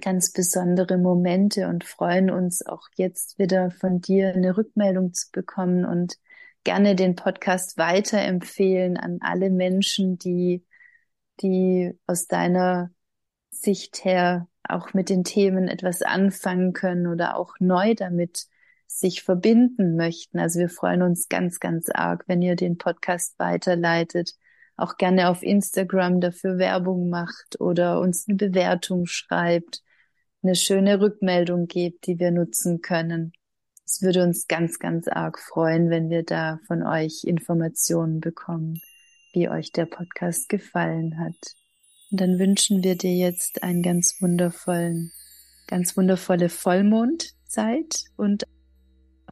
ganz 0.00 0.32
besondere 0.32 0.98
Momente 0.98 1.68
und 1.68 1.84
freuen 1.84 2.30
uns 2.30 2.64
auch 2.64 2.88
jetzt 2.96 3.38
wieder 3.38 3.70
von 3.70 4.00
dir 4.00 4.34
eine 4.34 4.56
Rückmeldung 4.56 5.12
zu 5.12 5.30
bekommen 5.32 5.84
und 5.84 6.18
gerne 6.64 6.94
den 6.94 7.16
Podcast 7.16 7.76
weiterempfehlen 7.76 8.96
an 8.96 9.18
alle 9.20 9.50
Menschen, 9.50 10.18
die, 10.18 10.64
die 11.40 11.92
aus 12.06 12.26
deiner 12.26 12.90
Sicht 13.50 14.04
her 14.04 14.48
auch 14.62 14.94
mit 14.94 15.08
den 15.08 15.24
Themen 15.24 15.68
etwas 15.68 16.02
anfangen 16.02 16.72
können 16.72 17.06
oder 17.06 17.36
auch 17.36 17.54
neu 17.58 17.94
damit 17.94 18.46
sich 18.86 19.22
verbinden 19.22 19.96
möchten. 19.96 20.38
Also 20.38 20.60
wir 20.60 20.68
freuen 20.68 21.02
uns 21.02 21.28
ganz, 21.28 21.60
ganz 21.60 21.88
arg, 21.90 22.24
wenn 22.26 22.42
ihr 22.42 22.56
den 22.56 22.78
Podcast 22.78 23.38
weiterleitet 23.38 24.34
auch 24.82 24.96
gerne 24.96 25.28
auf 25.28 25.42
Instagram 25.42 26.20
dafür 26.20 26.58
Werbung 26.58 27.08
macht 27.08 27.60
oder 27.60 28.00
uns 28.00 28.26
eine 28.28 28.36
Bewertung 28.36 29.06
schreibt, 29.06 29.82
eine 30.42 30.56
schöne 30.56 31.00
Rückmeldung 31.00 31.68
gebt, 31.68 32.06
die 32.06 32.18
wir 32.18 32.32
nutzen 32.32 32.80
können. 32.82 33.32
Es 33.86 34.02
würde 34.02 34.24
uns 34.24 34.48
ganz, 34.48 34.78
ganz 34.78 35.06
arg 35.06 35.38
freuen, 35.38 35.88
wenn 35.88 36.10
wir 36.10 36.24
da 36.24 36.58
von 36.66 36.82
euch 36.82 37.24
Informationen 37.24 38.20
bekommen, 38.20 38.80
wie 39.32 39.48
euch 39.48 39.70
der 39.70 39.86
Podcast 39.86 40.48
gefallen 40.48 41.18
hat. 41.18 41.36
Und 42.10 42.20
dann 42.20 42.38
wünschen 42.38 42.82
wir 42.82 42.96
dir 42.96 43.14
jetzt 43.14 43.62
einen 43.62 43.82
ganz 43.82 44.16
wundervollen, 44.20 45.12
ganz 45.68 45.96
wundervolle 45.96 46.48
Vollmondzeit 46.48 48.04
und 48.16 48.44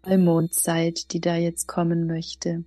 Vollmondzeit, 0.03 1.13
die 1.13 1.21
da 1.21 1.37
jetzt 1.37 1.67
kommen 1.67 2.07
möchte. 2.07 2.65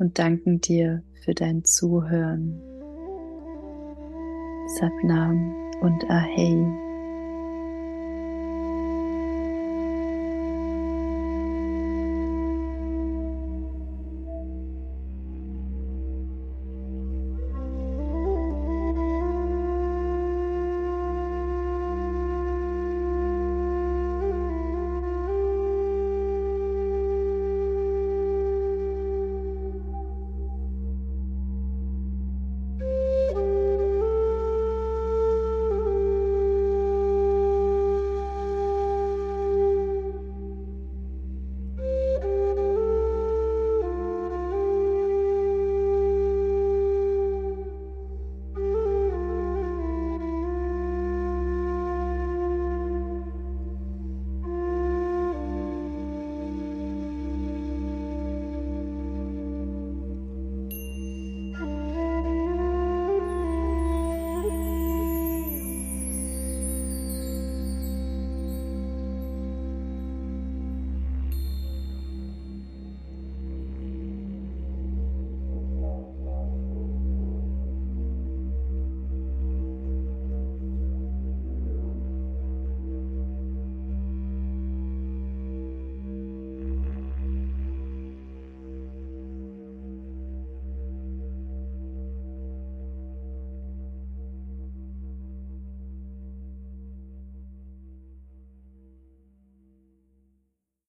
Und 0.00 0.18
danken 0.18 0.60
dir 0.60 1.04
für 1.24 1.34
dein 1.34 1.64
Zuhören. 1.64 2.60
Satnam 4.78 5.54
und 5.82 6.08
Ahei. 6.10 6.89